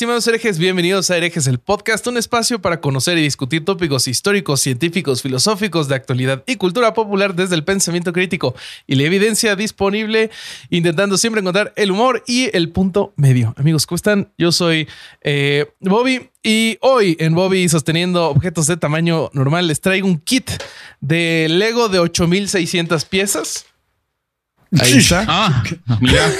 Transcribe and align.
¿Qué 0.00 0.06
tal 0.06 0.14
mis 0.14 0.16
estimados 0.16 0.28
herejes? 0.28 0.58
Bienvenidos 0.58 1.10
a 1.10 1.18
Herejes, 1.18 1.46
el 1.46 1.58
podcast, 1.58 2.06
un 2.06 2.16
espacio 2.16 2.62
para 2.62 2.80
conocer 2.80 3.18
y 3.18 3.22
discutir 3.22 3.66
tópicos 3.66 4.08
históricos, 4.08 4.62
científicos, 4.62 5.20
filosóficos 5.20 5.88
de 5.88 5.94
actualidad 5.94 6.42
y 6.46 6.56
cultura 6.56 6.94
popular 6.94 7.34
desde 7.34 7.54
el 7.54 7.64
pensamiento 7.64 8.14
crítico 8.14 8.54
y 8.86 8.94
la 8.94 9.02
evidencia 9.02 9.56
disponible, 9.56 10.30
intentando 10.70 11.18
siempre 11.18 11.42
encontrar 11.42 11.74
el 11.76 11.90
humor 11.90 12.24
y 12.26 12.48
el 12.56 12.70
punto 12.70 13.12
medio. 13.16 13.52
Amigos, 13.58 13.84
¿cómo 13.84 13.96
están? 13.96 14.32
Yo 14.38 14.52
soy 14.52 14.88
eh, 15.20 15.66
Bobby 15.80 16.30
y 16.42 16.78
hoy 16.80 17.18
en 17.20 17.34
Bobby 17.34 17.68
sosteniendo 17.68 18.30
objetos 18.30 18.68
de 18.68 18.78
tamaño 18.78 19.28
normal 19.34 19.66
les 19.66 19.82
traigo 19.82 20.08
un 20.08 20.18
kit 20.18 20.50
de 21.02 21.46
Lego 21.50 21.90
de 21.90 21.98
8600 21.98 23.04
piezas. 23.04 23.66
Ahí 24.78 24.98
está. 24.98 25.24
Ah, 25.26 25.62
mira. 26.00 26.32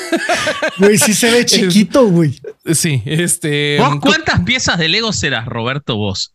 Güey, 0.79 0.99
sí 0.99 1.15
se 1.15 1.31
ve 1.31 1.45
chiquito, 1.45 2.07
güey. 2.07 2.41
Sí, 2.73 3.03
este. 3.05 3.77
¿Vos 3.79 3.97
cuántas 4.01 4.41
piezas 4.41 4.79
de 4.79 4.89
Lego 4.89 5.13
serás, 5.13 5.47
Roberto, 5.47 5.97
vos? 5.97 6.35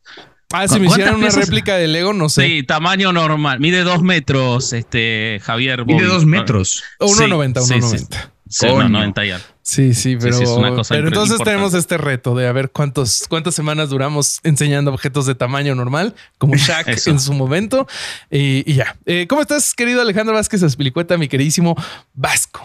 Ah, 0.51 0.67
si 0.67 0.79
me 0.79 0.87
hicieran 0.87 1.15
una 1.15 1.29
réplica 1.29 1.75
de 1.75 1.87
Lego, 1.87 2.13
no 2.13 2.29
sé. 2.29 2.45
Sí, 2.45 2.63
tamaño 2.63 3.11
normal. 3.11 3.59
Mide 3.59 3.83
dos 3.83 4.01
metros, 4.03 4.73
este, 4.73 5.39
Javier. 5.43 5.85
Mide 5.85 6.05
dos 6.05 6.25
metros. 6.25 6.83
1,90, 6.99 7.53
1,90. 7.53 8.31
Sí, 8.47 8.67
1,90 8.67 9.27
ya. 9.27 9.41
Sí, 9.63 9.95
sí, 9.95 10.15
pero, 10.21 10.37
pero 10.87 11.07
entonces 11.07 11.39
tenemos 11.43 11.73
este 11.73 11.97
reto 11.97 12.35
de 12.35 12.47
a 12.47 12.51
ver 12.51 12.69
cuántos, 12.69 13.25
cuántas 13.27 13.55
semanas 13.55 13.89
duramos 13.89 14.39
enseñando 14.43 14.91
objetos 14.91 15.25
de 15.25 15.33
tamaño 15.33 15.73
normal, 15.73 16.13
como 16.37 16.53
Shaq 16.55 17.07
en 17.07 17.19
su 17.19 17.33
momento. 17.33 17.87
Y, 18.29 18.71
ya. 18.73 18.95
Eh, 19.07 19.25
¿Cómo 19.27 19.41
estás, 19.41 19.73
querido 19.73 20.01
Alejandro 20.01 20.35
Vázquez 20.35 20.61
Aspilicueta, 20.61 21.17
mi 21.17 21.27
queridísimo 21.27 21.75
Vasco? 22.13 22.63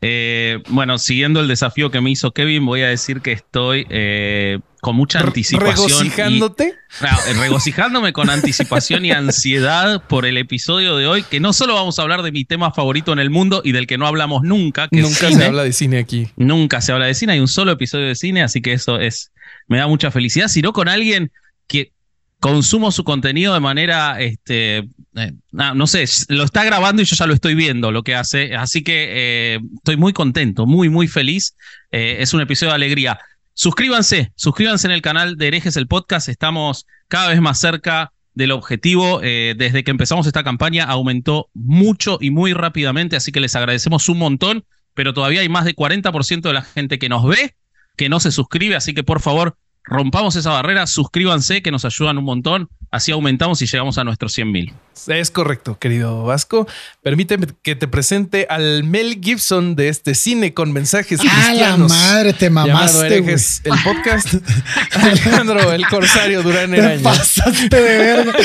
Eh, 0.00 0.62
bueno, 0.68 0.96
siguiendo 0.98 1.40
el 1.40 1.48
desafío 1.48 1.90
que 1.90 2.00
me 2.00 2.10
hizo 2.10 2.32
Kevin, 2.32 2.64
voy 2.64 2.82
a 2.82 2.88
decir 2.88 3.20
que 3.20 3.32
estoy 3.32 3.84
eh, 3.90 4.60
con 4.80 4.94
mucha 4.94 5.20
anticipación. 5.20 5.88
¿Regocijándote? 5.88 6.74
Eh, 7.00 7.32
regocijándome 7.38 8.12
con 8.12 8.30
anticipación 8.30 9.04
y 9.04 9.10
ansiedad 9.10 10.04
por 10.06 10.24
el 10.24 10.36
episodio 10.36 10.96
de 10.96 11.08
hoy, 11.08 11.24
que 11.24 11.40
no 11.40 11.52
solo 11.52 11.74
vamos 11.74 11.98
a 11.98 12.02
hablar 12.02 12.22
de 12.22 12.30
mi 12.30 12.44
tema 12.44 12.72
favorito 12.72 13.12
en 13.12 13.18
el 13.18 13.30
mundo 13.30 13.60
y 13.64 13.72
del 13.72 13.88
que 13.88 13.98
no 13.98 14.06
hablamos 14.06 14.42
nunca. 14.42 14.86
Que 14.88 15.00
nunca 15.00 15.32
se 15.32 15.44
habla 15.44 15.64
de 15.64 15.72
cine 15.72 15.98
aquí. 15.98 16.28
Nunca 16.36 16.80
se 16.80 16.92
habla 16.92 17.06
de 17.06 17.14
cine, 17.14 17.32
hay 17.32 17.40
un 17.40 17.48
solo 17.48 17.72
episodio 17.72 18.06
de 18.06 18.14
cine, 18.14 18.42
así 18.42 18.62
que 18.62 18.72
eso 18.72 19.00
es, 19.00 19.32
me 19.66 19.78
da 19.78 19.88
mucha 19.88 20.12
felicidad, 20.12 20.46
sino 20.46 20.72
con 20.72 20.88
alguien 20.88 21.32
que 21.66 21.92
consumo 22.40 22.92
su 22.92 23.04
contenido 23.04 23.54
de 23.54 23.60
manera, 23.60 24.20
este, 24.20 24.78
eh, 25.16 25.32
no, 25.50 25.86
sé, 25.86 26.04
lo 26.28 26.44
está 26.44 26.64
grabando 26.64 27.02
y 27.02 27.04
yo 27.04 27.16
ya 27.16 27.26
lo 27.26 27.34
estoy 27.34 27.54
viendo 27.54 27.90
lo 27.90 28.02
que 28.02 28.14
hace, 28.14 28.54
así 28.54 28.82
que 28.82 29.06
eh, 29.54 29.60
estoy 29.76 29.96
muy 29.96 30.12
contento, 30.12 30.66
muy, 30.66 30.88
muy 30.88 31.08
feliz. 31.08 31.56
Eh, 31.90 32.16
es 32.20 32.34
un 32.34 32.40
episodio 32.40 32.70
de 32.70 32.76
alegría. 32.76 33.18
Suscríbanse, 33.54 34.32
suscríbanse 34.36 34.86
en 34.86 34.92
el 34.92 35.02
canal 35.02 35.36
de 35.36 35.48
Herejes 35.48 35.76
el 35.76 35.88
Podcast, 35.88 36.28
estamos 36.28 36.86
cada 37.08 37.28
vez 37.28 37.40
más 37.40 37.58
cerca 37.58 38.12
del 38.34 38.52
objetivo. 38.52 39.18
desde 39.18 39.82
que 39.82 39.90
empezamos 39.90 40.28
esta 40.28 40.44
campaña 40.44 40.84
aumentó 40.84 41.48
mucho 41.54 42.18
y 42.20 42.30
muy 42.30 42.52
rápidamente, 42.52 43.16
así 43.16 43.32
que 43.32 43.40
les 43.40 43.56
agradecemos 43.56 44.08
un 44.08 44.18
montón, 44.18 44.64
pero 44.94 45.12
todavía 45.12 45.40
hay 45.40 45.48
más 45.48 45.64
de 45.64 45.74
40% 45.74 46.42
de 46.42 46.52
la 46.52 46.62
gente 46.62 47.00
que 47.00 47.08
nos 47.08 47.26
ve 47.26 47.56
que 47.98 48.08
no 48.08 48.20
se 48.20 48.30
suscribe, 48.30 48.76
así 48.76 48.94
que 48.94 49.02
por 49.02 49.20
favor 49.20 49.58
rompamos 49.88 50.36
esa 50.36 50.50
barrera, 50.50 50.86
suscríbanse 50.86 51.62
que 51.62 51.70
nos 51.70 51.84
ayudan 51.84 52.18
un 52.18 52.24
montón, 52.24 52.68
así 52.90 53.12
aumentamos 53.12 53.62
y 53.62 53.66
llegamos 53.66 53.98
a 53.98 54.04
nuestros 54.04 54.32
100 54.32 54.50
mil. 54.50 54.74
Es 55.06 55.30
correcto, 55.30 55.78
querido 55.78 56.24
Vasco. 56.24 56.66
Permíteme 57.02 57.46
que 57.62 57.76
te 57.76 57.86
presente 57.86 58.46
al 58.50 58.82
Mel 58.84 59.20
Gibson 59.22 59.76
de 59.76 59.88
este 59.88 60.14
cine 60.14 60.54
con 60.54 60.72
mensajes 60.72 61.20
cristianos. 61.20 61.92
¡A 61.92 61.94
la 61.94 62.02
madre! 62.02 62.32
Te 62.32 62.50
mamaste, 62.50 63.18
El 63.18 63.78
podcast 63.84 64.34
Alejandro, 64.94 65.72
el 65.72 65.86
Corsario 65.86 66.42
Durán 66.42 66.72
Te 66.72 66.98
pasaste 66.98 67.80
de 67.80 67.98
verga. 67.98 68.32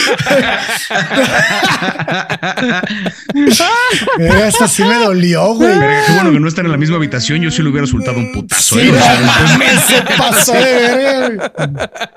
Esta 4.48 4.68
sí 4.68 4.84
me 4.84 4.96
dolió, 4.96 5.54
güey. 5.56 5.74
Qué 6.06 6.14
bueno 6.14 6.32
que 6.32 6.40
no 6.40 6.48
están 6.48 6.66
en 6.66 6.72
la 6.72 6.78
misma 6.78 6.98
habitación. 6.98 7.42
Yo 7.42 7.52
sí 7.52 7.62
le 7.62 7.70
hubiera 7.70 7.86
resultado 7.86 8.18
un 8.18 8.32
putazo. 8.32 8.76
Sí, 8.76 8.90
¿eh? 8.90 9.80
se 9.88 10.02
pasó 10.18 10.54
de 10.54 10.62
verga. 10.62 11.52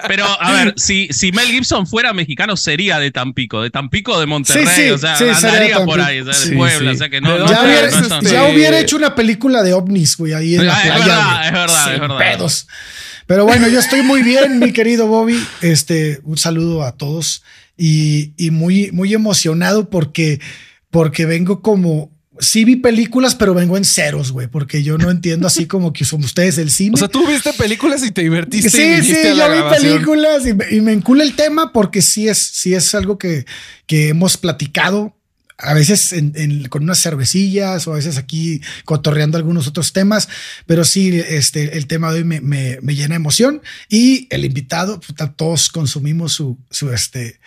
Pero, 0.06 0.26
a 0.40 0.52
ver, 0.52 0.74
si, 0.76 1.08
si 1.10 1.32
Mel 1.32 1.46
Gibson 1.46 1.86
fuera 1.86 2.12
mexicano, 2.16 2.56
sería 2.56 2.98
de 2.98 3.12
Tampico. 3.12 3.62
De 3.62 3.70
Tampico 3.70 4.18
de 4.18 4.26
Monterrey, 4.26 4.90
o 4.90 4.98
sea, 4.98 5.16
andaría 5.16 5.84
por 5.84 6.00
ahí, 6.00 6.20
o 6.20 6.32
sea, 6.32 6.50
de 6.50 6.56
Puebla, 6.56 6.90
o 6.90 6.96
sea 6.96 7.08
que 7.08 7.20
no. 7.20 7.38
Ya, 7.48 7.62
hubiera, 7.62 7.90
ya, 8.22 8.48
hubiera, 8.48 8.80
hecho 8.80 8.96
una 8.96 9.14
película 9.14 9.62
de 9.62 9.72
ovnis, 9.72 10.16
güey, 10.16 10.32
ahí 10.32 10.56
en 10.56 10.66
la 10.66 10.74
playa. 10.74 10.96
Es 10.96 11.06
verdad, 11.06 11.46
es 11.46 11.52
verdad, 11.52 11.94
es 11.94 12.00
verdad. 12.00 12.18
Pedos. 12.18 12.68
Pero 13.26 13.44
bueno, 13.44 13.68
yo 13.68 13.78
estoy 13.78 14.02
muy 14.02 14.22
bien, 14.22 14.58
mi 14.58 14.72
querido 14.72 15.06
Bobby. 15.06 15.38
Este, 15.60 16.20
un 16.24 16.38
saludo 16.38 16.82
a 16.82 16.92
todos 16.92 17.42
y, 17.76 18.32
y 18.36 18.50
muy, 18.50 18.90
muy 18.92 19.12
emocionado 19.14 19.90
porque, 19.90 20.40
porque 20.90 21.26
vengo 21.26 21.60
como 21.60 22.15
sí 22.40 22.64
vi 22.64 22.76
películas, 22.76 23.34
pero 23.34 23.54
vengo 23.54 23.76
en 23.76 23.84
ceros, 23.84 24.32
güey, 24.32 24.46
porque 24.46 24.82
yo 24.82 24.98
no 24.98 25.10
entiendo 25.10 25.46
así 25.46 25.66
como 25.66 25.92
que 25.92 26.04
son 26.04 26.22
ustedes 26.22 26.58
el 26.58 26.70
cine. 26.70 26.92
O 26.94 26.96
sea, 26.98 27.08
tú 27.08 27.26
viste 27.26 27.52
películas 27.52 28.04
y 28.04 28.10
te 28.10 28.22
divertiste. 28.22 28.70
Sí, 28.70 29.02
sí, 29.02 29.16
yo 29.36 29.50
vi 29.50 29.76
películas 29.76 30.44
y, 30.46 30.80
me 30.80 30.92
encula 30.92 31.24
el 31.24 31.34
tema 31.34 31.72
porque 31.72 32.02
sí 32.02 32.28
es, 32.28 32.38
sí 32.38 32.74
es 32.74 32.94
algo 32.94 33.18
que, 33.18 33.46
que 33.86 34.08
hemos 34.08 34.36
platicado 34.36 35.15
a 35.58 35.74
veces 35.74 36.14
con 36.68 36.82
unas 36.82 37.00
cervecillas 37.00 37.86
o 37.86 37.92
a 37.92 37.96
veces 37.96 38.18
aquí 38.18 38.60
cotorreando 38.84 39.38
algunos 39.38 39.66
otros 39.66 39.92
temas, 39.92 40.28
pero 40.66 40.84
sí, 40.84 41.18
este, 41.28 41.78
el 41.78 41.86
tema 41.86 42.12
de 42.12 42.18
hoy 42.18 42.24
me, 42.24 42.40
me, 42.40 42.94
llena 42.94 43.14
de 43.14 43.16
emoción 43.16 43.62
y 43.88 44.26
el 44.30 44.44
invitado, 44.44 45.00
todos 45.36 45.70
consumimos 45.70 46.32
su, 46.32 46.58
su, 46.70 46.92
este, 46.92 47.40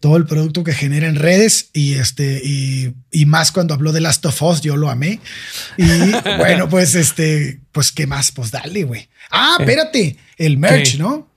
todo 0.00 0.16
el 0.16 0.26
producto 0.26 0.64
que 0.64 0.72
genera 0.72 1.06
en 1.06 1.16
redes 1.16 1.70
y, 1.72 1.94
este, 1.94 2.40
y, 2.44 2.94
y 3.12 3.26
más 3.26 3.52
cuando 3.52 3.74
habló 3.74 3.92
de 3.92 4.00
Last 4.00 4.26
of 4.26 4.42
Us, 4.42 4.60
yo 4.60 4.76
lo 4.76 4.90
amé. 4.90 5.20
Y 5.76 5.84
bueno, 6.38 6.68
pues, 6.68 6.94
este, 6.94 7.60
pues, 7.70 7.92
¿qué 7.92 8.06
más? 8.06 8.32
Pues 8.32 8.50
dale, 8.50 8.84
güey. 8.84 9.08
Ah, 9.30 9.56
espérate, 9.60 10.16
el 10.36 10.58
merch, 10.58 10.98
¿no? 10.98 11.31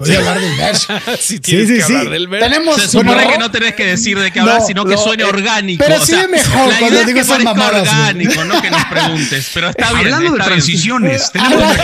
Voy 0.00 0.14
a 0.14 0.18
hablar 0.18 0.40
del 0.40 0.56
merch. 0.56 0.88
sí, 1.20 1.38
sí, 1.42 1.66
sí, 1.66 1.82
sí. 1.82 1.92
Del 1.92 2.30
Tenemos, 2.30 2.80
Se 2.80 2.88
supone 2.88 3.28
que 3.28 3.36
no 3.38 3.50
tenés 3.50 3.74
que 3.74 3.84
decir 3.84 4.18
de 4.18 4.32
qué 4.32 4.40
hablar, 4.40 4.62
sino 4.66 4.86
que 4.86 4.96
suene 4.96 5.24
orgánico. 5.24 5.84
Pero 5.86 6.02
sí 6.02 6.14
es 6.14 6.26
mejor 6.28 6.72
cuando 6.78 7.04
digo 7.04 7.20
esas 7.20 7.44
mamadas. 7.44 7.82
orgánico, 7.82 8.42
no 8.44 8.62
que 8.62 8.70
nos 8.70 8.84
preguntes. 8.86 9.50
Pero 9.52 9.68
está 9.68 9.92
bien. 9.92 10.14
Hablando 10.14 10.32
de 10.32 10.38
transiciones, 10.44 11.30
tenemos 11.30 11.76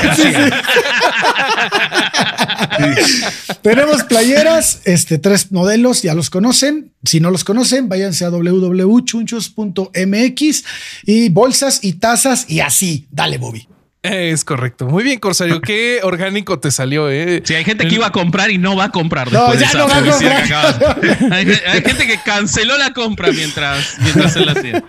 Tenemos 3.63 4.03
playeras, 4.05 4.81
este, 4.85 5.19
tres 5.19 5.53
modelos, 5.53 6.01
ya 6.03 6.15
los 6.15 6.31
conocen. 6.31 6.93
Si 7.05 7.21
no 7.21 7.31
los 7.31 7.45
conocen, 7.45 7.91
váyanse 7.91 8.25
a 8.25 8.31
www.chunchos.mx 8.31 10.65
y 11.05 11.29
bolsas 11.29 11.81
y 11.83 11.93
tazas 11.95 12.47
y 12.49 12.61
así. 12.61 13.09
Dale, 13.11 13.39
Bobby. 13.39 13.67
Es 14.13 14.45
correcto. 14.45 14.87
Muy 14.87 15.05
bien, 15.05 15.19
Corsario. 15.19 15.61
Qué 15.61 16.01
orgánico 16.05 16.59
te 16.59 16.71
salió, 16.71 17.11
¿eh? 17.11 17.43
Sí, 17.45 17.55
hay 17.55 17.65
gente 17.65 17.87
que 17.87 17.95
iba 17.95 18.07
a 18.07 18.13
comprar 18.13 18.51
y 18.51 18.59
no 18.59 18.77
va 18.77 18.85
a 18.85 18.91
comprar. 18.91 19.33
No, 19.33 19.55
ya 19.55 19.73
no 19.73 19.89
va 19.89 19.99
a 19.99 20.05
comprar. 20.05 21.33
Hay, 21.33 21.47
gente 21.83 22.07
que 22.07 22.19
canceló 22.25 22.77
la 22.79 22.93
compra 22.93 23.31
mientras, 23.33 23.97
mientras 24.01 24.33
se 24.33 24.41
la 24.41 24.53
hacía. 24.53 24.85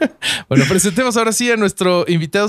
Bueno, 0.49 0.65
presentemos 0.67 1.17
ahora 1.17 1.31
sí 1.31 1.51
a 1.51 1.57
nuestro 1.57 2.05
invitado. 2.07 2.47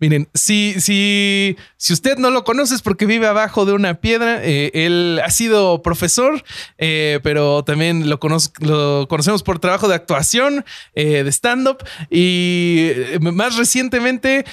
Miren, 0.00 0.28
si, 0.34 0.76
si, 0.78 1.56
si 1.76 1.92
usted 1.92 2.16
no 2.18 2.30
lo 2.30 2.44
conoce 2.44 2.74
es 2.74 2.82
porque 2.82 3.06
vive 3.06 3.26
abajo 3.26 3.64
de 3.64 3.72
una 3.72 3.94
piedra. 3.94 4.40
Eh, 4.42 4.70
él 4.74 5.20
ha 5.24 5.30
sido 5.30 5.82
profesor, 5.82 6.42
eh, 6.78 7.20
pero 7.22 7.64
también 7.64 8.08
lo, 8.08 8.18
lo, 8.60 9.08
conocemos 9.08 9.42
por 9.42 9.58
trabajo 9.58 9.88
de 9.88 9.94
actuación, 9.94 10.64
eh, 10.94 11.22
de 11.24 11.30
stand-up 11.32 11.78
y 12.10 12.92
más 13.20 13.56
recientemente 13.56 14.44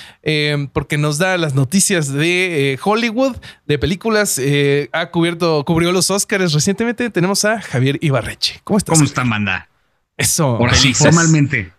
porque 0.73 0.97
nos 0.97 1.17
da 1.17 1.37
las 1.37 1.52
noticias 1.55 2.11
de 2.11 2.73
eh, 2.73 2.79
Hollywood, 2.83 3.37
de 3.65 3.79
películas. 3.79 4.37
Eh, 4.37 4.89
ha 4.91 5.11
cubierto, 5.11 5.63
cubrió 5.65 5.91
los 5.91 6.11
Oscars 6.11 6.53
recientemente. 6.53 7.09
Tenemos 7.09 7.45
a 7.45 7.61
Javier 7.61 7.97
Ibarreche. 8.01 8.61
¿Cómo 8.63 8.77
estás? 8.77 8.95
¿Cómo 8.95 9.05
está, 9.05 9.23
Manda? 9.23 9.69
Eso. 10.17 10.45
Ahora 10.45 10.75
sí, 10.75 10.93
formalmente, 10.93 11.71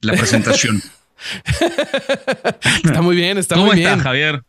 la 0.00 0.14
presentación. 0.14 0.82
está 2.84 3.02
muy 3.02 3.16
bien, 3.16 3.38
está 3.38 3.56
muy 3.56 3.76
bien. 3.76 3.98
Javier? 3.98 4.42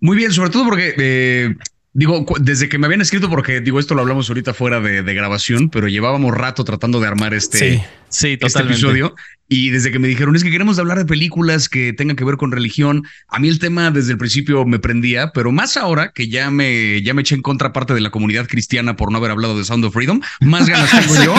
Muy 0.00 0.16
bien, 0.16 0.32
sobre 0.32 0.50
todo 0.50 0.64
porque 0.64 0.94
eh, 0.98 1.54
Digo, 1.96 2.26
desde 2.40 2.68
que 2.68 2.76
me 2.76 2.84
habían 2.84 3.00
escrito, 3.00 3.30
porque 3.30 3.62
digo, 3.62 3.80
esto 3.80 3.94
lo 3.94 4.02
hablamos 4.02 4.28
ahorita 4.28 4.52
fuera 4.52 4.80
de, 4.80 5.14
grabación, 5.14 5.70
pero 5.70 5.88
llevábamos 5.88 6.34
rato 6.34 6.62
tratando 6.62 7.00
de 7.00 7.06
armar 7.06 7.32
este, 7.32 7.82
sí, 8.10 8.36
este 8.38 8.60
episodio. 8.60 9.14
Y 9.48 9.70
desde 9.70 9.92
que 9.92 9.98
me 9.98 10.08
dijeron, 10.08 10.34
es 10.34 10.42
que 10.42 10.50
queremos 10.50 10.78
hablar 10.78 10.98
de 10.98 11.04
películas 11.04 11.68
que 11.68 11.92
tengan 11.92 12.16
que 12.16 12.24
ver 12.24 12.36
con 12.36 12.50
religión, 12.50 13.06
a 13.28 13.38
mí 13.38 13.48
el 13.48 13.60
tema 13.60 13.92
desde 13.92 14.12
el 14.12 14.18
principio 14.18 14.64
me 14.64 14.80
prendía, 14.80 15.30
pero 15.32 15.52
más 15.52 15.76
ahora 15.76 16.10
que 16.12 16.28
ya 16.28 16.50
me, 16.50 17.00
ya 17.02 17.14
me 17.14 17.22
eché 17.22 17.36
en 17.36 17.42
contra 17.42 17.72
parte 17.72 17.94
de 17.94 18.00
la 18.00 18.10
comunidad 18.10 18.48
cristiana 18.48 18.96
por 18.96 19.12
no 19.12 19.18
haber 19.18 19.30
hablado 19.30 19.56
de 19.56 19.64
Sound 19.64 19.84
of 19.84 19.92
Freedom, 19.92 20.20
más 20.40 20.68
ganas 20.68 20.90
tengo 20.90 21.14
yo 21.22 21.34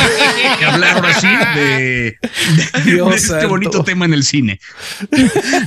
de 0.60 0.66
hablar 0.66 0.96
ahora 0.96 1.14
sí 1.20 1.28
de, 1.28 2.18
este 3.14 3.46
bonito 3.46 3.84
tema 3.84 4.06
en 4.06 4.14
el 4.14 4.24
cine. 4.24 4.60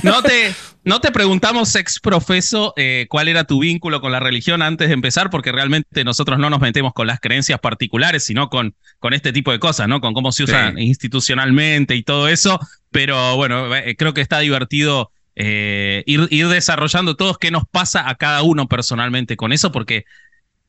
No 0.03 0.23
te, 0.23 0.53
No 0.83 0.99
te 0.99 1.11
preguntamos, 1.11 1.75
ex 1.75 1.99
profeso, 1.99 2.73
eh, 2.75 3.05
cuál 3.07 3.27
era 3.27 3.43
tu 3.43 3.59
vínculo 3.59 4.01
con 4.01 4.11
la 4.11 4.19
religión 4.19 4.63
antes 4.63 4.87
de 4.87 4.95
empezar, 4.95 5.29
porque 5.29 5.51
realmente 5.51 6.03
nosotros 6.03 6.39
no 6.39 6.49
nos 6.49 6.59
metemos 6.59 6.93
con 6.93 7.05
las 7.05 7.19
creencias 7.19 7.59
particulares, 7.59 8.23
sino 8.23 8.49
con, 8.49 8.73
con 8.97 9.13
este 9.13 9.31
tipo 9.31 9.51
de 9.51 9.59
cosas, 9.59 9.87
¿no? 9.87 10.01
Con 10.01 10.15
cómo 10.15 10.31
se 10.31 10.45
usan 10.45 10.79
institucionalmente 10.79 11.95
y 11.95 12.01
todo 12.01 12.27
eso. 12.31 12.59
Pero 12.91 13.35
bueno, 13.35 13.73
eh, 13.75 13.95
creo 13.95 14.13
que 14.13 14.21
está 14.21 14.39
divertido 14.39 15.11
eh, 15.35 16.03
ir, 16.05 16.47
desarrollando 16.47 17.15
todos 17.15 17.37
qué 17.37 17.51
nos 17.51 17.63
pasa 17.69 18.09
a 18.09 18.15
cada 18.15 18.43
uno 18.43 18.67
personalmente 18.67 19.37
con 19.37 19.53
eso, 19.53 19.71
porque 19.71 20.05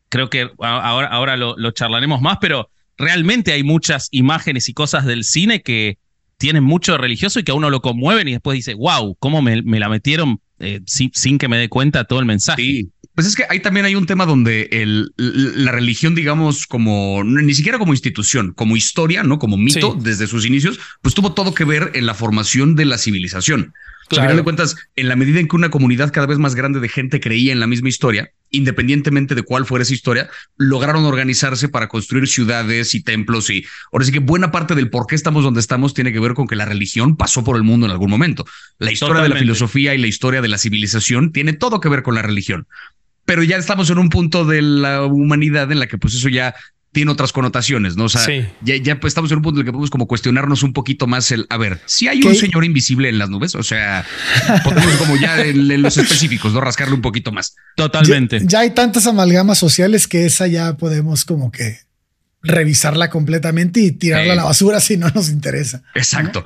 creo 0.09 0.31
que 0.31 0.51
ahora, 0.59 1.09
ahora 1.09 1.37
lo, 1.37 1.57
lo 1.57 1.71
charlaremos 1.73 2.21
más, 2.21 2.39
pero 2.41 2.71
realmente 2.97 3.53
hay 3.53 3.65
muchas 3.65 4.09
imágenes 4.11 4.69
y 4.69 4.75
cosas 4.75 5.05
del 5.05 5.25
cine 5.25 5.63
que 5.63 5.99
tienen 6.43 6.65
mucho 6.65 6.99
religioso 6.99 7.39
y 7.39 7.45
que 7.45 7.53
a 7.53 7.55
uno 7.55 7.71
lo 7.71 7.81
conmueven 7.81 8.27
y 8.27 8.33
después 8.33 8.57
dice, 8.57 8.75
wow, 8.75 9.17
¿cómo 9.21 9.43
me, 9.43 9.63
la 9.63 9.89
metieron 9.89 10.41
eh, 10.63 10.81
sin, 10.87 11.39
que 11.39 11.49
me 11.49 11.59
dé 11.59 11.69
cuenta 11.69 12.05
todo 12.05 12.21
el 12.21 12.27
mensaje? 12.27 12.63
Sí. 12.63 12.91
Pues 13.15 13.27
es 13.27 13.37
que 13.37 13.45
ahí 13.51 13.61
también 13.61 13.85
hay 13.85 13.95
un 13.95 14.07
tema 14.07 14.25
donde 14.25 14.71
el, 14.73 15.13
la 15.19 15.71
religión, 15.71 16.15
digamos, 16.15 16.67
como 16.67 17.23
ni 17.25 17.53
siquiera 17.53 17.79
como 17.79 17.93
institución, 17.93 18.55
como 18.55 18.75
historia, 18.75 19.23
¿no? 19.23 19.39
Como 19.39 19.59
mito 19.59 19.99
desde 20.01 20.27
sus 20.27 20.47
inicios, 20.47 20.81
pues 21.03 21.15
tuvo 21.15 21.35
todo 21.35 21.53
que 21.53 21.65
ver 21.65 21.91
en 21.93 22.07
la 22.07 22.15
formación 22.15 22.75
de 22.75 22.87
la 22.87 22.97
civilización. 22.97 23.75
Claro. 24.17 24.29
final 24.29 24.37
de 24.37 24.45
cuentas, 24.45 24.77
en 24.97 25.09
la 25.09 25.17
medida 25.17 25.41
en 25.41 25.49
que 25.49 25.57
una 25.57 25.71
comunidad 25.71 26.13
cada 26.13 26.27
vez 26.27 26.39
más 26.39 26.55
grande 26.55 26.81
de 26.81 26.89
gente 26.89 27.21
creía 27.21 27.53
en 27.53 27.61
la 27.61 27.67
misma 27.67 27.89
historia, 27.89 28.31
independientemente 28.51 29.35
de 29.35 29.43
cuál 29.43 29.67
fuera 29.67 29.83
esa 29.83 29.95
historia, 29.95 30.29
lograron 30.57 31.05
organizarse 31.05 31.69
para 31.69 31.89
construir 31.89 32.29
ciudades 32.29 32.95
y 32.95 33.03
templos 33.03 33.51
y 33.51 33.65
ahora 33.93 34.05
sí 34.05 34.13
que 34.13 34.19
buena 34.21 34.51
parte 34.51 34.75
del 34.75 34.91
por 34.91 35.07
qué 35.07 35.15
estamos 35.15 35.45
donde 35.45 35.61
estamos 35.61 35.95
tiene 35.95 36.13
que 36.13 36.21
ver 36.21 36.35
con 36.35 36.47
que 36.47 36.57
la 36.57 36.65
religión 36.65 37.17
pasó 37.17 37.43
por 37.43 37.57
el 37.57 37.63
mundo 37.63 37.87
en 37.87 37.93
algún 37.93 38.11
momento. 38.11 38.45
La 38.79 38.93
historia 38.93 39.23
de 39.23 39.29
la 39.29 39.37
filosofía 39.37 39.95
y 39.95 39.99
la 39.99 40.07
historia 40.07 40.43
de 40.43 40.49
la 40.49 40.59
civilización 40.59 41.33
tiene 41.33 41.53
todo 41.55 41.81
que 41.81 41.89
ver 41.89 42.03
con 42.03 42.15
la 42.15 42.23
religión. 42.23 42.67
Pero 43.25 43.43
ya 43.43 43.57
estamos 43.57 43.89
en 43.91 43.99
un 43.99 44.09
punto 44.09 44.45
de 44.45 44.63
la 44.63 45.05
humanidad 45.05 45.71
en 45.73 45.79
la 45.79 45.87
que 45.87 45.97
pues 45.97 46.15
eso 46.15 46.29
ya 46.29 46.55
tiene 46.93 47.11
otras 47.11 47.33
connotaciones, 47.33 47.97
¿no? 47.97 48.05
O 48.05 48.09
sea, 48.09 48.27
ya, 48.61 48.77
ya 48.77 49.01
pues, 49.01 49.13
estamos 49.13 49.31
en 49.33 49.39
un 49.39 49.43
punto 49.43 49.61
en 49.61 49.63
el 49.63 49.67
que 49.67 49.73
podemos 49.73 49.91
como 49.91 50.07
cuestionarnos 50.07 50.63
un 50.63 50.75
poquito 50.75 51.07
más 51.07 51.31
el, 51.31 51.47
a 51.49 51.57
ver, 51.57 51.81
si 51.87 52.07
hay 52.07 52.23
un 52.23 52.35
señor 52.35 52.65
invisible 52.65 53.09
en 53.09 53.19
las 53.19 53.31
nubes, 53.31 53.55
o 53.55 53.63
sea, 53.63 54.07
podemos 54.63 54.95
como 54.97 55.17
ya 55.17 55.41
en, 55.41 55.81
los 55.81 55.97
específicos, 55.97 56.53
¿no? 56.53 56.61
Rascarle 56.61 56.95
un 56.95 57.01
poquito 57.01 57.33
más. 57.33 57.57
Totalmente. 57.77 58.43
Ya, 58.45 58.61
hay 58.61 58.71
tantas 58.71 59.07
amalgamas 59.07 59.59
sociales 59.59 60.07
que 60.07 60.27
esa 60.27 60.47
ya 60.47 60.77
podemos 60.77 61.25
como 61.25 61.51
que 61.51 61.79
revisarla 62.43 63.09
completamente 63.09 63.81
y 63.81 63.93
tirarla 63.93 64.35
a 64.35 64.37
la 64.37 64.45
basura 64.45 64.79
si 64.81 64.99
no 64.99 65.09
nos 65.15 65.31
interesa. 65.31 65.83
Exacto. 65.95 66.45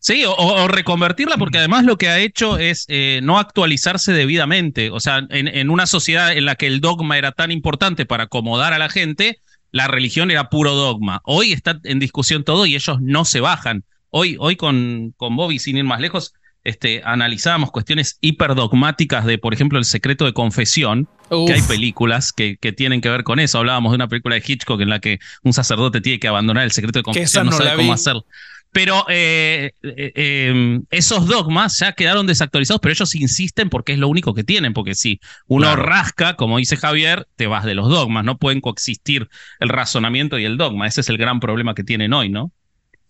Sí, 0.00 0.22
o, 0.24 0.68
reconvertirla, 0.68 1.36
porque 1.36 1.58
además 1.58 1.84
lo 1.84 1.98
que 1.98 2.08
ha 2.08 2.20
hecho 2.20 2.58
es 2.58 2.84
eh, 2.86 3.18
no 3.24 3.40
actualizarse 3.40 4.12
debidamente. 4.12 4.90
O 4.90 5.00
sea, 5.00 5.26
en, 5.30 5.48
en, 5.48 5.70
una 5.70 5.86
sociedad 5.86 6.32
en 6.32 6.44
la 6.44 6.54
que 6.54 6.68
el 6.68 6.80
dogma 6.80 7.18
era 7.18 7.32
tan 7.32 7.50
importante 7.50 8.06
para 8.06 8.24
acomodar 8.24 8.72
a 8.72 8.78
la 8.78 8.88
gente, 8.88 9.40
la 9.70 9.86
religión 9.88 10.30
era 10.30 10.48
puro 10.48 10.74
dogma. 10.74 11.20
Hoy 11.24 11.52
está 11.52 11.78
en 11.84 11.98
discusión 11.98 12.44
todo 12.44 12.66
y 12.66 12.74
ellos 12.74 12.98
no 13.00 13.24
se 13.24 13.40
bajan. 13.40 13.84
Hoy, 14.10 14.36
hoy 14.38 14.56
con, 14.56 15.12
con 15.16 15.36
Bobby, 15.36 15.58
sin 15.58 15.76
ir 15.76 15.84
más 15.84 16.00
lejos, 16.00 16.32
este, 16.64 17.02
analizábamos 17.04 17.70
cuestiones 17.70 18.18
hiperdogmáticas 18.20 19.24
de, 19.24 19.38
por 19.38 19.54
ejemplo, 19.54 19.78
el 19.78 19.84
secreto 19.84 20.24
de 20.24 20.32
confesión, 20.32 21.08
que 21.46 21.52
hay 21.52 21.62
películas 21.62 22.32
que, 22.32 22.56
que, 22.56 22.72
tienen 22.72 23.00
que 23.00 23.10
ver 23.10 23.22
con 23.22 23.38
eso. 23.38 23.58
Hablábamos 23.58 23.92
de 23.92 23.96
una 23.96 24.08
película 24.08 24.34
de 24.34 24.42
Hitchcock 24.46 24.80
en 24.80 24.88
la 24.88 24.98
que 24.98 25.18
un 25.42 25.52
sacerdote 25.52 26.00
tiene 26.00 26.18
que 26.18 26.28
abandonar 26.28 26.64
el 26.64 26.72
secreto 26.72 26.98
de 26.98 27.02
confesión, 27.02 27.46
no, 27.46 27.52
sabe 27.52 27.76
cómo 27.76 27.92
hacerlo. 27.92 28.26
Pero 28.70 29.06
eh, 29.08 29.72
eh, 29.82 30.12
em, 30.14 30.84
esos 30.90 31.26
dogmas 31.26 31.78
ya 31.78 31.92
quedaron 31.92 32.26
desactualizados, 32.26 32.80
pero 32.80 32.92
ellos 32.92 33.14
insisten 33.14 33.70
porque 33.70 33.92
es 33.94 33.98
lo 33.98 34.08
único 34.08 34.34
que 34.34 34.44
tienen, 34.44 34.74
porque 34.74 34.94
si 34.94 35.20
uno 35.46 35.74
rasca, 35.74 36.34
como 36.34 36.58
dice 36.58 36.76
Javier, 36.76 37.26
te 37.36 37.46
vas 37.46 37.64
de 37.64 37.74
los 37.74 37.88
dogmas, 37.88 38.24
no 38.24 38.38
pueden 38.38 38.60
coexistir 38.60 39.28
el 39.60 39.68
razonamiento 39.68 40.38
y 40.38 40.44
el 40.44 40.58
dogma, 40.58 40.86
ese 40.86 41.00
es 41.00 41.08
el 41.08 41.18
gran 41.18 41.40
problema 41.40 41.74
que 41.74 41.84
tienen 41.84 42.12
hoy, 42.12 42.28
¿no? 42.28 42.52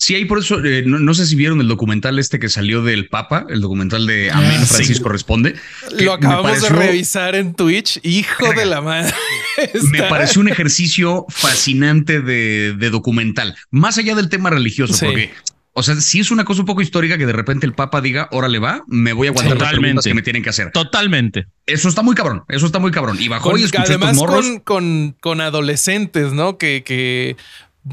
Sí, 0.01 0.15
hay 0.15 0.27
por 0.27 0.39
eso, 0.39 0.65
eh, 0.65 0.85
no, 0.87 1.13
sé 1.13 1.27
si 1.27 1.35
vieron 1.35 1.61
el 1.61 1.67
documental 1.67 2.21
este 2.21 2.39
que 2.39 2.49
salió 2.49 2.83
del 2.83 3.09
Papa, 3.09 3.47
el 3.49 3.61
documental 3.61 4.07
de 4.07 4.31
ah, 4.31 4.39
Amén 4.39 4.65
Francisco 4.65 5.09
Responde. 5.09 5.57
Lo 5.99 6.13
acabamos 6.13 6.63
de 6.63 6.69
revisar 6.69 7.35
en 7.35 7.53
Twitch, 7.53 7.99
hijo 8.05 8.53
de 8.53 8.65
la 8.65 8.81
madre. 8.81 9.13
Me 9.91 10.05
pareció 10.05 10.41
un 10.41 10.49
ejercicio 10.49 11.27
fascinante 11.29 12.21
de, 12.21 12.91
documental, 12.91 13.57
más 13.73 13.99
allá 13.99 14.15
del 14.15 14.29
tema 14.29 14.51
religioso, 14.51 14.95
porque 15.05 15.33
o 15.79 15.83
sea, 15.85 15.95
si 15.95 16.19
es 16.19 16.33
una 16.33 16.45
cosa 16.45 16.63
un 16.63 16.67
poco 16.67 16.83
histórica 16.83 17.17
que 17.19 17.25
de 17.25 17.33
repente 17.33 17.65
el 17.65 17.73
Papa 17.73 18.01
diga, 18.01 18.29
órale 18.33 18.59
va, 18.59 18.83
me 18.89 19.13
voy 19.13 19.29
a 19.29 19.31
aguantar 19.31 19.59
las 19.59 19.71
preguntas 19.71 20.05
que 20.05 20.15
me 20.15 20.23
tienen 20.23 20.43
que 20.43 20.51
hacer. 20.51 20.73
Totalmente. 20.73 21.47
Eso 21.67 21.89
está 21.89 22.03
muy 22.03 22.17
cabrón, 22.17 22.43
eso 22.49 22.67
está 22.67 22.81
muy 22.81 22.91
cabrón. 22.91 23.17
Y 23.21 23.29
bajó 23.29 23.57
y 23.57 23.63
escuchó 23.63 23.85
además 23.85 24.11
estos 24.11 24.29
morros. 24.29 24.45
Con, 24.45 24.61
con, 24.61 25.17
con, 25.21 25.41
adolescentes, 25.41 26.33
¿no? 26.33 26.59
Que, 26.59 26.83
que 26.83 27.37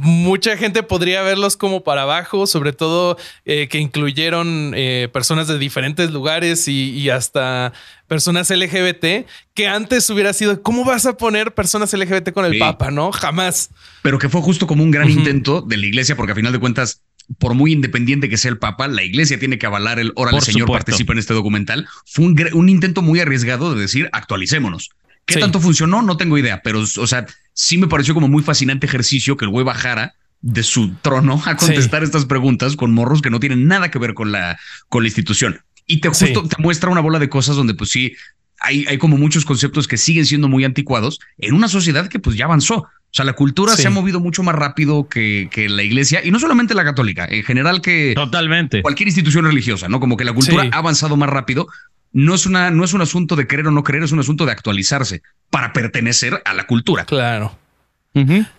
mucha 0.02 0.58
gente 0.58 0.84
podría 0.84 1.22
verlos 1.22 1.58
como 1.58 1.84
para 1.84 2.04
abajo, 2.04 2.48
sobre 2.48 2.74
todo 2.74 3.18
eh, 3.46 3.68
que 3.70 3.80
incluyeron 3.80 4.74
eh, 4.76 5.10
personas 5.14 5.48
de 5.48 5.58
diferentes 5.58 6.12
lugares 6.12 6.68
y, 6.68 7.10
hasta 7.10 7.74
personas 8.08 8.50
LGBT, 8.50 9.28
que 9.54 9.68
antes 9.68 10.10
hubiera 10.10 10.34
sido, 10.34 10.62
¿cómo 10.62 10.84
vas 10.84 11.06
a 11.06 11.18
poner 11.18 11.54
personas 11.54 11.94
LGBT 11.94 12.32
con 12.32 12.46
el 12.46 12.58
Papa? 12.58 12.92
No, 12.92 13.12
jamás. 13.12 13.70
Pero 14.02 14.20
que 14.20 14.30
fue 14.30 14.42
justo 14.42 14.68
como 14.68 14.84
un 14.84 14.92
gran 14.92 15.10
intento 15.10 15.62
de 15.62 15.78
la 15.78 15.86
iglesia, 15.86 16.16
porque 16.16 16.34
a 16.34 16.36
final 16.36 16.52
de 16.52 16.60
cuentas, 16.60 17.02
por 17.40 17.54
muy 17.54 17.72
independiente 17.72 18.30
que 18.30 18.38
sea 18.38 18.52
el 18.52 18.58
Papa, 18.58 18.88
la 18.88 19.04
iglesia 19.04 19.40
tiene 19.40 19.58
que 19.58 19.66
avalar 19.66 20.00
el 20.00 20.12
órale, 20.16 20.42
Señor, 20.42 20.68
participa 20.68 21.14
en 21.14 21.20
este 21.20 21.34
documental. 21.34 21.88
Fue 22.06 22.26
un, 22.26 22.36
un 22.54 22.70
intento 22.70 23.02
muy 23.02 23.20
arriesgado 23.20 23.74
de 23.74 23.82
decir, 23.82 24.10
actualicémonos. 24.12 24.90
¿Qué 25.26 25.40
tanto 25.40 25.60
funcionó? 25.60 26.02
No 26.02 26.18
tengo 26.18 26.38
idea, 26.38 26.62
pero, 26.64 26.82
o 26.82 27.08
sea, 27.08 27.26
sí 27.54 27.78
me 27.78 27.88
pareció 27.88 28.14
como 28.14 28.28
muy 28.28 28.44
fascinante 28.44 28.86
ejercicio 28.86 29.38
que 29.38 29.46
el 29.46 29.52
güey 29.52 29.66
bajara 29.66 30.14
de 30.42 30.62
su 30.62 30.94
trono 31.02 31.42
a 31.46 31.56
contestar 31.56 32.04
estas 32.04 32.26
preguntas 32.26 32.76
con 32.76 32.94
morros 32.94 33.22
que 33.22 33.32
no 33.32 33.40
tienen 33.40 33.68
nada 33.68 33.90
que 33.90 33.98
ver 33.98 34.14
con 34.14 34.32
la, 34.32 34.60
con 34.90 35.04
la 35.04 35.08
institución. 35.08 35.62
Y 35.88 36.02
te 36.02 36.10
justo 36.10 36.44
te 36.48 36.62
muestra 36.62 36.90
una 36.90 37.02
bola 37.02 37.18
de 37.20 37.30
cosas 37.30 37.56
donde 37.56 37.74
pues 37.74 37.90
sí, 37.90 38.14
hay, 38.60 38.86
hay 38.88 38.98
como 38.98 39.18
muchos 39.18 39.46
conceptos 39.46 39.88
que 39.88 39.98
siguen 39.98 40.26
siendo 40.26 40.48
muy 40.48 40.64
anticuados 40.64 41.20
en 41.38 41.56
una 41.56 41.68
sociedad 41.68 42.08
que 42.08 42.20
pues 42.20 42.36
ya 42.36 42.46
avanzó. 42.46 42.78
O 42.78 43.18
sea, 43.18 43.24
la 43.24 43.34
cultura 43.34 43.76
se 43.78 43.88
ha 43.88 43.92
movido 43.92 44.20
mucho 44.20 44.44
más 44.44 44.56
rápido 44.56 45.08
que, 45.08 45.48
que, 45.50 45.70
la 45.70 45.84
iglesia 45.84 46.22
y 46.24 46.32
no 46.32 46.40
solamente 46.40 46.74
la 46.74 46.84
católica, 46.84 47.26
en 47.30 47.44
general 47.44 47.82
que 47.82 48.12
Totalmente. 48.14 48.82
cualquier 48.82 49.08
institución 49.08 49.46
religiosa, 49.46 49.88
¿no? 49.88 50.02
Como 50.02 50.18
que 50.18 50.26
la 50.26 50.34
cultura 50.34 50.68
ha 50.70 50.78
avanzado 50.78 51.16
más 51.16 51.30
rápido 51.30 51.68
no 52.16 52.34
es, 52.34 52.46
una, 52.46 52.72
no 52.72 52.86
es 52.86 52.94
un 52.94 53.02
asunto 53.02 53.36
de 53.36 53.46
creer 53.46 53.68
o 53.68 53.72
no 53.72 53.84
creer, 53.84 54.06
es 54.06 54.14
un 54.14 54.20
asunto 54.20 54.46
de 54.46 54.54
actualizarse 54.54 55.22
para 55.50 55.74
pertenecer 55.74 56.42
a 56.46 56.54
la 56.54 56.66
cultura. 56.66 57.04
Claro. 57.04 57.60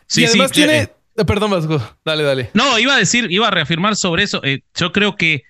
Sí, 0.07 0.21
y 0.21 0.25
además 0.27 0.53
tiene. 0.53 0.83
Eh, 0.83 0.93
eh, 1.17 1.25
perdón, 1.25 1.53
Vasco. 1.53 1.83
Dale, 2.05 2.23
dale. 2.23 2.51
No, 2.53 2.79
iba 2.79 2.95
a 2.95 2.99
decir, 2.99 3.33
iba 3.33 3.49
a 3.49 3.51
reafirmar 3.51 3.97
sobre 3.97 4.25
eso. 4.25 4.45
Eh, 4.45 4.61
yo 4.75 4.93
creo 4.93 5.17
que 5.17 5.45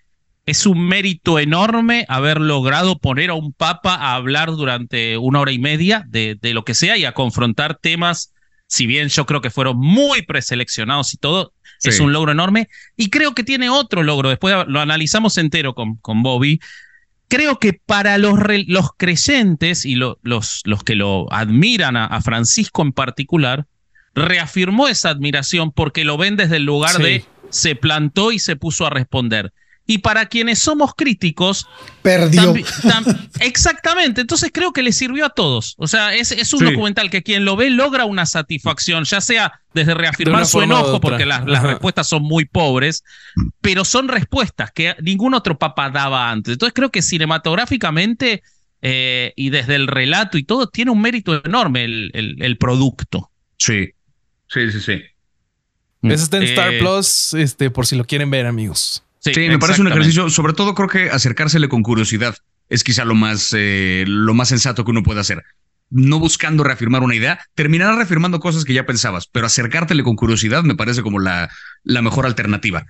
es 0.46 0.66
un 0.66 0.86
mérito 0.86 1.40
enorme 1.40 2.06
haber 2.08 2.40
logrado 2.40 2.96
poner 2.96 3.30
a 3.30 3.34
un 3.34 3.52
papa 3.52 3.96
a 3.96 4.14
hablar 4.14 4.52
durante 4.52 5.18
una 5.18 5.40
hora 5.40 5.50
y 5.50 5.58
media 5.58 6.04
de, 6.06 6.38
de 6.40 6.54
lo 6.54 6.64
que 6.64 6.74
sea 6.74 6.96
y 6.96 7.04
a 7.04 7.12
confrontar 7.12 7.76
temas. 7.76 8.32
Si 8.68 8.86
bien 8.86 9.08
yo 9.08 9.26
creo 9.26 9.40
que 9.40 9.50
fueron 9.50 9.78
muy 9.80 10.22
preseleccionados 10.22 11.12
y 11.12 11.16
todo, 11.16 11.52
es 11.82 11.98
un 11.98 12.12
logro 12.12 12.30
enorme. 12.30 12.68
Y 12.96 13.10
creo 13.10 13.34
que 13.34 13.42
tiene 13.42 13.68
otro 13.68 14.04
logro. 14.04 14.28
Después 14.28 14.54
lo 14.68 14.80
analizamos 14.80 15.38
entero 15.38 15.74
con, 15.74 15.96
con 15.96 16.22
Bobby 16.22 16.60
creo 17.28 17.58
que 17.58 17.72
para 17.74 18.18
los, 18.18 18.38
los 18.66 18.90
creyentes 18.96 19.84
y 19.84 19.94
los, 19.96 20.16
los, 20.22 20.62
que 20.84 20.94
lo 20.94 21.32
admiran 21.32 21.96
a, 21.96 22.20
Francisco 22.20 22.82
en 22.82 22.92
particular, 22.92 23.66
reafirmó 24.14 24.88
esa 24.88 25.10
admiración 25.10 25.72
porque 25.72 26.04
lo 26.04 26.16
ven 26.16 26.36
desde 26.36 26.56
el 26.56 26.64
lugar 26.64 26.98
de 26.98 27.24
se 27.50 27.74
plantó 27.74 28.32
y 28.32 28.38
se 28.38 28.56
puso 28.56 28.86
a 28.86 28.90
responder. 28.90 29.52
Y 29.86 29.98
para 29.98 30.26
quienes 30.26 30.58
somos 30.58 30.94
críticos, 30.96 31.66
perdió. 32.02 32.54
exactamente. 33.40 34.20
Entonces 34.20 34.50
creo 34.52 34.72
que 34.72 34.82
le 34.82 34.92
sirvió 34.92 35.26
a 35.26 35.30
todos. 35.30 35.74
O 35.78 35.86
sea, 35.86 36.14
es, 36.14 36.32
es 36.32 36.52
un 36.52 36.64
documental 36.64 37.08
que 37.08 37.22
quien 37.22 37.44
lo 37.44 37.56
ve 37.56 37.70
logra 37.70 38.04
una 38.04 38.26
satisfacción, 38.26 39.04
ya 39.04 39.20
sea 39.20 39.60
desde 39.72 39.94
reafirmar 39.94 40.46
su 40.46 40.62
enojo, 40.62 41.00
porque 41.00 41.26
las, 41.26 41.44
respuestas 41.44 42.08
son 42.08 42.22
muy 42.22 42.46
pobres, 42.46 43.04
pero 43.60 43.84
son 43.84 44.08
respuestas 44.08 44.72
que 44.72 44.96
ningún 45.02 45.34
otro 45.34 45.58
papa 45.58 45.90
daba 45.90 46.30
antes. 46.30 46.54
Entonces 46.54 46.74
creo 46.74 46.90
que 46.90 47.02
cinematográficamente 47.02 48.42
eh, 48.82 49.32
y 49.36 49.50
desde 49.50 49.74
el 49.74 49.86
relato 49.86 50.38
y 50.38 50.44
todo, 50.44 50.68
tiene 50.68 50.90
un 50.90 51.00
mérito 51.00 51.42
enorme 51.44 51.84
el, 51.84 52.10
el, 52.12 52.58
producto. 52.58 53.30
Sí, 53.58 53.90
sí, 54.48 54.70
sí, 54.70 54.80
sí. 54.80 55.02
Eso 56.02 56.24
está 56.24 56.36
en 56.38 56.42
Star 56.44 56.74
eh, 56.74 56.78
Plus, 56.78 57.34
este, 57.34 57.70
por 57.70 57.86
si 57.86 57.96
lo 57.96 58.04
quieren 58.04 58.30
ver, 58.30 58.46
amigos. 58.46 59.02
Sí, 59.34 59.48
me 59.48 59.58
parece 59.58 59.80
un 59.80 59.88
ejercicio, 59.88 60.30
sobre 60.30 60.52
todo 60.52 60.74
creo 60.74 60.88
que 60.88 61.10
acercársele 61.10 61.68
con 61.68 61.82
curiosidad 61.82 62.36
es 62.68 62.84
quizá 62.84 63.04
lo 63.04 63.14
más, 63.14 63.54
eh, 63.56 64.04
lo 64.06 64.34
más 64.34 64.48
sensato 64.48 64.84
que 64.84 64.90
uno 64.90 65.02
puede 65.02 65.20
hacer. 65.20 65.44
No 65.88 66.18
buscando 66.18 66.64
reafirmar 66.64 67.02
una 67.02 67.14
idea, 67.14 67.38
terminarás 67.54 67.96
reafirmando 67.96 68.40
cosas 68.40 68.64
que 68.64 68.74
ya 68.74 68.86
pensabas, 68.86 69.28
pero 69.30 69.46
acercártele 69.46 70.02
con 70.02 70.16
curiosidad 70.16 70.64
me 70.64 70.74
parece 70.74 71.02
como 71.02 71.20
la, 71.20 71.48
la 71.84 72.02
mejor 72.02 72.26
alternativa. 72.26 72.86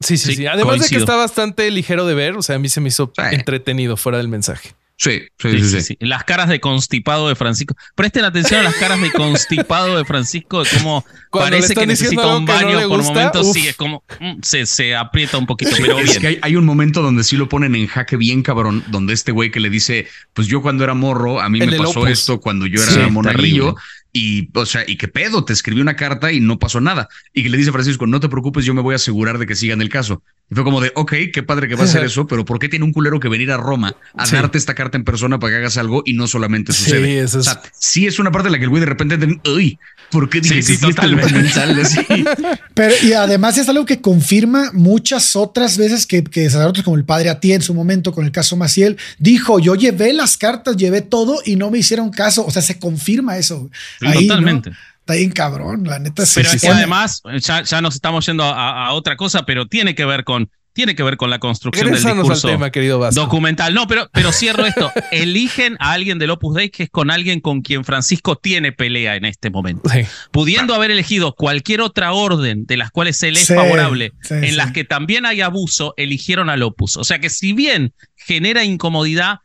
Sí, 0.00 0.16
sí, 0.16 0.34
sí. 0.34 0.46
Además 0.46 0.80
de 0.80 0.88
que 0.88 0.96
está 0.96 1.16
bastante 1.16 1.70
ligero 1.70 2.06
de 2.06 2.14
ver, 2.14 2.36
o 2.36 2.42
sea, 2.42 2.56
a 2.56 2.58
mí 2.58 2.68
se 2.68 2.80
me 2.80 2.88
hizo 2.88 3.12
entretenido 3.32 3.96
fuera 3.96 4.18
del 4.18 4.28
mensaje. 4.28 4.74
Sí 5.00 5.22
sí 5.38 5.80
sí, 5.80 5.96
Las 6.00 6.24
caras 6.24 6.48
de 6.48 6.58
constipado 6.58 7.28
de 7.28 7.36
Francisco. 7.36 7.76
Presten 7.94 8.24
atención 8.24 8.60
a 8.60 8.64
las 8.64 8.74
caras 8.74 9.00
de 9.00 9.12
constipado 9.12 9.96
de 9.96 10.04
Francisco, 10.04 10.64
de 10.64 10.70
cómo 10.76 11.04
parece 11.30 11.76
que 11.76 11.86
necesita 11.86 12.26
un 12.36 12.44
baño 12.44 12.88
por 12.88 13.04
momentos. 13.04 13.52
Sí, 13.52 13.68
es 13.68 13.76
como 13.76 14.02
mm, 14.18 14.40
se, 14.42 14.66
se, 14.66 14.96
aprieta 14.96 15.38
un 15.38 15.46
poquito, 15.46 15.70
pero 15.80 16.00
es 16.00 16.18
que 16.18 16.40
hay, 16.42 16.56
un 16.56 16.64
momento 16.64 17.00
donde 17.00 17.22
sí 17.22 17.36
lo 17.36 17.48
ponen 17.48 17.76
en 17.76 17.86
jaque 17.86 18.16
bien 18.16 18.42
cabrón, 18.42 18.82
donde 18.88 19.12
este 19.12 19.30
güey 19.30 19.52
que 19.52 19.60
le 19.60 19.70
dice, 19.70 20.08
pues 20.32 20.48
yo 20.48 20.62
cuando 20.62 20.82
era 20.82 20.94
morro, 20.94 21.40
a 21.40 21.48
mí 21.48 21.60
me 21.60 21.78
pasó 21.78 22.08
esto 22.08 22.40
cuando 22.40 22.66
yo 22.66 22.82
era 22.82 23.08
monaguillo 23.08 23.76
y, 24.12 24.50
o 24.54 24.66
sea, 24.66 24.82
y 24.84 24.96
qué 24.96 25.06
pedo, 25.06 25.44
te 25.44 25.52
escribí 25.52 25.80
una 25.80 25.94
carta 25.94 26.32
y 26.32 26.40
no 26.40 26.58
pasó 26.58 26.80
nada. 26.80 27.08
Y 27.32 27.44
que 27.44 27.50
le 27.50 27.56
dice 27.56 27.70
a 27.70 27.72
Francisco, 27.72 28.06
no 28.06 28.18
te 28.18 28.28
preocupes, 28.28 28.64
yo 28.64 28.74
me 28.74 28.82
voy 28.82 28.94
a 28.94 28.96
asegurar 28.96 29.38
de 29.38 29.46
que 29.46 29.54
sigan 29.54 29.80
el 29.80 29.90
caso. 29.90 30.22
Y 30.50 30.54
fue 30.54 30.64
como 30.64 30.80
de, 30.80 30.92
ok, 30.94 31.12
qué 31.32 31.42
padre 31.42 31.68
que 31.68 31.74
va 31.74 31.82
a 31.82 31.84
hacer 31.84 32.04
eso, 32.04 32.26
pero 32.26 32.44
¿por 32.44 32.58
qué 32.58 32.70
tiene 32.70 32.84
un 32.84 32.92
culero 32.92 33.20
que 33.20 33.28
venir 33.28 33.50
a 33.50 33.58
Roma 33.58 33.94
a 34.14 34.26
darte 34.26 34.56
esta 34.56 34.74
carta 34.74 34.96
en 34.96 35.04
persona 35.04 35.38
para 35.38 35.52
que 35.52 35.56
hagas 35.58 35.76
algo 35.76 36.02
y 36.06 36.14
no 36.14 36.26
solamente 36.26 36.72
sucede? 36.72 37.28
Sí, 37.28 37.36
O 37.36 37.42
sea, 37.42 37.60
sí 37.72 38.06
es 38.06 38.18
una 38.18 38.30
parte 38.30 38.48
en 38.48 38.52
la 38.52 38.58
que 38.58 38.64
el 38.64 38.70
güey 38.70 38.80
de 38.80 38.86
repente, 38.86 39.18
uy, 39.44 39.78
¿por 40.10 40.30
qué 40.30 40.42
sí, 40.42 40.62
sí, 40.62 40.78
totalmente. 40.78 41.38
pero 42.74 42.94
y 43.02 43.12
además 43.12 43.58
es 43.58 43.68
algo 43.68 43.84
que 43.84 44.00
confirma 44.00 44.70
muchas 44.72 45.36
otras 45.36 45.76
veces 45.76 46.06
que, 46.06 46.24
que 46.24 46.48
sacerdotes 46.48 46.82
como 46.82 46.96
el 46.96 47.04
padre 47.04 47.28
Atié 47.28 47.54
en 47.54 47.62
su 47.62 47.74
momento 47.74 48.12
con 48.12 48.24
el 48.24 48.32
caso 48.32 48.56
Maciel 48.56 48.96
dijo, 49.18 49.58
yo 49.58 49.74
llevé 49.74 50.14
las 50.14 50.38
cartas, 50.38 50.76
llevé 50.76 51.02
todo 51.02 51.40
y 51.44 51.56
no 51.56 51.70
me 51.70 51.78
hicieron 51.78 52.10
caso. 52.10 52.46
O 52.46 52.50
sea, 52.50 52.62
se 52.62 52.78
confirma 52.78 53.36
eso. 53.36 53.70
totalmente. 54.00 54.72
Está 55.08 55.16
bien 55.16 55.30
cabrón, 55.30 55.84
la 55.84 55.98
neta. 55.98 56.22
Pero 56.34 56.50
es 56.50 56.60
que 56.60 56.68
además, 56.68 57.22
ya, 57.40 57.80
nos 57.80 57.94
estamos 57.94 58.26
yendo 58.26 58.44
a, 58.44 58.92
otra 58.92 59.16
cosa, 59.16 59.46
pero 59.46 59.66
tiene 59.66 59.94
que 59.94 60.04
ver 60.04 60.22
con, 60.22 60.50
tiene 60.74 60.94
que 60.94 61.02
ver 61.02 61.16
con 61.16 61.30
la 61.30 61.38
construcción 61.38 61.90
del 61.90 62.04
discurso 62.04 62.46
tema, 62.46 62.70
querido 62.70 63.10
documental. 63.12 63.72
No, 63.72 63.86
pero, 63.86 64.10
pero 64.12 64.32
cierro 64.32 64.66
esto. 64.66 64.92
Eligen 65.10 65.78
a 65.80 65.92
alguien 65.92 66.18
del 66.18 66.28
Opus 66.28 66.56
Dei 66.56 66.68
que 66.68 66.82
es 66.82 66.90
con 66.90 67.10
alguien 67.10 67.40
con 67.40 67.62
quien 67.62 67.86
Francisco 67.86 68.36
tiene 68.36 68.72
pelea 68.72 69.16
en 69.16 69.24
este 69.24 69.48
momento. 69.48 69.88
Pudiendo 70.30 70.74
haber 70.74 70.90
elegido 70.90 71.34
cualquier 71.34 71.80
otra 71.80 72.12
orden 72.12 72.66
de 72.66 72.76
las 72.76 72.90
cuales 72.90 73.22
él 73.22 73.38
es 73.38 73.48
favorable, 73.48 74.12
en 74.28 74.58
las 74.58 74.72
que 74.72 74.84
también 74.84 75.24
hay 75.24 75.40
abuso, 75.40 75.94
eligieron 75.96 76.50
al 76.50 76.62
Opus. 76.62 76.98
O 76.98 77.04
sea 77.04 77.18
que 77.18 77.30
si 77.30 77.54
bien 77.54 77.94
genera 78.14 78.62
incomodidad, 78.62 79.38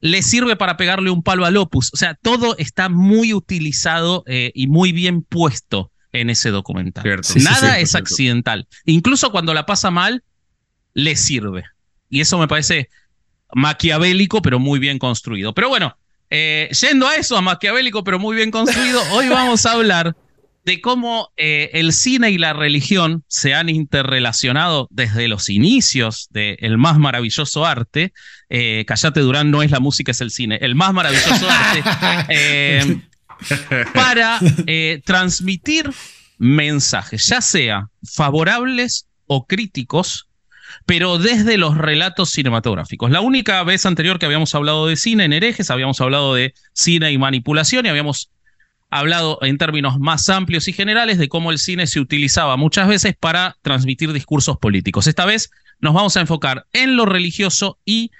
le 0.00 0.22
sirve 0.22 0.56
para 0.56 0.76
pegarle 0.76 1.10
un 1.10 1.22
palo 1.22 1.44
al 1.44 1.56
opus. 1.56 1.90
O 1.92 1.96
sea, 1.96 2.14
todo 2.14 2.56
está 2.58 2.88
muy 2.88 3.34
utilizado 3.34 4.24
eh, 4.26 4.50
y 4.54 4.66
muy 4.66 4.92
bien 4.92 5.22
puesto 5.22 5.90
en 6.12 6.30
ese 6.30 6.50
documental. 6.50 7.04
Nada 7.36 7.78
es 7.78 7.94
accidental. 7.94 8.66
Incluso 8.84 9.30
cuando 9.30 9.54
la 9.54 9.66
pasa 9.66 9.90
mal, 9.90 10.24
le 10.94 11.16
sirve. 11.16 11.64
Y 12.08 12.20
eso 12.20 12.38
me 12.38 12.48
parece 12.48 12.88
maquiavélico, 13.54 14.42
pero 14.42 14.58
muy 14.58 14.78
bien 14.78 14.98
construido. 14.98 15.54
Pero 15.54 15.68
bueno, 15.68 15.96
eh, 16.30 16.68
yendo 16.80 17.06
a 17.06 17.16
eso, 17.16 17.36
a 17.36 17.42
maquiavélico, 17.42 18.02
pero 18.02 18.18
muy 18.18 18.36
bien 18.36 18.50
construido, 18.50 19.00
hoy 19.12 19.28
vamos 19.28 19.66
a 19.66 19.72
hablar 19.72 20.16
de 20.70 20.80
cómo 20.80 21.32
eh, 21.36 21.70
el 21.72 21.92
cine 21.92 22.30
y 22.30 22.38
la 22.38 22.52
religión 22.52 23.24
se 23.26 23.54
han 23.54 23.68
interrelacionado 23.68 24.86
desde 24.92 25.26
los 25.26 25.48
inicios 25.48 26.28
del 26.30 26.78
más 26.78 26.96
maravilloso 26.96 27.66
arte. 27.66 28.12
Eh, 28.48 28.84
Callate 28.86 29.18
Durán 29.18 29.50
no 29.50 29.64
es 29.64 29.72
la 29.72 29.80
música, 29.80 30.12
es 30.12 30.20
el 30.20 30.30
cine. 30.30 30.58
El 30.62 30.76
más 30.76 30.92
maravilloso 30.92 31.48
arte. 31.50 31.82
Eh, 32.32 33.00
para 33.94 34.38
transmitir 35.06 35.90
mensajes, 36.36 37.26
ya 37.26 37.40
sea 37.40 37.88
favorables 38.04 39.06
o 39.26 39.46
críticos, 39.46 40.28
pero 40.84 41.16
desde 41.16 41.56
los 41.56 41.78
relatos 41.78 42.30
cinematográficos. 42.30 43.10
La 43.10 43.22
única 43.22 43.62
vez 43.64 43.86
anterior 43.86 44.18
que 44.18 44.26
habíamos 44.26 44.54
hablado 44.54 44.86
de 44.86 44.96
cine 44.96 45.24
en 45.24 45.32
herejes, 45.32 45.70
habíamos 45.70 46.02
hablado 46.02 46.34
de 46.34 46.52
cine 46.74 47.10
y 47.12 47.18
manipulación 47.18 47.86
y 47.86 47.88
habíamos 47.88 48.30
hablado 48.90 49.38
en 49.42 49.56
términos 49.56 49.98
más 49.98 50.28
amplios 50.28 50.68
y 50.68 50.72
generales 50.72 51.18
de 51.18 51.28
cómo 51.28 51.50
el 51.50 51.58
cine 51.58 51.86
se 51.86 52.00
utilizaba 52.00 52.56
muchas 52.56 52.88
veces 52.88 53.14
para 53.18 53.56
transmitir 53.62 54.12
discursos 54.12 54.58
políticos. 54.58 55.06
Esta 55.06 55.24
vez 55.24 55.50
nos 55.78 55.94
vamos 55.94 56.16
a 56.16 56.20
enfocar 56.20 56.66
en 56.72 56.96
lo 56.96 57.06
religioso 57.06 57.78
y 57.84 58.10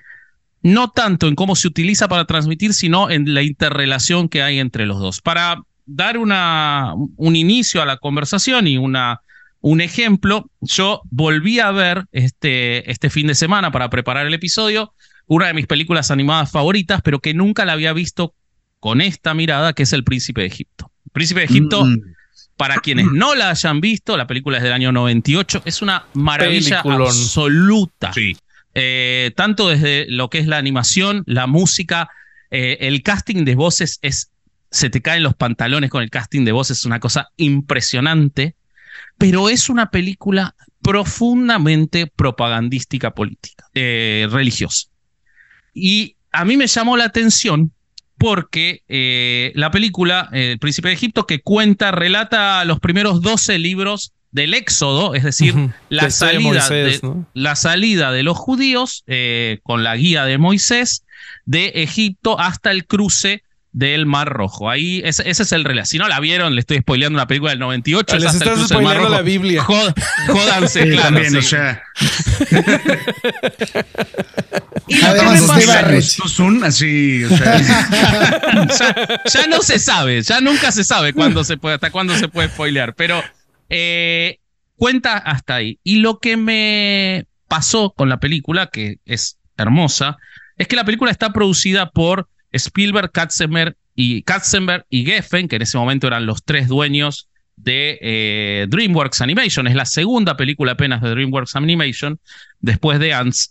no 0.63 0.91
tanto 0.91 1.27
en 1.27 1.35
cómo 1.35 1.57
se 1.57 1.69
utiliza 1.69 2.09
para 2.09 2.25
transmitir, 2.25 2.73
sino 2.73 3.11
en 3.11 3.35
la 3.35 3.43
interrelación 3.43 4.29
que 4.29 4.43
hay 4.43 4.59
entre 4.59 4.87
los 4.87 5.01
dos. 5.01 5.21
Para 5.21 5.63
dar 5.87 6.19
una, 6.19 6.95
un 7.17 7.37
inicio 7.37 7.83
a 7.83 7.87
la 7.87 7.97
conversación 7.97 8.67
y 8.69 8.79
una, 8.79 9.23
un 9.61 9.81
ejemplo, 9.81 10.51
yo 10.61 11.03
volví 11.11 11.59
a 11.59 11.71
ver 11.73 12.07
este, 12.13 12.91
este 12.91 13.11
fin 13.11 13.27
de 13.27 13.35
semana 13.35 13.73
para 13.73 13.91
preparar 13.91 14.27
el 14.27 14.35
episodio 14.35 14.93
una 15.27 15.47
de 15.47 15.55
mis 15.55 15.69
películas 15.69 16.11
animadas 16.11 16.51
favoritas, 16.51 17.03
pero 17.03 17.21
que 17.21 17.35
nunca 17.35 17.65
la 17.65 17.75
había 17.75 17.93
visto 17.93 18.35
con 18.81 19.01
esta 19.01 19.35
mirada 19.35 19.75
que 19.75 19.85
es 19.85 19.93
El 19.93 20.05
Príncipe 20.05 20.41
de 20.41 20.49
Egipto. 20.49 20.91
El 21.07 21.11
Príncipe 21.13 21.41
de 21.41 21.47
Egipto, 21.47 21.85
mm. 21.85 22.01
para 22.57 22.79
quienes 22.79 23.07
no 23.13 23.35
la 23.35 23.51
hayan 23.51 23.81
visto, 23.81 24.17
la 24.17 24.27
película 24.27 24.57
es 24.57 24.63
del 24.63 24.73
año 24.73 24.91
98, 24.91 25.63
es 25.65 25.83
una 25.83 26.07
maravilla 26.15 26.81
absoluta. 26.81 28.11
Eh, 28.75 29.33
tanto 29.37 29.69
desde 29.69 30.07
lo 30.09 30.31
que 30.31 30.39
es 30.39 30.47
la 30.47 30.57
animación, 30.57 31.23
la 31.27 31.47
música, 31.47 32.09
eh, 32.51 32.79
el 32.81 33.03
casting 33.03 33.45
de 33.45 33.55
voces 33.55 33.99
es, 34.03 34.31
se 34.71 34.91
te 34.91 35.03
caen 35.03 35.23
los 35.23 35.35
pantalones 35.35 35.91
con 35.91 36.03
el 36.03 36.11
casting 36.11 36.45
de 36.45 36.53
voces, 36.53 36.79
es 36.79 36.85
una 36.85 37.01
cosa 37.01 37.31
impresionante, 37.37 38.55
pero 39.19 39.49
es 39.49 39.69
una 39.69 39.91
película 39.91 40.55
profundamente 40.83 42.07
propagandística 42.07 43.11
política, 43.11 43.67
eh, 43.75 44.27
religiosa. 44.31 44.89
Y 45.75 46.17
a 46.33 46.45
mí 46.45 46.57
me 46.57 46.67
llamó 46.67 46.97
la 46.97 47.05
atención 47.05 47.73
porque 48.21 48.83
eh, 48.87 49.51
la 49.55 49.71
película 49.71 50.29
El 50.31 50.59
Príncipe 50.59 50.89
de 50.89 50.95
Egipto, 50.95 51.27
que 51.27 51.41
cuenta, 51.41 51.91
relata 51.91 52.63
los 52.67 52.79
primeros 52.79 53.23
12 53.23 53.59
libros 53.59 54.13
del 54.31 54.53
Éxodo, 54.53 55.15
es 55.15 55.25
decir, 55.25 55.55
la, 55.89 56.11
salida 56.11 56.69
de, 56.69 57.01
la, 57.33 57.57
salida 57.57 58.13
de, 58.13 58.23
los 58.23 58.37
judíos 58.37 59.05
eh, 59.07 59.61
con 59.63 59.85
la 59.85 59.97
guía 59.97 60.27
de 60.27 60.37
Moisés 60.37 61.03
de 61.47 61.73
Egipto 61.77 62.39
hasta 62.39 62.71
el 62.73 62.87
cruce 62.87 63.43
del 63.73 64.07
Mar 64.07 64.29
Rojo. 64.29 64.69
Ahí 64.69 65.01
ese, 65.05 65.29
es 65.29 65.53
el 65.53 65.65
relato. 65.65 65.87
Si 65.87 65.99
no 65.99 66.09
la 66.09 66.21
vieron, 66.21 66.55
le 66.55 66.61
estoy 66.61 66.79
spoileando 66.79 67.17
una 67.17 67.27
película 67.27 67.51
del 67.51 67.61
98. 67.61 68.19
Les 68.19 68.35
estás 68.35 68.69
spoileando 68.69 69.09
la 69.09 69.23
Biblia. 69.23 69.63
jódanse, 69.63 70.89
claro. 70.91 71.15
También, 71.15 71.37
o 71.37 71.43
sea. 71.43 71.83
y 74.89 75.03
Además, 75.03 76.19
son 76.27 76.65
así, 76.65 77.25
o 77.25 77.37
sea. 77.37 77.59
ya, 79.33 79.47
no 79.47 79.61
se 79.63 79.79
sabe, 79.79 80.23
ya 80.23 80.41
nunca 80.41 80.73
se 80.73 80.85
sabe 80.85 81.13
cuándo 81.13 81.45
se 81.45 81.57
puede, 81.57 81.77
hasta 81.77 81.91
cuándo 81.91 82.17
se 82.17 82.29
puede 82.29 82.49
spoilear, 82.49 82.95
pero 82.95 83.23
eh, 83.69 84.39
cuenta 84.77 85.17
hasta 85.17 85.57
ahí. 85.57 85.79
Y 85.85 85.97
lo 85.97 86.19
que 86.19 86.37
me 86.37 87.27
pasó 87.47 87.93
con 87.97 88.09
la 88.09 88.19
película, 88.19 88.69
que 88.69 88.99
es 89.05 89.39
hermosa, 89.57 90.17
es 90.57 90.67
que 90.69 90.77
la 90.77 90.85
película 90.85 91.11
está 91.11 91.33
producida 91.33 91.91
por 91.91 92.29
Spielberg, 92.53 93.13
Katzenberg 93.13 93.77
y, 93.95 94.23
Katzenberg 94.23 94.87
y 94.89 95.05
Geffen, 95.05 95.49
que 95.49 95.57
en 95.57 95.63
ese 95.63 95.79
momento 95.79 96.07
eran 96.07 96.27
los 96.27 96.45
tres 96.45 96.69
dueños 96.69 97.29
de 97.57 97.99
eh, 98.01 98.67
DreamWorks 98.69 99.21
Animation. 99.21 99.67
Es 99.67 99.75
la 99.75 99.85
segunda 99.85 100.37
película 100.37 100.73
apenas 100.73 101.03
de 101.03 101.11
DreamWorks 101.11 101.57
Animation, 101.57 102.19
después 102.61 102.99
de 102.99 103.15
Ants. 103.15 103.51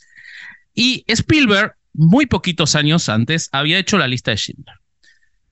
Y 0.73 1.03
Spielberg, 1.07 1.73
muy 1.93 2.25
poquitos 2.25 2.75
años 2.75 3.09
antes, 3.09 3.49
había 3.51 3.77
hecho 3.77 3.97
la 3.97 4.07
lista 4.07 4.31
de 4.31 4.37
Schindler. 4.37 4.75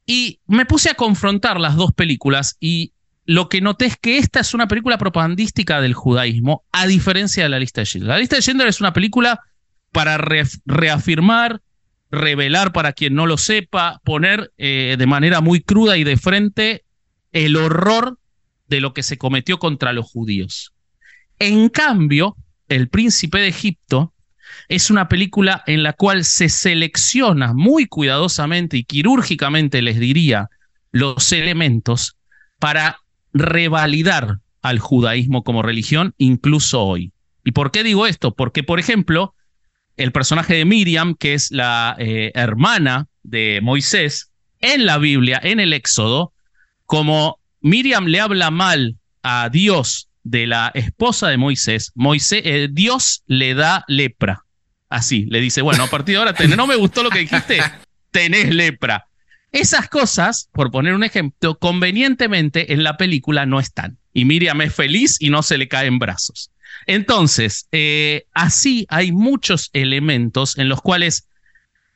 Y 0.06 0.40
me 0.48 0.66
puse 0.66 0.90
a 0.90 0.96
confrontar 0.96 1.60
las 1.60 1.76
dos 1.76 1.92
películas 1.94 2.56
y 2.60 2.94
lo 3.26 3.50
que 3.50 3.60
noté 3.60 3.88
es 3.88 3.98
que 3.98 4.18
esta 4.18 4.40
es 4.40 4.54
una 4.54 4.70
película 4.70 4.98
propagandística 4.98 5.82
del 5.82 5.94
judaísmo, 5.94 6.64
a 6.72 6.88
diferencia 6.88 7.44
de 7.44 7.50
la 7.50 7.60
lista 7.60 7.82
de 7.82 7.86
Schindler. 7.86 8.14
La 8.14 8.20
lista 8.20 8.38
de 8.38 8.42
Schindler 8.42 8.70
es 8.70 8.80
una 8.80 8.94
película 8.94 9.42
para 9.92 10.18
reafirmar 10.18 11.62
revelar 12.12 12.72
para 12.72 12.94
quien 12.94 13.16
no 13.16 13.26
lo 13.26 13.38
sepa, 13.38 14.00
poner 14.04 14.52
eh, 14.58 14.96
de 14.98 15.06
manera 15.08 15.42
muy 15.42 15.62
cruda 15.62 15.98
y 15.98 16.04
de 16.04 16.18
frente 16.18 16.84
el 17.32 17.56
horror 17.56 18.18
de 18.68 18.82
lo 18.82 18.94
que 18.94 19.04
se 19.04 19.18
cometió 19.18 19.60
contra 19.60 19.94
los 19.94 20.10
judíos. 20.10 20.74
En 21.40 21.70
cambio, 21.70 22.36
El 22.70 22.90
príncipe 22.90 23.40
de 23.40 23.48
Egipto 23.48 24.14
es 24.68 24.90
una 24.92 25.08
película 25.08 25.64
en 25.68 25.84
la 25.84 25.94
cual 25.94 26.26
se 26.26 26.50
selecciona 26.50 27.54
muy 27.54 27.86
cuidadosamente 27.86 28.78
y 28.78 28.84
quirúrgicamente, 28.84 29.82
les 29.82 30.00
diría, 30.00 30.50
los 30.92 31.32
elementos 31.32 32.18
para 32.60 33.00
revalidar 33.34 34.40
al 34.62 34.80
judaísmo 34.80 35.44
como 35.44 35.62
religión 35.62 36.14
incluso 36.18 36.84
hoy. 36.84 37.14
¿Y 37.46 37.52
por 37.52 37.72
qué 37.72 37.84
digo 37.84 38.06
esto? 38.08 38.34
Porque, 38.34 38.64
por 38.64 38.80
ejemplo, 38.80 39.34
el 39.98 40.12
personaje 40.12 40.56
de 40.56 40.66
Miriam, 40.66 41.16
que 41.16 41.34
es 41.34 41.52
la 41.52 41.96
eh, 42.00 42.32
hermana 42.36 43.08
de 43.24 43.60
Moisés, 43.62 44.32
en 44.60 44.86
la 44.86 44.98
Biblia, 44.98 45.40
en 45.44 45.60
el 45.60 45.74
Éxodo, 45.74 46.34
como 46.86 47.40
Miriam 47.62 48.06
le 48.06 48.22
habla 48.22 48.52
mal 48.52 48.96
a 49.24 49.50
Dios 49.50 50.10
de 50.24 50.48
la 50.48 50.72
esposa 50.74 51.30
de 51.30 51.38
Moisés, 51.38 51.92
Moisés 51.96 52.42
eh, 52.46 52.70
Dios 52.72 53.24
le 53.28 53.54
da 53.54 53.84
lepra. 53.88 54.44
Así, 54.90 55.26
le 55.26 55.42
dice, 55.42 55.62
bueno, 55.62 55.84
a 55.84 55.88
partir 55.88 56.14
de 56.14 56.20
ahora 56.20 56.34
no 56.56 56.68
me 56.68 56.76
gustó 56.76 57.04
lo 57.04 57.10
que 57.10 57.20
dijiste, 57.20 57.60
tenés 58.12 58.54
lepra. 58.54 59.08
Esas 59.52 59.90
cosas, 59.90 60.50
por 60.54 60.72
poner 60.72 60.94
un 60.94 61.04
ejemplo, 61.04 61.58
convenientemente 61.58 62.74
en 62.74 62.84
la 62.84 62.98
película 62.98 63.46
no 63.46 63.60
están. 63.60 63.98
Y 64.14 64.26
Miriam 64.26 64.62
es 64.62 64.74
feliz 64.74 65.18
y 65.20 65.30
no 65.30 65.44
se 65.44 65.58
le 65.58 65.68
caen 65.68 66.00
brazos. 66.00 66.52
Entonces, 66.88 67.68
eh, 67.72 68.26
así 68.34 68.86
hay 68.90 69.12
muchos 69.12 69.70
elementos 69.74 70.58
en 70.58 70.70
los 70.70 70.82
cuales 70.82 71.28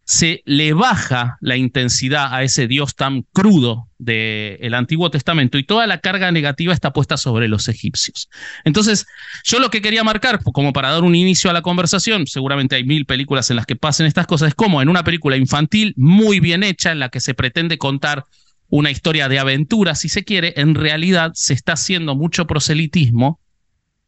se 0.03 0.41
le 0.45 0.73
baja 0.73 1.37
la 1.39 1.55
intensidad 1.55 2.33
a 2.33 2.43
ese 2.43 2.67
Dios 2.67 2.95
tan 2.95 3.21
crudo 3.31 3.87
del 3.97 4.73
Antiguo 4.73 5.09
Testamento 5.09 5.57
y 5.57 5.63
toda 5.63 5.87
la 5.87 5.99
carga 5.99 6.31
negativa 6.33 6.73
está 6.73 6.91
puesta 6.91 7.15
sobre 7.15 7.47
los 7.47 7.69
egipcios. 7.69 8.29
Entonces, 8.65 9.05
yo 9.45 9.59
lo 9.59 9.69
que 9.69 9.81
quería 9.81 10.03
marcar, 10.03 10.43
como 10.43 10.73
para 10.73 10.91
dar 10.91 11.03
un 11.03 11.15
inicio 11.15 11.49
a 11.49 11.53
la 11.53 11.61
conversación, 11.61 12.27
seguramente 12.27 12.75
hay 12.75 12.83
mil 12.83 13.05
películas 13.05 13.49
en 13.51 13.55
las 13.55 13.65
que 13.65 13.77
pasen 13.77 14.05
estas 14.05 14.27
cosas, 14.27 14.49
es 14.49 14.55
como 14.55 14.81
en 14.81 14.89
una 14.89 15.05
película 15.05 15.37
infantil 15.37 15.93
muy 15.95 16.41
bien 16.41 16.63
hecha, 16.63 16.91
en 16.91 16.99
la 16.99 17.07
que 17.07 17.21
se 17.21 17.33
pretende 17.33 17.77
contar 17.77 18.25
una 18.67 18.91
historia 18.91 19.29
de 19.29 19.39
aventura, 19.39 19.95
si 19.95 20.09
se 20.09 20.25
quiere, 20.25 20.53
en 20.57 20.75
realidad 20.75 21.31
se 21.35 21.53
está 21.53 21.73
haciendo 21.73 22.15
mucho 22.15 22.47
proselitismo, 22.47 23.39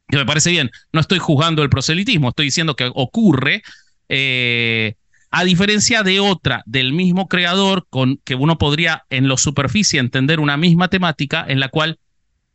que 0.07 0.17
me 0.17 0.25
parece 0.25 0.51
bien, 0.51 0.69
no 0.91 0.99
estoy 0.99 1.19
juzgando 1.19 1.63
el 1.63 1.69
proselitismo, 1.69 2.29
estoy 2.29 2.45
diciendo 2.45 2.75
que 2.75 2.91
ocurre. 2.93 3.63
Eh, 4.09 4.95
a 5.35 5.43
diferencia 5.45 6.03
de 6.03 6.19
otra 6.19 6.61
del 6.67 6.93
mismo 6.93 7.27
creador, 7.27 7.87
con 7.89 8.17
que 8.23 8.35
uno 8.35 8.59
podría 8.59 9.03
en 9.09 9.27
lo 9.27 9.37
superficie 9.37 9.99
entender 9.99 10.39
una 10.39 10.57
misma 10.57 10.89
temática 10.89 11.43
en 11.47 11.59
la 11.59 11.69
cual 11.69 11.97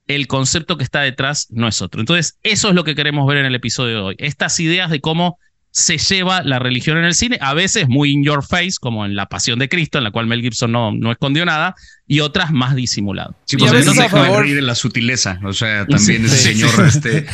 el 0.06 0.28
concepto 0.28 0.76
que 0.76 0.84
está 0.84 1.00
detrás 1.00 1.48
no 1.50 1.66
es 1.66 1.82
otro. 1.82 2.00
Entonces, 2.00 2.38
eso 2.44 2.68
es 2.68 2.74
lo 2.74 2.84
que 2.84 2.94
queremos 2.94 3.26
ver 3.26 3.38
en 3.38 3.46
el 3.46 3.54
episodio 3.56 3.94
de 3.94 4.00
hoy. 4.00 4.14
Estas 4.18 4.60
ideas 4.60 4.90
de 4.90 5.00
cómo 5.00 5.38
se 5.70 5.98
lleva 5.98 6.42
la 6.42 6.58
religión 6.58 6.98
en 6.98 7.04
el 7.04 7.14
cine, 7.14 7.38
a 7.40 7.54
veces 7.54 7.88
muy 7.88 8.10
in 8.10 8.24
your 8.24 8.44
face, 8.44 8.74
como 8.80 9.04
en 9.04 9.14
La 9.14 9.26
Pasión 9.26 9.58
de 9.58 9.68
Cristo, 9.68 9.98
en 9.98 10.04
la 10.04 10.10
cual 10.10 10.26
Mel 10.26 10.42
Gibson 10.42 10.72
no, 10.72 10.92
no 10.92 11.12
escondió 11.12 11.44
nada, 11.44 11.74
y 12.06 12.20
otras 12.20 12.52
más 12.52 12.74
disimulado. 12.74 13.36
Sí, 13.44 13.56
pues 13.56 13.72
no 13.84 13.94
se 13.94 14.02
deja 14.02 14.42
de 14.42 14.62
la 14.62 14.74
sutileza, 14.74 15.38
o 15.44 15.52
sea, 15.52 15.86
también 15.86 16.24
ese 16.24 16.36
señor 16.36 16.70
este... 16.86 17.26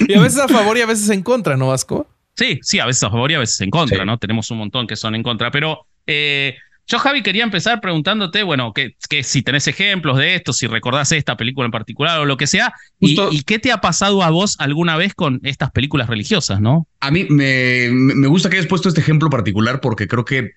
y 0.00 0.14
a 0.14 0.20
veces 0.20 0.40
a 0.40 0.48
favor 0.48 0.76
y 0.76 0.80
a 0.80 0.86
veces 0.86 1.08
en 1.10 1.22
contra, 1.22 1.56
¿no, 1.56 1.68
Vasco? 1.68 2.08
Sí, 2.34 2.58
sí, 2.62 2.80
a 2.80 2.86
veces 2.86 3.02
a 3.04 3.10
favor 3.10 3.30
y 3.30 3.34
a 3.34 3.38
veces 3.38 3.60
en 3.60 3.70
contra, 3.70 4.04
¿no? 4.04 4.18
Tenemos 4.18 4.50
un 4.50 4.58
montón 4.58 4.86
que 4.86 4.96
son 4.96 5.14
en 5.14 5.22
contra, 5.22 5.50
pero 5.50 5.86
eh, 6.06 6.56
yo, 6.86 6.98
Javi, 6.98 7.22
quería 7.22 7.44
empezar 7.44 7.80
preguntándote, 7.80 8.42
bueno, 8.42 8.72
que, 8.72 8.94
si 9.22 9.42
tenés 9.42 9.68
ejemplos 9.68 10.18
de 10.18 10.34
esto, 10.34 10.52
si 10.52 10.66
recordás 10.66 11.12
esta 11.12 11.36
película 11.36 11.66
en 11.66 11.70
particular 11.70 12.20
o 12.20 12.24
lo 12.24 12.36
que 12.36 12.46
sea, 12.46 12.74
y, 12.98 13.42
qué 13.44 13.58
te 13.58 13.72
ha 13.72 13.80
pasado 13.80 14.22
a 14.22 14.30
vos 14.30 14.56
alguna 14.58 14.96
vez 14.96 15.14
con 15.14 15.40
estas 15.44 15.70
películas 15.70 16.08
religiosas, 16.08 16.60
¿no? 16.60 16.86
A 17.00 17.10
mí 17.10 17.26
me, 17.28 17.88
me 17.92 18.26
gusta 18.26 18.50
que 18.50 18.56
hayas 18.56 18.68
puesto 18.68 18.88
este 18.88 19.00
ejemplo 19.00 19.30
particular 19.30 19.80
porque 19.80 20.08
creo 20.08 20.24
que 20.24 20.50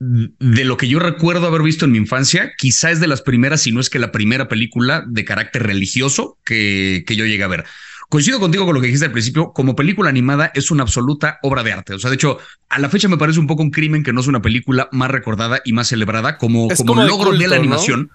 de 0.00 0.64
lo 0.64 0.76
que 0.76 0.88
yo 0.88 1.00
recuerdo 1.00 1.46
haber 1.46 1.62
visto 1.62 1.84
en 1.84 1.92
mi 1.92 1.98
infancia, 1.98 2.52
quizá 2.56 2.90
es 2.90 3.00
de 3.00 3.08
las 3.08 3.20
primeras, 3.22 3.62
si 3.62 3.72
no 3.72 3.80
es 3.80 3.90
que 3.90 3.98
la 3.98 4.12
primera 4.12 4.46
película 4.48 5.04
de 5.06 5.24
carácter 5.24 5.64
religioso 5.64 6.38
que, 6.44 7.04
que 7.06 7.16
yo 7.16 7.26
llegué 7.26 7.42
a 7.42 7.48
ver. 7.48 7.64
Coincido 8.08 8.40
contigo 8.40 8.64
con 8.64 8.74
lo 8.74 8.80
que 8.80 8.86
dijiste 8.86 9.04
al 9.04 9.12
principio, 9.12 9.52
como 9.52 9.76
película 9.76 10.08
animada 10.08 10.50
es 10.54 10.70
una 10.70 10.82
absoluta 10.82 11.38
obra 11.42 11.62
de 11.62 11.72
arte. 11.72 11.94
O 11.94 11.98
sea, 11.98 12.08
de 12.08 12.14
hecho, 12.14 12.38
a 12.70 12.78
la 12.78 12.88
fecha 12.88 13.06
me 13.06 13.18
parece 13.18 13.38
un 13.38 13.46
poco 13.46 13.62
un 13.62 13.70
crimen 13.70 14.02
que 14.02 14.14
no 14.14 14.20
es 14.20 14.26
una 14.26 14.40
película 14.40 14.88
más 14.92 15.10
recordada 15.10 15.60
y 15.64 15.74
más 15.74 15.88
celebrada 15.88 16.38
como, 16.38 16.68
como, 16.68 17.04
logro 17.04 17.32
de, 17.32 17.48
la 17.48 17.56
animación. 17.56 18.10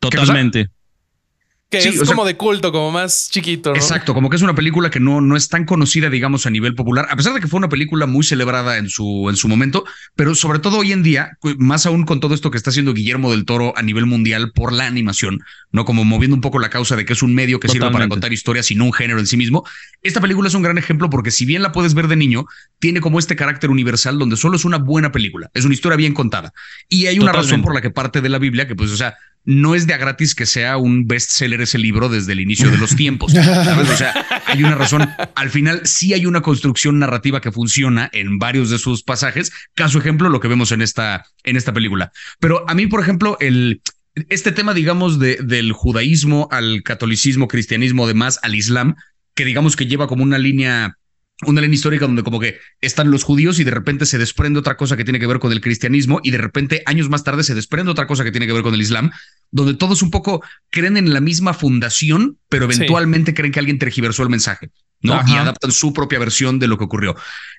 Totalmente. 0.00 0.70
Que 1.68 1.78
es 1.78 2.00
como 2.04 2.24
de 2.24 2.36
culto, 2.36 2.70
como 2.70 2.92
más 2.92 3.28
chiquito. 3.28 3.70
¿no? 3.70 3.76
Exacto, 3.76 4.14
como 4.14 4.30
que 4.30 4.36
es 4.36 4.42
una 4.42 4.54
película 4.54 4.88
que 4.88 5.00
no, 5.00 5.20
no 5.20 5.36
es 5.36 5.48
tan 5.48 5.64
conocida, 5.64 6.08
digamos, 6.08 6.46
a 6.46 6.50
nivel 6.50 6.76
popular, 6.76 7.08
a 7.10 7.16
pesar 7.16 7.34
de 7.34 7.40
que 7.40 7.48
fue 7.48 7.58
una 7.58 7.68
película 7.68 8.06
muy 8.06 8.24
celebrada 8.24 8.78
en 8.78 8.88
su, 8.88 9.26
en 9.28 9.34
su 9.34 9.48
momento, 9.48 9.84
pero 10.14 10.36
sobre 10.36 10.60
todo 10.60 10.78
hoy 10.78 10.92
en 10.92 11.02
día, 11.02 11.36
más 11.58 11.84
aún 11.84 12.04
con 12.04 12.20
todo 12.20 12.36
esto 12.36 12.52
que 12.52 12.56
está 12.56 12.70
haciendo 12.70 12.94
Guillermo 12.94 13.32
del 13.32 13.44
Toro 13.44 13.74
a 13.76 13.82
nivel 13.82 14.06
mundial 14.06 14.52
por 14.52 14.72
la 14.72 14.86
animación, 14.86 15.40
¿no? 15.72 15.84
Como 15.84 16.04
moviendo 16.04 16.36
un 16.36 16.40
poco 16.40 16.60
la 16.60 16.70
causa 16.70 16.94
de 16.94 17.04
que 17.04 17.14
es 17.14 17.22
un 17.24 17.34
medio 17.34 17.58
que 17.58 17.66
sirve 17.66 17.90
para 17.90 18.08
contar 18.08 18.32
historias 18.32 18.70
y 18.70 18.76
no 18.76 18.84
un 18.84 18.92
género 18.92 19.18
en 19.18 19.26
sí 19.26 19.36
mismo. 19.36 19.64
Esta 20.02 20.20
película 20.20 20.48
es 20.48 20.54
un 20.54 20.62
gran 20.62 20.78
ejemplo 20.78 21.10
porque 21.10 21.32
si 21.32 21.46
bien 21.46 21.62
la 21.62 21.72
puedes 21.72 21.94
ver 21.94 22.06
de 22.06 22.14
niño, 22.14 22.46
tiene 22.78 23.00
como 23.00 23.18
este 23.18 23.34
carácter 23.34 23.70
universal 23.70 24.20
donde 24.20 24.36
solo 24.36 24.56
es 24.56 24.64
una 24.64 24.78
buena 24.78 25.10
película, 25.10 25.50
es 25.52 25.64
una 25.64 25.74
historia 25.74 25.96
bien 25.96 26.14
contada. 26.14 26.52
Y 26.88 27.06
hay 27.06 27.18
una 27.18 27.32
razón 27.32 27.62
por 27.62 27.74
la 27.74 27.80
que 27.80 27.90
parte 27.90 28.20
de 28.20 28.28
la 28.28 28.38
Biblia, 28.38 28.68
que 28.68 28.76
pues, 28.76 28.92
o 28.92 28.96
sea, 28.96 29.16
no 29.46 29.76
es 29.76 29.86
de 29.86 29.94
a 29.94 29.96
gratis 29.96 30.34
que 30.34 30.44
sea 30.44 30.76
un 30.76 31.06
bestseller 31.06 31.60
ese 31.60 31.78
libro 31.78 32.08
desde 32.08 32.32
el 32.32 32.40
inicio 32.40 32.70
de 32.70 32.78
los 32.78 32.96
tiempos. 32.96 33.32
O 33.32 33.96
sea, 33.96 34.42
hay 34.46 34.62
una 34.62 34.74
razón. 34.74 35.08
Al 35.34 35.50
final 35.50 35.80
sí 35.84 36.12
hay 36.12 36.26
una 36.26 36.42
construcción 36.42 36.98
narrativa 36.98 37.40
que 37.40 37.52
funciona 37.52 38.10
en 38.12 38.38
varios 38.38 38.70
de 38.70 38.78
sus 38.78 39.04
pasajes. 39.04 39.52
Caso 39.74 39.98
ejemplo, 39.98 40.28
lo 40.28 40.40
que 40.40 40.48
vemos 40.48 40.72
en 40.72 40.82
esta, 40.82 41.24
en 41.44 41.56
esta 41.56 41.72
película. 41.72 42.12
Pero 42.40 42.68
a 42.68 42.74
mí, 42.74 42.88
por 42.88 43.00
ejemplo, 43.00 43.36
el, 43.40 43.80
este 44.28 44.50
tema, 44.50 44.74
digamos, 44.74 45.20
de, 45.20 45.36
del 45.36 45.72
judaísmo 45.72 46.48
al 46.50 46.82
catolicismo, 46.82 47.46
cristianismo, 47.46 48.04
además 48.04 48.40
al 48.42 48.56
islam, 48.56 48.96
que 49.34 49.44
digamos 49.44 49.76
que 49.76 49.86
lleva 49.86 50.08
como 50.08 50.24
una 50.24 50.38
línea 50.38 50.98
una 51.44 51.60
línea 51.60 51.74
histórica 51.74 52.06
donde 52.06 52.22
como 52.22 52.40
que 52.40 52.58
están 52.80 53.10
los 53.10 53.22
judíos 53.22 53.58
y 53.58 53.64
de 53.64 53.70
repente 53.70 54.06
se 54.06 54.16
desprende 54.16 54.58
otra 54.58 54.76
cosa 54.76 54.96
que 54.96 55.04
tiene 55.04 55.20
que 55.20 55.26
ver 55.26 55.38
con 55.38 55.52
el 55.52 55.60
cristianismo 55.60 56.20
y 56.22 56.30
de 56.30 56.38
repente 56.38 56.82
años 56.86 57.10
más 57.10 57.24
tarde 57.24 57.44
se 57.44 57.54
desprende 57.54 57.92
otra 57.92 58.06
cosa 58.06 58.24
que 58.24 58.30
tiene 58.30 58.46
que 58.46 58.54
ver 58.54 58.62
con 58.62 58.72
el 58.72 58.80
islam, 58.80 59.10
donde 59.50 59.74
todos 59.74 60.02
un 60.02 60.10
poco 60.10 60.42
creen 60.70 60.96
en 60.96 61.12
la 61.12 61.20
misma 61.20 61.52
fundación, 61.52 62.38
pero 62.48 62.64
eventualmente 62.64 63.34
creen 63.34 63.52
que 63.52 63.58
alguien 63.58 63.78
tergiversó 63.78 64.22
el 64.22 64.30
mensaje, 64.30 64.70
¿no? 65.02 65.20
Y 65.26 65.34
adaptan 65.34 65.72
su 65.72 65.92
propia 65.92 66.18
versión 66.18 66.58
de 66.58 66.68
lo 66.68 66.78
que 66.78 66.84
ocurrió. 66.84 67.16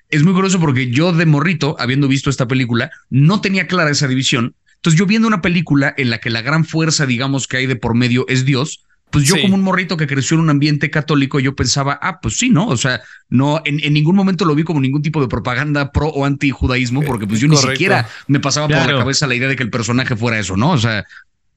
Es 0.08 0.24
muy 0.24 0.32
curioso 0.32 0.58
porque 0.58 0.90
yo 0.90 1.12
de 1.12 1.26
morrito, 1.26 1.76
habiendo 1.78 2.08
visto 2.08 2.30
esta 2.30 2.48
película, 2.48 2.90
no 3.10 3.40
tenía 3.40 3.68
clara 3.68 3.90
esa 3.90 4.08
división. 4.08 4.56
Entonces 4.74 4.98
yo 4.98 5.06
viendo 5.06 5.28
una 5.28 5.40
película 5.40 5.94
en 5.96 6.10
la 6.10 6.18
que 6.18 6.30
la 6.30 6.42
gran 6.42 6.64
fuerza, 6.64 7.06
digamos, 7.06 7.46
que 7.46 7.58
hay 7.58 7.66
de 7.66 7.76
por 7.76 7.94
medio 7.94 8.26
es 8.28 8.44
Dios, 8.44 8.84
pues 9.10 9.24
yo 9.24 9.40
como 9.40 9.54
un 9.54 9.62
morrito 9.62 9.96
que 9.96 10.06
creció 10.06 10.34
en 10.34 10.42
un 10.42 10.50
ambiente 10.50 10.90
católico, 10.90 11.40
yo 11.40 11.54
pensaba, 11.54 11.98
ah, 12.02 12.20
pues 12.20 12.36
sí, 12.36 12.50
¿no? 12.50 12.68
O 12.68 12.76
sea, 12.76 13.00
no, 13.28 13.62
en, 13.64 13.92
ningún 13.92 14.14
momento 14.14 14.44
lo 14.44 14.54
vi 14.54 14.64
como 14.64 14.80
ningún 14.80 15.02
tipo 15.02 15.20
de 15.20 15.28
propaganda 15.28 15.92
pro 15.92 16.08
o 16.08 16.24
anti 16.24 16.50
judaísmo, 16.50 17.02
porque 17.02 17.26
pues 17.26 17.40
yo 17.40 17.48
ni 17.48 17.56
siquiera 17.56 18.08
me 18.26 18.40
pasaba 18.40 18.68
por 18.68 18.76
la 18.76 18.98
cabeza 18.98 19.26
la 19.26 19.34
idea 19.34 19.48
de 19.48 19.56
que 19.56 19.62
el 19.62 19.70
personaje 19.70 20.14
fuera 20.16 20.38
eso, 20.38 20.56
¿no? 20.56 20.72
O 20.72 20.78
sea, 20.78 21.04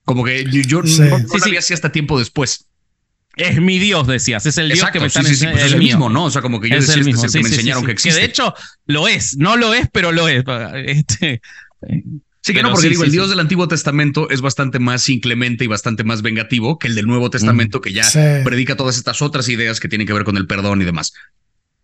como 0.06 0.24
que 0.24 0.46
yo, 0.46 0.82
no, 0.82 0.88
sabía 1.40 1.60
así 1.60 1.74
hasta 1.74 1.92
tiempo 1.92 2.18
después. 2.18 2.68
Es 3.36 3.62
mi 3.62 3.80
Dios, 3.80 4.08
decías. 4.08 4.46
Es 4.46 4.58
el 4.58 4.70
Dios 4.70 4.90
que 4.92 5.00
me 5.00 5.08
está 5.08 5.24
sí, 5.24 5.36
sí, 5.36 5.46
pues 5.46 5.66
es 5.66 5.74
el 5.74 5.80
mismo, 5.80 6.10
¿no? 6.10 6.26
O 6.26 6.32
sea, 6.32 6.42
como 6.42 6.60
que 6.60 6.70
yo 6.70 6.76
decía, 6.76 6.96
el 6.96 7.06
mismo. 7.06 7.24
Este 7.24 7.28
es 7.28 7.36
el 7.36 7.44
que 7.44 7.50
me 7.50 7.56
enseñaron 7.56 7.86
que 7.86 7.92
existe. 7.92 8.20
Que 8.20 8.26
de 8.26 8.30
hecho 8.30 8.54
lo 8.86 9.08
es. 9.08 9.38
No 9.38 9.56
lo 9.56 9.74
es, 9.74 9.88
pero 9.92 10.12
lo 10.12 10.28
es. 10.28 10.44
Este, 10.86 11.42
Sí 12.42 12.54
que 12.54 12.64
no, 12.64 12.72
porque 12.72 12.90
digo, 12.90 13.04
el 13.04 13.12
Dios 13.12 13.30
del 13.30 13.40
Antiguo 13.40 13.68
Testamento 13.68 14.30
es 14.32 14.42
bastante 14.42 14.80
más 14.80 15.08
inclemente 15.10 15.64
y 15.64 15.68
bastante 15.68 16.04
más 16.04 16.24
vengativo 16.24 16.80
que 16.80 16.88
el 16.88 16.96
del 16.96 17.06
Nuevo 17.06 17.30
Testamento, 17.30 17.82
que 17.82 17.94
ya 17.94 18.04
predica 18.44 18.76
todas 18.76 18.98
estas 18.98 19.22
otras 19.22 19.48
ideas 19.48 19.80
que 19.80 19.88
tienen 19.88 20.08
que 20.08 20.14
ver 20.14 20.24
con 20.24 20.38
el 20.38 20.48
perdón 20.48 20.82
y 20.82 20.86
demás. 20.86 21.14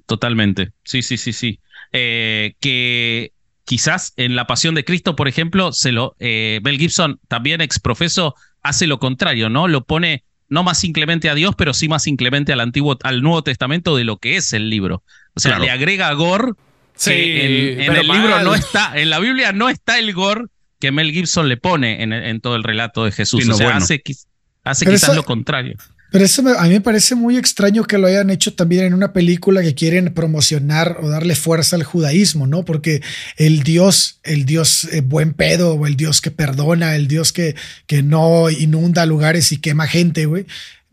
Totalmente. 0.08 0.72
Sí, 0.84 1.04
sí, 1.04 1.18
sí, 1.18 1.32
sí. 1.32 1.60
Eh, 1.94 2.56
que 2.60 3.34
quizás 3.66 4.14
en 4.18 4.36
la 4.36 4.48
Pasión 4.48 4.74
de 4.74 4.84
Cristo, 4.84 5.16
por 5.16 5.28
ejemplo, 5.28 5.74
se 5.74 5.92
lo 5.92 6.16
eh, 6.20 6.60
Bell 6.64 6.80
Gibson, 6.80 7.20
también 7.28 7.62
exprofeso, 7.62 8.34
hace 8.64 8.88
lo 8.88 8.98
contrario, 8.98 9.50
¿no? 9.50 9.68
Lo 9.68 9.86
pone 9.86 10.24
no 10.50 10.64
más 10.64 10.84
inclemente 10.84 11.30
a 11.30 11.36
Dios, 11.36 11.54
pero 11.56 11.74
sí 11.74 11.88
más 11.88 12.08
inclemente 12.08 12.54
al 12.54 12.62
Antiguo, 12.62 12.98
al 13.04 13.22
Nuevo 13.22 13.44
Testamento 13.44 13.96
de 13.96 14.06
lo 14.06 14.18
que 14.18 14.38
es 14.38 14.54
el 14.54 14.70
libro. 14.70 15.04
O 15.36 15.40
sea, 15.40 15.60
le 15.60 15.70
agrega 15.70 16.12
gore 16.14 16.54
Sí, 16.98 17.12
en, 17.14 17.96
el 17.96 18.08
libro 18.08 18.42
no 18.42 18.56
está, 18.56 18.92
en 18.96 19.10
la 19.10 19.20
Biblia 19.20 19.52
no 19.52 19.70
está 19.70 20.00
el 20.00 20.14
gore 20.14 20.46
que 20.80 20.92
Mel 20.92 21.12
Gibson 21.12 21.48
le 21.48 21.58
pone 21.58 22.04
en, 22.04 22.42
todo 22.42 22.56
el 22.56 22.64
relato 22.64 23.06
de 23.06 23.12
Jesús. 23.12 23.48
o 23.48 23.54
sea, 23.54 23.78
hace, 23.78 24.02
quizás 24.02 25.16
lo 25.16 25.24
contrario. 25.24 25.76
Pero 26.10 26.24
eso 26.24 26.42
a 26.58 26.64
mí 26.64 26.70
me 26.70 26.82
parece 26.82 27.16
muy 27.16 27.38
extraño 27.38 27.84
que 27.84 27.98
lo 27.98 28.08
hayan 28.08 28.30
hecho 28.30 28.54
también 28.54 28.86
en 28.86 28.94
una 28.94 29.12
película 29.12 29.62
que 29.62 29.76
quieren 29.76 30.14
promocionar 30.14 31.00
o 31.02 31.10
darle 31.10 31.36
fuerza 31.36 31.76
al 31.76 31.84
judaísmo, 31.84 32.48
¿no? 32.48 32.64
Porque 32.64 33.02
el 33.36 33.64
Dios, 33.64 34.20
el 34.24 34.46
Dios 34.46 34.86
eh, 34.86 35.02
buen 35.02 35.34
pedo, 35.34 35.74
o 35.74 35.86
el 35.86 35.98
Dios 35.98 36.22
que 36.22 36.32
perdona, 36.32 36.96
el 36.96 37.10
Dios 37.10 37.34
que, 37.34 37.56
que 37.88 38.04
no 38.04 38.50
inunda 38.50 39.06
lugares 39.06 39.52
y 39.52 39.58
quema 39.58 39.86
gente, 39.86 40.26
güey, 40.26 40.46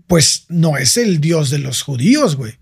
pues 0.09 0.47
no 0.49 0.77
es 0.77 0.97
el 0.97 1.21
Dios 1.21 1.49
de 1.51 1.59
los 1.59 1.83
judíos, 1.83 2.35
güey. 2.35 2.55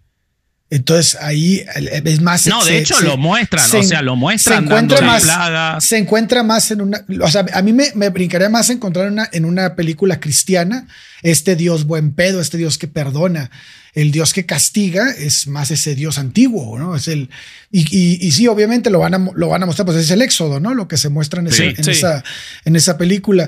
Entonces 0.73 1.19
ahí 1.21 1.63
es 1.77 2.23
más. 2.23 2.47
No, 2.47 2.65
de 2.65 2.79
hecho 2.79 2.99
lo 3.03 3.19
muestran, 3.19 3.71
o 3.77 3.83
sea, 3.83 4.01
lo 4.01 4.17
muestran. 4.17 4.61
Se 4.61 4.65
encuentra, 4.65 5.01
más, 5.03 5.85
se 5.85 5.99
encuentra 5.99 6.43
más 6.43 6.71
en 6.71 6.81
una. 6.81 7.05
O 7.21 7.31
sea, 7.31 7.45
a 7.53 7.61
mí 7.61 7.75
me, 7.75 7.93
me 7.95 8.09
brincaría 8.09 8.49
más 8.49 8.71
encontrar 8.71 9.13
una, 9.13 9.29
en 9.33 9.45
una 9.45 9.75
película 9.77 10.19
cristiana 10.19 10.87
este 11.23 11.57
Dios 11.57 11.85
buen 11.85 12.15
pedo, 12.15 12.41
este 12.41 12.57
Dios 12.57 12.79
que 12.79 12.89
perdona. 12.89 13.51
El 13.93 14.13
Dios 14.13 14.33
que 14.33 14.47
castiga 14.47 15.11
es 15.11 15.47
más 15.47 15.71
ese 15.71 15.95
Dios 15.95 16.17
antiguo, 16.17 16.79
¿no? 16.79 16.97
Es 16.97 17.07
el. 17.07 17.29
Y, 17.71 18.27
y, 18.27 18.33
sí, 18.33 18.49
obviamente 18.49 18.89
lo 18.89 19.01
van, 19.01 19.13
a, 19.13 19.31
lo 19.35 19.49
van 19.49 19.63
a 19.63 19.67
mostrar, 19.67 19.85
pues 19.85 19.99
es 19.99 20.11
el 20.11 20.23
éxodo, 20.23 20.59
¿no? 20.59 20.73
Lo 20.73 20.89
que 20.89 20.97
se 20.97 21.11
muestra 21.11 21.41
en, 21.41 21.49
esa, 21.49 22.25
en 22.65 22.77
esa 22.77 22.97
película. 22.97 23.47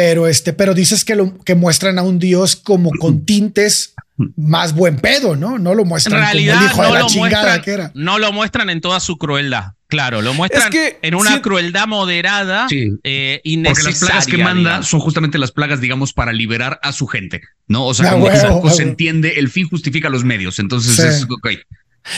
Pero 0.00 0.28
este, 0.28 0.52
pero 0.52 0.74
dices 0.74 1.04
que 1.04 1.16
lo 1.16 1.36
que 1.38 1.56
muestran 1.56 1.98
a 1.98 2.02
un 2.04 2.20
Dios 2.20 2.54
como 2.54 2.92
con 2.92 3.24
tintes 3.26 3.94
más 4.36 4.72
buen 4.72 4.96
pedo, 4.98 5.34
¿no? 5.34 5.58
No 5.58 5.74
lo 5.74 5.84
muestran 5.84 6.18
en 6.20 6.24
realidad, 6.24 6.54
como 6.54 6.64
el 6.66 6.70
hijo 6.70 6.82
no 6.82 6.88
de 6.88 6.94
la 6.94 7.00
lo 7.00 7.06
chingada 7.08 7.42
muestran, 7.42 7.62
que 7.62 7.70
era. 7.72 7.90
No 7.94 8.18
lo 8.20 8.32
muestran 8.32 8.70
en 8.70 8.80
toda 8.80 9.00
su 9.00 9.16
crueldad. 9.18 9.72
Claro, 9.88 10.22
lo 10.22 10.34
muestran 10.34 10.64
Es 10.64 10.70
que 10.70 10.98
en 11.02 11.16
una 11.16 11.34
sí- 11.34 11.40
crueldad 11.40 11.88
moderada, 11.88 12.68
Sí. 12.68 12.90
eh, 13.02 13.40
Porque 13.64 13.82
las 13.82 13.98
plagas 13.98 14.26
que 14.26 14.38
manda 14.38 14.60
digamos. 14.70 14.86
son 14.88 15.00
justamente 15.00 15.36
las 15.38 15.50
plagas, 15.50 15.80
digamos, 15.80 16.12
para 16.12 16.32
liberar 16.32 16.78
a 16.84 16.92
su 16.92 17.08
gente, 17.08 17.40
¿no? 17.66 17.84
O 17.84 17.92
sea, 17.94 18.06
Ah, 18.08 18.12
como 18.12 18.26
que 18.26 18.34
huevo, 18.34 18.56
huevo. 18.58 18.70
se 18.70 18.84
entiende, 18.84 19.34
el 19.40 19.48
fin 19.48 19.68
justifica 19.68 20.08
los 20.10 20.22
medios, 20.22 20.60
entonces 20.60 20.94
Sí. 20.94 21.02
es 21.02 21.24
ok. 21.28 21.48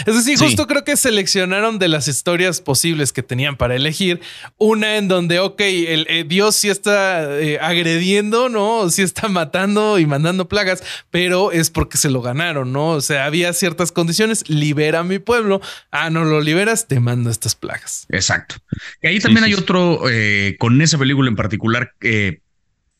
Es 0.06 0.14
decir, 0.14 0.38
Sí. 0.38 0.44
justo 0.44 0.66
creo 0.66 0.84
que 0.84 0.96
seleccionaron 0.96 1.78
de 1.78 1.88
las 1.88 2.06
historias 2.06 2.60
posibles 2.60 3.12
que 3.12 3.22
tenían 3.22 3.56
para 3.56 3.74
elegir 3.74 4.20
una 4.56 4.96
en 4.96 5.08
donde, 5.08 5.40
ok, 5.40 5.60
el, 5.60 6.06
eh, 6.08 6.24
Dios 6.26 6.54
sí 6.56 6.68
está 6.68 7.40
eh, 7.40 7.58
agrediendo, 7.60 8.48
¿no? 8.48 8.88
Sí 8.90 9.02
está 9.02 9.28
matando 9.28 9.98
y 9.98 10.06
mandando 10.06 10.48
plagas, 10.48 10.82
pero 11.10 11.50
es 11.52 11.70
porque 11.70 11.96
se 11.98 12.08
lo 12.10 12.22
ganaron, 12.22 12.72
¿no? 12.72 12.90
O 12.90 13.00
sea, 13.00 13.24
había 13.24 13.52
ciertas 13.52 13.90
condiciones, 13.90 14.48
libera 14.48 15.00
a 15.00 15.04
mi 15.04 15.18
pueblo, 15.18 15.60
ah, 15.90 16.08
no 16.10 16.24
lo 16.24 16.40
liberas, 16.40 16.86
te 16.86 17.00
mando 17.00 17.30
estas 17.30 17.54
plagas. 17.54 18.06
Exacto. 18.10 18.56
Y 19.02 19.08
ahí 19.08 19.18
también 19.18 19.44
sí, 19.44 19.50
hay 19.50 19.56
sí. 19.56 19.60
otro, 19.62 20.02
eh, 20.08 20.56
con 20.58 20.80
esa 20.80 20.98
película 20.98 21.28
en 21.28 21.36
particular, 21.36 21.92
eh, 22.00 22.40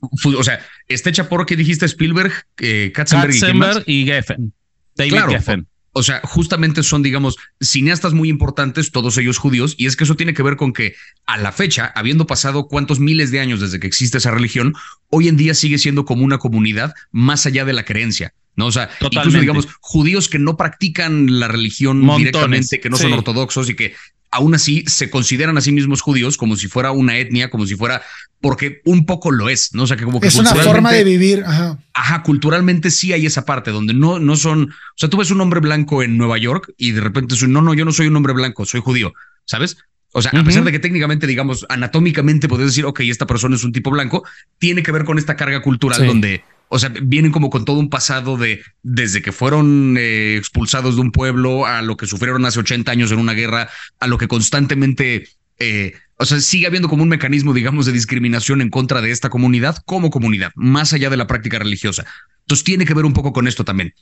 o 0.01 0.43
sea, 0.43 0.65
está 0.89 1.11
hecha 1.11 1.29
por, 1.29 1.47
¿qué 1.47 1.57
dijiste? 1.57 1.87
Spielberg, 1.87 2.33
eh, 2.59 2.91
Katzenberg, 2.95 3.85
y 3.87 4.01
y 4.03 4.07
Geffen. 4.07 4.53
David 4.97 5.13
Claro. 5.13 5.31
Geffen. 5.33 5.67
O 5.93 6.03
sea, 6.03 6.21
justamente 6.23 6.83
son, 6.83 7.03
digamos, 7.03 7.37
cineastas 7.61 8.13
muy 8.13 8.29
importantes, 8.29 8.93
todos 8.93 9.19
ellos 9.19 9.39
judíos, 9.39 9.75
y 9.77 9.87
es 9.87 9.97
que 9.97 10.05
eso 10.05 10.15
tiene 10.15 10.35
que 10.35 10.43
ver 10.43 10.57
con 10.57 10.73
que 10.73 10.95
a 11.27 11.37
la 11.37 11.51
fecha, 11.53 11.93
habiendo 11.95 12.27
pasado 12.27 12.69
cuántos 12.69 13.01
miles 13.01 13.31
de 13.31 13.41
años 13.41 13.61
desde 13.61 13.81
que 13.81 13.89
existe 13.89 14.19
esa 14.19 14.31
religión, 14.31 14.75
hoy 15.09 15.29
en 15.29 15.37
día 15.37 15.55
sigue 15.55 15.79
siendo 15.79 16.05
como 16.05 16.25
una 16.25 16.39
comunidad 16.39 16.95
más 17.11 17.47
allá 17.47 17.65
de 17.65 17.73
la 17.73 17.85
creencia. 17.85 18.35
¿no? 18.57 18.67
O 18.67 18.73
sea, 18.73 18.91
incluso 19.11 19.41
digamos, 19.41 19.69
judíos 19.81 20.29
que 20.29 20.39
no 20.39 20.57
practican 20.57 21.41
la 21.41 21.49
religión 21.49 21.99
Montones, 22.01 22.33
directamente, 22.33 22.81
que 22.81 22.91
no 22.91 22.97
son 22.97 23.13
ortodoxos 23.13 23.71
y 23.71 23.75
que 23.75 23.95
aún 24.31 24.55
así 24.55 24.85
se 24.87 25.11
consideran 25.11 25.59
a 25.59 25.61
sí 25.61 25.73
mismos 25.73 26.01
judíos 26.01 26.37
como 26.37 26.57
si 26.57 26.69
fuera 26.69 26.93
una 26.93 27.19
etnia, 27.19 27.51
como 27.51 27.67
si 27.67 27.75
fuera, 27.75 28.03
porque 28.41 28.81
un 28.85 29.05
poco 29.07 29.31
lo 29.31 29.49
es, 29.49 29.75
¿no? 29.75 29.83
O 29.83 29.87
sea, 29.87 29.97
que 29.97 30.05
como 30.05 30.21
que 30.21 30.29
Es 30.29 30.37
una 30.37 30.55
forma 30.55 30.93
de 30.93 31.05
vivir. 31.05 31.43
Ajá. 31.47 31.79
Ajá, 31.95 32.23
culturalmente 32.23 32.91
sí 32.91 33.13
hay 33.13 33.27
esa 33.27 33.45
parte 33.45 33.71
donde 33.71 33.93
no, 33.93 34.19
no 34.19 34.37
son, 34.37 34.71
o 34.71 34.97
sea, 34.97 35.11
tú 35.11 35.17
ves 35.17 35.31
un 35.31 35.41
hombre 35.41 35.61
blanco 35.61 36.03
en 36.03 36.17
Nueva 36.17 36.39
York 36.39 36.73
y 36.77 36.93
de 36.93 37.01
repente 37.01 37.35
es 37.35 37.43
un, 37.43 37.53
no, 37.53 37.61
no, 37.61 37.75
yo 37.75 37.85
no 37.85 37.93
soy 37.93 38.07
un 38.07 38.17
hombre 38.17 38.33
blanco, 38.33 38.65
soy 38.65 38.81
judío, 38.81 39.13
¿sabes? 39.45 39.79
O 40.13 40.23
sea, 40.23 40.33
a 40.35 40.43
pesar 40.43 40.65
de 40.65 40.73
que 40.73 40.81
técnicamente, 40.81 41.29
digamos, 41.29 41.65
anatómicamente 41.69 42.49
puedes 42.49 42.67
decir, 42.67 42.85
ok, 42.85 43.01
esta 43.01 43.27
persona 43.29 43.55
es 43.55 43.63
un 43.63 43.71
tipo 43.73 43.91
blanco, 43.91 44.25
tiene 44.59 44.83
que 44.83 44.91
ver 44.91 45.05
con 45.05 45.19
esta 45.19 45.37
carga 45.37 45.63
cultural 45.63 46.01
Sí. 46.01 46.07
donde, 46.07 46.43
o 46.73 46.79
sea, 46.79 46.89
vienen 47.03 47.33
como 47.33 47.51
con 47.51 47.65
todo 47.65 47.81
un 47.81 47.91
pasado 47.91 48.37
de 48.37 48.63
desde 48.85 49.23
que 49.23 49.33
fueron 49.33 49.97
eh, 49.99 50.37
expulsados 50.37 50.95
de 50.95 51.01
un 51.01 51.11
pueblo 51.11 51.67
a 51.67 51.83
lo 51.83 51.97
que 51.97 52.07
sufrieron 52.07 52.45
hace 52.45 52.61
80 52.61 52.93
años 52.93 53.11
en 53.11 53.19
una 53.19 53.33
guerra, 53.33 53.69
a 53.99 54.07
lo 54.07 54.19
que 54.19 54.29
constantemente, 54.29 55.29
eh, 55.59 55.95
o 56.17 56.25
sea, 56.25 56.39
sigue 56.41 56.69
habiendo 56.69 56.89
como 56.89 57.03
un 57.03 57.09
mecanismo, 57.09 57.53
digamos, 57.55 57.87
de 57.87 57.93
discriminación 57.93 58.61
en 58.61 58.71
contra 58.71 59.01
de 59.01 59.11
esta 59.11 59.31
comunidad 59.31 59.79
como 59.85 60.11
comunidad, 60.11 60.53
más 60.55 60.93
allá 60.93 61.11
de 61.11 61.17
la 61.17 61.27
práctica 61.27 61.59
religiosa. 61.59 62.07
Entonces 62.43 62.63
tiene 62.63 62.85
que 62.85 62.95
ver 62.95 63.05
un 63.05 63.15
poco 63.15 63.33
con 63.33 63.49
esto 63.49 63.65
también. 63.65 63.93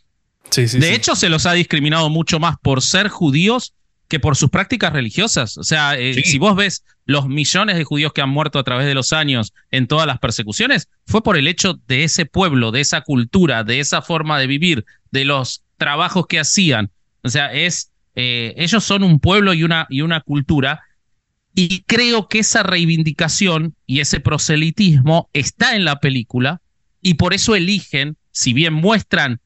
Sí, 0.50 0.68
sí. 0.68 0.78
De 0.78 0.88
sí. 0.88 0.94
hecho, 0.94 1.16
se 1.16 1.30
los 1.30 1.46
ha 1.46 1.54
discriminado 1.54 2.10
mucho 2.10 2.38
más 2.38 2.56
por 2.62 2.82
ser 2.82 3.08
judíos 3.08 3.72
que 4.08 4.20
por 4.20 4.36
sus 4.36 4.50
prácticas 4.50 4.92
religiosas. 4.92 5.58
O 5.58 5.64
sea, 5.64 5.98
eh, 5.98 6.14
Sí. 6.14 6.22
si 6.22 6.38
vos 6.38 6.56
ves 6.56 6.84
los 7.04 7.28
millones 7.28 7.76
de 7.76 7.84
judíos 7.84 8.12
que 8.12 8.22
han 8.22 8.30
muerto 8.30 8.58
a 8.58 8.64
través 8.64 8.86
de 8.86 8.94
los 8.94 9.12
años 9.12 9.52
en 9.70 9.86
todas 9.86 10.06
las 10.06 10.18
persecuciones, 10.18 10.88
fue 11.06 11.22
por 11.22 11.36
el 11.36 11.46
hecho 11.46 11.80
de 11.86 12.04
ese 12.04 12.26
pueblo, 12.26 12.70
de 12.70 12.80
esa 12.80 13.02
cultura, 13.02 13.64
de 13.64 13.80
esa 13.80 14.02
forma 14.02 14.38
de 14.38 14.46
vivir, 14.46 14.84
de 15.10 15.24
los 15.24 15.62
trabajos 15.76 16.26
que 16.26 16.40
hacían. 16.40 16.90
O 17.22 17.28
sea, 17.28 17.52
es 17.52 17.90
eh, 18.20 18.54
ellos 18.56 18.82
son 18.82 19.04
un 19.04 19.20
pueblo 19.20 19.54
y 19.54 19.62
una, 19.62 19.86
y 19.88 20.00
una 20.00 20.20
cultura. 20.20 20.82
Y 21.54 21.82
creo 21.82 22.28
que 22.28 22.40
esa 22.40 22.64
reivindicación 22.64 23.76
y 23.86 24.00
ese 24.00 24.18
proselitismo 24.18 25.28
está 25.32 25.76
en 25.76 25.84
la 25.84 26.00
película 26.00 26.60
y 27.00 27.14
por 27.14 27.32
eso 27.32 27.54
eligen, 27.54 28.16
si 28.32 28.52
bien 28.52 28.74
muestran 28.74 29.40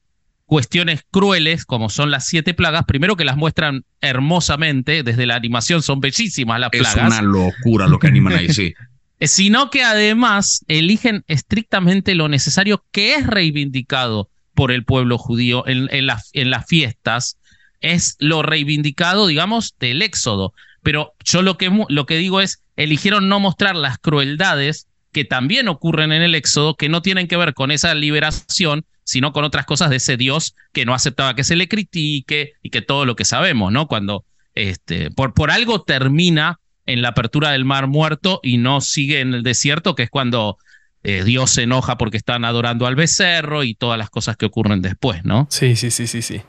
cuestiones 0.53 1.01
crueles 1.09 1.65
como 1.65 1.89
son 1.89 2.11
las 2.11 2.27
siete 2.27 2.53
plagas, 2.53 2.85
primero 2.85 3.15
que 3.15 3.25
las 3.25 3.37
muestran 3.37 3.85
hermosamente, 4.01 5.01
desde 5.01 5.25
la 5.25 5.33
animación 5.33 5.81
son 5.81 5.99
bellísimas 5.99 6.59
las 6.59 6.69
Es 6.73 6.79
plagas, 6.81 7.07
una 7.07 7.23
locura 7.23 7.87
lo 7.87 7.97
que 7.97 8.05
animan 8.05 8.33
ahí, 8.33 8.49
sí. 8.49 8.71
eh, 9.19 9.27
sino 9.27 9.71
que 9.71 9.83
además 9.83 10.63
eligen 10.67 11.23
estrictamente 11.27 12.13
lo 12.13 12.29
necesario 12.29 12.83
que 12.91 13.15
es 13.15 13.25
reivindicado 13.25 14.29
por 14.53 14.71
el 14.71 14.85
pueblo 14.85 15.17
judío 15.17 15.67
en, 15.67 15.87
en, 15.91 16.05
las- 16.05 16.29
en 16.33 16.51
las 16.51 16.67
fiestas, 16.67 17.39
es 17.81 18.15
lo 18.19 18.43
reivindicado, 18.43 19.25
digamos, 19.25 19.73
del 19.79 20.03
éxodo. 20.03 20.53
Pero 20.83 21.13
yo 21.25 21.41
lo 21.41 21.57
que, 21.57 21.71
lo 21.89 22.05
que 22.05 22.17
digo 22.17 22.41
es, 22.41 22.61
eligieron 22.75 23.27
no 23.27 23.39
mostrar 23.39 23.75
las 23.75 23.97
crueldades 23.97 24.85
que 25.11 25.25
también 25.25 25.67
ocurren 25.67 26.11
en 26.11 26.21
el 26.21 26.35
éxodo, 26.35 26.75
que 26.75 26.89
no 26.89 27.01
tienen 27.01 27.27
que 27.27 27.37
ver 27.37 27.55
con 27.55 27.71
esa 27.71 27.95
liberación, 27.95 28.85
sino 29.03 29.33
con 29.33 29.43
otras 29.43 29.65
cosas 29.65 29.89
de 29.89 29.97
ese 29.97 30.17
Dios 30.17 30.55
que 30.71 30.85
no 30.85 30.93
aceptaba 30.93 31.35
que 31.35 31.43
se 31.43 31.55
le 31.55 31.67
critique 31.67 32.53
y 32.61 32.69
que 32.69 32.81
todo 32.81 33.05
lo 33.05 33.15
que 33.15 33.25
sabemos, 33.25 33.71
¿no? 33.71 33.87
Cuando 33.87 34.25
este, 34.55 35.11
por, 35.11 35.33
por 35.33 35.51
algo 35.51 35.81
termina 35.81 36.59
en 36.85 37.01
la 37.01 37.09
apertura 37.09 37.51
del 37.51 37.65
mar 37.65 37.87
muerto 37.87 38.39
y 38.43 38.57
no 38.57 38.81
sigue 38.81 39.21
en 39.21 39.33
el 39.33 39.43
desierto, 39.43 39.95
que 39.95 40.03
es 40.03 40.09
cuando 40.09 40.57
eh, 41.03 41.23
Dios 41.23 41.51
se 41.51 41.63
enoja 41.63 41.97
porque 41.97 42.17
están 42.17 42.45
adorando 42.45 42.87
al 42.87 42.95
becerro 42.95 43.63
y 43.63 43.75
todas 43.75 43.97
las 43.97 44.09
cosas 44.09 44.37
que 44.37 44.45
ocurren 44.45 44.81
después, 44.81 45.23
¿no? 45.23 45.47
Sí, 45.49 45.75
sí, 45.75 45.91
sí, 45.91 46.07
sí, 46.07 46.21
sí. 46.21 46.41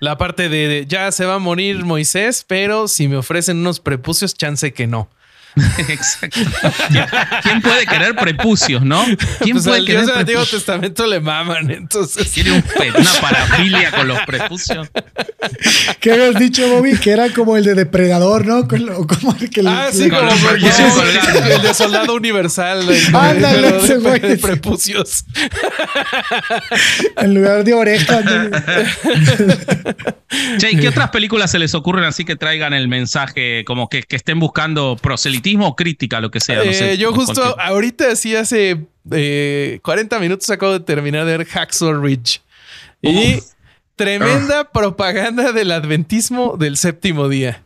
La 0.00 0.18
parte 0.18 0.48
de, 0.48 0.68
de, 0.68 0.86
ya 0.86 1.12
se 1.12 1.24
va 1.26 1.34
a 1.34 1.38
morir 1.38 1.84
Moisés, 1.84 2.44
pero 2.46 2.88
si 2.88 3.06
me 3.06 3.16
ofrecen 3.16 3.58
unos 3.58 3.80
prepucios, 3.80 4.34
chance 4.34 4.72
que 4.72 4.86
no. 4.86 5.08
Exacto. 5.88 6.40
¿Quién, 7.42 7.60
puede 7.60 7.86
querer 7.86 8.14
prepucios, 8.16 8.82
no? 8.82 9.04
¿Quién 9.40 9.52
Pues 9.56 9.64
puede 9.64 9.80
al 9.80 9.84
querer 9.86 10.00
Dios 10.02 10.10
del 10.12 10.18
Antiguo? 10.20 10.46
Testamento 10.46 11.06
le 11.06 11.20
maman, 11.20 11.70
entonces. 11.70 12.30
Tiene 12.30 12.52
un 12.52 12.62
pe- 12.62 12.90
una 12.90 13.12
parafilia 13.20 13.90
con 13.90 14.08
los 14.08 14.18
prepucios. 14.20 14.88
¿Qué 16.00 16.12
habías 16.12 16.36
dicho, 16.38 16.66
Bobby? 16.68 16.96
Que 16.96 17.10
era 17.10 17.28
como 17.30 17.56
el 17.58 17.64
de 17.64 17.74
depredador, 17.74 18.46
¿no? 18.46 18.66
Con 18.66 18.86
lo- 18.86 19.06
como 19.06 19.36
el 19.38 19.50
que 19.50 19.62
le- 19.62 19.68
Ah, 19.70 19.88
sí, 19.92 20.04
le- 20.04 20.08
con 20.10 20.20
como 20.20 20.30
los 20.30 20.40
no, 20.42 20.48
prepucios 20.48 20.92
colgando. 20.94 21.54
el 21.54 21.62
de 21.62 21.74
soldado 21.74 22.14
universal. 22.14 22.88
el- 22.88 23.14
Ándale, 23.14 23.68
el- 23.68 23.74
ese 23.74 23.92
el- 23.94 24.00
güey. 24.00 24.20
el 24.24 24.38
prepucios. 24.38 25.24
en 27.18 27.34
lugar 27.34 27.62
de 27.64 27.74
orejas. 27.74 28.24
¿no? 28.24 28.50
Che, 30.58 30.70
¿y 30.70 30.76
¿qué 30.76 30.88
otras 30.88 31.10
películas 31.10 31.50
se 31.50 31.58
les 31.58 31.74
ocurren 31.74 32.04
así 32.04 32.24
que 32.24 32.36
traigan 32.36 32.72
el 32.72 32.88
mensaje, 32.88 33.64
como 33.66 33.88
que, 33.88 34.02
que 34.02 34.16
estén 34.16 34.40
buscando 34.40 34.96
proselitismo 35.00 35.41
o 35.60 35.76
crítica, 35.76 36.20
lo 36.20 36.30
que 36.30 36.40
sea? 36.40 36.64
No 36.64 36.72
sé, 36.72 36.92
Eh, 36.92 36.96
yo 36.98 37.12
justo 37.12 37.40
cualquier- 37.42 37.66
ahorita 37.66 38.16
sí 38.16 38.34
hace 38.36 38.86
eh, 39.10 39.78
40 39.82 40.18
minutos 40.18 40.48
acabo 40.50 40.72
de 40.72 40.80
terminar 40.80 41.24
de 41.26 41.36
ver 41.38 41.46
Hacksaw 41.46 42.00
Ridge. 42.00 42.40
Y 43.02 43.36
Uf. 43.36 43.44
tremenda 43.96 44.70
propaganda 44.70 45.52
del 45.52 45.72
adventismo 45.72 46.56
del 46.56 46.76
séptimo 46.76 47.28
día. 47.28 47.62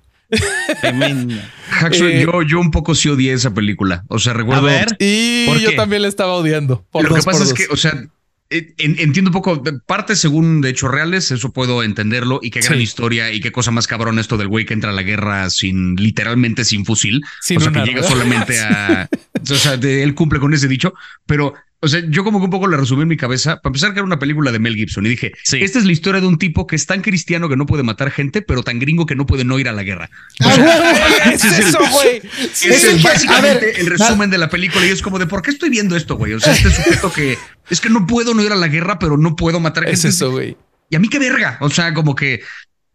Tremendo. 0.81 1.35
Hacksaw, 1.71 2.07
Eh, 2.09 2.23
yo, 2.25 2.43
yo 2.43 2.59
un 2.61 2.71
poco 2.71 2.95
sí 2.95 3.09
odié 3.09 3.33
esa 3.33 3.53
película. 3.53 4.05
O 4.09 4.19
sea, 4.19 4.33
recuerdo. 4.33 4.63
A 4.67 4.71
ver. 4.71 4.97
Y 4.99 5.47
¿Por 5.47 5.59
yo 5.59 5.71
qué? 5.71 5.77
también 5.77 6.03
la 6.03 6.09
estaba 6.09 6.33
odiando. 6.35 6.85
Por 6.91 7.05
lo 7.05 7.11
dos, 7.11 7.19
que 7.21 7.25
pasa 7.25 7.39
por 7.39 7.43
es 7.43 7.49
dos. 7.51 7.59
que, 7.59 7.67
o 7.73 7.77
sea, 7.77 7.93
eh, 7.93 8.09
entiendo 8.51 9.31
un 9.31 9.33
poco, 9.33 9.63
parte 9.87 10.15
según 10.15 10.61
de 10.61 10.71
hechos 10.71 10.91
reales, 10.91 11.31
eso 11.31 11.53
puedo 11.53 11.83
entenderlo, 11.83 12.39
y 12.43 12.51
qué 12.51 12.61
gran 12.61 12.77
Sí. 12.79 12.83
historia, 12.85 13.33
y 13.33 13.41
qué 13.41 13.51
cosa 13.53 13.71
más 13.71 13.87
cabrón 13.87 14.19
esto 14.19 14.37
del 14.37 14.49
güey 14.49 14.65
que 14.65 14.75
entra 14.75 14.91
a 14.91 14.93
la 14.93 15.03
guerra 15.03 15.51
sin, 15.51 15.97
literalmente 15.97 16.65
sin 16.65 16.85
fusil. 16.85 17.23
Sin 17.41 17.59
o 17.59 17.61
sea, 17.61 17.73
que 17.73 17.81
llega 17.81 18.03
solamente 18.03 18.59
a. 18.61 19.09
o 19.51 19.57
sea, 19.57 19.77
de- 19.77 20.03
él 20.03 20.15
cumple 20.15 20.39
con 20.41 20.53
ese 20.55 20.69
dicho, 20.69 20.95
pero. 21.27 21.55
O 21.79 21.89
sea, 21.89 22.01
yo 22.09 22.25
como 22.25 22.39
que 22.39 22.47
un 22.47 22.51
poco 22.51 22.67
le 22.69 22.77
resumí 22.79 23.03
en 23.03 23.09
mi 23.09 23.19
cabeza, 23.19 23.57
para 23.61 23.69
empezar 23.69 23.93
que 23.93 23.99
era 23.99 24.07
una 24.07 24.19
película 24.19 24.51
de 24.51 24.59
Mel 24.59 24.75
Gibson 24.75 25.05
y 25.05 25.11
dije, 25.11 25.33
Sí. 25.45 25.59
esta 25.61 25.79
es 25.79 25.85
la 25.85 25.93
historia 25.93 26.23
de 26.23 26.27
un 26.27 26.39
tipo 26.39 26.67
que 26.67 26.75
es 26.75 26.87
tan 26.87 27.03
cristiano 27.03 27.51
que 27.51 27.57
no 27.57 27.67
puede 27.67 27.83
matar 27.83 28.11
gente, 28.11 28.41
pero 28.41 28.63
tan 28.63 28.79
gringo 28.79 29.05
que 29.05 29.15
no 29.15 29.27
puede 29.27 29.45
no 29.45 29.59
ir 29.59 29.69
a 29.69 29.73
la 29.73 29.83
guerra. 29.83 30.09
¡Ah, 30.41 30.55
huevo! 30.57 31.15
¿Qué 31.23 31.35
es 31.35 31.45
eso, 31.45 31.79
güey? 31.93 32.23
Ese 32.41 32.71
Es 32.71 32.83
es 32.85 33.03
básicamente 33.03 33.67
ver, 33.67 33.79
el 33.81 33.87
resumen 33.89 34.31
de 34.31 34.39
la 34.39 34.49
película 34.49 34.87
y 34.87 34.89
es 34.89 35.03
como 35.03 35.19
de 35.19 35.27
¿por 35.27 35.43
qué 35.43 35.51
estoy 35.51 35.69
viendo 35.69 35.97
esto, 35.97 36.17
güey? 36.17 36.33
O 36.33 36.41
sea, 36.41 36.55
este 36.55 36.71
sujeto 36.71 37.13
que 37.13 37.37
es 37.69 37.81
que 37.83 37.91
no 37.91 38.07
puedo 38.07 38.33
no 38.33 38.43
ir 38.43 38.53
a 38.53 38.57
la 38.57 38.69
guerra, 38.69 38.99
pero 38.99 39.19
no 39.19 39.37
puedo 39.37 39.61
matar 39.61 39.85
Es 39.85 40.01
gente. 40.01 40.09
eso, 40.09 40.31
güey. 40.31 40.57
Y 40.89 40.97
a 40.97 40.99
mí 40.99 41.09
qué 41.09 41.19
verga. 41.19 41.59
O 41.61 41.69
sea, 41.69 41.93
como 41.93 42.15
que 42.15 42.41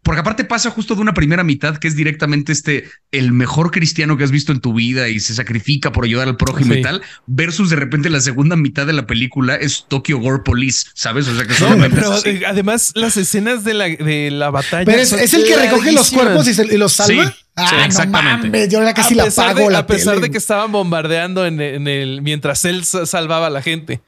Porque 0.02 0.20
aparte 0.20 0.44
pasa 0.44 0.70
justo 0.70 0.96
de 0.96 1.00
una 1.00 1.14
primera 1.14 1.44
mitad 1.44 1.76
que 1.76 1.86
es 1.86 1.94
directamente 1.94 2.50
este, 2.50 2.90
el 3.12 3.32
mejor 3.32 3.70
cristiano 3.70 4.16
que 4.16 4.24
has 4.24 4.32
visto 4.32 4.50
en 4.50 4.60
tu 4.60 4.74
vida 4.74 5.08
y 5.08 5.20
se 5.20 5.32
sacrifica 5.32 5.92
por 5.92 6.04
ayudar 6.04 6.26
al 6.26 6.36
prójimo 6.36 6.74
y 6.74 6.82
tal, 6.82 7.02
versus 7.26 7.70
de 7.70 7.76
repente 7.76 8.10
la 8.10 8.20
segunda 8.20 8.56
mitad 8.56 8.84
de 8.84 8.94
la 8.94 9.06
película 9.06 9.54
es 9.54 9.86
Tokyo 9.86 10.18
Gore 10.18 10.42
Police, 10.44 10.88
¿sabes? 10.94 11.28
O 11.28 11.36
sea 11.36 11.46
que 11.46 11.54
pero 11.54 12.18
eh, 12.24 12.42
además 12.46 12.90
las 12.96 13.16
escenas 13.16 13.62
de 13.62 13.74
la, 13.74 13.84
de 13.84 14.30
la 14.32 14.50
batalla. 14.50 14.84
Pero 14.84 15.02
es, 15.02 15.12
el 15.12 15.44
que 15.44 15.56
recoge 15.56 15.92
los 15.92 16.10
cuerpos 16.10 16.48
y, 16.48 16.76
los 16.76 16.92
salva. 16.94 17.34
Ah, 17.54 17.84
exactamente. 17.86 18.68
yo 18.68 18.82
ya 18.82 18.94
casi 18.94 19.14
la 19.14 19.24
apago 19.24 19.70
A 19.70 19.86
pesar 19.86 20.20
de 20.20 20.30
que 20.30 20.38
estaban 20.38 20.72
bombardeando 20.72 21.46
en, 21.46 21.60
el, 21.60 22.22
mientras 22.22 22.64
él 22.64 22.84
salvaba 22.84 23.46
a 23.46 23.50
la 23.50 23.62
gente. 23.62 24.00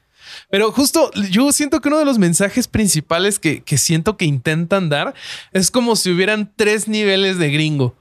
Pero 0.55 0.71
justo 0.71 1.11
yo 1.33 1.51
siento 1.51 1.81
que 1.81 1.89
uno 1.89 1.99
de 1.99 2.05
los 2.05 2.21
mensajes 2.21 2.69
principales 2.69 3.41
que, 3.41 3.65
siento 3.77 4.17
que 4.17 4.25
intentan 4.25 4.89
dar 4.89 5.13
es 5.51 5.73
como 5.73 5.97
si 5.97 6.13
hubieran 6.13 6.53
tres 6.55 6.87
niveles 6.87 7.41
de 7.41 7.51
gringo, 7.51 7.97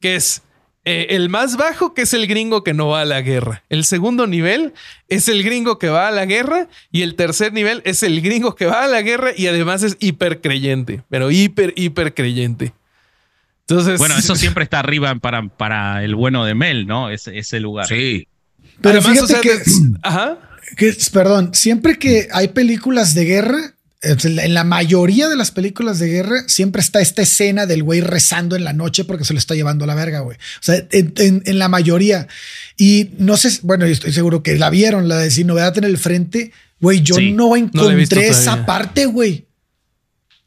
que 0.00 0.16
es 0.16 0.40
eh, 0.86 1.08
el 1.10 1.28
más 1.28 1.58
bajo, 1.58 1.92
que 1.92 2.00
es 2.00 2.14
el 2.14 2.26
gringo 2.26 2.64
que 2.64 2.72
no 2.72 2.88
va 2.88 3.02
a 3.02 3.04
la 3.04 3.20
guerra. 3.20 3.62
El 3.68 3.84
segundo 3.84 4.26
nivel 4.26 4.72
es 5.08 5.28
el 5.28 5.42
gringo 5.42 5.78
que 5.78 5.90
va 5.90 6.08
a 6.08 6.10
la 6.10 6.24
guerra. 6.24 6.68
Y 6.90 7.02
el 7.02 7.14
tercer 7.14 7.52
nivel 7.52 7.82
es 7.84 8.02
el 8.02 8.22
gringo 8.22 8.54
que 8.54 8.64
va 8.64 8.84
a 8.84 8.88
la 8.88 9.02
guerra 9.02 9.32
y 9.36 9.46
además 9.46 9.82
es 9.82 9.98
hiper 10.00 10.40
creyente, 10.40 11.02
pero 11.10 11.30
hiper, 11.30 11.74
hiper 11.76 12.14
creyente. 12.14 12.72
Entonces, 13.66 13.98
bueno, 13.98 14.16
eso 14.16 14.34
siempre 14.34 14.64
está 14.64 14.78
arriba 14.78 15.14
para, 15.16 15.46
para 15.46 16.02
el 16.02 16.14
bueno 16.14 16.46
de 16.46 16.54
Mel, 16.54 16.86
¿no? 16.86 17.10
Ese, 17.10 17.36
ese 17.36 17.60
lugar. 17.60 17.86
Sí. 17.86 18.26
Pero 18.80 19.02
fíjate 19.02 19.42
que. 19.42 19.58
Ajá 20.02 20.38
perdón, 21.12 21.50
siempre 21.54 21.98
que 21.98 22.28
hay 22.32 22.48
películas 22.48 23.14
de 23.14 23.24
guerra, 23.24 23.74
en 24.00 24.54
la 24.54 24.62
mayoría 24.62 25.28
de 25.28 25.34
las 25.34 25.50
películas 25.50 25.98
de 25.98 26.08
guerra 26.08 26.44
siempre 26.46 26.80
está 26.80 27.00
esta 27.00 27.22
escena 27.22 27.66
del 27.66 27.82
güey 27.82 28.00
rezando 28.00 28.54
en 28.54 28.62
la 28.62 28.72
noche 28.72 29.04
porque 29.04 29.24
se 29.24 29.32
lo 29.32 29.40
está 29.40 29.56
llevando 29.56 29.84
a 29.84 29.86
la 29.88 29.96
verga, 29.96 30.20
güey. 30.20 30.36
O 30.36 30.62
sea, 30.62 30.86
en, 30.92 31.58
la 31.58 31.68
mayoría. 31.68 32.28
Y 32.76 33.10
no 33.18 33.36
sé, 33.36 33.58
bueno, 33.62 33.86
estoy 33.86 34.12
seguro 34.12 34.42
que 34.42 34.56
la 34.56 34.70
vieron, 34.70 35.08
la 35.08 35.16
de 35.16 35.30
Sin 35.32 35.48
Novedad 35.48 35.76
en 35.78 35.84
el 35.84 35.98
Frente. 35.98 36.52
Güey, 36.80 37.02
yo 37.02 37.16
no 37.20 37.56
encontré 37.56 38.28
esa 38.28 38.64
parte, 38.64 39.06
güey. 39.06 39.46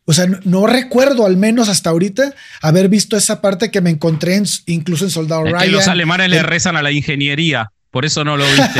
O 0.05 0.13
sea, 0.13 0.27
no, 0.43 0.65
recuerdo, 0.65 1.25
al 1.25 1.37
menos 1.37 1.67
hasta 1.69 1.89
ahorita, 1.89 2.33
haber 2.61 2.89
visto 2.89 3.17
esa 3.17 3.41
parte 3.41 3.69
que 3.69 3.81
me 3.81 3.89
encontré 3.89 4.41
incluso 4.65 5.03
en 5.03 5.11
Soldado 5.11 5.43
Ryan. 5.43 5.59
Que 5.59 5.67
los 5.67 5.87
alemanes 5.87 6.29
le 6.29 6.41
rezan 6.41 6.77
a 6.77 6.81
la 6.81 6.91
ingeniería. 6.91 7.69
Por 7.91 8.05
eso 8.05 8.23
no 8.23 8.37
lo 8.37 8.45
viste. 8.45 8.79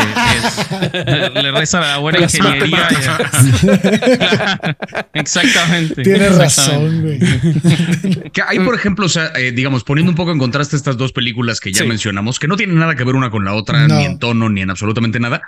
le 1.42 1.52
rezan 1.52 1.84
a 1.84 1.88
la 1.88 1.98
buena 1.98 2.22
ingeniería. 2.22 2.88
exactamente. 5.14 6.02
Tienes 6.02 6.38
razón, 6.38 7.02
güey. 7.02 7.20
Que 8.32 8.42
hay, 8.42 8.60
por 8.60 8.74
ejemplo, 8.74 9.06
o 9.06 9.10
sea, 9.10 9.34
eh, 9.36 9.52
digamos, 9.52 9.84
poniendo 9.84 10.12
un 10.12 10.16
poco 10.16 10.32
en 10.32 10.40
contraste 10.40 10.78
estas 10.78 10.96
dos 10.96 11.12
películas 11.12 11.60
que 11.60 11.74
ya 11.74 11.84
mencionamos, 11.84 12.40
que 12.40 12.48
no 12.48 12.56
tienen 12.56 12.78
nada 12.78 12.96
que 12.96 13.04
ver 13.04 13.16
una 13.16 13.30
con 13.30 13.44
la 13.44 13.54
otra, 13.54 13.86
ni 13.86 14.06
en 14.06 14.18
tono, 14.18 14.50
ni 14.50 14.62
en 14.62 14.70
absolutamente 14.70 15.20
nada. 15.20 15.42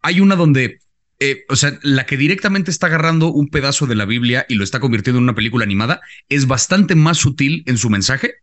Hay 0.00 0.20
una 0.20 0.36
donde, 0.36 0.78
eh, 1.18 1.44
o 1.48 1.56
sea, 1.56 1.76
la 1.82 2.06
que 2.06 2.16
directamente 2.16 2.70
está 2.70 2.86
agarrando 2.86 3.32
un 3.32 3.48
pedazo 3.48 3.86
de 3.86 3.96
la 3.96 4.04
Biblia 4.04 4.46
y 4.48 4.54
lo 4.54 4.62
está 4.62 4.78
convirtiendo 4.78 5.18
en 5.18 5.24
una 5.24 5.34
película 5.34 5.64
animada 5.64 6.00
es 6.28 6.46
bastante 6.46 6.94
más 6.94 7.18
sutil 7.18 7.64
en 7.66 7.78
su 7.78 7.90
mensaje 7.90 8.34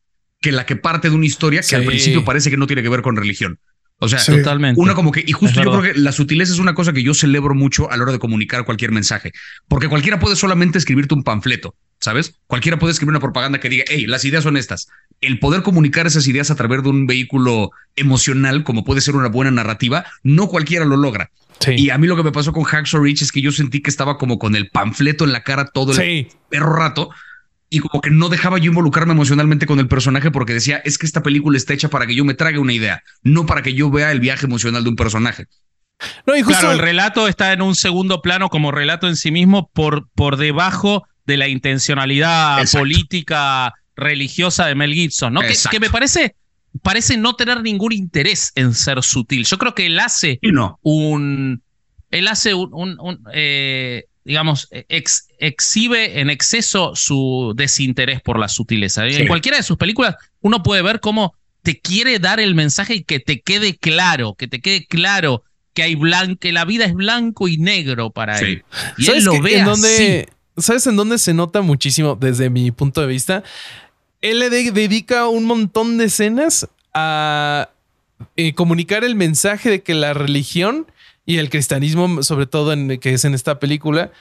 que 0.42 0.52
la 0.52 0.66
que 0.66 0.76
parte 0.76 1.10
de 1.10 1.16
una 1.16 1.26
historia 1.26 1.62
que 1.62 1.78
al 1.78 1.86
principio 1.86 2.26
parece 2.26 2.50
que 2.50 2.58
no 2.58 2.68
tiene 2.68 2.84
que 2.84 2.90
ver 2.90 3.02
con 3.02 3.16
religión. 3.16 3.58
O 4.00 4.10
sea, 4.10 4.20
totalmente. 4.24 4.80
Una 4.80 4.94
como 4.94 5.12
que, 5.12 5.24
y 5.26 5.32
justo 5.32 5.64
yo 5.64 5.72
creo 5.72 5.94
que 5.94 6.00
la 6.00 6.12
sutileza 6.12 6.52
es 6.52 6.60
una 6.60 6.74
cosa 6.74 6.92
que 6.92 7.02
yo 7.02 7.14
celebro 7.14 7.56
mucho 7.56 7.90
a 7.90 7.96
la 7.96 8.04
hora 8.04 8.12
de 8.12 8.20
comunicar 8.20 8.66
cualquier 8.66 8.92
mensaje, 8.92 9.32
porque 9.70 9.88
cualquiera 9.88 10.20
puede 10.20 10.36
solamente 10.36 10.78
escribirte 10.78 11.16
un 11.16 11.24
panfleto, 11.24 11.76
¿sabes? 12.02 12.36
Cualquiera 12.48 12.78
puede 12.78 12.92
escribir 12.92 13.12
una 13.12 13.22
propaganda 13.22 13.60
que 13.60 13.70
diga, 13.70 13.86
hey, 13.88 14.06
las 14.06 14.26
ideas 14.26 14.44
son 14.44 14.58
estas. 14.58 14.90
El 15.22 15.40
poder 15.40 15.64
comunicar 15.64 16.08
esas 16.08 16.28
ideas 16.28 16.52
a 16.52 16.56
través 16.56 16.84
de 16.84 16.90
un 16.90 17.08
vehículo 17.08 17.72
emocional, 17.96 18.64
como 18.64 18.84
puede 18.84 19.00
ser 19.00 19.16
una 19.16 19.30
buena 19.30 19.52
narrativa, 19.52 20.06
no 20.24 20.48
cualquiera 20.48 20.84
lo 20.84 20.98
logra. 20.98 21.32
Y 21.66 21.90
a 21.90 21.98
mí 21.98 22.06
lo 22.06 22.18
que 22.18 22.24
me 22.24 22.34
pasó 22.34 22.52
con 22.52 22.64
Hacksaw 22.64 23.02
Rich 23.02 23.22
es 23.22 23.32
que 23.32 23.42
yo 23.42 23.54
sentí 23.54 23.82
que 23.82 23.90
estaba 23.90 24.18
como 24.18 24.38
con 24.38 24.58
el 24.58 24.70
panfleto 24.70 25.24
en 25.24 25.32
la 25.32 25.44
cara 25.44 25.66
todo 25.68 25.94
el 25.94 26.28
perro 26.50 26.76
rato 26.76 27.12
y 27.70 27.80
como 27.80 28.02
que 28.02 28.12
no 28.12 28.30
dejaba 28.30 28.58
yo 28.58 28.70
involucrarme 28.70 29.14
emocionalmente 29.14 29.66
con 29.66 29.80
el 29.80 29.88
personaje 29.88 30.32
porque 30.32 30.54
decía, 30.54 30.78
es 30.86 30.98
que 30.98 31.06
esta 31.06 31.24
película 31.24 31.58
está 31.58 31.74
hecha 31.74 31.90
para 31.90 32.06
que 32.06 32.16
yo 32.16 32.24
me 32.26 32.34
trague 32.34 32.60
una 32.60 32.74
idea, 32.74 33.02
no 33.24 33.46
para 33.46 33.62
que 33.62 33.74
yo 33.74 33.90
vea 33.90 34.12
el 34.12 34.20
viaje 34.20 34.46
emocional 34.46 34.84
de 34.84 34.90
un 34.90 34.96
personaje. 34.96 35.46
No, 36.26 36.36
y 36.36 36.44
Claro, 36.44 36.72
el 36.72 36.80
relato 36.80 37.28
está 37.28 37.54
en 37.54 37.62
un 37.62 37.76
segundo 37.76 38.22
plano 38.22 38.50
como 38.50 38.72
relato 38.72 39.08
en 39.08 39.16
sí 39.16 39.32
mismo 39.32 39.70
por, 39.74 40.10
por 40.14 40.38
debajo 40.38 41.04
de 41.26 41.38
la 41.38 41.48
intencionalidad 41.48 42.64
política 42.72 43.74
religiosa 43.96 44.68
de 44.68 44.76
Mel 44.76 44.94
Gibson, 44.94 45.34
¿no? 45.34 45.42
Que, 45.42 45.80
me 45.80 45.90
parece, 45.90 46.36
parece 46.84 47.18
no 47.18 47.36
tener 47.36 47.62
ningún 47.62 47.94
interés 47.94 48.52
en 48.56 48.74
ser 48.74 49.02
sutil. 49.04 49.46
Yo 49.46 49.58
creo 49.58 49.74
que 49.74 49.88
él 49.88 50.00
hace 50.00 50.40
un... 50.82 51.62
Él 52.12 52.28
hace 52.28 52.54
un, 52.54 53.20
eh, 53.34 54.06
digamos, 54.26 54.68
e-, 54.72 54.86
exhibe 55.40 56.20
en 56.20 56.30
exceso 56.30 56.96
su 56.96 57.54
desinterés 57.56 58.22
por 58.22 58.40
la 58.40 58.50
sutileza. 58.50 59.08
En 59.08 59.28
cualquiera 59.28 59.58
de 59.58 59.64
sus 59.64 59.78
películas 59.78 60.16
uno 60.42 60.62
puede 60.64 60.82
ver 60.82 61.00
cómo 61.00 61.34
te 61.62 61.80
quiere 61.80 62.20
dar 62.20 62.40
el 62.40 62.54
mensaje 62.54 62.96
y 62.96 63.04
que 63.04 63.20
te 63.20 63.42
quede 63.42 63.78
claro, 63.78 64.36
que 64.36 64.48
te 64.48 64.60
quede 64.60 64.86
claro 64.86 65.44
que 65.74 65.84
hay 65.84 65.96
blanco, 65.96 66.40
que 66.40 66.52
la 66.52 66.66
vida 66.66 66.86
es 66.86 66.94
blanco 66.94 67.48
y 67.48 67.58
negro 67.58 68.10
para 68.12 68.40
él. 68.40 68.64
Y 68.98 69.10
él 69.10 69.24
lo 69.24 69.42
ve 69.42 69.60
en 69.60 69.66
¿Sabes 70.58 70.88
en 70.88 70.96
dónde 70.96 71.18
se 71.18 71.34
nota 71.34 71.62
muchísimo 71.62 72.16
desde 72.16 72.50
mi 72.50 72.72
punto 72.72 73.02
de 73.02 73.08
vista? 73.08 73.44
Él 74.22 74.40
le 74.40 74.50
dedica 74.50 75.28
un 75.28 75.44
montón 75.44 75.98
de 75.98 76.06
escenas 76.06 76.70
a 76.94 77.70
eh, 78.38 78.54
comunicar 78.54 79.04
el 79.04 79.16
mensaje 79.16 79.70
de 79.70 79.84
que 79.84 79.94
la 79.94 80.14
religión 80.14 80.88
y 81.26 81.38
el 81.38 81.50
cristianismo, 81.50 82.24
sobre 82.24 82.46
todo 82.46 82.74
en, 82.74 83.00
que 83.00 83.14
es 83.14 83.26
en 83.26 83.34
esta 83.34 83.60
película, 83.60 84.12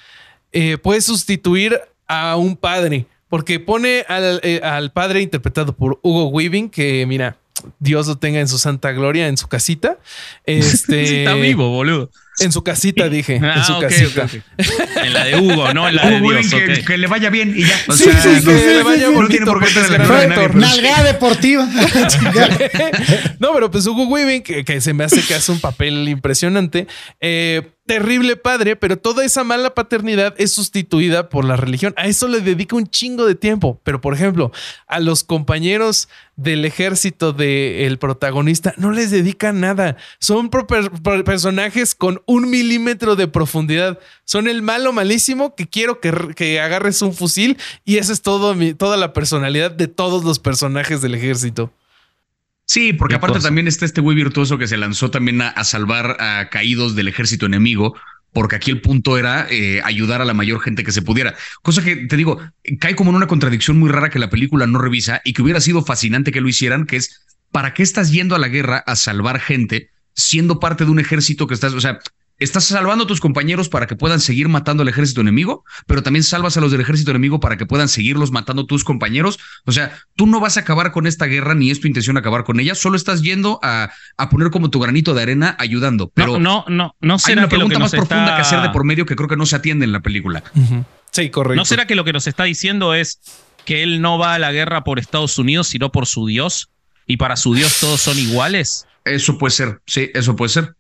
eh, 0.53 0.79
puede 0.79 1.01
sustituir 1.01 1.81
a 2.07 2.37
un 2.37 2.57
padre, 2.57 3.07
porque 3.29 3.61
pone 3.61 4.05
al, 4.09 4.41
eh, 4.43 4.61
al, 4.63 4.93
padre 4.93 5.23
interpretado 5.23 5.75
por 5.75 5.99
Hugo 6.03 6.29
Weaving, 6.29 6.71
que 6.71 7.05
mira, 7.07 7.39
Dios 7.79 8.07
lo 8.07 8.17
tenga 8.17 8.41
en 8.41 8.49
su 8.49 8.59
santa 8.59 8.93
gloria, 8.93 9.29
en 9.29 9.37
su 9.37 9.49
casita. 9.49 9.99
Este, 10.45 11.21
está 11.21 11.35
vivo, 11.35 11.71
boludo. 11.71 12.11
En 12.41 12.51
su 12.51 12.65
casita, 12.65 13.09
dije. 13.09 13.37
en 13.37 13.65
su 13.65 13.75
ah, 13.75 13.81
casita. 13.81 14.29
En 15.03 15.13
la 15.13 15.25
de 15.25 15.39
Hugo, 15.39 15.73
no 15.73 15.89
en 15.89 15.97
la 15.97 16.11
de 16.11 16.21
Dios. 16.21 16.55
Que, 16.85 16.99
le 16.99 17.07
vaya 17.07 17.31
bien 17.31 17.55
y 17.57 17.65
ya. 17.65 17.77
O 17.89 17.93
sí, 17.93 18.05
sea, 18.05 18.21
sí, 18.21 18.41
sí, 18.41 18.47
que 18.47 18.53
le 18.53 18.83
vaya 18.83 19.09
no 19.11 19.29
tiene 19.29 19.47
por 19.47 19.61
qué 19.61 19.67
estar 19.67 19.85
en 19.85 20.31
la 20.31 20.49
Nalgada 20.49 21.05
deportiva. 21.05 21.65
no, 23.39 23.53
pero 23.55 23.71
pues 23.71 23.87
Hugo 23.87 24.05
Weaving, 24.09 24.43
que, 24.43 24.65
que, 24.65 24.81
se 24.81 24.93
me 24.93 25.05
hace 25.05 25.23
que 25.23 25.35
hace 25.35 25.53
un 25.53 25.61
papel 25.61 26.09
impresionante, 26.09 26.87
eh, 27.21 27.63
terrible 27.87 28.37
padre, 28.37 28.77
pero 28.77 28.99
toda 28.99 29.25
esa 29.25 29.45
mala 29.45 29.75
paternidad 29.75 30.35
es 30.39 30.53
sustituida 30.53 31.29
por 31.29 31.45
la 31.45 31.57
religión. 31.57 31.93
A 31.97 32.07
eso 32.07 32.29
le 32.29 32.41
dedica 32.41 32.77
un 32.77 32.87
chingo 32.87 33.27
de 33.27 33.35
tiempo. 33.35 33.81
Pero, 33.85 34.01
por 34.01 34.15
ejemplo, 34.15 34.53
a 34.87 35.01
los 35.01 35.23
compañeros 35.23 36.09
del 36.37 36.65
ejército 36.65 37.33
del 37.33 37.99
protagonista 37.99 38.75
no 38.77 38.91
les 38.91 39.11
dedica 39.11 39.53
nada. 39.53 39.97
Son 40.19 40.51
personajes 40.51 41.95
con 41.95 42.23
un 42.27 42.49
milímetro 42.49 43.17
de 43.17 43.29
profundidad. 43.29 43.99
Son 44.25 44.49
el 44.49 44.63
malo 44.63 44.93
malísimo 44.93 45.55
que 45.55 45.69
quiero 45.69 46.01
que, 46.01 46.13
que 46.35 46.61
agarres 46.61 47.03
un 47.03 47.13
fusil 47.13 47.59
y 47.85 47.99
esa 47.99 48.13
es 48.13 48.23
todo 48.23 48.55
toda 48.77 48.97
la 48.97 49.13
personalidad 49.13 49.71
de 49.71 49.89
todos 49.89 50.25
los 50.25 50.39
personajes 50.39 51.03
del 51.03 51.15
ejército. 51.15 51.71
Sí, 52.75 52.93
porque 52.93 53.15
aparte 53.15 53.39
también 53.39 53.69
está 53.69 53.85
este 53.85 54.01
güey 54.01 54.17
virtuoso 54.17 54.59
que 54.59 54.67
se 54.67 54.77
lanzó 54.77 55.09
también 55.09 55.41
a, 55.41 55.63
salvar 55.63 56.17
a 56.21 56.49
caídos 56.51 56.97
del 56.97 57.07
ejército 57.07 57.47
enemigo, 57.47 57.95
porque 58.33 58.57
aquí 58.57 58.73
el 58.73 58.81
punto 58.81 59.17
era 59.17 59.47
eh, 59.49 59.81
ayudar 59.85 60.21
a 60.21 60.25
la 60.25 60.35
mayor 60.35 60.61
gente 60.61 60.83
que 60.83 60.91
se 60.91 61.01
pudiera. 61.01 61.37
Cosa 61.63 61.85
que 61.85 61.95
te 61.95 62.17
digo, 62.17 62.41
cae 62.81 62.97
como 62.97 63.11
en 63.11 63.17
una 63.17 63.29
contradicción 63.29 63.79
muy 63.79 63.91
rara 63.91 64.11
que 64.11 64.19
la 64.19 64.29
película 64.29 64.67
no 64.67 64.81
revisa 64.81 65.21
y 65.23 65.35
que 65.35 65.43
hubiera 65.43 65.61
sido 65.61 65.85
fascinante 65.85 66.33
que 66.33 66.41
lo 66.41 66.49
hicieran, 66.49 66.85
que 66.85 66.97
es, 66.97 67.23
¿para 67.53 67.75
qué 67.75 67.85
estás 67.85 68.11
yendo 68.11 68.35
a 68.35 68.41
la 68.41 68.49
guerra 68.49 68.79
a 68.79 68.97
salvar 68.97 69.39
gente 69.39 69.91
siendo 70.13 70.59
parte 70.59 70.85
de 70.85 70.91
un 70.91 70.99
ejército 70.99 71.47
que 71.47 71.55
estás, 71.55 71.75
o 71.75 71.81
sea, 71.81 72.01
estás 72.39 72.65
salvando 72.65 73.05
a 73.05 73.07
tus 73.07 73.21
compañeros 73.21 73.69
para 73.69 73.87
que 73.87 73.97
puedan 73.97 74.21
seguir 74.21 74.49
matando 74.49 74.83
al 74.83 74.89
ejército 74.89 75.21
enemigo, 75.21 75.65
pero 75.87 76.03
también 76.03 76.23
salvas 76.23 76.57
a 76.57 76.61
los 76.61 76.73
del 76.73 76.81
ejército 76.81 77.11
enemigo 77.11 77.41
para 77.41 77.57
que 77.57 77.67
puedan 77.67 77.89
seguirlos 77.89 78.31
matando 78.31 78.67
tus 78.67 78.85
compañeros. 78.85 79.39
O 79.65 79.73
sea, 79.73 79.93
tú 80.17 80.27
no 80.27 80.41
vas 80.41 80.57
a 80.57 80.61
acabar 80.61 80.93
con 80.93 81.07
esta 81.07 81.27
guerra 81.27 81.55
ni 81.55 81.71
es 81.71 81.81
tu 81.81 81.87
intención 81.87 82.17
acabar 82.17 82.45
con 82.45 82.61
ella, 82.61 82.75
solo 82.75 82.97
estás 82.97 83.23
yendo 83.23 83.61
a, 83.63 83.91
a 84.17 84.31
poner 84.31 84.51
como 84.51 84.71
tu 84.71 84.81
granito 84.81 85.15
de 85.15 85.23
arena 85.23 85.57
ayudando. 85.59 86.11
Pero 86.13 86.39
no, 86.39 86.65
no, 86.69 86.95
no, 87.01 87.19
será 87.19 87.43
hay 87.43 87.45
una 87.45 87.49
pregunta 87.49 87.79
más 87.79 87.91
profunda 87.93 88.37
que 88.37 88.43
hacer 88.43 88.61
de 88.61 88.71
por 88.71 88.85
medio 88.85 89.07
que 89.07 89.17
creo 89.17 89.29
que 89.29 89.37
no 89.37 89.47
se 89.47 89.57
atiende 89.57 89.85
en 89.85 89.93
la 89.93 90.01
película. 90.01 90.43
Sí, 91.11 91.31
correcto. 91.31 91.57
¿No 91.57 91.65
será 91.65 91.87
que 91.87 91.95
lo 91.95 92.05
que 92.05 92.13
nos 92.13 92.27
está 92.27 92.45
diciendo 92.45 92.95
es 92.95 93.21
que 93.65 93.83
él 93.83 94.01
no 94.01 94.19
va 94.19 94.35
a 94.35 94.39
la 94.39 94.53
guerra 94.53 94.85
por 94.85 94.99
Estados 94.99 95.39
Unidos, 95.39 95.69
sino 95.69 95.93
por 95.93 96.07
su 96.07 96.27
Dios? 96.27 96.71
Y 97.07 97.19
para 97.19 97.37
su 97.37 97.55
Dios 97.55 97.79
todos 97.81 98.01
son 98.01 98.19
iguales. 98.19 98.87
Eso 99.05 99.37
puede 99.39 99.53
ser, 99.53 99.81
sí, 99.87 100.11
eso 100.15 100.35
puede 100.37 100.49
ser. 100.49 100.75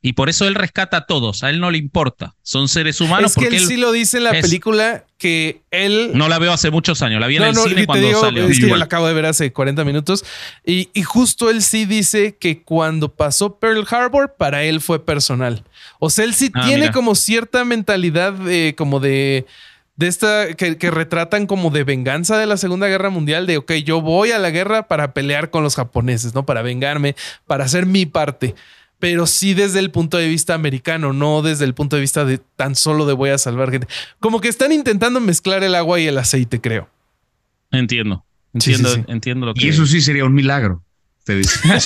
Y 0.00 0.12
por 0.12 0.28
eso 0.28 0.46
él 0.46 0.54
rescata 0.54 0.98
a 0.98 1.06
todos, 1.06 1.42
a 1.42 1.50
él 1.50 1.58
no 1.58 1.72
le 1.72 1.78
importa, 1.78 2.36
son 2.42 2.68
seres 2.68 3.00
humanos. 3.00 3.32
Es 3.32 3.34
que 3.34 3.40
porque 3.42 3.56
él, 3.56 3.66
sí 3.66 3.76
lo 3.76 3.90
dice 3.90 4.18
en 4.18 4.24
la 4.24 4.30
película 4.30 5.04
que 5.16 5.62
él... 5.72 6.12
No 6.14 6.28
la 6.28 6.38
veo 6.38 6.52
hace 6.52 6.70
muchos 6.70 7.02
años, 7.02 7.20
la 7.20 7.26
vi 7.26 7.36
en 7.36 7.42
el 7.42 7.56
cine 7.56 7.84
cuando 7.84 8.20
salió. 8.20 8.46
Es 8.46 8.60
que 8.60 8.68
yo 8.68 8.76
la 8.76 8.84
acabo 8.84 9.08
de 9.08 9.14
ver 9.14 9.26
hace 9.26 9.52
40 9.52 9.84
minutos 9.84 10.24
y, 10.64 10.88
y, 10.94 11.02
justo 11.02 11.50
él 11.50 11.62
sí 11.62 11.84
dice 11.84 12.36
que 12.38 12.62
cuando 12.62 13.12
pasó 13.12 13.58
Pearl 13.58 13.84
Harbor, 13.90 14.34
para 14.38 14.62
él 14.62 14.80
fue 14.80 15.04
personal. 15.04 15.64
O 15.98 16.10
sea, 16.10 16.24
él 16.24 16.34
sí 16.34 16.52
ah, 16.54 16.64
tiene 16.64 16.92
como 16.92 17.16
cierta 17.16 17.64
mentalidad 17.64 18.32
de, 18.34 18.74
como 18.76 19.00
de 19.00 19.46
de 19.96 20.06
esta 20.06 20.54
que, 20.54 20.78
que, 20.78 20.92
retratan 20.92 21.48
como 21.48 21.70
de 21.70 21.82
venganza 21.82 22.38
de 22.38 22.46
la 22.46 22.56
Segunda 22.56 22.86
Guerra 22.86 23.10
Mundial, 23.10 23.48
de, 23.48 23.56
ok, 23.56 23.72
yo 23.84 24.00
voy 24.00 24.30
a 24.30 24.38
la 24.38 24.50
guerra 24.50 24.86
para 24.86 25.12
pelear 25.12 25.50
con 25.50 25.64
los 25.64 25.74
japoneses, 25.74 26.34
¿no? 26.34 26.46
Para 26.46 26.62
vengarme, 26.62 27.16
para 27.48 27.64
hacer 27.64 27.84
mi 27.84 28.06
parte 28.06 28.54
pero 28.98 29.26
sí 29.26 29.54
desde 29.54 29.78
el 29.78 29.90
punto 29.90 30.16
de 30.18 30.28
vista 30.28 30.54
americano, 30.54 31.12
no 31.12 31.42
desde 31.42 31.64
el 31.64 31.74
punto 31.74 31.96
de 31.96 32.02
vista 32.02 32.24
de 32.24 32.38
tan 32.56 32.74
solo 32.74 33.06
de 33.06 33.12
voy 33.12 33.30
a 33.30 33.38
salvar 33.38 33.70
gente. 33.70 33.86
Como 34.18 34.40
que 34.40 34.48
están 34.48 34.72
intentando 34.72 35.20
mezclar 35.20 35.62
el 35.62 35.74
agua 35.74 36.00
y 36.00 36.06
el 36.06 36.18
aceite, 36.18 36.60
creo. 36.60 36.88
Entiendo. 37.70 38.24
Entiendo, 38.54 39.04
entiendo 39.08 39.46
lo 39.46 39.54
que. 39.54 39.66
Y 39.66 39.68
eso 39.68 39.86
sí 39.86 40.00
sería 40.00 40.24
un 40.24 40.34
milagro. 40.34 40.82
Te 41.24 41.36
dice. 41.36 41.60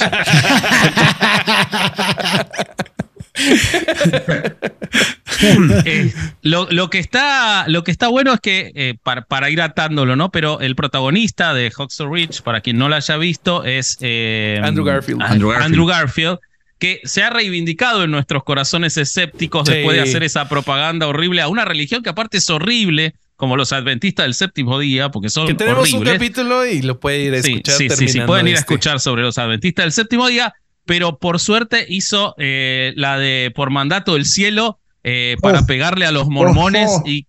Eh, 5.84 6.12
lo, 6.42 6.90
que 6.90 6.98
está, 6.98 7.66
lo 7.66 7.82
que 7.82 7.90
está 7.90 8.08
bueno 8.08 8.34
es 8.34 8.40
que, 8.40 8.70
eh, 8.74 8.94
para, 9.02 9.50
ir 9.50 9.60
atándolo, 9.60 10.14
¿no? 10.14 10.30
Pero 10.30 10.60
el 10.60 10.76
protagonista 10.76 11.54
de 11.54 11.72
Huxley 11.76 12.08
Ridge, 12.08 12.42
para 12.42 12.60
quien 12.60 12.78
no 12.78 12.88
lo 12.88 12.94
haya 12.94 13.16
visto, 13.16 13.64
es 13.64 13.96
eh, 14.00 14.60
Andrew 14.62 14.84
Garfield. 14.84 15.22
Andrew 15.22 15.86
Garfield 15.86 16.38
que 16.82 17.00
se 17.04 17.22
ha 17.22 17.30
reivindicado 17.30 18.02
en 18.02 18.10
nuestros 18.10 18.42
corazones 18.42 18.96
escépticos 18.96 19.66
después 19.66 19.96
de 19.96 20.02
hacer 20.02 20.24
esa 20.24 20.48
propaganda 20.48 21.06
horrible 21.06 21.40
a 21.40 21.46
una 21.46 21.64
religión 21.64 22.02
que 22.02 22.10
aparte 22.10 22.38
es 22.38 22.50
horrible, 22.50 23.14
como 23.36 23.56
los 23.56 23.72
adventistas 23.72 24.26
del 24.26 24.34
séptimo 24.34 24.80
día, 24.80 25.08
porque 25.12 25.28
son 25.28 25.46
Que 25.46 25.54
tenemos 25.54 25.92
un 25.92 26.02
capítulo 26.02 26.66
y 26.66 26.82
lo 26.82 26.98
puede 26.98 27.22
ir 27.22 27.34
a 27.34 27.36
escuchar. 27.36 27.76
Sí, 27.76 27.88
sí, 27.88 28.08
sí, 28.08 28.20
pueden 28.22 28.48
ir 28.48 28.56
a 28.56 28.58
este. 28.58 28.74
escuchar 28.74 28.98
sobre 28.98 29.22
los 29.22 29.38
adventistas 29.38 29.84
del 29.84 29.92
séptimo 29.92 30.26
día, 30.26 30.54
pero 30.84 31.18
por 31.18 31.38
suerte 31.38 31.86
hizo 31.88 32.34
eh, 32.36 32.92
la 32.96 33.16
de 33.16 33.52
por 33.54 33.70
mandato 33.70 34.14
del 34.14 34.24
cielo 34.24 34.80
eh, 35.04 35.36
para 35.40 35.64
pegarle 35.64 36.04
a 36.04 36.10
los 36.10 36.26
mormones 36.26 36.90
y 37.06 37.28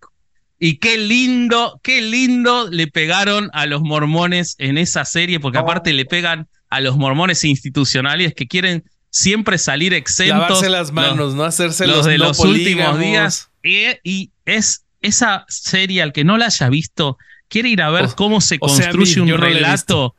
y 0.58 0.78
qué 0.78 0.98
lindo, 0.98 1.78
qué 1.84 2.02
lindo 2.02 2.68
le 2.70 2.88
pegaron 2.88 3.50
a 3.52 3.66
los 3.66 3.82
mormones 3.82 4.56
en 4.58 4.78
esa 4.78 5.04
serie, 5.04 5.38
porque 5.38 5.58
aparte 5.58 5.92
le 5.92 6.06
pegan 6.06 6.48
a 6.70 6.80
los 6.80 6.96
mormones 6.96 7.44
institucionales 7.44 8.34
que 8.34 8.48
quieren 8.48 8.82
siempre 9.14 9.58
salir 9.58 9.94
exentos. 9.94 10.40
Lavarse 10.40 10.68
las 10.68 10.90
manos, 10.90 11.34
no 11.34 11.44
hacerse 11.44 11.86
los, 11.86 12.04
de 12.04 12.18
los 12.18 12.40
últimos 12.40 12.98
días. 12.98 13.48
Y, 13.62 14.32
es 14.44 14.84
esa 15.00 15.44
serie, 15.48 16.02
al 16.02 16.12
que 16.12 16.24
no 16.24 16.36
la 16.36 16.46
haya 16.46 16.68
visto, 16.68 17.16
quiere 17.48 17.68
ir 17.68 17.80
a 17.80 17.90
ver 17.90 18.08
cómo 18.16 18.40
se 18.40 18.58
construye 18.58 19.20
un 19.20 19.28
relato. 19.38 20.16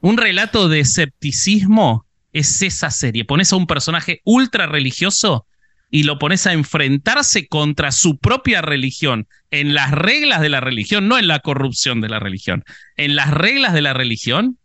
un 0.00 0.16
relato 0.16 0.68
de 0.68 0.80
escepticismo 0.80 2.06
es 2.32 2.62
esa 2.62 2.90
serie. 2.92 3.24
Pones 3.24 3.52
a 3.52 3.56
un 3.56 3.66
personaje 3.66 4.20
ultra 4.24 4.66
religioso 4.66 5.44
y 5.90 6.04
lo 6.04 6.18
pones 6.20 6.46
a 6.46 6.52
enfrentarse 6.52 7.48
contra 7.48 7.90
su 7.90 8.18
propia 8.18 8.62
religión, 8.62 9.26
en 9.50 9.74
las 9.74 9.90
reglas 9.90 10.40
de 10.40 10.50
la 10.50 10.60
religión, 10.60 11.08
no 11.08 11.18
en 11.18 11.26
la 11.26 11.40
corrupción 11.40 12.00
de 12.00 12.08
la 12.08 12.20
religión, 12.20 12.64
en 12.96 13.16
las 13.16 13.30
reglas 13.30 13.72
de 13.72 13.82
la 13.82 13.92
religión, 13.92 14.58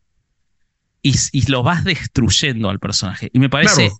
y, 1.01 1.49
lo 1.49 1.63
vas 1.63 1.83
destruyendo 1.83 2.69
al 2.69 2.79
personaje. 2.79 3.29
Y 3.33 3.39
me 3.39 3.49
parece. 3.49 3.91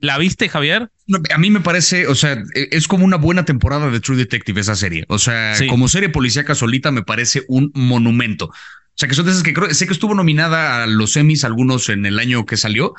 ¿La 0.00 0.16
viste, 0.16 0.48
Javier? 0.48 0.90
a 1.30 1.38
mí 1.38 1.50
me 1.50 1.60
parece, 1.60 2.06
o 2.06 2.14
sea, 2.14 2.34
e, 2.54 2.68
es 2.70 2.86
como 2.86 3.04
una 3.04 3.16
buena 3.16 3.44
temporada 3.44 3.90
de 3.90 3.98
True 3.98 4.16
Detective 4.16 4.60
esa 4.60 4.76
serie. 4.76 5.04
O 5.08 5.18
sea, 5.18 5.54
como 5.68 5.88
serie 5.88 6.08
policíaca 6.08 6.54
solita 6.54 6.92
me 6.92 7.02
parece 7.02 7.42
un 7.48 7.72
monumento. 7.74 8.46
O 8.46 8.52
sea, 8.94 9.08
que 9.08 9.14
son 9.14 9.26
de 9.26 9.32
esas 9.32 9.42
que 9.42 9.54
creo, 9.54 9.72
sé 9.74 9.86
que 9.86 9.92
estuvo 9.92 10.14
nominada 10.14 10.84
a 10.84 10.86
los 10.86 11.16
Emmys, 11.16 11.44
algunos 11.44 11.88
en 11.88 12.06
el 12.06 12.18
año 12.18 12.46
que 12.46 12.56
salió. 12.56 12.94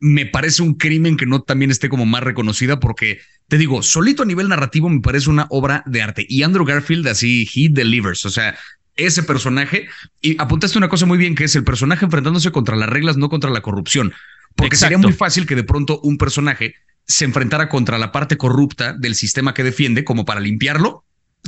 Me 0.00 0.26
parece 0.26 0.62
un 0.62 0.74
crimen 0.74 1.16
que 1.16 1.26
no 1.26 1.42
también 1.42 1.70
esté 1.70 1.88
como 1.88 2.06
más 2.06 2.22
reconocida 2.22 2.80
porque, 2.80 3.20
te 3.48 3.58
digo, 3.58 3.82
solito 3.82 4.22
a 4.22 4.26
nivel 4.26 4.48
narrativo 4.48 4.88
me 4.88 5.00
parece 5.00 5.30
una 5.30 5.46
obra 5.50 5.84
de 5.86 6.02
arte. 6.02 6.26
Y 6.28 6.42
Andrew 6.42 6.64
Garfield 6.64 7.06
así, 7.06 7.48
he 7.54 7.68
delivers. 7.68 8.24
O 8.24 8.30
sea, 8.30 8.56
ese 8.96 9.22
personaje. 9.22 9.88
Y 10.20 10.40
apuntaste 10.40 10.78
una 10.78 10.88
cosa 10.88 11.06
muy 11.06 11.18
bien, 11.18 11.34
que 11.34 11.44
es 11.44 11.56
el 11.56 11.64
personaje 11.64 12.04
enfrentándose 12.04 12.50
contra 12.50 12.76
las 12.76 12.88
reglas, 12.88 13.16
no 13.16 13.28
contra 13.28 13.50
la 13.50 13.60
corrupción. 13.60 14.12
Porque 14.56 14.76
sería 14.76 14.98
muy 14.98 15.12
fácil 15.12 15.46
que 15.46 15.56
de 15.56 15.64
pronto 15.64 16.00
un 16.00 16.18
personaje 16.18 16.74
se 17.06 17.24
enfrentara 17.24 17.68
contra 17.68 17.98
la 17.98 18.12
parte 18.12 18.36
corrupta 18.36 18.92
del 18.92 19.14
sistema 19.14 19.54
que 19.54 19.64
defiende, 19.64 20.04
como 20.04 20.24
para 20.24 20.40
limpiarlo, 20.40 21.04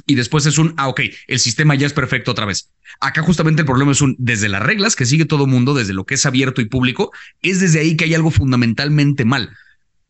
y 0.06 0.14
después 0.14 0.46
es 0.46 0.58
un, 0.58 0.74
ah, 0.76 0.88
ok, 0.88 1.00
el 1.28 1.38
sistema 1.38 1.74
ya 1.74 1.86
es 1.86 1.92
perfecto 1.92 2.30
otra 2.30 2.46
vez. 2.46 2.70
Acá 3.00 3.22
justamente 3.22 3.62
el 3.62 3.66
problema 3.66 3.92
es 3.92 4.00
un, 4.00 4.16
desde 4.18 4.48
las 4.48 4.62
reglas 4.62 4.96
que 4.96 5.06
sigue 5.06 5.24
todo 5.24 5.46
mundo, 5.46 5.74
desde 5.74 5.92
lo 5.92 6.04
que 6.04 6.14
es 6.14 6.26
abierto 6.26 6.60
y 6.60 6.66
público, 6.66 7.12
es 7.42 7.60
desde 7.60 7.80
ahí 7.80 7.96
que 7.96 8.04
hay 8.04 8.14
algo 8.14 8.30
fundamentalmente 8.30 9.24
mal. 9.24 9.50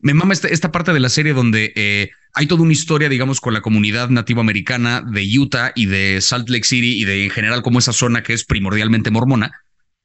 Me 0.03 0.13
mama 0.13 0.33
esta, 0.33 0.49
esta 0.49 0.71
parte 0.71 0.91
de 0.91 0.99
la 0.99 1.07
serie 1.07 1.33
donde 1.33 1.71
eh, 1.77 2.11
hay 2.33 2.45
toda 2.45 2.61
una 2.61 2.73
historia, 2.73 3.07
digamos, 3.07 3.39
con 3.39 3.53
la 3.53 3.61
comunidad 3.61 4.09
nativa 4.09 4.41
americana 4.41 5.01
de 5.01 5.25
Utah 5.39 5.71
y 5.75 5.85
de 5.85 6.19
Salt 6.19 6.49
Lake 6.49 6.65
City 6.65 7.01
y 7.01 7.05
de 7.05 7.23
en 7.23 7.29
general 7.29 7.61
como 7.61 7.79
esa 7.79 7.93
zona 7.93 8.21
que 8.21 8.33
es 8.33 8.43
primordialmente 8.43 9.11
mormona. 9.11 9.53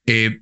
Eh, 0.07 0.39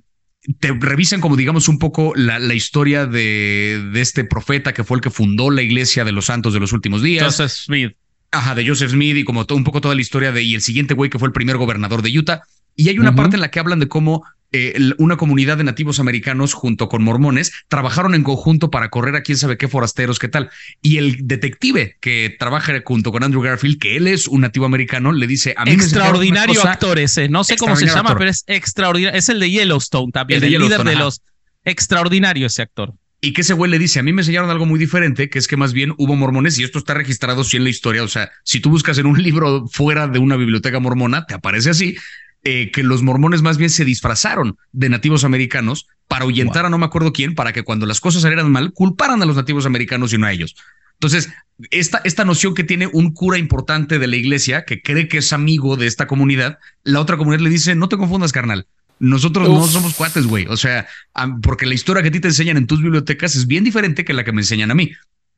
te 0.61 0.73
revisan 0.79 1.23
como 1.23 1.37
digamos 1.37 1.69
un 1.69 1.79
poco 1.79 2.13
la, 2.15 2.39
la 2.39 2.53
historia 2.53 3.07
de, 3.07 3.83
de, 3.93 4.01
este 4.03 4.25
profeta 4.25 4.75
que 4.75 4.85
fue 4.85 4.99
el 4.99 5.01
que 5.01 5.11
fundó 5.11 5.51
la 5.51 5.63
iglesia 5.63 6.05
de 6.05 6.13
los 6.13 6.27
santos 6.27 6.53
de 6.53 6.61
los 6.61 6.75
últimos 6.75 7.01
días. 7.01 7.25
Joseph 7.25 7.51
Smith. 7.51 7.97
Ajá, 8.33 8.55
de 8.55 8.69
Joseph 8.69 8.91
Smith 8.91 9.17
y 9.17 9.25
como 9.25 9.47
todo, 9.47 9.57
un 9.57 9.65
poco 9.65 9.81
toda 9.81 9.95
la 9.95 10.03
historia 10.03 10.33
de 10.33 10.43
y 10.43 10.55
el 10.55 10.61
siguiente 10.61 10.93
güey 10.93 11.09
que 11.09 11.19
fue 11.19 11.29
el 11.29 11.33
primer 11.33 11.57
gobernador 11.57 12.03
de 12.03 12.17
Utah. 12.17 12.43
Y 12.75 12.91
hay 12.91 12.99
una 12.99 13.15
parte 13.15 13.37
en 13.37 13.41
la 13.41 13.51
que 13.51 13.59
hablan 13.59 13.81
de 13.81 13.89
cómo 13.89 14.23
eh, 14.57 14.75
una 14.99 15.17
comunidad 15.17 15.57
de 15.57 15.65
nativos 15.65 16.01
americanos 16.01 16.55
junto 16.55 16.89
con 16.89 17.03
mormones 17.03 17.53
trabajaron 17.69 18.15
en 18.15 18.23
conjunto 18.23 18.71
para 18.71 18.91
correr 18.91 19.17
a 19.17 19.23
quién 19.23 19.39
sabe 19.39 19.57
qué 19.57 19.69
forasteros, 19.69 20.19
qué 20.19 20.29
tal. 20.29 20.51
Y 20.83 20.99
el 20.99 21.27
detective 21.27 21.97
que 22.01 22.35
trabaja 22.39 22.73
junto 22.85 23.13
con 23.13 23.23
Andrew 23.23 23.43
Garfield, 23.43 23.79
que 23.79 23.97
él 23.97 24.07
es 24.07 24.27
un 24.29 24.41
nativo 24.41 24.67
americano, 24.67 25.13
le 25.13 25.27
dice 25.27 25.55
a 25.57 25.65
mí 25.65 25.73
extraordinario 25.73 26.67
actor 26.67 26.99
ese, 26.99 27.29
no 27.29 27.45
sé 27.45 27.57
cómo 27.57 27.77
se 27.77 27.87
llama, 27.87 28.17
pero 28.17 28.31
es 28.31 28.45
extraordinario, 28.47 29.19
es 29.19 29.29
el 29.29 29.41
de 29.41 29.51
Yellowstone 29.51 30.13
también, 30.13 30.43
el, 30.43 30.51
líder 30.51 30.85
de 30.85 30.97
los 30.97 31.23
extraordinario 31.65 32.47
ese 32.47 32.63
actor. 32.63 32.95
Y 33.21 33.33
que 33.33 33.41
ese 33.41 33.55
güey 33.55 33.71
le 33.71 33.79
dice, 33.79 33.99
a 33.99 34.03
mí 34.03 34.13
me 34.13 34.23
enseñaron 34.23 34.51
algo 34.51 34.67
muy 34.67 34.79
diferente, 34.79 35.31
que 35.31 35.39
es 35.39 35.49
que 35.49 35.57
más 35.57 35.73
bien 35.73 35.95
hubo 35.97 36.15
mormones 36.15 36.59
y 36.59 36.65
esto 36.65 36.79
está 36.79 36.95
registrado 36.95 37.45
sí 37.45 37.57
en 37.57 37.65
la 37.65 37.71
historia. 37.71 38.03
O 38.03 38.09
sea, 38.09 38.31
si 38.45 38.61
tú 38.61 38.71
buscas 38.71 38.99
en 38.99 39.07
un 39.07 39.21
libro 39.21 39.67
fuera 39.69 40.07
de 40.07 40.19
una 40.19 40.37
biblioteca 40.37 40.81
mormona, 40.81 41.27
te 41.27 41.35
aparece 41.35 41.71
así. 41.71 41.97
Eh, 42.49 42.71
que 42.71 42.85
los 42.85 43.03
mormones 43.03 43.43
más 43.43 43.59
bien 43.59 43.71
se 43.71 43.85
disfrazaron 43.85 44.57
de 44.71 44.89
nativos 44.89 45.25
americanos 45.25 45.89
para 46.07 46.23
ahuyentar 46.23 46.65
a 46.65 46.71
no 46.71 46.79
me 46.79 46.87
acuerdo 46.87 47.13
quién, 47.13 47.35
para 47.35 47.53
que 47.53 47.65
cuando 47.65 47.87
las 47.87 48.01
cosas 48.01 48.23
salieran 48.23 48.53
mal, 48.53 48.73
culparan 48.73 49.21
a 49.21 49.27
los 49.27 49.35
nativos 49.35 49.67
americanos 49.67 50.13
y 50.13 50.19
no 50.19 50.27
a 50.27 50.33
ellos. 50.33 50.55
Entonces, 50.93 51.29
esta, 51.73 52.01
esta 52.05 52.25
noción 52.25 52.55
que 52.55 52.63
tiene 52.63 52.87
un 52.87 53.13
cura 53.13 53.37
importante 53.37 53.99
de 53.99 54.07
la 54.07 54.15
iglesia, 54.15 54.65
que 54.65 54.81
cree 54.81 55.09
que 55.09 55.19
es 55.19 55.33
amigo 55.33 55.77
de 55.77 55.89
esta 55.89 56.07
comunidad, 56.07 56.61
la 56.85 57.01
otra 57.01 57.17
comunidad 57.17 57.43
le 57.43 57.51
dice, 57.51 57.75
no 57.75 57.89
te 57.89 57.97
confundas, 57.97 58.31
carnal. 58.31 58.69
Nosotros 59.01 59.49
no 59.49 59.67
somos 59.67 59.95
cuates, 59.95 60.29
güey. 60.29 60.47
O 60.47 60.57
sea, 60.57 60.87
porque 61.43 61.67
la 61.67 61.75
historia 61.75 62.01
que 62.01 62.11
a 62.11 62.13
ti 62.13 62.21
te 62.21 62.29
enseñan 62.29 62.59
en 62.59 62.69
tus 62.69 62.81
bibliotecas 62.81 63.35
es 63.35 63.49
bien 63.49 63.65
diferente 63.65 64.05
que 64.05 64.15
la 64.15 64.23
que 64.23 64.31
me 64.31 64.43
enseñan 64.43 64.71
a 64.71 64.77
mí. 64.77 64.93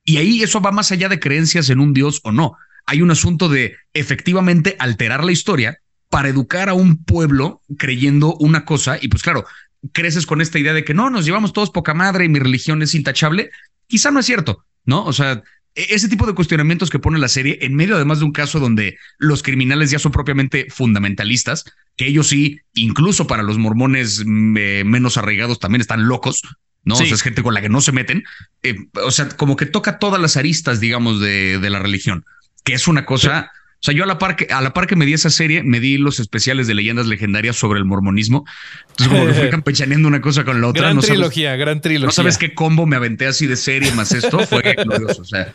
Y 0.05 0.18
ahí 0.18 0.42
eso 0.42 0.61
va 0.61 0.73
más 0.73 0.92
allá 0.92 1.09
de 1.09 1.21
creencias 1.21 1.71
en 1.71 1.81
un 1.81 1.94
Dios 1.94 2.21
o 2.23 2.33
no. 2.33 2.59
Hay 2.85 3.01
un 3.01 3.11
asunto 3.11 3.49
de 3.49 3.77
efectivamente 3.94 4.77
alterar 4.79 5.25
la 5.25 5.33
historia 5.33 5.81
para 6.09 6.29
educar 6.29 6.68
a 6.68 6.75
un 6.75 7.05
pueblo 7.05 7.62
creyendo 7.77 8.35
una 8.37 8.64
cosa 8.64 8.99
y 9.01 9.09
pues 9.09 9.23
claro, 9.23 9.44
creces 9.92 10.27
con 10.27 10.40
esta 10.40 10.59
idea 10.59 10.73
de 10.73 10.85
que 10.85 10.94
no, 10.94 11.11
nos 11.11 11.25
llevamos 11.25 11.53
todos 11.53 11.71
poca 11.71 11.94
madre 11.94 12.25
y 12.25 12.29
mi 12.29 12.38
religión 12.38 12.83
es 12.83 12.94
intachable, 12.94 13.51
quizá 13.87 14.11
no 14.11 14.21
es 14.21 14.27
cierto, 14.27 14.64
¿no? 14.85 15.05
O 15.05 15.12
sea, 15.12 15.42
e-, 15.75 15.94
ese 15.94 16.09
tipo 16.09 16.27
de 16.27 16.35
cuestionamientos 16.35 16.90
que 16.90 16.99
pone 16.99 17.18
la 17.18 17.29
serie, 17.29 17.59
en 17.62 17.75
medio 17.75 17.97
además 17.97 18.18
de 18.18 18.25
un 18.25 18.33
caso 18.33 18.59
donde 18.59 18.99
los 19.18 19.42
criminales 19.42 19.90
ya 19.90 19.99
son 19.99 20.12
propiamente 20.12 20.66
fundamentalistas, 20.71 21.64
que 21.97 22.07
ellos 22.07 22.29
sí, 22.29 22.61
incluso 22.75 23.27
para 23.27 23.42
los 23.42 23.59
mormones 23.59 24.23
mm, 24.25 24.57
eh, 24.57 24.85
menos 24.85 25.16
arraigados, 25.16 25.59
también 25.59 25.81
están 25.81 26.09
locos, 26.09 26.42
¿no? 26.85 26.94
O 26.94 26.97
sea, 26.97 27.07
es 27.07 27.23
gente 27.23 27.42
con 27.42 27.53
la 27.53 27.61
que 27.61 27.68
no 27.68 27.81
se 27.81 27.92
meten. 27.92 28.25
Eh, 28.62 28.77
o 29.05 29.11
sea, 29.11 29.29
como 29.29 29.57
que 29.57 29.66
toca 29.66 29.99
todas 29.99 30.21
las 30.21 30.37
aristas, 30.38 30.81
digamos, 30.81 31.21
de, 31.21 31.59
de 31.59 31.71
la 31.71 31.81
religión, 31.81 32.25
que 32.64 32.73
es 32.73 32.88
una 32.88 33.05
cosa 33.05 33.51
o 33.81 33.81
sea, 33.81 33.95
yo 33.95 34.03
a 34.03 34.07
la 34.09 34.19
par 34.19 34.35
que, 34.35 34.49
a 34.51 34.61
la 34.61 34.73
par 34.75 34.88
que 34.88 34.97
me 34.97 35.07
di 35.07 35.12
esa 35.12 35.31
serie, 35.31 35.62
me 35.62 35.79
di 35.79 35.99
los 35.99 36.18
especiales 36.18 36.66
de 36.66 36.74
leyendas 36.74 37.07
legendarias 37.07 37.55
sobre 37.55 37.79
el 37.79 37.85
mormonismo. 37.85 38.45
Entonces, 38.91 39.09
como 39.09 39.26
que 39.26 39.35
fui 39.35 39.51
campechaneando 39.51 40.09
una 40.09 40.20
cosa 40.20 40.45
con 40.45 40.61
la 40.61 40.66
otra. 40.66 40.83
Gran 40.83 40.97
no 40.97 41.03
trilogía, 41.03 41.55
gran 41.55 41.81
trilogía. 41.81 42.07
No 42.07 42.11
sabes 42.11 42.39
qué 42.39 42.55
combo 42.55 42.87
me 42.87 42.97
aventé 42.97 43.26
así 43.26 43.47
de 43.47 43.55
serie 43.55 43.93
más 43.93 44.11
esto. 44.11 44.41
Fue 44.47 44.62
glorioso. 44.85 45.22
O 45.22 45.24
sea. 45.24 45.55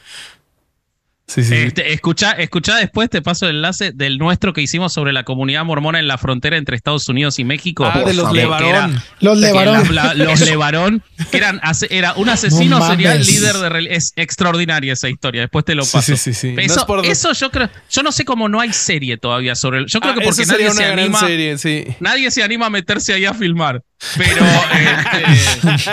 Sí, 1.33 1.43
sí, 1.43 1.55
este, 1.55 1.93
escucha, 1.93 2.33
escucha 2.33 2.75
después, 2.75 3.09
te 3.09 3.23
paso 3.23 3.47
el 3.47 3.55
enlace 3.55 3.91
del 3.91 4.19
nuestro 4.19 4.53
que 4.53 4.61
hicimos 4.61 4.93
sobre 4.93 5.13
la 5.13 5.23
comunidad 5.23 5.65
mormona 5.65 5.97
en 5.97 6.07
la 6.07 6.19
frontera 6.19 6.57
entre 6.57 6.75
Estados 6.75 7.09
Unidos 7.09 7.39
y 7.39 7.43
México. 7.43 7.89
Ah, 7.91 8.03
de 8.03 8.13
los 8.13 8.31
Levarón. 8.31 9.01
Los 9.19 9.39
Levarón. 9.39 9.95
los 10.15 10.39
Levarón, 10.45 11.03
que 11.31 11.37
eran, 11.37 11.59
era 11.89 12.13
un 12.13 12.29
asesino 12.29 12.87
serial 12.87 13.25
líder 13.25 13.55
de 13.55 13.95
Es 13.95 14.13
extraordinaria 14.15 14.93
esa 14.93 15.09
historia. 15.09 15.41
Después 15.41 15.65
te 15.65 15.73
lo 15.73 15.83
paso. 15.87 16.15
Sí, 16.15 16.17
sí, 16.17 16.33
sí. 16.35 16.55
Eso, 16.59 16.85
eso, 17.03 17.33
yo 17.33 17.49
creo. 17.49 17.67
Yo 17.89 18.03
no 18.03 18.11
sé 18.11 18.25
cómo 18.25 18.47
no 18.47 18.59
hay 18.59 18.71
serie 18.71 19.17
todavía 19.17 19.55
sobre 19.55 19.79
el. 19.79 19.87
Yo 19.87 20.01
creo 20.01 20.13
ah, 20.13 20.19
que 20.19 20.25
porque 20.25 20.45
nadie 20.45 20.69
se 20.69 20.85
anima. 20.85 21.19
Serie, 21.19 21.97
nadie 21.99 22.29
se 22.29 22.43
anima 22.43 22.67
a 22.67 22.69
meterse 22.69 23.11
ahí 23.11 23.25
a 23.25 23.33
filmar. 23.33 23.81
Pero, 24.17 24.45
este, 24.73 25.91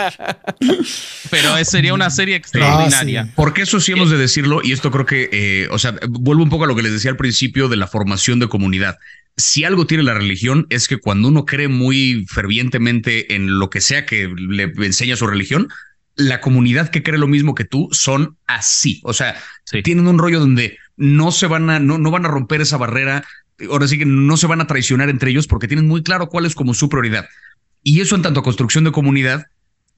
pero 1.31 1.65
sería 1.65 1.95
una 1.95 2.11
serie 2.11 2.37
extraordinaria. 2.37 3.33
Porque 3.35 3.63
eso 3.63 3.81
sí 3.81 3.93
hemos 3.93 4.11
de 4.11 4.19
decirlo, 4.19 4.61
y 4.63 4.73
esto 4.73 4.91
creo 4.91 5.07
que, 5.07 5.29
eh, 5.33 5.69
o 5.71 5.79
sea, 5.79 5.95
vuelvo 6.09 6.43
un 6.43 6.51
poco 6.51 6.65
a 6.65 6.67
lo 6.67 6.77
que 6.77 6.83
les 6.83 6.93
decía 6.93 7.11
al 7.11 7.17
principio 7.17 7.69
de 7.69 7.77
la 7.77 7.87
formación 7.87 8.39
de 8.39 8.49
comunidad. 8.49 8.99
Si 9.37 9.65
algo 9.65 9.87
tiene 9.87 10.03
la 10.03 10.15
religión 10.15 10.67
es 10.71 10.89
que 10.89 10.99
cuando 10.99 11.29
uno 11.29 11.45
cree 11.45 11.69
muy 11.69 12.27
fervientemente 12.29 13.35
en 13.35 13.59
lo 13.59 13.71
que 13.71 13.81
sea 13.81 14.05
que 14.05 14.29
le 14.29 14.65
enseña 14.85 15.17
su 15.17 15.27
religión, 15.27 15.69
la 16.17 16.41
comunidad 16.41 16.91
que 16.91 17.03
cree 17.03 17.19
lo 17.19 17.29
mismo 17.29 17.55
que 17.55 17.65
tú 17.65 17.89
son 17.93 18.37
así. 18.47 19.01
O 19.05 19.13
sea, 19.13 19.37
tienen 19.83 20.07
un 20.07 20.19
rollo 20.19 20.41
donde 20.41 20.79
no 20.97 21.33
se 21.33 21.47
van 21.47 21.71
a, 21.71 21.81
no, 21.81 21.99
no 21.99 22.11
van 22.11 22.27
a 22.27 22.29
romper 22.29 22.61
esa 22.61 22.77
barrera. 22.77 23.25
Ahora 23.71 23.89
sí 23.89 23.99
que 23.99 24.07
no 24.07 24.37
se 24.37 24.47
van 24.47 24.61
a 24.61 24.67
traicionar 24.67 25.09
entre 25.09 25.31
ellos 25.31 25.47
porque 25.47 25.69
tienen 25.69 25.87
muy 25.87 26.03
claro 26.03 26.29
cuál 26.29 26.47
es 26.47 26.55
como 26.55 26.75
su 26.75 26.89
prioridad. 26.89 27.27
Y 27.83 28.01
eso 28.01 28.17
en 28.17 28.23
tanto 28.23 28.41
a 28.41 28.43
construcción 28.43 28.85
de 28.85 28.93
comunidad, 28.93 29.47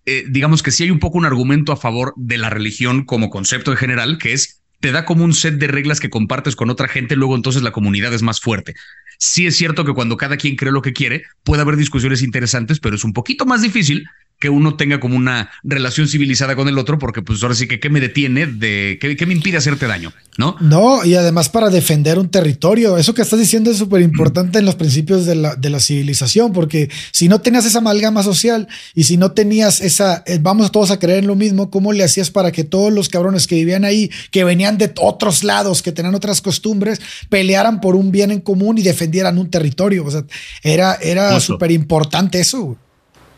eh, 0.07 0.25
digamos 0.29 0.63
que 0.63 0.71
sí 0.71 0.85
hay 0.85 0.91
un 0.91 0.99
poco 0.99 1.19
un 1.19 1.25
argumento 1.25 1.73
a 1.73 1.77
favor 1.77 2.13
de 2.17 2.39
la 2.39 2.51
religión 2.51 3.05
como 3.05 3.31
concepto 3.31 3.71
en 3.71 3.77
general, 3.77 4.19
que 4.19 4.33
es 4.33 4.63
te 4.81 4.91
da 4.91 5.05
como 5.05 5.25
un 5.25 5.33
set 5.33 5.55
de 5.55 5.69
reglas 5.69 6.01
que 6.01 6.11
compartes 6.11 6.57
con 6.57 6.69
otra 6.69 6.89
gente, 6.89 7.15
luego 7.15 7.37
entonces 7.37 7.63
la 7.63 7.71
comunidad 7.71 8.13
es 8.13 8.23
más 8.23 8.41
fuerte. 8.41 8.75
Sí 9.17 9.47
es 9.47 9.57
cierto 9.57 9.85
que 9.85 9.95
cuando 9.95 10.17
cada 10.17 10.37
quien 10.37 10.57
cree 10.57 10.73
lo 10.73 10.83
que 10.83 10.93
quiere, 10.93 11.23
puede 11.45 11.63
haber 11.63 11.77
discusiones 11.77 12.21
interesantes, 12.21 12.81
pero 12.81 12.97
es 12.97 13.05
un 13.05 13.13
poquito 13.13 13.47
más 13.47 13.63
difícil 13.63 14.09
que 14.43 14.51
uno 14.51 14.75
tenga 14.75 14.99
como 14.99 15.15
una 15.15 15.53
relación 15.63 16.09
civilizada 16.09 16.57
con 16.57 16.67
el 16.67 16.77
otro, 16.77 16.99
porque 16.99 17.23
pues 17.23 17.41
ahora 17.45 17.55
sí 17.55 17.69
que 17.69 17.79
qué 17.79 17.89
me 17.91 18.01
detiene 18.01 18.49
de 18.49 18.99
qué, 19.01 19.25
me 19.25 19.35
impide 19.35 19.59
hacerte 19.59 19.87
daño, 19.87 20.13
¿no? 20.37 20.57
No, 20.59 21.05
y 21.05 21.15
además 21.15 21.49
para 21.49 21.71
defender 21.71 22.19
un 22.19 22.29
territorio, 22.29 22.99
eso 22.99 23.15
que 23.15 23.23
estás 23.23 23.39
diciendo 23.39 23.71
es 23.71 23.77
súper 23.77 24.03
importante 24.03 24.59
en 24.59 24.65
los 24.65 24.75
principios 24.75 25.27
de 25.27 25.37
la, 25.37 25.55
de 25.55 25.71
la, 25.71 25.79
civilización, 25.79 26.53
porque 26.53 26.91
si 27.13 27.29
no 27.29 27.41
tenías 27.41 27.67
esa 27.67 27.79
amalgama 27.79 28.25
social 28.25 28.67
y 28.97 29.05
si 29.05 29.17
no 29.17 29.31
tenías 29.31 29.81
esa, 29.81 30.25
eh, 30.27 30.41
vamos 30.43 30.73
todos 30.73 30.91
a 30.91 30.99
creer 30.99 31.21
en 31.21 31.29
lo 31.29 31.37
mismo, 31.37 31.71
¿cómo 31.71 31.93
le 31.93 32.03
hacías 32.03 32.33
para 32.33 32.51
que 32.51 32.65
todos 32.65 32.93
los 32.93 33.09
cabrones 33.09 33.47
que 33.47 33.55
vivían 33.55 33.85
ahí, 33.85 34.11
que 34.33 34.43
venían 34.43 34.77
de 34.77 34.93
otros 34.99 35.45
lados, 35.45 35.83
que 35.83 35.93
tenían 35.93 36.17
otras 36.17 36.41
costumbres, 36.41 37.01
pelearan 37.29 37.81
por 37.81 37.95
un 37.95 38.11
bien 38.11 38.33
en 38.33 38.41
común 38.41 38.77
y 38.77 38.83
defendieran 38.83 39.39
un 39.39 39.49
territorio? 39.49 40.05
O 40.05 40.11
sea, 40.11 40.25
era, 40.65 40.95
era 40.97 41.39
súper 41.39 41.71
importante 41.71 42.41
eso. 42.41 42.77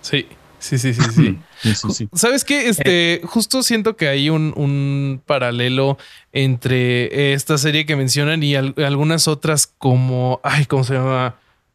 Sí. 0.00 0.24
Sí, 0.64 0.78
sí, 0.78 0.94
sí, 0.94 1.38
sí. 1.92 2.08
¿Sabes 2.14 2.42
qué? 2.42 2.70
Este, 2.70 3.20
justo 3.24 3.62
siento 3.62 3.96
que 3.96 4.08
hay 4.08 4.30
un, 4.30 5.20
paralelo 5.26 5.98
entre 6.32 7.34
esta 7.34 7.58
serie 7.58 7.84
que 7.84 7.96
mencionan 7.96 8.42
y 8.42 8.56
algunas 8.56 9.28
otras 9.28 9.66
como, 9.66 10.40
ay, 10.42 10.64
¿cómo 10.64 10.82
se 10.82 10.94
llama? 10.94 11.34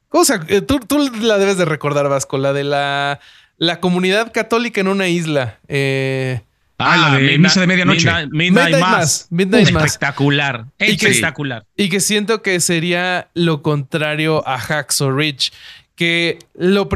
¿Cómo 0.10 0.26
se, 0.26 0.40
eh, 0.48 0.62
tú, 0.62 0.80
la 1.22 1.38
debes 1.38 1.60
de 1.60 1.66
recordar, 1.66 2.10
Vasco, 2.10 2.40
la 2.40 2.52
de 2.52 2.64
la, 2.64 3.20
la 3.60 3.80
comunidad 3.80 4.32
católica 4.34 4.82
en 4.82 4.88
una 4.88 5.08
isla. 5.08 5.60
Eh, 5.68 6.42
ah, 6.80 6.98
la 6.98 7.18
de 7.20 7.38
misa 7.38 7.62
de 7.62 7.68
medianoche. 7.68 8.10
Midnight, 8.32 8.80
Mass. 8.80 9.28
Midnight 9.30 9.70
Mass. 9.70 9.84
Espectacular. 9.86 10.66
Espectacular. 10.80 11.64
Y 11.78 11.90
que, 11.90 12.00
siento 12.00 12.42
que 12.42 12.60
sería 12.60 13.30
lo 13.36 13.62
contrario 13.62 14.48
a 14.48 14.58
Hacksaw 14.58 15.12
Ridge 15.12 15.52
que 16.00 16.40
lo, 16.54 16.88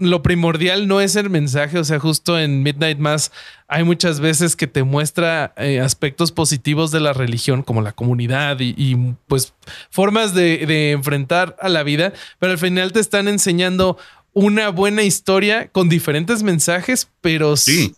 lo, 0.00 0.22
primordial 0.22 0.88
no 0.88 1.00
es 1.00 1.14
el 1.14 1.30
mensaje, 1.30 1.78
o 1.78 1.84
sea, 1.84 2.00
justo 2.00 2.36
en 2.40 2.64
Midnight 2.64 2.98
Mass 2.98 3.30
hay 3.68 3.84
muchas 3.84 4.18
veces 4.18 4.56
que 4.56 4.66
te 4.66 4.82
muestra 4.82 5.54
eh, 5.58 5.78
aspectos 5.78 6.32
positivos 6.32 6.90
de 6.90 6.98
la 6.98 7.12
religión, 7.12 7.62
como 7.62 7.82
la 7.82 7.92
comunidad 7.92 8.56
y, 8.58 8.96
pues 9.28 9.54
formas 9.90 10.34
de, 10.34 10.90
enfrentar 10.90 11.54
a 11.60 11.68
la 11.68 11.84
vida, 11.84 12.12
pero 12.40 12.50
al 12.50 12.58
final 12.58 12.90
te 12.90 12.98
están 12.98 13.28
enseñando 13.28 13.96
una 14.32 14.70
buena 14.70 15.04
historia 15.04 15.68
con 15.68 15.88
diferentes 15.88 16.42
mensajes, 16.42 17.08
pero 17.20 17.56
sí. 17.56 17.94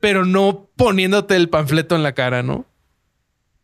pero 0.00 0.26
no 0.26 0.68
poniéndote 0.76 1.34
el 1.34 1.48
panfleto 1.48 1.96
en 1.96 2.02
la 2.02 2.12
cara, 2.12 2.42
¿no? 2.42 2.66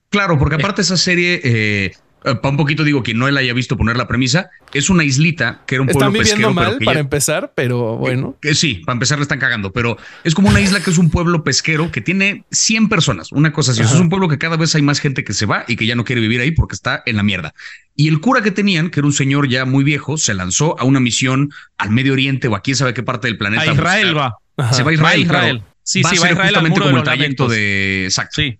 Claro, 0.08 0.38
porque 0.38 0.54
aparte 0.54 0.80
esa 0.80 0.96
serie... 0.96 1.34
Eh, 1.34 1.40
eh, 1.44 1.92
para 2.22 2.48
un 2.48 2.56
poquito 2.56 2.84
digo 2.84 3.02
que 3.02 3.14
no 3.14 3.28
él 3.28 3.36
haya 3.36 3.52
visto 3.54 3.76
poner 3.76 3.96
la 3.96 4.06
premisa, 4.06 4.50
es 4.74 4.90
una 4.90 5.04
islita 5.04 5.62
que 5.66 5.76
era 5.76 5.82
un 5.82 5.88
pueblo 5.88 6.12
pesquero. 6.12 6.52
mal 6.52 6.78
para 6.84 7.00
empezar, 7.00 7.52
pero 7.54 7.96
bueno. 7.96 8.36
Que, 8.40 8.54
sí, 8.54 8.82
para 8.84 8.94
empezar 8.94 9.18
le 9.18 9.22
están 9.22 9.38
cagando, 9.38 9.72
pero 9.72 9.96
es 10.24 10.34
como 10.34 10.48
una 10.48 10.60
isla 10.60 10.80
que 10.80 10.90
es 10.90 10.98
un 10.98 11.10
pueblo 11.10 11.42
pesquero 11.44 11.90
que 11.90 12.00
tiene 12.00 12.44
100 12.50 12.88
personas, 12.88 13.32
una 13.32 13.52
cosa 13.52 13.72
así. 13.72 13.82
es 13.82 13.92
un 13.92 14.08
pueblo 14.08 14.28
que 14.28 14.38
cada 14.38 14.56
vez 14.56 14.74
hay 14.74 14.82
más 14.82 15.00
gente 15.00 15.24
que 15.24 15.32
se 15.32 15.46
va 15.46 15.64
y 15.66 15.76
que 15.76 15.86
ya 15.86 15.94
no 15.94 16.04
quiere 16.04 16.20
vivir 16.20 16.40
ahí 16.40 16.50
porque 16.50 16.74
está 16.74 17.02
en 17.06 17.16
la 17.16 17.22
mierda. 17.22 17.54
Y 17.96 18.08
el 18.08 18.20
cura 18.20 18.42
que 18.42 18.50
tenían, 18.50 18.90
que 18.90 19.00
era 19.00 19.06
un 19.06 19.12
señor 19.12 19.48
ya 19.48 19.64
muy 19.64 19.84
viejo, 19.84 20.16
se 20.16 20.34
lanzó 20.34 20.78
a 20.78 20.84
una 20.84 21.00
misión 21.00 21.50
al 21.78 21.90
Medio 21.90 22.12
Oriente 22.12 22.48
o 22.48 22.54
a 22.54 22.60
quién 22.60 22.76
sabe 22.76 22.94
qué 22.94 23.02
parte 23.02 23.28
del 23.28 23.38
planeta. 23.38 23.62
A 23.62 23.72
Israel 23.72 24.16
va. 24.16 24.36
Se 24.72 24.82
va 24.82 24.90
a 24.90 24.94
Israel, 24.94 25.20
Israel. 25.20 25.62
Sí, 25.82 26.02
va 26.02 26.10
sí, 26.10 26.16
a 26.16 26.20
ser 26.20 26.36
justamente 26.36 26.80
como 26.80 26.96
el 26.98 27.02
trayecto 27.02 27.48
de... 27.48 28.04
Exacto. 28.04 28.36
Sí. 28.36 28.58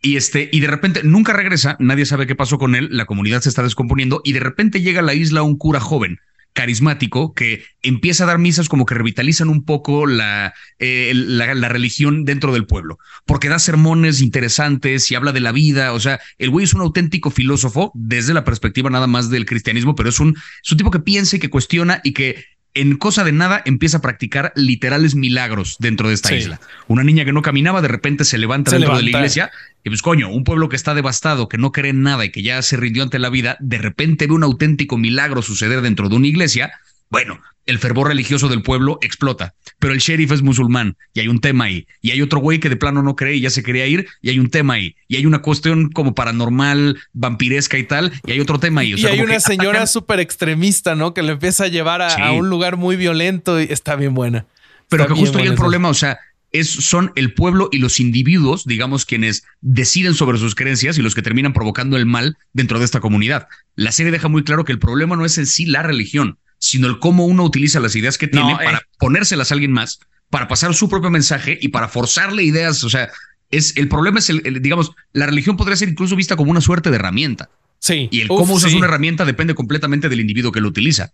Y, 0.00 0.16
este, 0.16 0.48
y 0.52 0.60
de 0.60 0.68
repente 0.68 1.02
nunca 1.02 1.32
regresa, 1.32 1.76
nadie 1.80 2.06
sabe 2.06 2.26
qué 2.26 2.36
pasó 2.36 2.58
con 2.58 2.74
él, 2.74 2.88
la 2.92 3.06
comunidad 3.06 3.40
se 3.40 3.48
está 3.48 3.62
descomponiendo 3.62 4.20
y 4.24 4.32
de 4.32 4.40
repente 4.40 4.80
llega 4.80 5.00
a 5.00 5.04
la 5.04 5.14
isla 5.14 5.42
un 5.42 5.56
cura 5.56 5.80
joven, 5.80 6.20
carismático, 6.52 7.34
que 7.34 7.64
empieza 7.82 8.24
a 8.24 8.26
dar 8.26 8.38
misas 8.38 8.68
como 8.68 8.86
que 8.86 8.94
revitalizan 8.94 9.48
un 9.48 9.64
poco 9.64 10.06
la, 10.06 10.54
eh, 10.78 11.12
la, 11.14 11.54
la, 11.54 11.68
religión 11.68 12.24
dentro 12.24 12.52
del 12.52 12.66
pueblo, 12.66 12.98
porque 13.26 13.48
da 13.48 13.58
sermones 13.58 14.20
interesantes 14.20 15.10
y 15.10 15.14
habla 15.14 15.32
de 15.32 15.40
la 15.40 15.52
vida, 15.52 15.92
o 15.92 16.00
sea, 16.00 16.20
el 16.38 16.50
güey 16.50 16.64
es 16.64 16.74
un 16.74 16.80
auténtico 16.80 17.30
filósofo 17.30 17.92
desde 17.94 18.34
la 18.34 18.44
perspectiva 18.44 18.90
nada 18.90 19.06
más 19.06 19.30
del 19.30 19.46
cristianismo, 19.46 19.94
pero 19.94 20.08
es 20.08 20.20
un, 20.20 20.36
es 20.64 20.72
un 20.72 20.78
tipo 20.78 20.90
que 20.90 21.00
piensa 21.00 21.36
y 21.36 21.38
que 21.38 21.50
cuestiona 21.50 22.00
y 22.02 22.12
que 22.12 22.44
en 22.80 22.96
cosa 22.96 23.24
de 23.24 23.32
nada 23.32 23.62
empieza 23.64 23.98
a 23.98 24.00
practicar 24.00 24.52
literales 24.54 25.14
milagros 25.14 25.76
dentro 25.78 26.08
de 26.08 26.14
esta 26.14 26.34
isla. 26.34 26.60
Una 26.86 27.02
niña 27.02 27.24
que 27.24 27.32
no 27.32 27.42
caminaba 27.42 27.82
de 27.82 27.88
repente 27.88 28.24
se 28.24 28.38
levanta 28.38 28.70
dentro 28.70 28.96
de 28.96 29.02
la 29.02 29.08
iglesia 29.08 29.50
y 29.84 29.90
pues 29.90 30.02
coño, 30.02 30.30
un 30.30 30.44
pueblo 30.44 30.68
que 30.68 30.76
está 30.76 30.94
devastado, 30.94 31.48
que 31.48 31.58
no 31.58 31.72
cree 31.72 31.90
en 31.90 32.02
nada 32.02 32.24
y 32.24 32.30
que 32.30 32.42
ya 32.42 32.60
se 32.62 32.76
rindió 32.76 33.02
ante 33.02 33.18
la 33.18 33.30
vida, 33.30 33.56
de 33.60 33.78
repente 33.78 34.26
ve 34.26 34.34
un 34.34 34.44
auténtico 34.44 34.96
milagro 34.96 35.42
suceder 35.42 35.80
dentro 35.80 36.08
de 36.08 36.16
una 36.16 36.26
iglesia. 36.26 36.72
Bueno, 37.10 37.40
el 37.68 37.78
fervor 37.78 38.08
religioso 38.08 38.48
del 38.48 38.62
pueblo 38.62 38.98
explota. 39.02 39.54
Pero 39.78 39.92
el 39.92 40.00
sheriff 40.00 40.32
es 40.32 40.42
musulmán 40.42 40.96
y 41.12 41.20
hay 41.20 41.28
un 41.28 41.40
tema 41.40 41.64
ahí. 41.64 41.86
Y 42.00 42.10
hay 42.10 42.22
otro 42.22 42.40
güey 42.40 42.58
que 42.58 42.68
de 42.68 42.76
plano 42.76 43.02
no 43.02 43.14
cree 43.14 43.36
y 43.36 43.40
ya 43.40 43.50
se 43.50 43.62
quería 43.62 43.86
ir 43.86 44.08
y 44.22 44.30
hay 44.30 44.38
un 44.38 44.50
tema 44.50 44.74
ahí. 44.74 44.96
Y 45.06 45.16
hay 45.16 45.26
una 45.26 45.40
cuestión 45.40 45.90
como 45.90 46.14
paranormal, 46.14 46.98
vampiresca 47.12 47.78
y 47.78 47.84
tal, 47.84 48.12
y 48.26 48.32
hay 48.32 48.40
otro 48.40 48.58
tema 48.58 48.80
ahí. 48.80 48.94
y 48.96 49.06
hay 49.06 49.20
una 49.20 49.38
señora 49.38 49.86
súper 49.86 50.18
extremista, 50.18 50.94
¿no? 50.94 51.12
Que 51.12 51.22
le 51.22 51.32
empieza 51.32 51.64
a 51.64 51.68
llevar 51.68 52.00
a, 52.00 52.32
un 52.32 52.48
lugar 52.48 52.76
muy 52.76 52.96
violento 52.96 53.60
y 53.60 53.64
está 53.70 53.94
bien 53.96 54.14
buena. 54.14 54.46
Pero 54.88 55.06
que 55.06 55.14
justo 55.14 55.38
ahí 55.38 55.46
el 55.46 55.54
problema, 55.54 55.90
o 55.90 55.94
sea, 55.94 56.18
es, 56.52 56.68
son 56.68 57.12
el 57.14 57.34
pueblo 57.34 57.68
y 57.72 57.78
los 57.78 58.00
individuos, 58.00 58.64
digamos, 58.64 59.04
quienes 59.04 59.44
deciden 59.60 60.14
sobre 60.14 60.38
sus 60.38 60.54
creencias 60.54 60.98
y 60.98 61.02
los 61.02 61.14
que 61.14 61.22
terminan 61.22 61.52
provocando 61.52 61.96
el 61.96 62.06
mal 62.06 62.36
dentro 62.52 62.78
de 62.78 62.84
esta 62.84 63.00
comunidad. 63.00 63.48
La 63.74 63.92
serie 63.92 64.12
deja 64.12 64.28
muy 64.28 64.44
claro 64.44 64.64
que 64.64 64.72
el 64.72 64.78
problema 64.78 65.16
no 65.16 65.24
es 65.24 65.38
en 65.38 65.46
sí 65.46 65.66
la 65.66 65.82
religión, 65.82 66.38
sino 66.58 66.86
el 66.86 66.98
cómo 66.98 67.26
uno 67.26 67.44
utiliza 67.44 67.80
las 67.80 67.94
ideas 67.96 68.18
que 68.18 68.28
tiene 68.28 68.56
para 68.56 68.78
eh. 68.78 68.82
ponérselas 68.98 69.50
a 69.50 69.54
alguien 69.54 69.72
más, 69.72 70.00
para 70.30 70.48
pasar 70.48 70.74
su 70.74 70.88
propio 70.88 71.10
mensaje 71.10 71.58
y 71.60 71.68
para 71.68 71.88
forzarle 71.88 72.42
ideas. 72.42 72.82
O 72.84 72.90
sea, 72.90 73.10
es 73.50 73.76
el 73.76 73.88
problema 73.88 74.18
es 74.18 74.30
el, 74.30 74.62
digamos, 74.62 74.92
la 75.12 75.26
religión 75.26 75.56
podría 75.56 75.76
ser 75.76 75.88
incluso 75.88 76.16
vista 76.16 76.36
como 76.36 76.50
una 76.50 76.60
suerte 76.60 76.90
de 76.90 76.96
herramienta. 76.96 77.50
Sí. 77.78 78.08
Y 78.10 78.22
el 78.22 78.28
cómo 78.28 78.54
usas 78.54 78.74
una 78.74 78.86
herramienta 78.86 79.24
depende 79.24 79.54
completamente 79.54 80.08
del 80.08 80.20
individuo 80.20 80.50
que 80.50 80.60
lo 80.60 80.68
utiliza. 80.68 81.12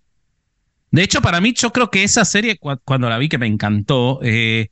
De 0.90 1.02
hecho, 1.02 1.20
para 1.20 1.40
mí, 1.40 1.52
yo 1.54 1.72
creo 1.72 1.90
que 1.90 2.04
esa 2.04 2.24
serie, 2.24 2.56
cuando 2.56 3.08
la 3.08 3.18
vi, 3.18 3.28
que 3.28 3.36
me 3.36 3.48
encantó, 3.48 4.20
eh, 4.22 4.68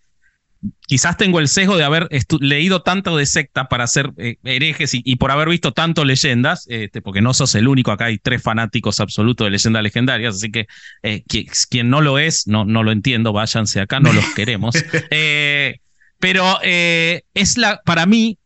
quizás 0.86 1.16
tengo 1.16 1.40
el 1.40 1.48
sesgo 1.48 1.76
de 1.76 1.84
haber 1.84 2.08
leído 2.40 2.82
tanto 2.82 3.16
de 3.16 3.26
secta 3.26 3.68
para 3.68 3.86
ser 3.86 4.12
eh, 4.16 4.36
herejes 4.44 4.92
y, 4.92 5.16
por 5.16 5.30
haber 5.30 5.48
visto 5.48 5.72
tanto 5.72 6.04
leyendas, 6.04 6.66
este, 6.68 7.02
porque 7.02 7.20
no 7.20 7.34
sos 7.34 7.54
el 7.54 7.68
único, 7.68 7.90
acá 7.90 8.06
hay 8.06 8.18
tres 8.18 8.42
fanáticos 8.42 9.00
absolutos 9.00 9.46
de 9.46 9.50
leyendas 9.50 9.82
legendarias, 9.82 10.36
así 10.36 10.50
que 10.50 10.66
eh, 11.02 11.24
quien 11.68 11.90
no 11.90 12.00
lo 12.00 12.18
es, 12.18 12.46
no, 12.46 12.64
no 12.64 12.82
lo 12.82 12.92
entiendo, 12.92 13.32
váyanse 13.32 13.80
acá, 13.80 14.00
no 14.00 14.12
los 14.12 14.24
queremos. 14.34 14.74
Eh, 15.10 15.78
pero 16.18 16.60
es 16.62 17.58
la, 17.58 17.80
para 17.84 18.06
mí, 18.06 18.38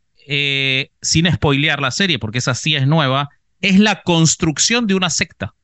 sin 1.03 1.31
spoilear 1.33 1.81
la 1.81 1.91
serie, 1.91 2.19
porque 2.19 2.39
esa 2.39 2.55
sí 2.55 2.75
es 2.75 2.87
nueva, 2.87 3.29
es 3.61 3.79
la 3.79 4.03
construcción 4.03 4.87
de 4.87 4.95
una 4.95 5.11
secta, 5.11 5.55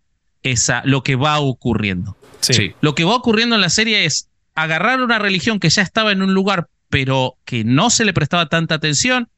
esa, 0.43 0.83
lo 0.85 1.03
que 1.03 1.17
va 1.17 1.41
ocurriendo. 1.41 2.17
sí. 2.41 2.75
Lo 2.81 2.95
que 2.95 3.05
va 3.05 3.15
ocurriendo 3.15 3.55
en 3.55 3.63
la 3.63 3.71
serie 3.71 4.05
es 4.05 4.29
agarrar 4.55 5.01
una 5.01 5.19
religión 5.19 5.61
que 5.61 5.71
ya 5.71 5.83
estaba 5.83 6.13
en 6.13 6.23
un 6.23 6.35
lugar, 6.35 6.69
pero 6.89 7.37
que 7.45 7.65
no 7.65 7.91
se 7.91 8.05
le 8.05 8.13
prestaba 8.13 8.49
tanta 8.49 8.75
atención, 8.75 9.29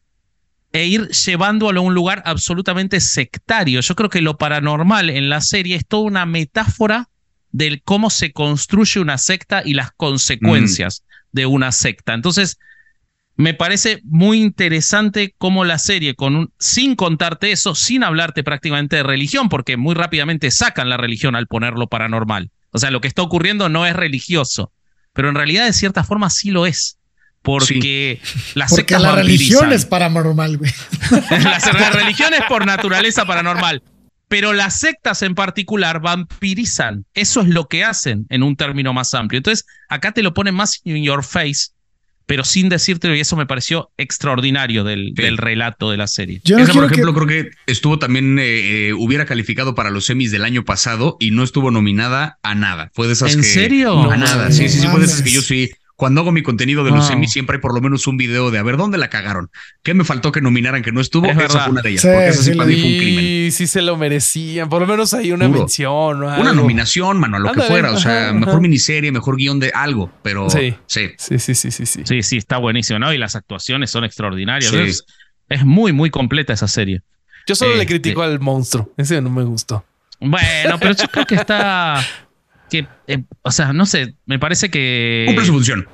e 0.72 0.86
ir 0.86 1.08
llevándolo 1.08 1.80
a 1.80 1.84
un 1.84 1.94
lugar 1.94 2.22
absolutamente 2.26 3.00
sectario. 3.00 3.80
Yo 3.80 3.94
creo 3.94 4.10
que 4.10 4.20
lo 4.20 4.38
paranormal 4.38 5.08
en 5.08 5.28
la 5.28 5.40
serie 5.40 5.76
es 5.76 5.86
toda 5.86 6.02
una 6.02 6.26
metáfora 6.26 7.08
del 7.52 7.82
cómo 7.82 8.10
se 8.10 8.32
construye 8.32 8.98
una 8.98 9.16
secta 9.16 9.62
y 9.64 9.74
las 9.74 9.92
consecuencias 9.92 11.04
de 11.30 11.46
una 11.46 11.70
secta. 11.70 12.12
Entonces, 12.12 12.58
me 13.36 13.54
parece 13.54 14.00
muy 14.02 14.40
interesante 14.40 15.34
cómo 15.38 15.64
la 15.64 15.78
serie, 15.78 16.16
con 16.16 16.34
un, 16.34 16.52
sin 16.58 16.96
contarte 16.96 17.52
eso, 17.52 17.76
sin 17.76 18.02
hablarte 18.02 18.42
prácticamente 18.42 18.96
de 18.96 19.02
religión, 19.04 19.48
porque 19.48 19.76
muy 19.76 19.94
rápidamente 19.94 20.50
sacan 20.50 20.88
la 20.88 20.96
religión 20.96 21.36
al 21.36 21.46
ponerlo 21.46 21.86
paranormal. 21.86 22.50
O 22.72 22.78
sea, 22.78 22.90
lo 22.90 23.00
que 23.00 23.06
está 23.06 23.22
ocurriendo 23.22 23.68
no 23.68 23.86
es 23.86 23.94
religioso, 23.94 24.72
pero 25.14 25.30
en 25.30 25.34
realidad 25.34 25.64
de 25.64 25.72
cierta 25.72 26.04
forma 26.04 26.28
sí 26.28 26.50
lo 26.50 26.66
es. 26.66 26.98
Porque 27.40 28.20
la 28.54 28.66
Porque 28.66 28.98
la 28.98 29.14
religión 29.14 29.72
es 29.72 29.84
paranormal, 29.84 30.56
güey. 30.56 30.72
la, 31.30 31.90
religión 31.90 32.32
es 32.32 32.42
por 32.48 32.64
naturaleza 32.64 33.26
paranormal. 33.26 33.82
Pero 34.28 34.54
las 34.54 34.80
sectas 34.80 35.20
en 35.20 35.34
particular 35.34 36.00
vampirizan. 36.00 37.04
Eso 37.12 37.42
es 37.42 37.48
lo 37.48 37.68
que 37.68 37.84
hacen 37.84 38.26
en 38.30 38.42
un 38.42 38.56
término 38.56 38.94
más 38.94 39.12
amplio. 39.12 39.36
Entonces, 39.36 39.66
acá 39.90 40.12
te 40.12 40.22
lo 40.22 40.32
ponen 40.32 40.54
más 40.54 40.80
in 40.84 41.04
your 41.04 41.22
face, 41.22 41.68
pero 42.26 42.44
sin 42.44 42.68
decírtelo, 42.68 43.14
y 43.14 43.20
eso 43.20 43.36
me 43.36 43.46
pareció 43.46 43.90
extraordinario 43.96 44.84
del, 44.84 45.12
del 45.14 45.36
relato 45.36 45.90
de 45.90 45.96
la 45.96 46.06
serie. 46.06 46.40
Yo 46.44 46.58
Esa, 46.58 46.72
por 46.72 46.84
ejemplo, 46.84 47.14
creo 47.14 47.26
que 47.26 47.50
estuvo 47.66 47.98
también, 47.98 48.38
eh, 48.38 48.88
eh, 48.88 48.92
hubiera 48.94 49.26
calificado 49.26 49.74
para 49.74 49.90
los 49.90 50.06
semis 50.06 50.30
del 50.30 50.44
año 50.44 50.64
pasado 50.64 51.16
y 51.20 51.30
no 51.30 51.42
estuvo 51.42 51.70
nominada 51.70 52.38
a 52.42 52.54
nada. 52.54 52.90
Fue 52.94 53.06
de 53.06 53.12
esas 53.12 53.34
¿En 53.34 53.40
que. 53.40 53.46
serio? 53.46 54.10
A 54.10 54.16
nada. 54.16 54.50
Sí, 54.50 54.68
sí, 54.68 54.80
sí, 54.80 54.86
fue 54.88 55.00
de 55.00 55.06
esas 55.06 55.22
que 55.22 55.30
yo 55.30 55.42
sí 55.42 55.70
cuando 55.96 56.22
hago 56.22 56.32
mi 56.32 56.42
contenido 56.42 56.82
de 56.82 56.90
los 56.90 57.06
semis, 57.06 57.30
siempre 57.30 57.56
hay 57.56 57.60
por 57.60 57.72
lo 57.72 57.80
menos 57.80 58.06
un 58.08 58.16
video 58.16 58.50
de 58.50 58.58
a 58.58 58.62
ver 58.64 58.76
dónde 58.76 58.98
la 58.98 59.08
cagaron. 59.08 59.50
¿Qué 59.84 59.94
me 59.94 60.02
faltó 60.02 60.32
que 60.32 60.40
nominaran 60.40 60.82
que 60.82 60.90
no 60.90 61.00
estuvo? 61.00 61.26
Es 61.26 61.38
esa 61.38 61.60
fue 61.60 61.72
una 61.72 61.82
de 61.82 61.90
ellas. 61.90 62.02
porque 62.02 62.28
esa 62.28 62.42
sí, 62.42 62.54
para 62.54 62.68
mí 62.68 62.80
fue 62.80 62.90
un 62.90 62.98
crimen. 62.98 63.52
Sí, 63.52 63.66
se 63.68 63.80
lo 63.80 63.96
merecían. 63.96 64.68
Por 64.68 64.82
lo 64.82 64.88
menos 64.88 65.14
hay 65.14 65.30
una 65.30 65.48
mención. 65.48 66.22
O 66.22 66.40
Una 66.40 66.52
nominación, 66.52 67.20
mano, 67.20 67.36
a 67.36 67.40
lo 67.40 67.52
que 67.52 67.60
fuera. 67.62 67.92
O 67.92 67.98
sea, 67.98 68.32
mejor 68.32 68.60
miniserie, 68.60 69.12
mejor 69.12 69.36
guion 69.36 69.60
de 69.60 69.70
algo. 69.72 70.10
Pero 70.22 70.50
sí. 70.50 70.74
Sí, 70.86 71.10
sí, 71.16 71.38
sí, 71.38 71.54
sí. 71.54 71.70
Sí, 71.70 71.86
sí, 72.04 72.22
sí 72.22 72.36
está 72.36 72.58
buenísimo, 72.58 72.98
¿no? 72.98 73.12
Y 73.12 73.18
las 73.18 73.36
actuaciones 73.36 73.90
son 73.90 74.04
extraordinarias. 74.04 74.72
Es, 74.72 75.04
es, 75.48 75.64
muy, 75.64 75.92
muy 75.92 76.10
completa 76.10 76.52
esa 76.52 76.66
serie. 76.66 77.02
Yo 77.46 77.54
solo 77.54 77.76
le 77.76 77.86
critico 77.86 78.22
al 78.22 78.40
monstruo. 78.40 78.92
Ese 78.96 79.20
no 79.20 79.30
me 79.30 79.44
gustó. 79.44 79.84
Bueno, 80.18 80.78
pero 80.80 80.94
yo 80.94 81.06
creo 81.08 81.26
que 81.26 81.34
está. 81.36 82.04
Que, 82.74 82.88
eh, 83.06 83.22
o 83.42 83.52
sea, 83.52 83.72
no 83.72 83.86
sé, 83.86 84.16
me 84.26 84.40
parece 84.40 84.68
que. 84.68 85.24
Cumple 85.28 85.44
su 85.44 85.52
función. 85.52 85.88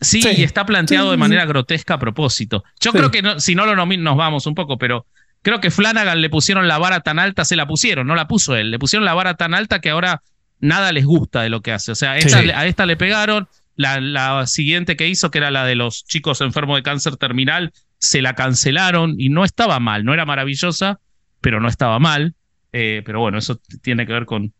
Sí, 0.00 0.22
y 0.36 0.44
está 0.44 0.64
planteado 0.64 1.10
de 1.10 1.16
manera 1.16 1.44
grotesca 1.44 1.94
a 1.94 1.98
propósito. 1.98 2.62
Yo 2.80 2.92
creo 2.92 3.10
que 3.10 3.22
si 3.38 3.56
no 3.56 3.66
lo 3.66 3.74
nominan, 3.74 4.04
nos 4.04 4.16
vamos 4.16 4.46
un 4.46 4.54
poco, 4.54 4.78
pero 4.78 5.06
creo 5.42 5.60
que 5.60 5.72
Flanagan 5.72 6.20
le 6.20 6.30
pusieron 6.30 6.68
la 6.68 6.78
vara 6.78 7.00
tan 7.00 7.18
alta, 7.18 7.44
se 7.44 7.56
la 7.56 7.66
pusieron, 7.66 8.06
no 8.06 8.14
la 8.14 8.28
puso 8.28 8.54
él, 8.54 8.70
le 8.70 8.78
pusieron 8.78 9.04
la 9.04 9.12
vara 9.12 9.34
tan 9.34 9.54
alta 9.54 9.80
que 9.80 9.90
ahora 9.90 10.22
nada 10.60 10.92
les 10.92 11.04
gusta 11.04 11.42
de 11.42 11.50
lo 11.50 11.62
que 11.62 11.72
hace. 11.72 11.90
O 11.90 11.96
sea, 11.96 12.12
a 12.12 12.66
esta 12.66 12.86
le 12.86 12.96
pegaron, 12.96 13.48
la, 13.74 14.00
la, 14.00 14.46
siguiente 14.46 14.96
que 14.96 15.08
hizo, 15.08 15.32
que 15.32 15.38
era 15.38 15.50
la 15.50 15.66
de 15.66 15.74
los 15.74 16.04
chicos 16.04 16.40
enfermos 16.42 16.76
de 16.76 16.84
cáncer 16.84 17.16
terminal, 17.16 17.72
se 17.98 18.22
la 18.22 18.34
cancelaron 18.34 19.16
y 19.18 19.30
no 19.30 19.44
estaba 19.44 19.80
mal, 19.80 20.04
no 20.04 20.14
era 20.14 20.24
maravillosa, 20.24 21.00
pero 21.40 21.60
no 21.60 21.68
estaba 21.68 21.98
mal. 21.98 22.34
Eh, 22.72 23.02
pero 23.04 23.18
bueno, 23.18 23.38
eso 23.38 23.60
tiene 23.82 24.06
que 24.06 24.12
ver 24.12 24.26
con, 24.26 24.54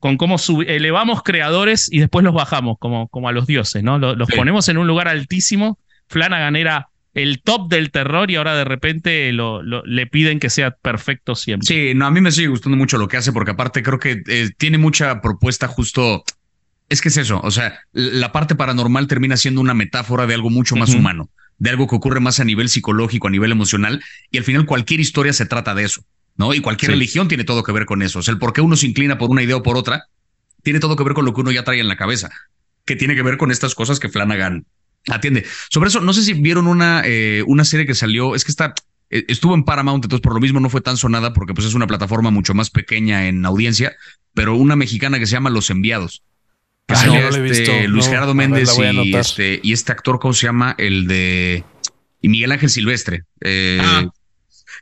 con 0.00 0.16
cómo 0.16 0.36
elevamos 0.66 1.22
creadores 1.22 1.88
y 1.92 2.00
después 2.00 2.24
los 2.24 2.34
bajamos 2.34 2.78
como, 2.78 3.06
como 3.08 3.28
a 3.28 3.32
los 3.32 3.46
dioses, 3.46 3.82
¿no? 3.82 3.98
Los, 3.98 4.28
ponemos 4.30 4.68
en 4.68 4.78
un 4.78 4.86
lugar 4.86 5.08
altísimo. 5.08 5.78
Flanagan 6.08 6.56
era 6.56 6.88
el 7.12 7.42
top 7.42 7.68
del 7.68 7.90
terror 7.90 8.30
y 8.30 8.36
ahora 8.36 8.56
de 8.56 8.64
repente 8.64 9.30
lo, 9.32 9.62
le 9.62 10.06
piden 10.06 10.40
que 10.40 10.48
sea 10.48 10.70
perfecto 10.70 11.34
siempre. 11.34 11.66
Sí, 11.66 11.94
no, 11.94 12.06
a 12.06 12.10
mí 12.10 12.22
me 12.22 12.32
sigue 12.32 12.48
gustando 12.48 12.78
mucho 12.78 12.96
lo 12.96 13.08
que 13.08 13.18
hace 13.18 13.30
porque 13.30 13.50
aparte 13.50 13.82
creo 13.82 13.98
que 13.98 14.22
eh, 14.26 14.50
tiene 14.56 14.78
mucha 14.78 15.20
propuesta 15.20 15.68
justo... 15.68 16.24
Es 16.88 17.02
que 17.02 17.08
es 17.08 17.18
eso, 17.18 17.40
o 17.44 17.50
sea, 17.52 17.78
la 17.92 18.32
parte 18.32 18.56
paranormal 18.56 19.06
termina 19.06 19.36
siendo 19.36 19.60
una 19.60 19.74
metáfora 19.74 20.26
de 20.26 20.34
algo 20.34 20.50
mucho 20.50 20.74
más 20.74 20.92
humano, 20.92 21.28
de 21.58 21.70
algo 21.70 21.86
que 21.86 21.94
ocurre 21.94 22.18
más 22.18 22.40
a 22.40 22.44
nivel 22.44 22.68
psicológico, 22.68 23.28
a 23.28 23.30
nivel 23.30 23.52
emocional, 23.52 24.02
y 24.32 24.38
al 24.38 24.44
final 24.44 24.66
cualquier 24.66 24.98
historia 24.98 25.32
se 25.32 25.46
trata 25.46 25.76
de 25.76 25.84
eso. 25.84 26.02
¿No? 26.40 26.54
Y 26.54 26.60
cualquier 26.60 26.92
religión 26.92 27.28
tiene 27.28 27.44
todo 27.44 27.62
que 27.62 27.70
ver 27.70 27.84
con 27.84 28.00
eso. 28.00 28.20
O 28.20 28.22
sea, 28.22 28.32
el 28.32 28.38
por 28.38 28.54
qué 28.54 28.62
uno 28.62 28.74
se 28.74 28.86
inclina 28.86 29.18
por 29.18 29.30
una 29.30 29.42
idea 29.42 29.56
o 29.56 29.62
por 29.62 29.76
otra, 29.76 30.06
tiene 30.62 30.80
todo 30.80 30.96
que 30.96 31.04
ver 31.04 31.12
con 31.12 31.26
lo 31.26 31.34
que 31.34 31.42
uno 31.42 31.52
ya 31.52 31.64
trae 31.64 31.80
en 31.80 31.86
la 31.86 31.98
cabeza, 31.98 32.30
que 32.86 32.96
tiene 32.96 33.14
que 33.14 33.22
ver 33.22 33.36
con 33.36 33.50
estas 33.50 33.74
cosas 33.74 34.00
que 34.00 34.08
Flanagan 34.08 34.64
atiende. 35.08 35.44
Sobre 35.68 35.88
eso, 35.88 36.00
no 36.00 36.14
sé 36.14 36.22
si 36.22 36.32
vieron 36.32 36.66
una, 36.66 37.02
eh, 37.04 37.44
una 37.46 37.64
serie 37.64 37.86
que 37.86 37.94
salió, 37.94 38.34
es 38.34 38.44
que 38.44 38.52
está, 38.52 38.72
eh, 39.10 39.26
estuvo 39.28 39.54
en 39.54 39.64
Paramount, 39.64 40.02
entonces 40.02 40.22
por 40.22 40.32
lo 40.32 40.40
mismo 40.40 40.60
no 40.60 40.70
fue 40.70 40.80
tan 40.80 40.96
sonada 40.96 41.34
porque 41.34 41.52
pues 41.52 41.66
es 41.66 41.74
una 41.74 41.86
plataforma 41.86 42.30
mucho 42.30 42.54
más 42.54 42.70
pequeña 42.70 43.28
en 43.28 43.44
audiencia, 43.44 43.94
pero 44.32 44.56
una 44.56 44.76
mexicana 44.76 45.18
que 45.18 45.26
se 45.26 45.32
llama 45.32 45.50
Los 45.50 45.68
Enviados. 45.68 46.22
Que 46.86 46.94
este, 47.50 47.86
Luis 47.86 48.08
Gerardo 48.08 48.34
Méndez 48.34 48.70
y, 48.76 49.14
este, 49.14 49.60
y 49.62 49.72
este 49.74 49.92
actor, 49.92 50.18
¿cómo 50.18 50.34
se 50.34 50.46
llama? 50.46 50.74
El 50.76 51.06
de 51.06 51.64
y 52.20 52.28
Miguel 52.28 52.50
Ángel 52.50 52.68
Silvestre. 52.68 53.24
Eh, 53.42 53.78
ah. 53.80 54.06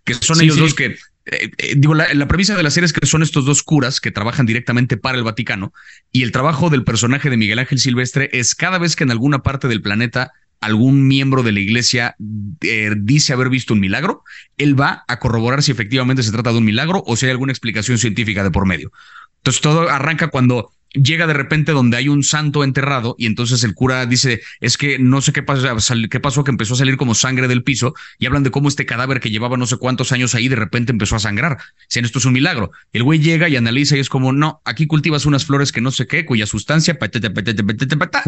Que 0.04 0.14
son 0.14 0.40
ellos 0.40 0.56
dos 0.56 0.74
que 0.74 0.96
eh, 1.30 1.50
eh, 1.58 1.74
digo, 1.76 1.94
la, 1.94 2.28
premisa 2.28 2.56
de 2.56 2.62
la 2.62 2.70
serie 2.70 2.86
es 2.86 2.92
que 2.92 3.04
son 3.06 3.22
estos 3.22 3.44
dos 3.44 3.62
curas 3.62 4.00
que 4.00 4.10
trabajan 4.10 4.46
directamente 4.46 4.96
para 4.96 5.18
el 5.18 5.24
Vaticano 5.24 5.72
y 6.10 6.22
el 6.22 6.32
trabajo 6.32 6.70
del 6.70 6.84
personaje 6.84 7.28
de 7.28 7.36
Miguel 7.36 7.58
Ángel 7.58 7.78
Silvestre 7.78 8.30
es 8.32 8.54
cada 8.54 8.78
vez 8.78 8.96
que 8.96 9.04
en 9.04 9.10
alguna 9.10 9.40
parte 9.40 9.68
del 9.68 9.82
planeta 9.82 10.32
algún 10.60 11.06
miembro 11.06 11.42
de 11.42 11.52
la 11.52 11.60
iglesia 11.60 12.16
eh, 12.62 12.92
dice 12.96 13.32
haber 13.32 13.48
visto 13.48 13.74
un 13.74 13.80
milagro, 13.80 14.24
él 14.56 14.78
va 14.78 15.04
a 15.06 15.18
corroborar 15.18 15.62
si 15.62 15.70
efectivamente 15.70 16.22
se 16.22 16.32
trata 16.32 16.50
de 16.50 16.58
un 16.58 16.64
milagro 16.64 17.02
o 17.06 17.16
si 17.16 17.26
hay 17.26 17.32
alguna 17.32 17.52
explicación 17.52 17.98
científica 17.98 18.42
de 18.42 18.50
por 18.50 18.66
medio. 18.66 18.90
Entonces 19.36 19.62
todo 19.62 19.88
arranca 19.88 20.28
cuando 20.28 20.72
llega 20.92 21.26
de 21.26 21.34
repente 21.34 21.72
donde 21.72 21.96
hay 21.96 22.08
un 22.08 22.22
santo 22.22 22.64
enterrado 22.64 23.14
y 23.18 23.26
entonces 23.26 23.64
el 23.64 23.74
cura 23.74 24.06
dice, 24.06 24.40
es 24.60 24.76
que 24.76 24.98
no 24.98 25.20
sé 25.20 25.32
qué 25.32 25.42
pasó, 25.42 25.68
qué 26.10 26.20
pasó, 26.20 26.44
que 26.44 26.50
empezó 26.50 26.74
a 26.74 26.78
salir 26.78 26.96
como 26.96 27.14
sangre 27.14 27.48
del 27.48 27.62
piso 27.62 27.94
y 28.18 28.26
hablan 28.26 28.42
de 28.42 28.50
cómo 28.50 28.68
este 28.68 28.86
cadáver 28.86 29.20
que 29.20 29.30
llevaba 29.30 29.56
no 29.56 29.66
sé 29.66 29.76
cuántos 29.76 30.12
años 30.12 30.34
ahí 30.34 30.48
de 30.48 30.56
repente 30.56 30.92
empezó 30.92 31.16
a 31.16 31.20
sangrar. 31.20 31.58
Dicen, 31.88 32.04
esto 32.04 32.18
es 32.18 32.24
un 32.24 32.32
milagro. 32.32 32.70
El 32.92 33.02
güey 33.02 33.20
llega 33.20 33.48
y 33.48 33.56
analiza 33.56 33.96
y 33.96 34.00
es 34.00 34.08
como, 34.08 34.32
no, 34.32 34.60
aquí 34.64 34.86
cultivas 34.86 35.26
unas 35.26 35.44
flores 35.44 35.72
que 35.72 35.80
no 35.80 35.90
sé 35.90 36.06
qué, 36.06 36.24
cuya 36.24 36.46
sustancia, 36.46 36.98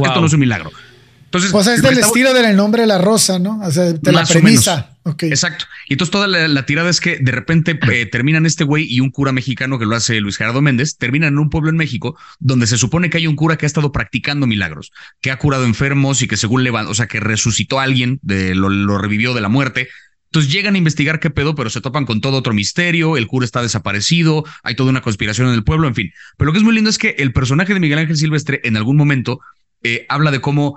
esto 0.07 0.21
no 0.21 0.27
es 0.27 0.33
un 0.33 0.41
milagro. 0.41 0.71
Entonces, 1.31 1.55
o 1.55 1.63
sea, 1.63 1.75
es 1.75 1.83
del 1.83 1.97
estilo 1.97 2.35
del 2.35 2.57
nombre 2.57 2.83
de 2.83 2.89
la 2.89 2.99
rosa, 2.99 3.39
¿no? 3.39 3.61
O 3.61 3.71
sea, 3.71 3.93
de 3.93 4.13
la 4.13 4.25
premisa. 4.25 4.97
Exacto. 5.21 5.67
Y 5.89 5.95
entonces 5.95 6.11
toda 6.11 6.27
la, 6.27 6.67
tirada 6.67 6.91
es 6.91 7.01
que 7.01 7.19
de 7.19 7.31
repente 7.31 7.79
eh, 7.93 8.07
terminan 8.07 8.47
este 8.47 8.65
güey 8.65 8.85
y 8.93 8.99
un 8.99 9.13
cura 9.13 9.31
mexicano 9.31 9.79
que 9.79 9.87
lo 9.87 9.95
hace 9.95 10.21
Luis 10.21 10.37
Gerardo 10.37 10.61
Méndez, 10.61 10.97
terminan 10.97 11.35
en 11.35 11.39
un 11.39 11.49
pueblo 11.49 11.71
en 11.71 11.77
México 11.77 12.19
donde 12.41 12.67
se 12.67 12.77
supone 12.79 13.11
que 13.11 13.19
hay 13.19 13.29
un 13.29 13.37
cura 13.37 13.57
que 13.57 13.65
ha 13.65 13.69
estado 13.69 13.93
practicando 13.93 14.49
milagros, 14.49 14.91
que 15.21 15.31
ha 15.31 15.39
curado 15.39 15.65
enfermos 15.65 16.21
y 16.21 16.27
que 16.27 16.37
según 16.37 16.65
levantó, 16.65 16.91
o 16.91 16.95
sea, 16.95 17.07
que 17.07 17.21
resucitó 17.21 17.79
a 17.79 17.85
alguien, 17.85 18.19
de, 18.23 18.57
lo, 18.57 18.69
lo 18.69 18.99
revivió 18.99 19.33
de 19.33 19.41
la 19.41 19.49
muerte. 19.49 19.89
Entonces 20.33 20.53
llegan 20.53 20.75
a 20.75 20.79
investigar 20.79 21.21
qué 21.21 21.31
pedo, 21.31 21.55
pero 21.55 21.71
se 21.71 21.81
topan 21.81 22.07
con 22.07 22.21
todo 22.21 22.39
otro 22.39 22.55
misterio, 22.55 23.17
el 23.17 23.29
cura 23.29 23.45
está 23.45 23.63
desaparecido, 23.63 24.45
hay 24.65 24.75
toda 24.75 24.91
una 24.91 25.01
conspiración 25.01 25.47
en 25.47 25.55
el 25.55 25.63
pueblo, 25.63 25.87
en 25.87 25.95
fin. 25.95 26.13
Pero 26.37 26.47
lo 26.47 26.53
que 26.53 26.59
es 26.59 26.65
muy 26.65 26.75
lindo 26.75 26.91
es 26.91 26.99
que 26.99 27.15
el 27.19 27.33
personaje 27.33 27.73
de 27.73 27.79
Miguel 27.79 28.01
Ángel 28.01 28.17
Silvestre 28.17 28.61
en 28.65 28.77
algún 28.77 28.97
momento 28.97 29.39
eh, 29.83 30.07
habla 30.09 30.31
de 30.31 30.41
cómo 30.41 30.77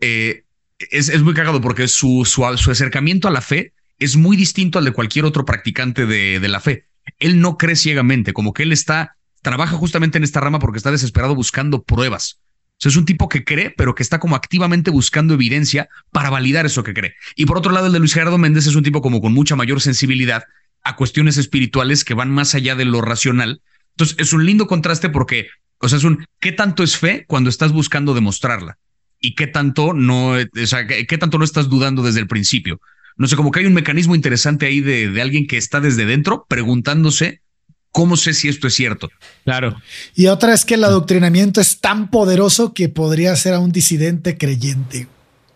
eh, 0.00 0.44
es, 0.78 1.08
es, 1.08 1.22
muy 1.22 1.34
cagado 1.34 1.60
porque 1.60 1.88
su, 1.88 2.24
su, 2.24 2.44
acercamiento 2.44 3.28
a 3.28 3.30
la 3.30 3.40
fe 3.40 3.72
es 3.98 4.16
muy 4.16 4.36
distinto 4.36 4.78
al 4.78 4.84
de 4.84 4.92
cualquier 4.92 5.24
otro 5.24 5.44
practicante 5.44 6.06
de, 6.06 6.40
de 6.40 6.48
la 6.48 6.60
fe. 6.60 6.86
Él 7.18 7.40
no 7.40 7.56
cree 7.56 7.76
ciegamente, 7.76 8.32
como 8.32 8.52
que 8.52 8.62
él 8.62 8.72
está, 8.72 9.16
trabaja 9.42 9.76
justamente 9.76 10.18
en 10.18 10.24
esta 10.24 10.40
rama 10.40 10.58
porque 10.58 10.78
está 10.78 10.90
desesperado 10.90 11.34
buscando 11.34 11.82
pruebas. 11.82 12.38
O 12.78 12.80
sea, 12.80 12.90
es 12.90 12.96
un 12.96 13.06
tipo 13.06 13.28
que 13.28 13.44
cree, 13.44 13.70
pero 13.70 13.96
que 13.96 14.04
está 14.04 14.20
como 14.20 14.36
activamente 14.36 14.92
buscando 14.92 15.34
evidencia 15.34 15.88
para 16.12 16.30
validar 16.30 16.64
eso 16.64 16.84
que 16.84 16.94
cree. 16.94 17.14
Y 17.34 17.46
por 17.46 17.58
otro 17.58 17.72
lado, 17.72 17.88
el 17.88 17.92
de 17.92 17.98
Luis 17.98 18.14
Gerardo 18.14 18.38
Méndez 18.38 18.68
es 18.68 18.76
un 18.76 18.84
tipo 18.84 19.02
como 19.02 19.20
con 19.20 19.32
mucha 19.32 19.56
mayor 19.56 19.80
sensibilidad 19.80 20.44
a 20.84 20.94
cuestiones 20.94 21.38
espirituales 21.38 22.04
que 22.04 22.14
van 22.14 22.30
más 22.30 22.54
allá 22.54 22.76
de 22.76 22.84
lo 22.84 23.00
racional. 23.00 23.62
Entonces, 23.96 24.16
es 24.20 24.32
un 24.32 24.46
lindo 24.46 24.68
contraste 24.68 25.08
porque, 25.08 25.48
o 25.78 25.88
sea, 25.88 25.98
es 25.98 26.04
un, 26.04 26.24
¿qué 26.38 26.52
tanto 26.52 26.84
es 26.84 26.96
fe 26.96 27.24
cuando 27.26 27.50
estás 27.50 27.72
buscando 27.72 28.14
demostrarla? 28.14 28.78
Y 29.20 29.34
qué 29.34 29.46
tanto 29.46 29.94
no, 29.94 30.32
o 30.32 30.66
sea, 30.66 30.86
qué 30.86 31.18
tanto 31.18 31.38
no 31.38 31.44
estás 31.44 31.68
dudando 31.68 32.02
desde 32.02 32.20
el 32.20 32.26
principio. 32.26 32.80
No 33.16 33.26
sé, 33.26 33.34
como 33.34 33.50
que 33.50 33.60
hay 33.60 33.66
un 33.66 33.74
mecanismo 33.74 34.14
interesante 34.14 34.66
ahí 34.66 34.80
de, 34.80 35.10
de 35.10 35.22
alguien 35.22 35.46
que 35.46 35.56
está 35.56 35.80
desde 35.80 36.06
dentro 36.06 36.46
preguntándose 36.48 37.42
¿Cómo 37.90 38.16
sé 38.16 38.34
si 38.34 38.48
esto 38.48 38.68
es 38.68 38.74
cierto? 38.74 39.08
Claro. 39.44 39.80
Y 40.14 40.26
otra 40.26 40.54
es 40.54 40.64
que 40.64 40.74
el 40.74 40.84
adoctrinamiento 40.84 41.60
es 41.60 41.80
tan 41.80 42.10
poderoso 42.10 42.74
que 42.74 42.88
podría 42.88 43.34
ser 43.34 43.54
a 43.54 43.58
un 43.58 43.72
disidente 43.72 44.36
creyente. 44.36 45.08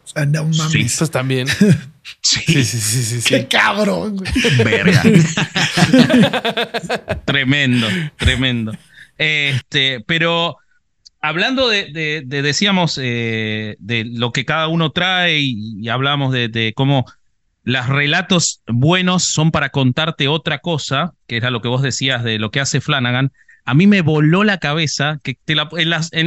O 0.05 0.09
sea, 0.09 0.27
no 0.27 0.45
mames. 0.45 0.93
Sí, 0.93 1.07
también. 1.09 1.47
sí. 2.21 2.41
Sí, 2.47 2.65
sí, 2.65 2.81
sí, 2.81 3.21
sí, 3.21 3.29
Qué 3.29 3.47
cabrón. 3.47 4.23
Verga. 4.59 5.03
tremendo, 7.25 7.87
tremendo. 8.17 8.73
Este, 9.19 10.03
pero 10.07 10.57
hablando 11.23 11.69
de, 11.69 12.23
decíamos, 12.27 12.99
eh, 13.01 13.77
de 13.79 14.05
lo 14.05 14.33
que 14.33 14.45
cada 14.45 14.69
uno 14.69 14.91
trae 14.91 15.39
y, 15.41 15.89
hablamos 15.89 16.33
de, 16.33 16.73
cómo 16.75 17.07
los 17.65 17.89
relatos 17.89 18.61
buenos 18.67 19.25
son 19.25 19.53
para 19.53 19.71
contarte 19.71 20.27
otra 20.27 20.59
cosa, 20.59 21.15
que 21.29 21.37
era 21.37 21.51
lo 21.51 21.63
que 21.63 21.69
vos 21.69 21.81
decías 21.81 22.25
de 22.25 22.39
lo 22.39 22.51
que 22.51 22.61
hace 22.61 22.81
Flanagan. 22.81 23.33
A 23.65 23.75
mí 23.75 23.87
me 23.87 24.03
voló 24.03 24.43
la 24.43 24.59
cabeza 24.59 25.21
que 25.23 25.39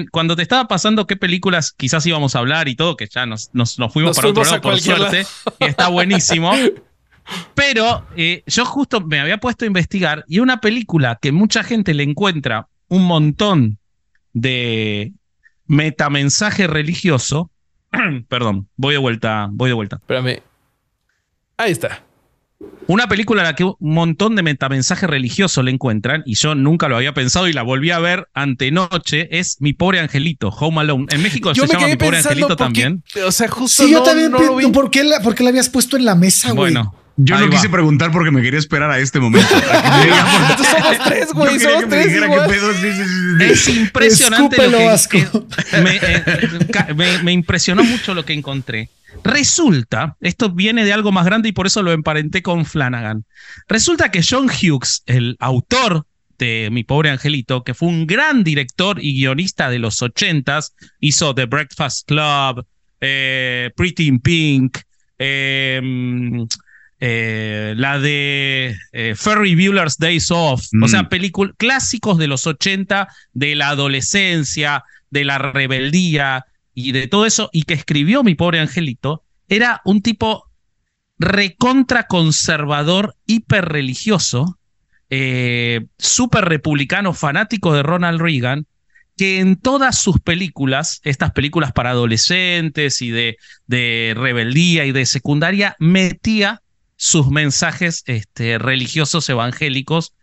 cuando 0.09 0.37
te 0.37 0.41
estaba 0.41 0.69
pasando 0.69 1.05
qué 1.05 1.17
películas 1.17 1.73
quizás 1.73 2.05
íbamos 2.05 2.33
a 2.35 2.39
hablar 2.39 2.69
y 2.69 2.75
todo, 2.75 2.95
que 2.95 3.07
ya 3.07 3.25
nos, 3.25 3.49
nos, 3.53 3.75
fuimos 3.91 4.15
para 4.15 4.29
otro 4.29 4.45
lado 4.45 4.61
por 4.61 4.79
suerte, 4.79 5.25
y 5.59 5.65
está 5.65 5.89
buenísimo. 5.89 6.53
Pero 7.53 8.05
eh, 8.15 8.43
yo 8.47 8.65
justo 8.65 9.01
me 9.01 9.19
había 9.19 9.39
puesto 9.39 9.65
a 9.65 9.67
investigar 9.67 10.23
y 10.29 10.39
una 10.39 10.61
película 10.61 11.17
que 11.21 11.33
mucha 11.33 11.63
gente 11.63 11.93
le 11.93 12.03
encuentra 12.03 12.67
un 12.87 13.03
montón 13.03 13.79
de 14.35 15.13
metamensaje 15.65 16.67
religioso. 16.67 17.49
Perdón, 18.29 18.67
voy 18.75 18.93
de 18.93 18.99
vuelta, 18.99 19.47
voy 19.51 19.69
de 19.69 19.73
vuelta. 19.73 19.95
Espérame. 19.95 20.43
Ahí 21.57 21.71
está. 21.71 22.03
Una 22.87 23.07
película 23.07 23.41
a 23.41 23.45
la 23.45 23.55
que 23.55 23.63
un 23.63 23.75
montón 23.79 24.35
de 24.35 24.43
metamensaje 24.43 25.07
religioso 25.07 25.63
le 25.63 25.71
encuentran, 25.71 26.21
y 26.25 26.35
yo 26.35 26.53
nunca 26.53 26.87
lo 26.87 26.97
había 26.97 27.13
pensado 27.13 27.47
y 27.47 27.53
la 27.53 27.63
volví 27.63 27.89
a 27.91 27.99
ver 27.99 28.27
antenoche, 28.33 29.27
es 29.31 29.57
Mi 29.59 29.73
Pobre 29.73 29.99
Angelito, 29.99 30.49
Home 30.49 30.81
Alone. 30.81 31.07
En 31.09 31.23
México 31.23 31.53
se 31.55 31.65
llama 31.65 31.87
Mi 31.87 31.95
Pobre 31.95 32.17
Angelito 32.17 32.55
también. 32.55 33.03
O 33.25 33.31
sea, 33.31 33.47
justo. 33.47 33.83
Sí, 33.83 33.91
yo 33.91 34.03
también. 34.03 34.31
¿por, 34.71 34.91
qué 34.91 35.03
la, 35.03 35.21
¿Por 35.21 35.33
qué 35.33 35.43
la 35.43 35.49
habías 35.49 35.69
puesto 35.69 35.97
en 35.97 36.05
la 36.05 36.15
mesa, 36.15 36.51
güey? 36.51 36.73
Bueno, 36.73 36.95
yo 37.17 37.39
no 37.39 37.49
quise 37.49 37.69
preguntar 37.69 38.11
porque 38.11 38.31
me 38.31 38.41
quería 38.41 38.59
esperar 38.59 38.91
a 38.91 38.99
este 38.99 39.19
momento. 39.19 39.47
somos 40.57 40.97
tres, 41.05 41.33
güey. 41.33 41.59
Somos 41.59 41.87
tres. 41.87 42.13
Es 43.39 43.67
impresionante 43.69 44.67
lo 44.67 44.79
que, 45.09 46.93
me, 46.93 47.23
me, 47.23 47.31
impresionó 47.31 47.83
mucho 47.83 48.13
lo 48.13 48.25
que 48.25 48.33
encontré. 48.33 48.89
Resulta, 49.23 50.17
esto 50.19 50.49
viene 50.49 50.83
de 50.83 50.91
algo 50.91 51.11
más 51.11 51.25
grande 51.25 51.49
y 51.49 51.51
por 51.53 51.67
eso 51.67 51.81
lo 51.81 51.93
emparenté 51.93 52.41
con 52.41 52.65
Flanagan. 52.65 53.23
Resulta 53.67 54.11
que 54.11 54.21
John 54.21 54.49
Hughes, 54.49 55.03
el 55.05 55.37
autor 55.39 56.05
de 56.37 56.69
Mi 56.71 56.83
pobre 56.83 57.09
angelito, 57.09 57.63
que 57.63 57.73
fue 57.73 57.87
un 57.87 58.07
gran 58.07 58.43
director 58.43 58.97
y 59.01 59.13
guionista 59.13 59.69
de 59.69 59.79
los 59.79 60.01
ochentas, 60.01 60.73
hizo 60.99 61.33
The 61.33 61.45
Breakfast 61.45 62.07
Club, 62.07 62.65
eh, 62.99 63.71
Pretty 63.75 64.07
in 64.07 64.19
Pink, 64.19 64.79
eh, 65.17 65.81
eh, 67.07 67.75
la 67.77 67.99
de 67.99 68.75
eh, 68.91 69.13
Ferry 69.15 69.53
Bueller's 69.53 69.99
Days 69.99 70.31
Off, 70.31 70.65
o 70.81 70.87
sea, 70.87 71.03
mm. 71.03 71.09
películas 71.09 71.53
clásicos 71.55 72.17
de 72.17 72.25
los 72.25 72.47
80, 72.47 73.07
de 73.31 73.53
la 73.53 73.69
adolescencia, 73.69 74.83
de 75.11 75.23
la 75.23 75.37
rebeldía 75.37 76.45
y 76.73 76.93
de 76.93 77.05
todo 77.05 77.27
eso, 77.27 77.51
y 77.53 77.61
que 77.61 77.75
escribió 77.75 78.23
mi 78.23 78.33
pobre 78.33 78.59
angelito, 78.59 79.23
era 79.47 79.81
un 79.85 80.01
tipo 80.01 80.49
recontra 81.19 82.07
conservador, 82.07 83.15
hiper 83.27 83.65
religioso, 83.65 84.57
eh, 85.11 85.85
súper 85.99 86.45
republicano, 86.45 87.13
fanático 87.13 87.75
de 87.75 87.83
Ronald 87.83 88.19
Reagan, 88.19 88.65
que 89.15 89.41
en 89.41 89.57
todas 89.57 89.99
sus 89.99 90.19
películas, 90.21 91.01
estas 91.03 91.33
películas 91.33 91.71
para 91.71 91.91
adolescentes 91.91 93.03
y 93.03 93.11
de, 93.11 93.37
de 93.67 94.15
rebeldía 94.17 94.85
y 94.85 94.91
de 94.91 95.05
secundaria, 95.05 95.75
metía 95.77 96.63
sus 96.95 97.29
mensajes 97.29 98.03
este, 98.05 98.57
religiosos 98.57 99.27
evangélicos 99.29 100.13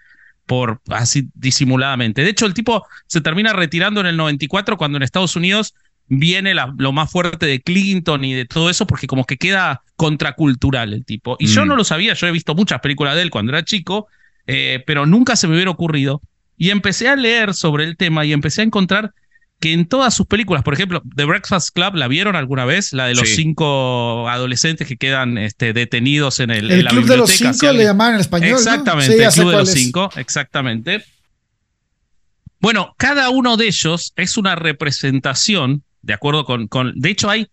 por 0.47 0.81
así 0.89 1.29
disimuladamente. 1.35 2.23
De 2.23 2.31
hecho, 2.31 2.47
el 2.47 2.55
tipo 2.55 2.87
se 3.07 3.21
termina 3.21 3.53
retirando 3.53 4.01
en 4.01 4.07
el 4.07 4.17
94 4.17 4.77
cuando 4.77 4.97
en 4.97 5.03
Estados 5.03 5.37
Unidos 5.37 5.75
viene 6.09 6.55
lo 6.55 6.93
más 6.93 7.11
fuerte 7.11 7.47
de 7.47 7.61
Clinton 7.61 8.25
y 8.25 8.35
de 8.35 8.45
todo 8.45 8.69
eso 8.69 8.87
porque 8.87 9.07
como 9.07 9.25
que 9.25 9.39
queda 9.39 9.83
contracultural 9.97 10.93
el 10.93 11.05
tipo. 11.05 11.37
Y 11.39 11.47
yo 11.47 11.65
mm. 11.65 11.69
no 11.69 11.77
lo 11.77 11.85
sabía, 11.85 12.15
yo 12.15 12.27
he 12.27 12.33
visto 12.33 12.55
muchas 12.55 12.81
películas 12.81 13.15
de 13.15 13.23
él 13.23 13.31
cuando 13.31 13.53
era 13.53 13.65
chico, 13.65 14.09
eh, 14.47 14.83
pero 14.87 15.07
nunca 15.07 15.37
se 15.37 15.47
me 15.47 15.55
hubiera 15.55 15.71
ocurrido. 15.71 16.21
Y 16.57 16.71
empecé 16.71 17.09
a 17.09 17.17
leer 17.17 17.55
sobre 17.55 17.85
el 17.85 17.97
tema 17.97 18.25
y 18.25 18.33
empecé 18.33 18.61
a 18.61 18.65
encontrar 18.65 19.15
que 19.63 19.73
en 19.73 19.87
todas 19.87 20.13
sus 20.13 20.27
películas, 20.27 20.65
por 20.65 20.75
ejemplo, 20.75 21.01
The 21.15 21.25
Breakfast 21.25 21.73
Club, 21.73 21.95
¿la 21.95 22.09
vieron 22.09 22.35
alguna 22.35 22.65
vez? 22.65 22.93
La 22.93 23.07
de 23.07 23.15
los 23.15 23.29
cinco 23.29 24.29
adolescentes 24.29 24.89
que 24.89 24.97
quedan 24.97 25.39
este, 25.39 25.73
detenidos 25.73 26.41
en, 26.41 26.51
el, 26.51 26.69
el 26.69 26.83
la 26.83 26.91
Club 26.91 27.07
de 27.07 27.17
los 27.17 27.31
Cinco 27.31 27.71
le 27.71 27.85
llamaban 27.85 28.15
en 28.15 28.21
español. 28.23 28.59
Exactamente, 28.59 29.25
el 29.25 29.31
Club 29.31 29.51
de 29.53 29.57
los 29.59 29.71
Cinco, 29.71 30.11
exactamente. 30.17 31.05
Bueno, 32.59 32.93
cada 32.99 33.31
uno 33.31 33.57
de 33.57 33.67
ellos 33.67 34.13
es 34.17 34.37
una 34.37 34.57
representación, 34.57 35.85
de 36.03 36.13
acuerdo 36.13 36.45
con. 36.45 36.67
con 36.67 36.93
de 36.97 37.11
hecho, 37.11 37.31
hay. 37.31 37.47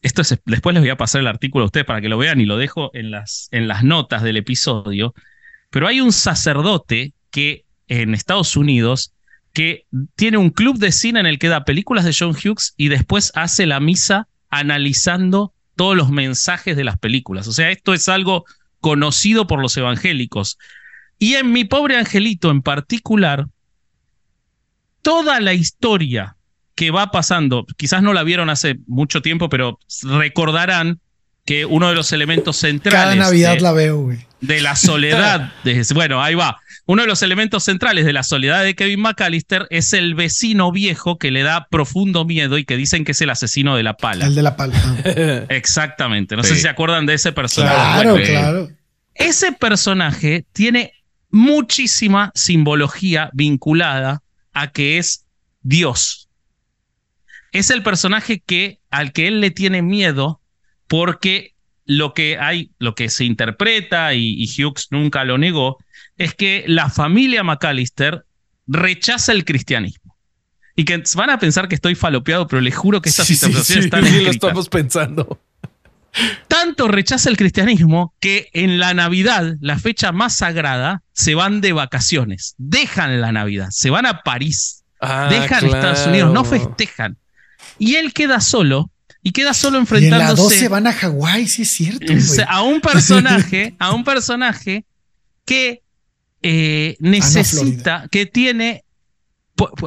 Esto 0.00 0.22
es, 0.22 0.38
después 0.46 0.74
les 0.74 0.82
voy 0.84 0.90
a 0.90 0.96
pasar 0.96 1.22
el 1.22 1.26
artículo 1.26 1.64
a 1.64 1.66
ustedes 1.66 1.86
para 1.86 2.00
que 2.00 2.08
lo 2.08 2.18
vean 2.18 2.40
y 2.40 2.46
lo 2.46 2.56
dejo 2.56 2.92
en 2.94 3.10
las, 3.10 3.48
en 3.50 3.66
las 3.66 3.82
notas 3.82 4.22
del 4.22 4.36
episodio. 4.36 5.12
Pero 5.70 5.88
hay 5.88 6.00
un 6.00 6.12
sacerdote 6.12 7.14
que 7.32 7.64
en 7.88 8.14
Estados 8.14 8.56
Unidos 8.56 9.12
que 9.58 9.86
tiene 10.14 10.38
un 10.38 10.50
club 10.50 10.78
de 10.78 10.92
cine 10.92 11.18
en 11.18 11.26
el 11.26 11.40
que 11.40 11.48
da 11.48 11.64
películas 11.64 12.04
de 12.04 12.14
John 12.16 12.30
Hughes 12.30 12.74
y 12.76 12.90
después 12.90 13.32
hace 13.34 13.66
la 13.66 13.80
misa 13.80 14.28
analizando 14.50 15.52
todos 15.74 15.96
los 15.96 16.10
mensajes 16.10 16.76
de 16.76 16.84
las 16.84 16.96
películas. 16.96 17.48
O 17.48 17.52
sea, 17.52 17.72
esto 17.72 17.92
es 17.92 18.08
algo 18.08 18.44
conocido 18.80 19.48
por 19.48 19.60
los 19.60 19.76
evangélicos. 19.76 20.58
Y 21.18 21.34
en 21.34 21.50
Mi 21.50 21.64
pobre 21.64 21.96
angelito 21.96 22.52
en 22.52 22.62
particular, 22.62 23.48
toda 25.02 25.40
la 25.40 25.54
historia 25.54 26.36
que 26.76 26.92
va 26.92 27.10
pasando, 27.10 27.66
quizás 27.76 28.00
no 28.00 28.12
la 28.12 28.22
vieron 28.22 28.50
hace 28.50 28.78
mucho 28.86 29.22
tiempo, 29.22 29.48
pero 29.48 29.80
recordarán 30.04 31.00
que 31.44 31.64
uno 31.64 31.88
de 31.88 31.96
los 31.96 32.12
elementos 32.12 32.58
centrales. 32.58 33.00
Cada 33.00 33.14
Navidad 33.16 33.58
la 33.58 33.72
veo, 33.72 34.02
güey. 34.02 34.18
De 34.40 34.60
la 34.60 34.76
soledad. 34.76 35.52
de, 35.64 35.84
bueno, 35.94 36.22
ahí 36.22 36.36
va. 36.36 36.60
Uno 36.88 37.02
de 37.02 37.08
los 37.08 37.20
elementos 37.20 37.64
centrales 37.64 38.06
de 38.06 38.14
la 38.14 38.22
soledad 38.22 38.64
de 38.64 38.74
Kevin 38.74 39.00
McAllister 39.00 39.66
es 39.68 39.92
el 39.92 40.14
vecino 40.14 40.72
viejo 40.72 41.18
que 41.18 41.30
le 41.30 41.42
da 41.42 41.66
profundo 41.70 42.24
miedo 42.24 42.56
y 42.56 42.64
que 42.64 42.78
dicen 42.78 43.04
que 43.04 43.12
es 43.12 43.20
el 43.20 43.28
asesino 43.28 43.76
de 43.76 43.82
la 43.82 43.98
pala. 43.98 44.24
El 44.24 44.34
de 44.34 44.40
la 44.40 44.56
pala. 44.56 44.74
Exactamente. 45.50 46.34
No 46.34 46.42
sé 46.42 46.54
si 46.54 46.62
se 46.62 46.68
acuerdan 46.70 47.04
de 47.04 47.12
ese 47.12 47.32
personaje. 47.32 48.00
Claro, 48.00 48.16
claro. 48.16 48.68
Ese 49.14 49.52
personaje 49.52 50.46
tiene 50.54 50.94
muchísima 51.28 52.32
simbología 52.34 53.28
vinculada 53.34 54.22
a 54.54 54.72
que 54.72 54.96
es 54.96 55.26
Dios. 55.60 56.30
Es 57.52 57.68
el 57.68 57.82
personaje 57.82 58.40
que, 58.40 58.80
al 58.88 59.12
que 59.12 59.28
él 59.28 59.42
le 59.42 59.50
tiene 59.50 59.82
miedo 59.82 60.40
porque 60.86 61.52
lo 61.84 62.14
que 62.14 62.38
hay, 62.38 62.70
lo 62.78 62.94
que 62.94 63.10
se 63.10 63.26
interpreta, 63.26 64.14
y 64.14 64.46
Hughes 64.46 64.88
nunca 64.90 65.24
lo 65.24 65.36
negó, 65.36 65.76
es 66.18 66.34
que 66.34 66.64
la 66.66 66.90
familia 66.90 67.42
McAllister 67.42 68.24
rechaza 68.66 69.32
el 69.32 69.44
cristianismo. 69.44 70.16
Y 70.76 70.84
que 70.84 71.02
van 71.16 71.30
a 71.30 71.38
pensar 71.38 71.66
que 71.68 71.74
estoy 71.74 71.94
falopeado, 71.94 72.46
pero 72.46 72.60
les 72.60 72.76
juro 72.76 73.00
que 73.00 73.08
estas 73.08 73.30
interpretaciones 73.30 73.86
están 73.86 74.04
sí, 74.04 74.22
lo 74.22 74.30
estamos 74.30 74.68
pensando. 74.68 75.40
Tanto 76.46 76.88
rechaza 76.88 77.30
el 77.30 77.36
cristianismo 77.36 78.14
que 78.20 78.48
en 78.52 78.78
la 78.78 78.94
Navidad, 78.94 79.56
la 79.60 79.78
fecha 79.78 80.12
más 80.12 80.36
sagrada, 80.36 81.02
se 81.12 81.34
van 81.34 81.60
de 81.60 81.72
vacaciones. 81.72 82.54
Dejan 82.58 83.20
la 83.20 83.32
Navidad, 83.32 83.68
se 83.70 83.90
van 83.90 84.06
a 84.06 84.22
París. 84.22 84.84
Ah, 85.00 85.28
dejan 85.30 85.64
Estados 85.64 86.06
Unidos, 86.06 86.32
no 86.32 86.44
festejan. 86.44 87.16
Y 87.78 87.96
él 87.96 88.12
queda 88.12 88.40
solo 88.40 88.90
y 89.22 89.32
queda 89.32 89.54
solo 89.54 89.78
enfrentándose. 89.78 90.20
Y 90.20 90.22
en 90.22 90.28
la 90.28 90.34
12 90.34 90.68
van 90.68 90.86
a 90.86 90.92
Hawái, 90.92 91.48
sí 91.48 91.62
es 91.62 91.70
cierto. 91.70 92.12
A 92.48 92.62
un 92.62 92.80
personaje, 92.80 93.74
a 93.78 93.92
un 93.92 94.04
personaje 94.04 94.84
que 95.44 95.82
eh, 96.42 96.96
necesita, 97.00 98.06
que 98.10 98.26
tiene, 98.26 98.84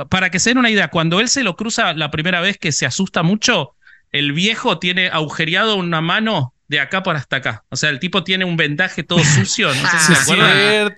para 0.10 0.30
que 0.30 0.40
se 0.40 0.52
den 0.52 0.58
una 0.58 0.70
idea, 0.70 0.90
cuando 0.90 1.20
él 1.20 1.30
se 1.30 1.44
lo 1.44 1.56
cruza 1.56 1.94
la 1.94 2.12
primera 2.12 2.42
vez 2.42 2.58
que 2.58 2.72
se 2.72 2.86
asusta 2.86 3.24
mucho, 3.24 3.76
el 4.12 4.34
viejo 4.34 4.80
tiene 4.80 5.08
agujereado 5.08 5.76
una 5.76 6.02
mano 6.02 6.54
de 6.68 6.80
acá 6.80 7.04
para 7.04 7.20
hasta 7.20 7.38
acá. 7.38 7.64
O 7.70 7.76
sea, 7.76 7.90
el 7.90 8.00
tipo 8.00 8.24
tiene 8.24 8.46
un 8.46 8.58
vendaje 8.58 9.04
todo 9.04 9.20
sucio, 9.36 9.68
no 9.74 9.90
sé 9.90 9.98
si 10.00 10.16
se 10.16 10.34
acuerdan. 10.34 10.94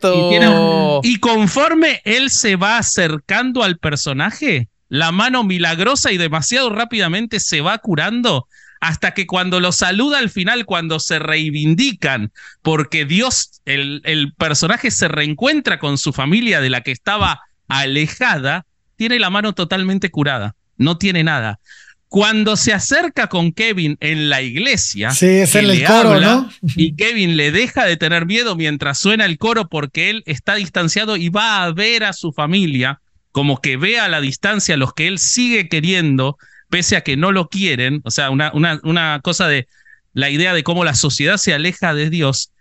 Y, 1.04 1.14
y 1.14 1.20
conforme 1.20 2.02
él 2.06 2.30
se 2.30 2.56
va 2.56 2.78
acercando 2.78 3.64
al 3.64 3.78
personaje, 3.78 4.70
la 4.90 5.12
mano 5.12 5.44
milagrosa 5.44 6.12
y 6.12 6.18
demasiado 6.18 6.70
rápidamente 6.70 7.40
se 7.40 7.62
va 7.62 7.78
curando 7.80 8.48
hasta 8.84 9.14
que 9.14 9.26
cuando 9.26 9.62
lo 9.62 9.72
saluda 9.72 10.20
al 10.20 10.30
final, 10.30 10.66
cuando 10.66 11.00
se 11.00 11.18
reivindican, 11.18 12.34
porque 12.62 13.06
Dios, 13.06 13.62
el, 13.64 14.02
el 14.04 14.34
personaje 14.34 14.92
se 14.92 15.08
reencuentra 15.08 15.80
con 15.80 15.98
su 15.98 16.12
familia 16.12 16.60
de 16.60 16.70
la 16.70 16.82
que 16.82 16.92
estaba 16.92 17.40
alejada, 17.70 18.66
tiene 18.98 19.20
la 19.20 19.30
mano 19.30 19.54
totalmente 19.54 20.12
curada, 20.12 20.56
no 20.76 20.98
tiene 20.98 21.24
nada. 21.24 21.62
Cuando 22.10 22.58
se 22.58 22.74
acerca 22.74 23.28
con 23.28 23.54
Kevin 23.54 23.96
en 24.02 24.30
la 24.30 24.42
iglesia, 24.42 25.12
sí, 25.12 25.28
es 25.28 25.56
el 25.56 25.86
coro, 25.86 26.20
¿no? 26.20 26.50
y 26.76 26.94
Kevin 26.98 27.38
le 27.38 27.54
deja 27.54 27.86
de 27.86 27.96
tener 27.96 28.26
miedo 28.26 28.58
mientras 28.58 29.00
suena 29.00 29.24
el 29.24 29.38
coro 29.38 29.70
porque 29.70 30.10
él 30.10 30.24
está 30.26 30.56
distanciado 30.56 31.16
y 31.16 31.30
va 31.30 31.64
a 31.64 31.72
ver 31.72 32.04
a 32.04 32.12
su 32.12 32.34
familia, 32.34 33.00
como 33.32 33.62
que 33.62 33.78
ve 33.78 33.98
a 33.98 34.10
la 34.10 34.20
distancia 34.20 34.76
a 34.76 34.78
los 34.78 34.94
que 34.94 35.08
él 35.08 35.20
sigue 35.20 35.70
queriendo, 35.70 36.38
pese 36.74 36.96
a 36.96 37.02
que 37.02 37.18
no 37.18 37.32
lo 37.32 37.50
quieren, 37.50 38.02
o 38.04 38.10
sea, 38.10 38.32
una, 38.32 38.52
una, 38.52 38.80
una 38.82 39.20
cosa 39.22 39.48
de 39.48 39.68
la 40.14 40.32
idea 40.32 40.56
de 40.56 40.64
cómo 40.64 40.84
la 40.84 40.96
sociedad 40.96 41.38
se 41.38 41.54
aleja 41.54 41.94
de 41.94 42.10
Dios. 42.10 42.52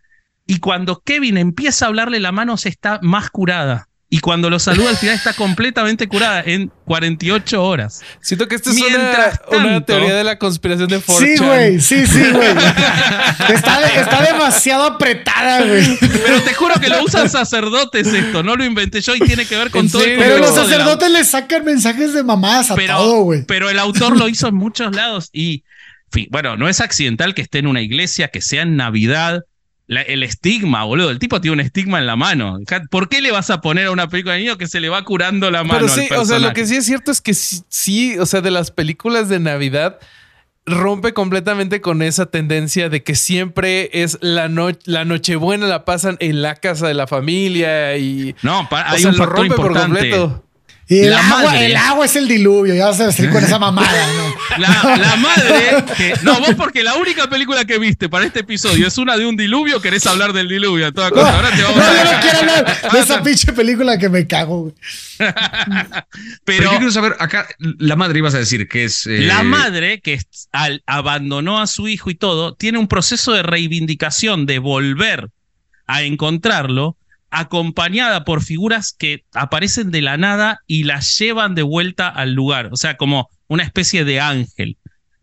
Y 0.47 0.59
cuando 0.59 1.01
Kevin 1.01 1.39
empieza 1.39 1.87
a 1.87 1.89
hablarle 1.89 2.21
la 2.21 2.31
mano, 2.31 2.59
se 2.59 2.69
está 2.69 3.01
más 3.01 3.31
curada. 3.31 3.89
Y 4.13 4.21
cuando 4.21 4.51
lo 4.51 4.59
saluda 4.59 4.91
al 4.91 4.99
final 4.99 5.15
está 5.15 5.33
completamente 5.33 6.07
curada 6.07 6.43
en 6.45 6.71
48 6.85 7.65
horas. 7.65 8.03
Siento 8.21 8.47
que 8.47 8.57
esta 8.57 8.69
es 8.69 8.77
una, 9.51 9.87
teoría 9.87 10.15
de 10.15 10.23
la 10.23 10.39
conspiración 10.39 10.87
de 10.91 11.01
Ford. 11.01 11.25
Sí, 11.25 11.39
güey, 11.39 11.81
sí, 11.81 12.07
sí, 12.07 12.23
güey. 12.31 12.51
está, 13.55 14.23
demasiado 14.31 14.85
apretada, 14.85 15.65
güey. 15.65 15.97
Pero 15.99 16.43
te 16.43 16.53
juro 16.53 16.75
que 16.79 16.91
lo 16.91 17.03
usan 17.03 17.31
sacerdotes 17.31 18.07
esto, 18.09 18.43
no 18.43 18.55
lo 18.55 18.67
inventé 18.67 19.01
yo 19.01 19.17
y 19.17 19.21
tiene 19.21 19.47
que 19.47 19.57
ver 19.57 19.71
con 19.71 19.89
todo 19.89 20.05
el 20.05 20.19
Pero 20.19 20.37
los 20.37 20.55
sacerdotes 20.55 21.11
le 21.11 21.25
sacan 21.25 21.65
mensajes 21.65 22.13
de 22.13 22.23
mamadas 22.23 22.71
a 22.71 22.77
todo, 22.77 23.23
güey. 23.23 23.45
Pero 23.47 23.71
el 23.71 23.79
autor 23.79 24.19
lo 24.19 24.29
hizo 24.29 24.47
en 24.47 24.57
muchos 24.57 24.95
lados 24.95 25.31
y, 25.33 25.65
bueno, 26.29 26.59
no 26.59 26.69
es 26.69 26.83
accidental 26.83 27.33
que 27.33 27.41
esté 27.41 27.61
en 27.61 27.67
una 27.67 27.81
iglesia, 27.81 28.29
que 28.29 28.43
sea 28.43 28.61
en 28.61 28.77
Navidad, 28.77 29.45
el 29.89 30.23
estigma, 30.23 30.85
boludo. 30.85 31.11
El 31.11 31.19
tipo 31.19 31.41
tiene 31.41 31.55
un 31.55 31.61
estigma 31.61 31.99
en 31.99 32.07
la 32.07 32.17
mano. 32.17 32.59
¿Por 32.91 33.09
qué 33.09 33.21
le 33.21 33.31
vas 33.31 33.51
a 33.51 33.61
poner 33.61 33.87
a 33.87 33.91
una 33.91 34.09
película 34.09 34.35
de 34.35 34.41
niño 34.41 34.59
que 34.59 34.67
se 34.67 34.81
le 34.81 34.89
va 34.89 35.05
curando 35.05 35.51
la 35.51 35.65
mano? 35.65 35.87
Pero 35.87 35.89
sí, 35.89 36.09
o 36.15 36.25
sea, 36.25 36.39
lo 36.39 36.53
que 36.53 36.67
sí 36.67 36.77
es 36.77 36.87
cierto 36.87 37.11
es 37.11 37.21
que 37.21 37.35
sí, 37.35 38.19
o 38.19 38.27
sea, 38.27 38.41
de 38.41 38.51
las 38.51 38.71
películas 38.71 39.29
de 39.29 39.41
Navidad 39.41 39.99
rompe 40.65 41.13
completamente 41.13 41.81
con 41.81 42.03
esa 42.03 42.27
tendencia 42.27 42.89
de 42.89 43.03
que 43.03 43.17
siempre 43.17 43.91
es 43.93 44.19
la, 44.21 44.49
noche 44.49 44.79
la 44.85 45.05
Nochebuena 45.05 45.67
la 45.67 45.85
pasan 45.85 46.17
en 46.21 46.41
la 46.41 46.55
casa 46.55 46.87
de 46.87 46.95
la 46.95 47.07
familia 47.07 47.97
y. 47.97 48.35
No, 48.43 48.69
hay 48.71 49.05
un 49.05 49.15
factor 49.15 49.47
importante. 49.47 50.31
Y 50.89 50.99
el 50.99 51.13
agua, 51.13 51.65
el 51.65 51.77
agua 51.77 52.05
es 52.05 52.17
el 52.17 52.29
diluvio, 52.29 52.75
ya 52.75 52.87
vas 52.87 53.01
a 53.01 53.07
vestir 53.07 53.31
con 53.31 53.43
esa 53.43 53.59
mamada, 53.61 54.07
¿no? 54.15 54.59
La, 54.59 55.17
madre, 55.17 55.85
no, 56.23 56.41
vos 56.41 56.55
porque 56.57 56.83
la 56.83 56.95
única 56.97 57.31
película 57.31 57.65
que 57.65 57.79
viste 57.79 58.09
para 58.09 58.27
este 58.27 58.41
episodio 58.41 58.89
es 58.89 58.99
una 58.99 59.17
de 59.17 59.25
un 59.25 59.37
diluvio, 59.37 59.81
querés 59.81 60.07
hablar 60.07 60.33
del 60.33 60.49
diluvio 60.49 60.93
toda 60.93 61.11
cosa. 61.11 61.35
Ahora 61.35 61.51
te 61.51 61.63
vamos 61.63 61.79
no, 61.79 61.95
yo 61.95 62.05
no 62.05 62.21
quiero 62.21 62.39
hablar 62.39 62.93
de 62.93 62.99
esa 62.99 63.23
pinche 63.23 63.53
película 63.53 63.99
que 63.99 64.09
me 64.09 64.27
cago, 64.27 64.73
Pero, 66.45 66.73
yo 66.73 66.79
quiero 66.79 66.91
saber, 66.91 67.15
acá 67.19 67.47
la 67.59 67.97
madre 67.97 68.19
ibas 68.19 68.35
a 68.35 68.39
decir 68.39 68.69
que 68.69 68.85
es. 68.85 69.07
Eh, 69.07 69.21
la 69.21 69.43
madre, 69.43 70.01
que 70.01 70.21
al, 70.51 70.83
abandonó 70.87 71.61
a 71.61 71.67
su 71.67 71.89
hijo 71.89 72.11
y 72.11 72.15
todo, 72.15 72.55
tiene 72.55 72.79
un 72.79 72.89
proceso 72.89 73.33
de 73.33 73.43
reivindicación, 73.43 74.47
de 74.47 74.59
volver 74.59 75.31
a 75.87 76.03
encontrarlo 76.03 76.97
acompañada 77.33 78.25
por 78.25 78.43
figuras 78.43 78.95
que 78.97 79.25
aparecen 79.33 79.91
de 79.91 80.03
la 80.03 80.17
nada 80.19 80.61
y 80.67 80.85
las 80.85 81.19
llevan 81.19 81.55
de 81.55 81.63
vuelta 81.63 82.09
al 82.09 82.35
lugar, 82.35 82.69
o 82.71 82.77
sea, 82.77 82.97
como 82.97 83.29
una 83.49 83.65
especie 83.65 84.05
de 84.05 84.21
ángel. 84.21 84.77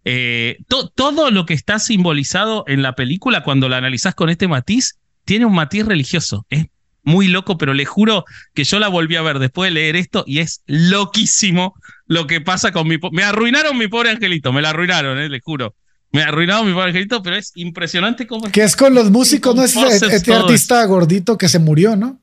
Eh, 0.06 0.58
todo 0.68 1.30
lo 1.30 1.46
que 1.46 1.54
está 1.54 1.78
simbolizado 1.78 2.64
en 2.68 2.82
la 2.82 2.96
película, 2.96 3.44
cuando 3.44 3.70
la 3.70 3.78
analizás 3.78 4.16
con 4.16 4.30
este 4.30 4.48
matiz, 4.48 4.98
tiene 5.24 5.46
un 5.46 5.54
matiz 5.54 5.86
religioso. 5.86 6.48
Es 6.50 6.66
muy 7.04 7.28
loco, 7.28 7.60
pero 7.60 7.76
le 7.76 7.86
juro 7.86 8.26
que 8.56 8.64
yo 8.64 8.80
la 8.80 8.88
volví 8.88 9.16
a 9.16 9.22
ver 9.22 9.38
después 9.38 9.70
de 9.70 9.76
leer 9.76 9.96
esto 9.96 10.24
y 10.26 10.40
es 10.40 10.64
loquísimo 10.66 11.76
lo 12.08 12.26
que 12.26 12.42
pasa 12.42 12.72
con 12.72 12.88
mi... 12.88 12.98
Me 13.12 13.24
arruinaron 13.24 13.78
mi 13.78 13.88
pobre 13.88 14.10
angelito, 14.10 14.52
me 14.52 14.64
la 14.64 14.72
arruinaron, 14.72 15.20
eh, 15.20 15.30
le 15.30 15.40
juro. 15.42 15.76
Me 16.12 16.24
ha 16.24 16.28
arruinado 16.30 16.64
mi 16.64 16.80
angelito, 16.80 17.22
pero 17.22 17.36
es 17.36 17.52
impresionante 17.56 18.26
cómo. 18.26 18.52
Que 18.52 18.64
es 18.64 18.76
con 18.76 18.94
los 18.94 19.12
músicos, 19.12 19.56
¿no? 19.56 19.64
Es 19.64 19.76
este 19.76 20.34
artista 20.34 20.84
gordito 20.86 21.38
que 21.38 21.48
se 21.48 21.60
murió, 21.60 21.96
¿no? 21.96 22.20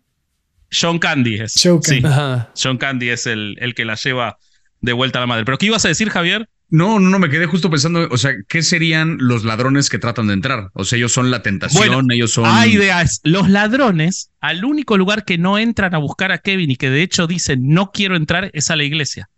Sean 0.71 0.99
Candy 0.99 1.41
es. 1.41 1.53
Sean 1.53 2.79
Candy. 2.79 3.09
es 3.11 3.27
el, 3.27 3.57
el 3.61 3.75
que 3.75 3.85
la 3.85 3.95
lleva 3.95 4.39
de 4.81 4.93
vuelta 4.93 5.19
a 5.19 5.21
la 5.21 5.27
madre. 5.27 5.45
¿Pero 5.45 5.59
qué 5.59 5.67
ibas 5.67 5.85
a 5.85 5.89
decir, 5.89 6.11
Javier? 6.11 6.49
No, 6.69 6.99
no, 6.99 7.11
no, 7.11 7.21
me 7.21 7.31
quedé 7.31 7.47
justo 7.47 7.71
pensando, 7.71 8.09
o 8.11 8.19
sea, 8.19 8.33
¿qué 8.49 8.61
serían 8.61 9.19
los 9.21 9.45
ladrones 9.45 9.89
que 9.89 10.01
tratan 10.01 10.27
de 10.27 10.33
entrar? 10.33 10.71
O 10.73 10.85
sea, 10.85 10.97
ellos 10.97 11.13
son 11.13 11.31
la 11.31 11.41
tentación, 11.41 12.11
ellos 12.11 12.33
son... 12.33 12.45
Hay 12.47 12.73
ideas. 12.73 13.21
Los 13.23 13.49
ladrones, 13.49 14.31
al 14.41 14.65
único 14.65 14.97
lugar 14.99 15.25
que 15.25 15.39
no 15.39 15.59
entran 15.59 15.95
a 15.95 15.99
buscar 15.99 16.33
a 16.33 16.39
Kevin 16.39 16.73
y 16.73 16.77
que 16.77 16.91
de 16.91 17.03
hecho 17.03 17.29
dicen 17.29 17.69
no 17.69 17.93
quiero 17.93 18.17
entrar 18.17 18.51
es 18.53 18.71
a 18.73 18.77
la 18.77 18.83
iglesia. 18.83 19.29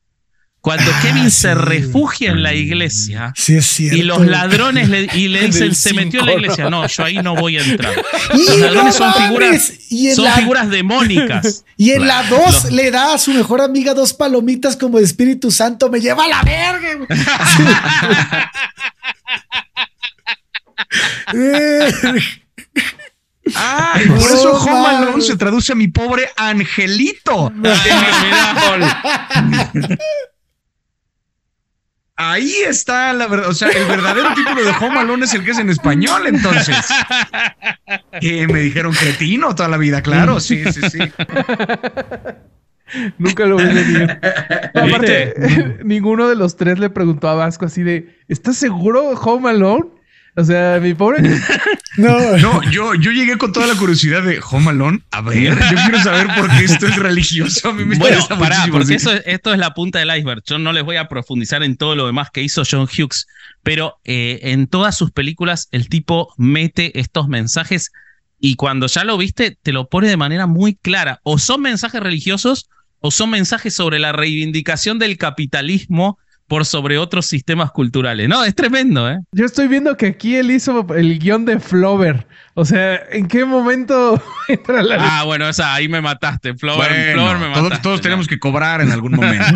Cuando 0.60 0.90
ah, 0.92 1.00
Kevin 1.02 1.30
se 1.30 1.54
refugia 1.54 2.32
en 2.32 2.42
la 2.42 2.52
iglesia 2.52 3.32
y 3.78 4.02
los 4.02 4.26
ladrones 4.26 4.88
le, 4.88 5.08
y 5.14 5.28
le 5.28 5.42
dicen 5.46 5.74
se 5.74 5.94
metió 5.94 6.20
en 6.20 6.26
la 6.26 6.32
iglesia, 6.32 6.68
no, 6.68 6.86
yo 6.86 7.04
ahí 7.04 7.18
no 7.18 7.36
voy 7.36 7.58
a 7.58 7.62
entrar. 7.62 7.94
Los 8.32 8.58
ladrones 8.58 8.94
son 8.96 9.14
figuras, 9.14 9.72
son 10.14 10.32
figuras 10.32 10.70
demónicas. 10.70 11.64
Y 11.80 11.92
en 11.92 12.08
la 12.08 12.24
2 12.24 12.72
le 12.72 12.90
da 12.90 13.14
a 13.14 13.18
su 13.18 13.32
mejor 13.32 13.60
amiga 13.60 13.94
dos 13.94 14.12
palomitas 14.12 14.76
como 14.76 14.98
de 14.98 15.04
Espíritu 15.04 15.52
Santo, 15.52 15.88
me 15.88 16.00
lleva 16.00 16.24
a 16.24 16.28
la 16.28 16.42
verga. 16.42 17.06
Ah, 23.54 23.94
por 24.08 24.30
eso 24.30 24.52
Home 24.52 24.86
Alone 24.88 25.22
se 25.22 25.36
traduce 25.36 25.70
a 25.70 25.76
mi 25.76 25.86
pobre 25.86 26.28
angelito. 26.36 27.52
Ahí 32.20 32.52
está 32.66 33.12
la 33.12 33.28
verdad. 33.28 33.48
O 33.48 33.54
sea, 33.54 33.68
el 33.68 33.86
verdadero 33.86 34.34
título 34.34 34.64
de 34.64 34.70
Home 34.70 34.98
Alone 34.98 35.24
es 35.24 35.34
el 35.34 35.44
que 35.44 35.52
es 35.52 35.58
en 35.58 35.70
español, 35.70 36.26
entonces. 36.26 36.76
Que 38.20 38.48
me 38.52 38.58
dijeron 38.58 38.92
cretino 38.92 39.54
toda 39.54 39.68
la 39.68 39.76
vida, 39.76 40.02
claro. 40.02 40.40
Sí, 40.40 40.64
sí, 40.72 40.80
sí. 40.90 40.98
Nunca 43.18 43.46
lo 43.46 43.58
vi 43.58 43.66
venir. 43.66 44.18
aparte, 44.74 45.78
ninguno 45.84 46.28
de 46.28 46.34
los 46.34 46.56
tres 46.56 46.80
le 46.80 46.90
preguntó 46.90 47.28
a 47.28 47.34
Vasco 47.34 47.66
así 47.66 47.84
de: 47.84 48.18
¿Estás 48.26 48.56
seguro 48.56 49.10
Home 49.10 49.50
Alone? 49.50 49.84
O 50.36 50.42
sea, 50.42 50.80
mi 50.80 50.94
pobre. 50.94 51.22
No, 51.96 52.36
no, 52.36 52.62
yo, 52.70 52.94
yo 52.94 53.10
llegué 53.10 53.38
con 53.38 53.52
toda 53.52 53.66
la 53.66 53.74
curiosidad 53.74 54.22
de 54.22 54.40
Home 54.50 54.70
Alone. 54.70 55.00
A 55.10 55.22
ver, 55.22 55.54
yo 55.54 55.76
quiero 55.84 56.02
saber 56.02 56.28
por 56.36 56.50
qué 56.50 56.64
esto 56.64 56.86
es 56.86 56.96
religioso. 56.96 57.70
A 57.70 57.72
mí 57.72 57.84
me 57.84 57.96
bueno, 57.96 58.26
pará, 58.28 58.66
porque 58.70 58.94
eso, 58.94 59.12
esto 59.12 59.52
es 59.52 59.58
la 59.58 59.74
punta 59.74 59.98
del 59.98 60.14
iceberg. 60.16 60.42
Yo 60.46 60.58
no 60.58 60.72
les 60.72 60.84
voy 60.84 60.96
a 60.96 61.08
profundizar 61.08 61.62
en 61.62 61.76
todo 61.76 61.96
lo 61.96 62.06
demás 62.06 62.28
que 62.32 62.42
hizo 62.42 62.62
John 62.70 62.86
Hughes, 62.86 63.26
pero 63.62 63.98
eh, 64.04 64.40
en 64.42 64.66
todas 64.66 64.96
sus 64.96 65.10
películas 65.10 65.68
el 65.72 65.88
tipo 65.88 66.34
mete 66.36 67.00
estos 67.00 67.28
mensajes 67.28 67.90
y 68.40 68.54
cuando 68.54 68.86
ya 68.86 69.04
lo 69.04 69.16
viste, 69.18 69.58
te 69.62 69.72
lo 69.72 69.88
pone 69.88 70.08
de 70.08 70.16
manera 70.16 70.46
muy 70.46 70.74
clara. 70.76 71.20
O 71.22 71.38
son 71.38 71.62
mensajes 71.62 72.00
religiosos 72.00 72.68
o 73.00 73.10
son 73.10 73.30
mensajes 73.30 73.74
sobre 73.74 73.98
la 73.98 74.12
reivindicación 74.12 74.98
del 74.98 75.16
capitalismo 75.18 76.18
por 76.48 76.64
sobre 76.64 76.98
otros 76.98 77.26
sistemas 77.26 77.70
culturales. 77.70 78.28
No, 78.28 78.42
es 78.42 78.54
tremendo, 78.54 79.08
¿eh? 79.08 79.18
Yo 79.32 79.44
estoy 79.44 79.68
viendo 79.68 79.96
que 79.96 80.06
aquí 80.06 80.34
él 80.34 80.50
hizo 80.50 80.86
el 80.96 81.18
guion 81.18 81.44
de 81.44 81.60
Flover. 81.60 82.26
O 82.54 82.64
sea, 82.64 83.00
¿en 83.12 83.28
qué 83.28 83.44
momento 83.44 84.20
entra 84.48 84.82
la... 84.82 84.96
Ah, 84.98 85.24
bueno, 85.24 85.48
esa, 85.48 85.74
ahí 85.74 85.88
me 85.88 86.00
mataste. 86.00 86.54
Flover, 86.54 87.12
Flover 87.12 87.36
me 87.36 87.50
mataste. 87.50 87.82
Todos, 87.82 88.00
tenemos 88.00 88.26
que 88.26 88.38
cobrar 88.38 88.80
en 88.80 88.90
algún 88.90 89.12
momento. 89.12 89.44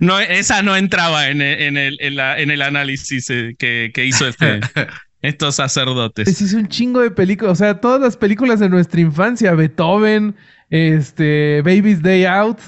no, 0.00 0.18
esa 0.18 0.62
no 0.62 0.76
entraba 0.76 1.28
en 1.28 1.40
el, 1.40 1.96
en 2.00 2.50
el, 2.50 2.62
análisis 2.62 3.30
eh, 3.30 3.54
que, 3.56 4.04
hizo 4.04 4.26
este, 4.26 4.58
estos 5.22 5.54
sacerdotes. 5.54 6.26
Es, 6.26 6.42
es 6.42 6.52
un 6.52 6.66
chingo 6.66 7.00
de 7.00 7.12
películas. 7.12 7.52
O 7.52 7.56
sea, 7.56 7.80
todas 7.80 8.00
las 8.00 8.16
películas 8.16 8.58
de 8.58 8.68
nuestra 8.68 9.00
infancia. 9.00 9.54
Beethoven, 9.54 10.34
este, 10.68 11.62
Baby's 11.62 12.02
Day 12.02 12.24
Out. 12.24 12.58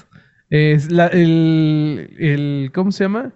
Es 0.50 0.90
la, 0.90 1.08
el, 1.08 2.14
el, 2.18 2.70
¿Cómo 2.74 2.92
se 2.92 3.04
llama? 3.04 3.32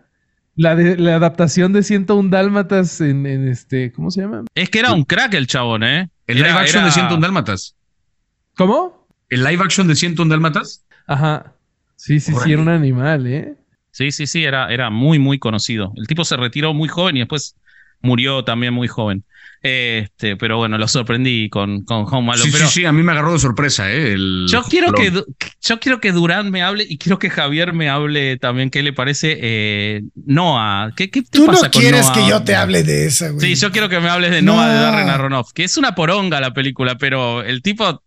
La, 0.54 0.74
de, 0.76 0.96
la 0.96 1.16
adaptación 1.16 1.72
de 1.72 1.82
101 1.82 2.30
Dálmatas 2.30 3.00
en, 3.00 3.26
en, 3.26 3.48
este. 3.48 3.92
¿Cómo 3.92 4.10
se 4.10 4.22
llama? 4.22 4.44
Es 4.54 4.70
que 4.70 4.78
era 4.78 4.92
un 4.92 5.04
crack 5.04 5.34
el 5.34 5.46
chabón, 5.46 5.82
¿eh? 5.82 6.10
El 6.26 6.36
live 6.38 6.50
action 6.50 6.84
de 6.84 6.90
101 6.90 7.20
Dálmatas. 7.20 7.76
¿Cómo? 8.56 9.06
¿El 9.28 9.44
live 9.44 9.62
action 9.62 9.88
de 9.88 9.94
101 9.94 10.30
Dálmatas? 10.30 10.86
Ajá. 11.06 11.54
Sí, 11.96 12.20
sí, 12.20 12.32
sí, 12.42 12.52
era 12.52 12.62
un 12.62 12.68
animal, 12.68 13.26
¿eh? 13.26 13.56
Sí, 13.92 14.10
sí, 14.10 14.26
sí, 14.26 14.44
era, 14.44 14.72
era 14.72 14.90
muy, 14.90 15.18
muy 15.18 15.38
conocido. 15.38 15.92
El 15.96 16.06
tipo 16.06 16.24
se 16.24 16.36
retiró 16.36 16.74
muy 16.74 16.88
joven 16.88 17.16
y 17.16 17.20
después 17.20 17.56
murió 18.02 18.44
también 18.44 18.74
muy 18.74 18.88
joven. 18.88 19.24
Este, 19.62 20.36
pero 20.36 20.56
bueno, 20.56 20.76
lo 20.76 20.88
sorprendí 20.88 21.48
con, 21.48 21.84
con 21.84 22.04
Home 22.12 22.32
Alone. 22.32 22.50
Sí, 22.50 22.58
sí, 22.58 22.66
sí, 22.66 22.84
a 22.84 22.90
mí 22.90 23.04
me 23.04 23.12
agarró 23.12 23.32
de 23.32 23.38
sorpresa, 23.38 23.92
¿eh? 23.92 24.16
yo, 24.48 24.64
quiero 24.64 24.92
que, 24.92 25.12
yo 25.12 25.78
quiero 25.78 26.00
que 26.00 26.10
Durán 26.10 26.50
me 26.50 26.62
hable 26.62 26.84
y 26.88 26.98
quiero 26.98 27.20
que 27.20 27.30
Javier 27.30 27.72
me 27.72 27.88
hable 27.88 28.38
también. 28.38 28.70
¿Qué 28.70 28.82
le 28.82 28.92
parece 28.92 29.38
eh, 29.40 30.02
Noah? 30.26 30.90
¿Qué, 30.96 31.10
qué 31.10 31.22
Tú 31.22 31.46
no 31.46 31.60
quieres 31.70 32.10
que 32.10 32.26
yo 32.28 32.42
te 32.42 32.56
hable 32.56 32.82
de 32.82 33.06
esa, 33.06 33.30
güey. 33.30 33.54
Sí, 33.54 33.60
yo 33.60 33.70
quiero 33.70 33.88
que 33.88 34.00
me 34.00 34.08
hables 34.08 34.32
de 34.32 34.42
Noah 34.42 34.68
de 34.68 34.80
Darren 34.80 35.08
Aronofsky, 35.08 35.62
que 35.62 35.64
es 35.64 35.76
una 35.76 35.94
poronga 35.94 36.40
la 36.40 36.52
película, 36.52 36.98
pero 36.98 37.42
el 37.42 37.62
tipo 37.62 38.02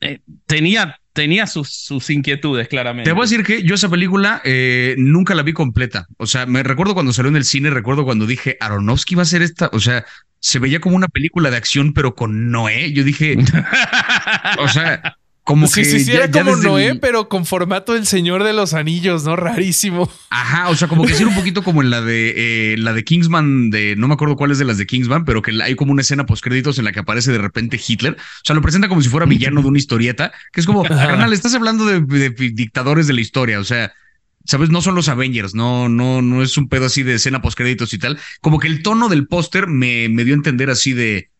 eh, 0.00 0.20
tenía 0.46 1.01
tenía 1.12 1.46
sus, 1.46 1.70
sus, 1.70 2.10
inquietudes, 2.10 2.68
claramente. 2.68 3.08
Te 3.08 3.12
voy 3.12 3.22
a 3.22 3.28
decir 3.28 3.44
que 3.44 3.62
yo 3.62 3.74
esa 3.74 3.88
película 3.88 4.40
eh, 4.44 4.94
nunca 4.98 5.34
la 5.34 5.42
vi 5.42 5.52
completa. 5.52 6.06
O 6.16 6.26
sea, 6.26 6.46
me 6.46 6.62
recuerdo 6.62 6.94
cuando 6.94 7.12
salió 7.12 7.28
en 7.28 7.36
el 7.36 7.44
cine, 7.44 7.70
recuerdo 7.70 8.04
cuando 8.04 8.26
dije, 8.26 8.56
Aronofsky 8.60 9.14
va 9.14 9.22
a 9.22 9.26
ser 9.26 9.42
esta, 9.42 9.70
o 9.72 9.80
sea, 9.80 10.04
se 10.40 10.58
veía 10.58 10.80
como 10.80 10.96
una 10.96 11.08
película 11.08 11.50
de 11.50 11.56
acción, 11.56 11.92
pero 11.92 12.14
con 12.14 12.50
Noé. 12.50 12.92
Yo 12.92 13.04
dije, 13.04 13.36
o 14.58 14.68
sea, 14.68 15.16
como 15.44 15.66
sí, 15.66 15.80
que 15.82 15.84
sí, 15.84 16.00
sí, 16.00 16.06
ya- 16.12 16.18
era 16.18 16.26
ya 16.26 16.44
como 16.44 16.56
Noé, 16.56 16.88
el- 16.90 17.00
pero 17.00 17.28
con 17.28 17.44
formato 17.44 17.94
del 17.94 18.06
Señor 18.06 18.44
de 18.44 18.52
los 18.52 18.74
Anillos, 18.74 19.24
¿no? 19.24 19.34
Rarísimo. 19.34 20.10
Ajá, 20.30 20.68
o 20.68 20.76
sea, 20.76 20.86
como 20.88 21.04
que 21.04 21.14
sí 21.14 21.22
era 21.22 21.30
un 21.30 21.34
poquito 21.36 21.62
como 21.64 21.82
en 21.82 21.90
la 21.90 22.00
de 22.00 22.34
eh, 22.74 22.76
la 22.78 22.92
de 22.92 23.02
Kingsman, 23.04 23.70
de 23.70 23.96
no 23.96 24.06
me 24.08 24.14
acuerdo 24.14 24.36
cuál 24.36 24.52
es 24.52 24.58
de 24.58 24.64
las 24.64 24.78
de 24.78 24.86
Kingsman, 24.86 25.24
pero 25.24 25.42
que 25.42 25.52
hay 25.62 25.74
como 25.74 25.92
una 25.92 26.02
escena 26.02 26.26
postcréditos 26.26 26.78
en 26.78 26.84
la 26.84 26.92
que 26.92 27.00
aparece 27.00 27.32
de 27.32 27.38
repente 27.38 27.80
Hitler. 27.84 28.12
O 28.14 28.44
sea, 28.44 28.54
lo 28.54 28.62
presenta 28.62 28.88
como 28.88 29.02
si 29.02 29.08
fuera 29.08 29.26
villano 29.26 29.62
de 29.62 29.68
una 29.68 29.78
historieta, 29.78 30.32
que 30.52 30.60
es 30.60 30.66
como, 30.66 30.84
carnal, 30.84 31.32
estás 31.32 31.54
hablando 31.54 31.86
de, 31.86 32.00
de 32.00 32.30
dictadores 32.30 33.06
de 33.06 33.12
la 33.14 33.20
historia, 33.20 33.58
o 33.58 33.64
sea. 33.64 33.92
¿Sabes? 34.44 34.70
No 34.70 34.82
son 34.82 34.96
los 34.96 35.08
Avengers, 35.08 35.54
no, 35.54 35.88
no, 35.88 36.20
no 36.20 36.42
es 36.42 36.56
un 36.58 36.68
pedo 36.68 36.86
así 36.86 37.04
de 37.04 37.14
escena 37.14 37.40
postcréditos 37.40 37.94
y 37.94 37.98
tal. 37.98 38.18
Como 38.40 38.58
que 38.58 38.66
el 38.66 38.82
tono 38.82 39.08
del 39.08 39.28
póster 39.28 39.68
me, 39.68 40.08
me 40.08 40.24
dio 40.24 40.34
a 40.34 40.36
entender 40.36 40.68
así 40.68 40.92
de. 40.94 41.30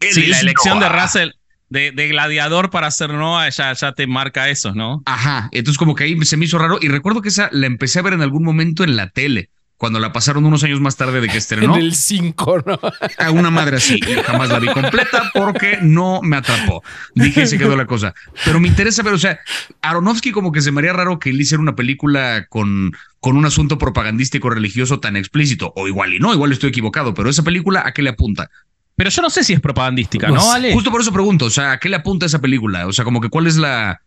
Sí, 0.00 0.26
la 0.28 0.38
elección 0.38 0.78
de. 0.78 0.88
Russell, 0.88 1.30
de, 1.70 1.92
de 1.92 2.08
gladiador 2.08 2.70
para 2.70 2.90
ser 2.90 3.12
Noah, 3.12 3.48
ya, 3.50 3.72
ya 3.72 3.92
te 3.92 4.06
marca 4.06 4.48
eso, 4.48 4.74
¿no? 4.74 5.02
Ajá, 5.06 5.48
entonces 5.52 5.78
como 5.78 5.94
que 5.94 6.04
ahí 6.04 6.24
se 6.24 6.36
me 6.36 6.44
hizo 6.44 6.58
raro 6.58 6.78
y 6.80 6.88
recuerdo 6.88 7.22
que 7.22 7.28
esa 7.28 7.48
la 7.52 7.66
empecé 7.66 7.98
a 7.98 8.02
ver 8.02 8.14
en 8.14 8.22
algún 8.22 8.44
momento 8.44 8.84
en 8.84 8.96
la 8.96 9.10
tele, 9.10 9.50
cuando 9.78 10.00
la 10.00 10.12
pasaron 10.12 10.44
unos 10.44 10.64
años 10.64 10.80
más 10.80 10.96
tarde 10.96 11.20
de 11.20 11.28
que 11.28 11.38
estrenó. 11.38 11.76
En 11.76 11.80
el 11.80 11.94
5, 11.94 12.64
¿no? 12.66 12.80
a 13.18 13.30
una 13.30 13.50
madre 13.50 13.76
así 13.76 13.94
y 13.94 14.14
jamás 14.22 14.48
la 14.48 14.58
vi 14.58 14.66
completa 14.66 15.30
porque 15.32 15.78
no 15.80 16.20
me 16.20 16.36
atrapó. 16.36 16.82
Dije 17.14 17.42
y 17.42 17.46
se 17.46 17.58
quedó 17.58 17.76
la 17.76 17.86
cosa. 17.86 18.12
Pero 18.44 18.58
me 18.58 18.66
interesa 18.66 19.04
ver, 19.04 19.14
o 19.14 19.18
sea, 19.18 19.38
Aronofsky 19.80 20.32
como 20.32 20.50
que 20.50 20.62
se 20.62 20.72
me 20.72 20.80
haría 20.80 20.92
raro 20.94 21.20
que 21.20 21.30
él 21.30 21.40
hiciera 21.40 21.62
una 21.62 21.76
película 21.76 22.46
con, 22.48 22.90
con 23.20 23.36
un 23.36 23.46
asunto 23.46 23.78
propagandístico 23.78 24.50
religioso 24.50 24.98
tan 24.98 25.16
explícito. 25.16 25.72
O 25.76 25.86
igual 25.86 26.12
y 26.12 26.18
no, 26.18 26.34
igual 26.34 26.50
estoy 26.50 26.70
equivocado, 26.70 27.14
pero 27.14 27.30
esa 27.30 27.44
película 27.44 27.84
¿a 27.86 27.92
qué 27.92 28.02
le 28.02 28.10
apunta? 28.10 28.50
Pero 28.98 29.10
yo 29.10 29.22
no 29.22 29.30
sé 29.30 29.44
si 29.44 29.52
es 29.52 29.60
propagandística, 29.60 30.26
No 30.26 30.34
¿no. 30.34 30.52
Ale? 30.52 30.72
Justo 30.72 30.90
por 30.90 31.00
eso 31.00 31.12
pregunto, 31.12 31.44
o 31.44 31.50
sea, 31.50 31.70
¿a 31.70 31.78
qué 31.78 31.88
le 31.88 31.94
apunta 31.94 32.26
esa 32.26 32.40
película? 32.40 32.88
O 32.88 32.92
sea, 32.92 33.04
como 33.04 33.20
que 33.20 33.28
cuál 33.28 33.46
es 33.46 33.56
la... 33.56 34.02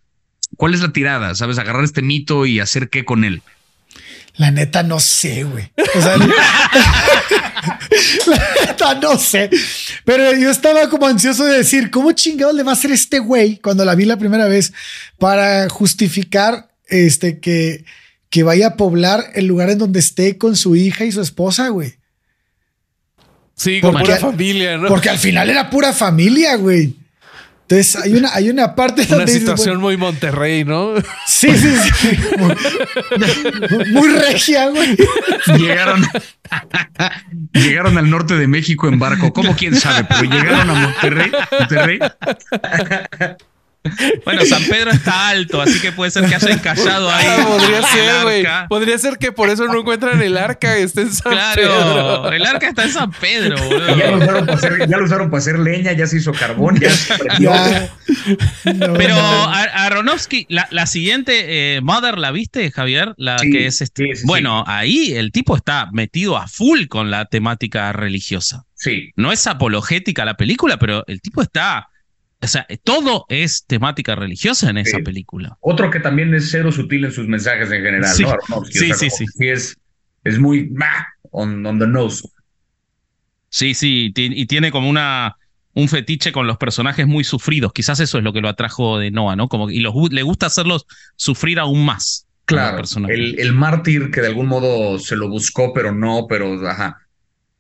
¿Cuál 0.58 0.74
es 0.74 0.82
la 0.82 0.92
tirada? 0.92 1.34
¿Sabes? 1.34 1.58
Agarrar 1.58 1.86
este 1.86 2.02
mito 2.02 2.46
y 2.46 2.60
hacer 2.60 2.90
qué 2.90 3.06
con 3.06 3.24
él. 3.24 3.42
La 4.36 4.52
neta 4.52 4.84
no 4.84 5.00
sé, 5.00 5.46
güey. 5.46 5.72
O 5.96 6.02
sea, 6.02 6.18
la 8.28 8.44
neta 8.60 8.96
no 8.96 9.18
sé. 9.18 9.50
Pero 10.04 10.38
yo 10.38 10.52
estaba 10.52 10.90
como 10.90 11.08
ansioso 11.08 11.46
de 11.46 11.60
decir, 11.60 11.90
¿cómo 11.90 12.12
chingados 12.12 12.54
le 12.54 12.64
va 12.64 12.72
a 12.72 12.74
hacer 12.74 12.92
este 12.92 13.20
güey 13.20 13.60
cuando 13.60 13.86
la 13.86 13.96
vi 13.96 14.04
la 14.04 14.18
primera 14.18 14.50
vez 14.50 14.74
para 15.18 15.70
justificar 15.70 16.70
este 16.90 17.40
que, 17.40 17.86
que 18.30 18.44
vaya 18.44 18.68
a 18.68 18.76
poblar 18.76 19.24
el 19.36 19.46
lugar 19.46 19.70
en 19.70 19.78
donde 19.78 20.02
esté 20.02 20.38
con 20.38 20.58
su 20.58 20.76
hija 20.76 21.06
y 21.06 21.14
su 21.14 21.22
esposa, 21.22 21.70
güey? 21.70 22.01
Sí, 23.62 23.80
con 23.80 23.92
Porque- 23.92 24.06
pura 24.08 24.18
familia, 24.18 24.76
¿no? 24.78 24.88
Porque 24.88 25.10
al 25.12 25.20
final 25.20 25.48
era 25.48 25.70
pura 25.70 25.94
familia, 25.94 26.56
güey. 26.56 26.96
Entonces 27.70 27.96
hay 27.96 28.16
una, 28.16 28.34
hay 28.34 28.50
una 28.50 28.74
parte 28.74 29.04
Una 29.08 29.18
donde 29.18 29.32
situación 29.32 29.80
muy 29.80 29.98
Monterrey, 29.98 30.66
¿no? 30.66 30.96
Sí, 31.28 31.56
sí, 31.56 31.72
sí. 31.78 32.10
Muy, 32.40 32.56
muy 33.92 34.10
regia, 34.10 34.68
güey. 34.70 34.98
Llegaron, 35.60 36.04
llegaron 37.54 37.98
al 38.00 38.10
norte 38.10 38.34
de 38.36 38.48
México 38.48 38.88
en 38.88 38.98
barco. 38.98 39.32
¿Cómo 39.32 39.56
quién 39.56 39.76
sabe? 39.76 40.08
Pero 40.10 40.24
llegaron 40.24 40.70
a 40.72 40.74
Monterrey. 40.74 41.32
Monterrey. 41.60 42.00
Bueno, 44.26 44.46
San 44.46 44.64
Pedro 44.66 44.92
está 44.92 45.30
alto, 45.30 45.60
así 45.62 45.80
que 45.82 45.92
puede 45.92 46.12
ser 46.12 46.26
que 46.28 46.36
haya 46.36 46.50
encallado 46.52 47.10
ahí. 47.10 47.26
Ah, 47.28 47.46
podría 47.48 47.82
ser, 47.82 48.24
güey. 48.24 48.46
Podría 48.70 48.98
ser 49.00 49.18
que 49.18 49.32
por 49.32 49.50
eso 49.50 49.66
no 49.66 49.80
encuentran 49.80 50.22
el 50.22 50.38
arca, 50.38 50.78
está 50.78 51.02
en 51.02 51.12
San 51.12 51.32
Claro, 51.32 51.56
Pedro. 51.62 52.32
el 52.32 52.46
arca 52.46 52.68
está 52.70 52.84
en 52.84 52.92
San 52.92 53.12
Pedro, 53.12 53.56
Ya 53.98 54.12
lo, 54.12 54.18
boludo. 54.20 54.24
usaron 54.24 54.46
para 54.46 54.58
hacer, 54.58 54.88
ya 54.90 54.98
lo 54.98 55.06
usaron 55.06 55.30
para 55.32 55.40
hacer 55.40 55.60
leña, 55.60 55.92
ya 55.94 56.06
se 56.08 56.18
hizo 56.18 56.32
carbón, 56.32 56.80
ya 56.80 56.92
se 56.92 57.18
prendió. 57.18 57.52
Ya. 57.52 57.90
No, 58.74 58.94
Pero 58.94 59.16
a- 59.16 59.64
Aronofsky, 59.86 60.46
la, 60.50 60.68
la 60.72 60.86
siguiente, 60.86 61.76
eh, 61.78 61.82
Mother, 61.82 62.18
¿la 62.20 62.32
viste, 62.32 62.70
Javier? 62.72 63.14
La 63.18 63.40
Sí, 63.40 63.50
que 63.52 63.66
es 63.68 63.82
este. 63.82 64.04
sí, 64.12 64.16
sí, 64.22 64.28
bueno, 64.28 64.64
ahí 64.68 65.14
el 65.14 65.32
tipo 65.32 65.56
está 65.56 65.90
metido 65.92 66.38
a 66.38 66.48
full 66.48 66.86
con 66.88 67.10
la 67.10 67.26
temática 67.26 67.92
religiosa. 67.94 68.66
Sí, 68.76 69.12
No 69.16 69.32
es 69.32 69.46
apologética 69.48 70.26
la 70.26 70.36
película, 70.38 70.78
pero 70.78 71.04
el 71.08 71.22
tipo 71.22 71.42
está. 71.42 71.88
O 72.44 72.48
sea, 72.48 72.66
todo 72.84 73.26
es 73.30 73.66
temática 73.68 74.16
religiosa 74.16 74.70
en 74.70 74.78
esa 74.78 74.98
Sí. 74.98 75.04
película. 75.04 75.58
otro 75.62 75.90
que 75.92 76.00
también 76.00 76.34
es 76.34 76.50
cero 76.52 76.72
sutil 76.72 77.06
en 77.06 77.12
sus 77.12 77.28
mensajes 77.28 77.72
en 77.72 77.84
general, 77.84 78.14
Sí. 78.16 78.24
¿no? 78.24 78.32
Aronofsky, 78.32 78.80
Sí, 78.80 78.92
o 78.92 78.96
sea, 78.96 79.10
sí, 79.10 79.26
sí. 79.28 79.48
es, 79.50 79.78
es 80.24 80.40
muy 80.40 80.68
bah, 80.72 81.08
on, 81.32 81.66
on 81.66 81.78
the 81.80 81.88
nose. 81.88 82.28
Sí, 83.50 83.74
sí, 83.74 84.12
y 84.16 84.46
tiene 84.46 84.72
como 84.72 84.90
una 84.90 85.36
un 85.74 85.88
fetiche 85.88 86.32
con 86.34 86.48
los 86.48 86.58
personajes 86.58 87.08
muy 87.08 87.24
sufridos. 87.24 87.72
Quizás 87.74 88.00
eso 88.02 88.18
es 88.18 88.24
lo 88.24 88.34
que 88.34 88.42
lo 88.42 88.50
atrajo 88.50 88.98
de 89.00 89.10
Noah, 89.12 89.36
¿no? 89.38 89.48
Como 89.48 89.70
y 89.70 89.80
los, 89.80 89.94
le 90.12 90.22
gusta 90.24 90.48
hacerlos 90.48 90.86
sufrir 91.16 91.60
aún 91.60 91.86
más. 91.86 92.28
Claro, 92.46 92.84
el, 93.08 93.40
el 93.40 93.54
mártir 93.54 94.12
que 94.12 94.20
de 94.20 94.28
algún 94.28 94.48
modo 94.48 95.00
se 95.00 95.16
lo 95.16 95.30
buscó, 95.30 95.72
pero 95.74 95.94
no, 95.94 96.26
pero 96.28 96.68
ajá. 96.68 96.98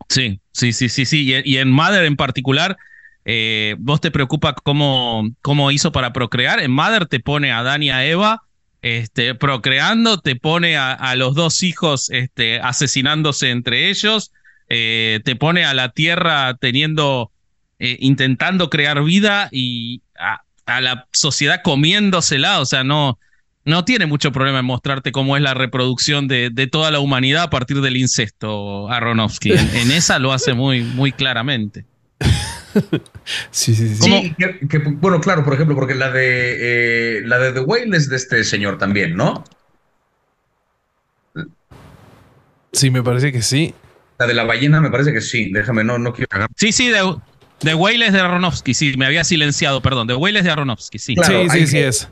Sí, 0.10 0.42
sí, 0.52 0.74
sí, 0.74 0.90
sí, 0.90 1.06
sí. 1.06 1.32
Y, 1.46 1.54
y 1.54 1.58
en 1.60 1.72
Mother 1.72 2.04
en 2.04 2.18
particular, 2.18 2.78
eh, 3.26 3.76
vos 3.80 4.02
te 4.02 4.12
preocupa 4.12 4.54
cómo, 4.54 5.30
cómo 5.42 5.72
hizo 5.72 5.92
para 5.92 6.14
procrear. 6.14 6.60
En 6.60 6.72
Mother 6.72 7.06
te 7.06 7.20
pone 7.20 7.52
a 7.52 7.60
Adán 7.60 7.84
y 7.84 7.90
a 7.92 8.06
Eva 8.06 8.44
este, 8.82 9.36
procreando, 9.36 10.20
te 10.20 10.36
pone 10.36 10.78
a, 10.78 11.16
los 11.16 11.36
dos 11.36 11.62
hijos 11.64 12.10
este, 12.10 12.60
asesinándose 12.60 13.52
entre 13.52 13.90
ellos, 13.90 14.32
eh, 14.70 15.20
te 15.24 15.36
pone 15.36 15.66
a 15.66 15.74
la 15.74 15.90
tierra 15.90 16.56
teniendo, 16.60 17.32
eh, 17.80 17.98
intentando 18.00 18.70
crear 18.70 19.04
vida 19.04 19.50
y 19.52 20.02
a, 20.18 20.42
a 20.66 20.82
la 20.82 21.08
sociedad 21.12 21.62
comiéndosela. 21.64 22.60
O 22.60 22.66
sea, 22.66 22.84
no, 22.84 23.20
no 23.66 23.86
tiene 23.86 24.08
mucho 24.08 24.32
problema 24.32 24.60
en 24.60 24.66
mostrarte 24.66 25.12
cómo 25.12 25.38
es 25.38 25.44
la 25.44 25.54
reproducción 25.54 26.28
de, 26.28 26.50
de 26.52 26.66
toda 26.66 26.90
la 26.90 27.00
humanidad 27.00 27.44
a 27.44 27.50
partir 27.52 27.82
del 27.82 27.98
incesto, 27.98 28.90
Aronofsky. 28.90 29.52
En, 29.52 29.76
en 29.76 29.92
esa 29.92 30.18
lo 30.18 30.34
hace 30.34 30.54
muy, 30.54 30.82
muy 30.82 31.12
claramente. 31.12 31.86
Sí, 33.52 33.76
sí, 33.76 33.96
sí. 33.96 34.00
¿Cómo? 34.00 34.22
Sí, 34.22 34.36
que- 34.38 34.68
que, 34.68 34.78
bueno, 34.80 35.20
claro, 35.22 35.44
por 35.44 35.54
ejemplo, 35.54 35.76
porque 35.76 35.96
la 35.96 36.12
de 36.12 37.18
eh, 37.20 37.22
la 37.26 37.40
de 37.40 37.52
The 37.54 37.60
Whale 37.62 37.96
es 37.96 38.10
de 38.10 38.16
este 38.16 38.44
señor 38.44 38.78
también, 38.78 39.16
¿no? 39.16 39.44
Sí, 42.74 42.90
me 42.90 43.04
parece 43.04 43.32
que 43.32 43.42
sí. 43.42 43.74
La 44.18 44.28
de 44.28 44.34
la 44.34 44.44
ballena 44.44 44.82
me 44.82 44.90
parece 44.90 45.14
que 45.14 45.22
sí. 45.22 45.52
Déjame, 45.52 45.84
no, 45.84 45.98
no 45.98 46.14
quiero 46.14 46.28
cagar. 46.28 46.50
Sí, 46.56 46.72
sí, 46.72 46.90
de, 46.90 47.16
de 47.62 47.76
Whale 47.76 48.06
es 48.08 48.14
de 48.14 48.20
Aronofsky, 48.20 48.74
sí, 48.74 48.96
me 48.98 49.06
había 49.06 49.24
silenciado, 49.24 49.82
perdón. 49.82 50.08
De 50.08 50.16
Whale 50.16 50.40
es 50.40 50.46
de 50.46 50.52
Aronofsky, 50.52 51.00
sí. 51.00 51.16
Claro, 51.16 51.50
sí, 51.50 51.60
sí, 51.62 51.68
sí 51.68 51.78
es. 51.80 52.10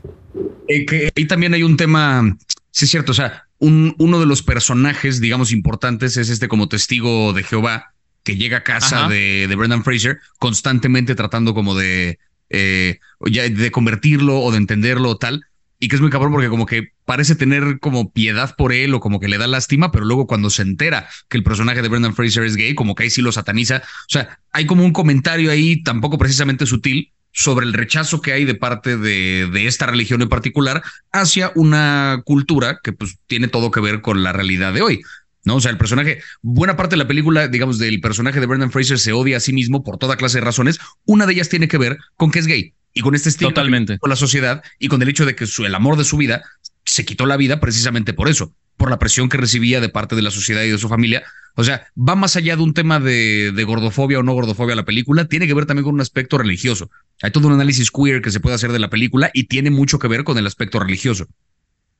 Eh, 0.68 0.84
que 0.86 1.10
ahí 1.16 1.26
también 1.26 1.54
hay 1.54 1.62
un 1.62 1.76
tema, 1.76 2.36
sí 2.70 2.84
es 2.84 2.90
cierto, 2.90 3.12
o 3.12 3.14
sea, 3.14 3.46
un, 3.58 3.94
uno 3.98 4.20
de 4.20 4.26
los 4.26 4.42
personajes, 4.42 5.20
digamos, 5.20 5.52
importantes 5.52 6.16
es 6.16 6.28
este 6.28 6.48
como 6.48 6.68
testigo 6.68 7.32
de 7.32 7.42
Jehová 7.42 7.94
que 8.30 8.36
llega 8.36 8.58
a 8.58 8.62
casa 8.62 9.08
de, 9.08 9.46
de 9.48 9.56
Brendan 9.56 9.82
Fraser 9.82 10.20
constantemente 10.38 11.16
tratando 11.16 11.52
como 11.52 11.74
de, 11.74 12.20
eh, 12.48 13.00
de 13.18 13.70
convertirlo 13.72 14.40
o 14.40 14.52
de 14.52 14.58
entenderlo 14.58 15.10
o 15.10 15.16
tal. 15.16 15.46
Y 15.80 15.88
que 15.88 15.96
es 15.96 16.00
muy 16.00 16.10
cabrón 16.10 16.30
porque 16.30 16.48
como 16.48 16.64
que 16.64 16.92
parece 17.04 17.34
tener 17.34 17.80
como 17.80 18.12
piedad 18.12 18.54
por 18.56 18.72
él 18.72 18.94
o 18.94 19.00
como 19.00 19.18
que 19.18 19.26
le 19.26 19.36
da 19.36 19.48
lástima, 19.48 19.90
pero 19.90 20.04
luego 20.04 20.28
cuando 20.28 20.48
se 20.48 20.62
entera 20.62 21.08
que 21.28 21.38
el 21.38 21.42
personaje 21.42 21.82
de 21.82 21.88
Brendan 21.88 22.14
Fraser 22.14 22.44
es 22.44 22.54
gay, 22.54 22.76
como 22.76 22.94
que 22.94 23.02
ahí 23.02 23.10
sí 23.10 23.20
lo 23.20 23.32
sataniza. 23.32 23.78
O 23.78 24.10
sea, 24.10 24.38
hay 24.52 24.64
como 24.64 24.84
un 24.84 24.92
comentario 24.92 25.50
ahí 25.50 25.82
tampoco 25.82 26.16
precisamente 26.16 26.66
sutil 26.66 27.10
sobre 27.32 27.66
el 27.66 27.72
rechazo 27.72 28.20
que 28.20 28.32
hay 28.32 28.44
de 28.44 28.54
parte 28.54 28.96
de, 28.96 29.48
de 29.52 29.66
esta 29.66 29.86
religión 29.86 30.22
en 30.22 30.28
particular 30.28 30.84
hacia 31.10 31.50
una 31.56 32.22
cultura 32.24 32.78
que 32.80 32.92
pues 32.92 33.18
tiene 33.26 33.48
todo 33.48 33.72
que 33.72 33.80
ver 33.80 34.02
con 34.02 34.22
la 34.22 34.32
realidad 34.32 34.72
de 34.72 34.82
hoy. 34.82 35.02
¿No? 35.44 35.56
O 35.56 35.60
sea, 35.60 35.70
el 35.70 35.78
personaje, 35.78 36.20
buena 36.42 36.76
parte 36.76 36.94
de 36.94 36.98
la 36.98 37.08
película, 37.08 37.48
digamos, 37.48 37.78
del 37.78 38.00
personaje 38.00 38.40
de 38.40 38.46
Brendan 38.46 38.70
Fraser 38.70 38.98
se 38.98 39.12
odia 39.12 39.38
a 39.38 39.40
sí 39.40 39.52
mismo 39.52 39.82
por 39.82 39.96
toda 39.96 40.16
clase 40.16 40.38
de 40.38 40.44
razones. 40.44 40.78
Una 41.06 41.26
de 41.26 41.32
ellas 41.32 41.48
tiene 41.48 41.66
que 41.68 41.78
ver 41.78 41.98
con 42.16 42.30
que 42.30 42.40
es 42.40 42.46
gay 42.46 42.74
y 42.92 43.00
con 43.00 43.14
este 43.14 43.30
estigma 43.30 43.54
Totalmente. 43.54 43.98
con 43.98 44.10
la 44.10 44.16
sociedad 44.16 44.62
y 44.78 44.88
con 44.88 45.00
el 45.00 45.08
hecho 45.08 45.24
de 45.24 45.34
que 45.34 45.46
su, 45.46 45.64
el 45.64 45.74
amor 45.74 45.96
de 45.96 46.04
su 46.04 46.16
vida 46.18 46.42
se 46.84 47.04
quitó 47.04 47.24
la 47.24 47.36
vida 47.38 47.60
precisamente 47.60 48.12
por 48.12 48.28
eso, 48.28 48.52
por 48.76 48.90
la 48.90 48.98
presión 48.98 49.28
que 49.28 49.36
recibía 49.38 49.80
de 49.80 49.88
parte 49.88 50.14
de 50.16 50.22
la 50.22 50.30
sociedad 50.30 50.62
y 50.62 50.70
de 50.70 50.78
su 50.78 50.88
familia. 50.88 51.22
O 51.56 51.64
sea, 51.64 51.86
va 51.96 52.14
más 52.16 52.36
allá 52.36 52.56
de 52.56 52.62
un 52.62 52.74
tema 52.74 53.00
de, 53.00 53.52
de 53.54 53.64
gordofobia 53.64 54.18
o 54.18 54.22
no 54.22 54.32
gordofobia 54.34 54.74
la 54.74 54.84
película, 54.84 55.26
tiene 55.26 55.46
que 55.46 55.54
ver 55.54 55.66
también 55.66 55.84
con 55.84 55.94
un 55.94 56.00
aspecto 56.00 56.36
religioso. 56.38 56.90
Hay 57.22 57.30
todo 57.30 57.48
un 57.48 57.54
análisis 57.54 57.90
queer 57.90 58.20
que 58.22 58.30
se 58.30 58.40
puede 58.40 58.54
hacer 58.56 58.72
de 58.72 58.78
la 58.78 58.90
película 58.90 59.30
y 59.32 59.44
tiene 59.44 59.70
mucho 59.70 59.98
que 59.98 60.08
ver 60.08 60.24
con 60.24 60.36
el 60.38 60.46
aspecto 60.46 60.78
religioso. 60.80 61.26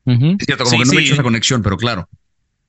Es 0.07 0.47
cierto, 0.47 0.64
como 0.64 0.76
Sí, 0.76 0.78
que 0.78 0.84
no 0.86 0.93
he 0.93 0.97
sí. 0.97 1.05
hecho 1.05 1.14
esa 1.14 1.22
conexión, 1.22 1.62
pero 1.62 1.76
claro. 1.76 2.09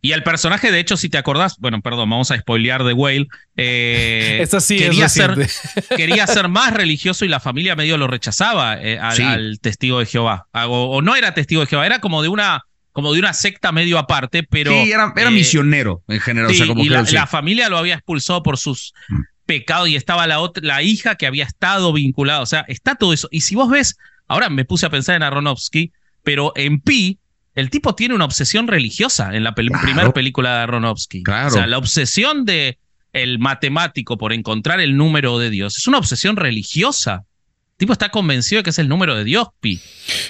Y 0.04 0.14
el 0.14 0.24
personaje, 0.24 0.72
de 0.72 0.80
hecho, 0.80 0.98
si 0.98 1.10
te 1.10 1.18
acordás, 1.20 1.58
bueno, 1.60 1.80
perdón, 1.82 2.10
vamos 2.10 2.32
a 2.32 2.38
spoilear 2.38 2.84
de 2.84 2.94
Whale. 2.94 3.28
eh, 3.56 4.40
Esta 4.42 4.60
sí 4.60 4.78
quería 4.78 5.06
es 5.06 5.14
ser, 5.14 5.36
quería 5.96 6.26
ser 6.28 6.48
más 6.50 6.74
religioso 6.74 7.24
y 7.26 7.28
la 7.28 7.40
familia 7.40 7.76
medio 7.76 7.98
lo 7.98 8.08
rechazaba 8.08 8.82
eh, 8.82 8.98
al, 9.00 9.16
Sí. 9.16 9.24
al 9.24 9.60
testigo 9.62 10.00
de 10.00 10.06
Jehová. 10.08 10.48
Ah, 10.54 10.68
O, 10.68 10.98
o 10.98 11.02
no 11.02 11.16
era 11.16 11.34
testigo 11.34 11.62
de 11.62 11.68
Jehová, 11.68 11.86
era 11.86 12.00
como 12.00 12.24
de 12.24 12.30
una, 12.30 12.64
como 12.92 13.14
de 13.14 13.20
una 13.20 13.34
secta 13.34 13.72
medio 13.72 14.00
aparte, 14.00 14.44
pero. 14.44 14.72
sí, 14.72 14.92
era, 14.92 15.14
era 15.16 15.30
eh, 15.30 15.34
misionero 15.34 16.04
en 16.08 16.20
general. 16.20 16.50
Sí, 16.50 16.56
o 16.56 16.58
sea, 16.58 16.68
como 16.68 16.84
y 16.84 16.90
la 16.90 17.28
familia 17.28 17.70
lo 17.70 17.78
había 17.78 17.94
expulsado 17.96 18.42
por 18.44 18.58
sus 18.58 18.94
Mm. 19.10 19.22
pecados 19.46 19.90
y 19.90 19.96
estaba 19.96 20.26
la, 20.28 20.40
otra, 20.40 20.64
la 20.66 20.82
hija 20.82 21.16
que 21.16 21.28
había 21.28 21.44
estado 21.44 21.92
vinculada. 21.94 22.42
O 22.42 22.46
sea, 22.46 22.66
está 22.70 22.96
todo 22.96 23.14
eso. 23.14 23.28
Y 23.32 23.42
si 23.42 23.56
vos 23.56 23.70
ves 23.70 23.98
Ahora 24.28 24.50
me 24.50 24.64
puse 24.64 24.86
a 24.86 24.90
pensar 24.90 25.18
en 25.18 25.24
Aronofsky, 25.24 25.92
pero 26.24 26.54
en 26.56 26.80
Pi, 26.80 27.20
el 27.56 27.70
tipo 27.70 27.96
tiene 27.96 28.16
una 28.16 28.26
obsesión 28.26 28.68
religiosa 28.68 29.36
en 29.36 29.44
la 29.44 29.54
primera 29.54 30.12
película 30.14 30.58
de 30.58 30.64
Aronofsky. 30.64 31.24
Claro. 31.24 31.50
O 31.50 31.52
sea, 31.52 31.68
la 31.68 31.78
obsesión 31.78 32.46
de 32.46 32.78
el 33.14 33.40
matemático 33.40 34.18
por 34.18 34.32
encontrar 34.34 34.80
el 34.80 34.96
número 34.96 35.38
de 35.38 35.50
Dios 35.50 35.78
es 35.78 35.88
una 35.88 35.98
obsesión 35.98 36.38
religiosa. 36.38 37.26
El 37.72 37.78
tipo 37.78 37.94
está 37.94 38.10
convencido 38.10 38.60
de 38.60 38.64
que 38.64 38.70
es 38.70 38.80
el 38.80 38.88
número 38.88 39.16
de 39.16 39.24
Dios, 39.24 39.48
Pi. 39.60 39.82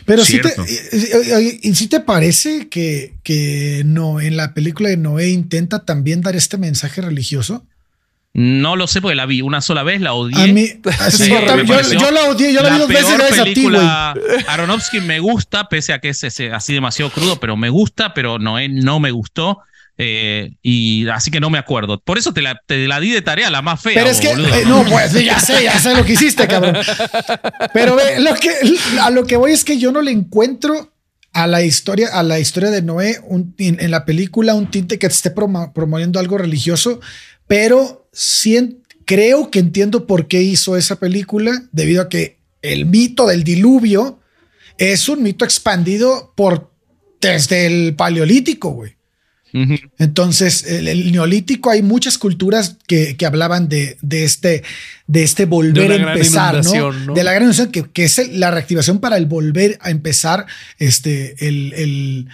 Pero 0.05 0.25
si 0.25 0.39
te, 0.41 0.53
y, 1.61 1.75
si 1.75 1.87
te 1.87 1.99
parece 1.99 2.69
que, 2.69 3.15
que 3.23 3.83
no, 3.85 4.19
en 4.21 4.37
la 4.37 4.53
película 4.53 4.89
de 4.89 4.97
Noé 4.97 5.29
intenta 5.29 5.83
también 5.85 6.21
dar 6.21 6.35
este 6.35 6.57
mensaje 6.57 7.01
religioso. 7.01 7.67
No 8.33 8.77
lo 8.77 8.87
sé 8.87 9.01
porque 9.01 9.15
la 9.15 9.25
vi 9.25 9.41
una 9.41 9.61
sola 9.61 9.83
vez, 9.83 9.99
la 9.99 10.13
odié. 10.13 10.41
A 10.41 10.47
mí, 10.47 10.67
yo, 11.29 12.11
la 12.11 12.29
odié, 12.29 12.53
yo 12.53 12.61
la, 12.61 12.69
vi 12.69 12.79
dos 12.79 12.87
veces 12.87 13.17
gracias 13.17 13.39
a 13.39 13.43
ti, 13.43 13.63
güey. 13.63 13.77
Aronofsky 14.47 15.01
me 15.01 15.19
gusta, 15.19 15.67
pese 15.67 15.93
a 15.93 15.99
que 15.99 16.09
es 16.09 16.23
así 16.23 16.73
demasiado 16.73 17.11
crudo, 17.11 17.39
pero 17.39 17.57
me 17.57 17.69
gusta, 17.69 18.13
pero 18.13 18.39
no, 18.39 18.55
no 18.69 18.99
me 18.99 19.11
gustó. 19.11 19.59
Eh, 19.97 20.53
y 20.63 21.07
así 21.09 21.29
que 21.29 21.39
no 21.39 21.49
me 21.49 21.57
acuerdo. 21.57 21.99
Por 21.99 22.17
eso 22.17 22.33
te 22.33 22.41
la, 22.41 22.59
te 22.65 22.87
la 22.87 22.99
di 22.99 23.11
de 23.11 23.21
tarea, 23.21 23.49
la 23.49 23.61
más 23.61 23.81
fea. 23.81 23.93
Pero 23.93 24.09
es 24.09 24.19
que, 24.19 24.31
eh, 24.31 24.63
no, 24.65 24.83
pues 24.85 25.13
ya 25.13 25.39
sé, 25.39 25.63
ya 25.63 25.77
sé 25.77 25.93
lo 25.93 26.05
que 26.05 26.13
hiciste, 26.13 26.47
cabrón. 26.47 26.77
Pero 27.73 27.95
ve, 27.95 28.19
lo 28.19 28.33
que, 28.35 28.49
a 28.99 29.09
lo 29.09 29.25
que 29.25 29.35
voy 29.35 29.51
es 29.51 29.63
que 29.63 29.77
yo 29.77 29.91
no 29.91 30.01
le 30.01 30.11
encuentro 30.11 30.91
a 31.33 31.47
la 31.47 31.61
historia, 31.63 32.09
a 32.13 32.23
la 32.23 32.39
historia 32.39 32.71
de 32.71 32.81
Noé 32.81 33.19
en, 33.57 33.91
la 33.91 34.05
película 34.05 34.53
un 34.53 34.71
tinte 34.71 34.99
que 34.99 35.07
te 35.07 35.13
esté 35.13 35.31
promoviendo 35.31 36.19
algo 36.19 36.37
religioso, 36.37 36.99
pero 37.51 38.07
creo 39.03 39.51
que 39.51 39.59
entiendo 39.59 40.07
por 40.07 40.29
qué 40.29 40.41
hizo 40.41 40.77
esa 40.77 41.01
película, 41.01 41.51
debido 41.73 42.01
a 42.01 42.07
que 42.07 42.37
el 42.61 42.85
mito 42.85 43.27
del 43.27 43.43
diluvio 43.43 44.21
es 44.77 45.09
un 45.09 45.21
mito 45.21 45.43
expandido 45.43 46.31
por 46.37 46.71
desde 47.19 47.65
el 47.65 47.95
paleolítico, 47.95 48.69
güey. 48.69 48.95
Entonces, 49.99 50.63
el, 50.63 51.11
neolítico 51.11 51.69
hay 51.69 51.81
muchas 51.81 52.17
culturas 52.17 52.77
que, 52.87 53.17
hablaban 53.25 53.67
de, 53.67 53.97
de, 54.01 54.23
este, 54.23 54.63
de 55.07 55.23
este 55.23 55.43
volver 55.43 55.91
a 55.91 56.13
empezar, 56.13 56.63
¿no? 56.63 57.13
De 57.13 57.21
la 57.21 57.33
gran 57.33 57.43
inundación, 57.43 57.69
que, 57.69 57.91
que, 57.91 58.05
es 58.05 58.29
la 58.29 58.49
reactivación 58.51 59.01
para 59.01 59.17
el 59.17 59.25
volver 59.25 59.77
a 59.81 59.89
empezar 59.89 60.45
este, 60.79 61.35
el, 61.45 61.73
el, 61.73 62.29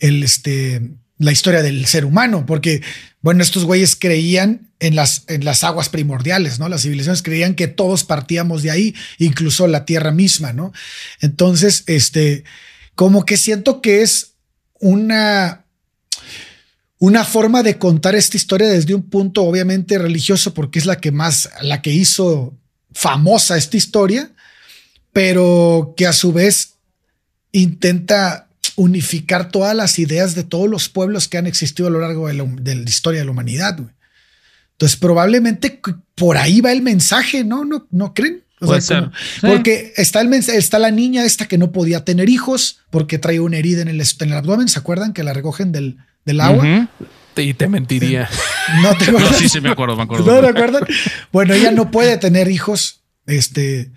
el 0.00 0.24
este, 0.24 0.82
la 1.18 1.32
historia 1.32 1.62
del 1.62 1.86
ser 1.86 2.04
humano, 2.04 2.44
porque, 2.46 2.82
bueno, 3.26 3.42
estos 3.42 3.64
güeyes 3.64 3.96
creían 3.96 4.70
en 4.78 4.94
las, 4.94 5.24
en 5.26 5.44
las 5.44 5.64
aguas 5.64 5.88
primordiales, 5.88 6.60
¿no? 6.60 6.68
Las 6.68 6.82
civilizaciones 6.82 7.24
creían 7.24 7.56
que 7.56 7.66
todos 7.66 8.04
partíamos 8.04 8.62
de 8.62 8.70
ahí, 8.70 8.94
incluso 9.18 9.66
la 9.66 9.84
tierra 9.84 10.12
misma, 10.12 10.52
¿no? 10.52 10.72
Entonces, 11.20 11.82
este, 11.88 12.44
como 12.94 13.24
que 13.24 13.36
siento 13.36 13.82
que 13.82 14.02
es 14.02 14.34
una, 14.78 15.64
una 17.00 17.24
forma 17.24 17.64
de 17.64 17.78
contar 17.78 18.14
esta 18.14 18.36
historia 18.36 18.68
desde 18.68 18.94
un 18.94 19.02
punto 19.02 19.42
obviamente 19.42 19.98
religioso, 19.98 20.54
porque 20.54 20.78
es 20.78 20.86
la 20.86 21.00
que 21.00 21.10
más, 21.10 21.50
la 21.62 21.82
que 21.82 21.90
hizo 21.90 22.56
famosa 22.92 23.56
esta 23.56 23.76
historia, 23.76 24.30
pero 25.12 25.94
que 25.96 26.06
a 26.06 26.12
su 26.12 26.32
vez 26.32 26.74
intenta 27.50 28.45
unificar 28.76 29.50
todas 29.50 29.74
las 29.74 29.98
ideas 29.98 30.34
de 30.34 30.44
todos 30.44 30.68
los 30.68 30.88
pueblos 30.88 31.28
que 31.28 31.38
han 31.38 31.46
existido 31.46 31.88
a 31.88 31.90
lo 31.90 32.00
largo 32.00 32.28
de 32.28 32.34
la, 32.34 32.82
historia 32.88 33.20
de 33.20 33.24
la 33.24 33.30
humanidad. 33.32 33.78
Entonces, 34.72 34.98
probablemente 34.98 35.80
por 36.14 36.36
ahí 36.36 36.60
va 36.60 36.72
el 36.72 36.82
mensaje, 36.82 37.44
¿no? 37.44 37.64
¿No, 37.64 37.86
no 37.90 38.14
creen? 38.14 38.42
Porque 38.58 39.92
está, 39.96 40.20
el, 40.20 40.32
está 40.32 40.78
la 40.78 40.90
niña 40.90 41.24
esta 41.24 41.46
que 41.46 41.58
no 41.58 41.72
podía 41.72 42.04
tener 42.04 42.28
hijos 42.28 42.78
porque 42.90 43.18
trae 43.18 43.40
una 43.40 43.58
herida 43.58 43.82
en 43.82 43.88
el, 43.88 44.00
en 44.00 44.28
el 44.28 44.32
abdomen. 44.32 44.68
¿Se 44.68 44.78
acuerdan 44.78 45.12
que 45.12 45.22
la 45.22 45.32
recogen 45.32 45.72
del, 45.72 45.98
del 46.24 46.40
agua? 46.40 46.88
Y 47.36 47.54
te 47.54 47.68
mentiría. 47.68 48.28
No 48.82 48.98
te 48.98 49.04
acuerdas. 49.10 49.36
sí, 49.36 49.48
sí, 49.48 49.60
me 49.60 49.70
acuerdo, 49.70 49.94
me 49.94 50.02
acuerdo. 50.02 50.26
¿No 50.26 50.42
me 50.42 50.48
acuerdan? 50.48 50.84
Bueno, 51.30 51.54
ella 51.54 51.70
no 51.70 51.92
puede 51.92 52.16
tener 52.16 52.50
hijos. 52.50 53.04
Este, 53.24 53.92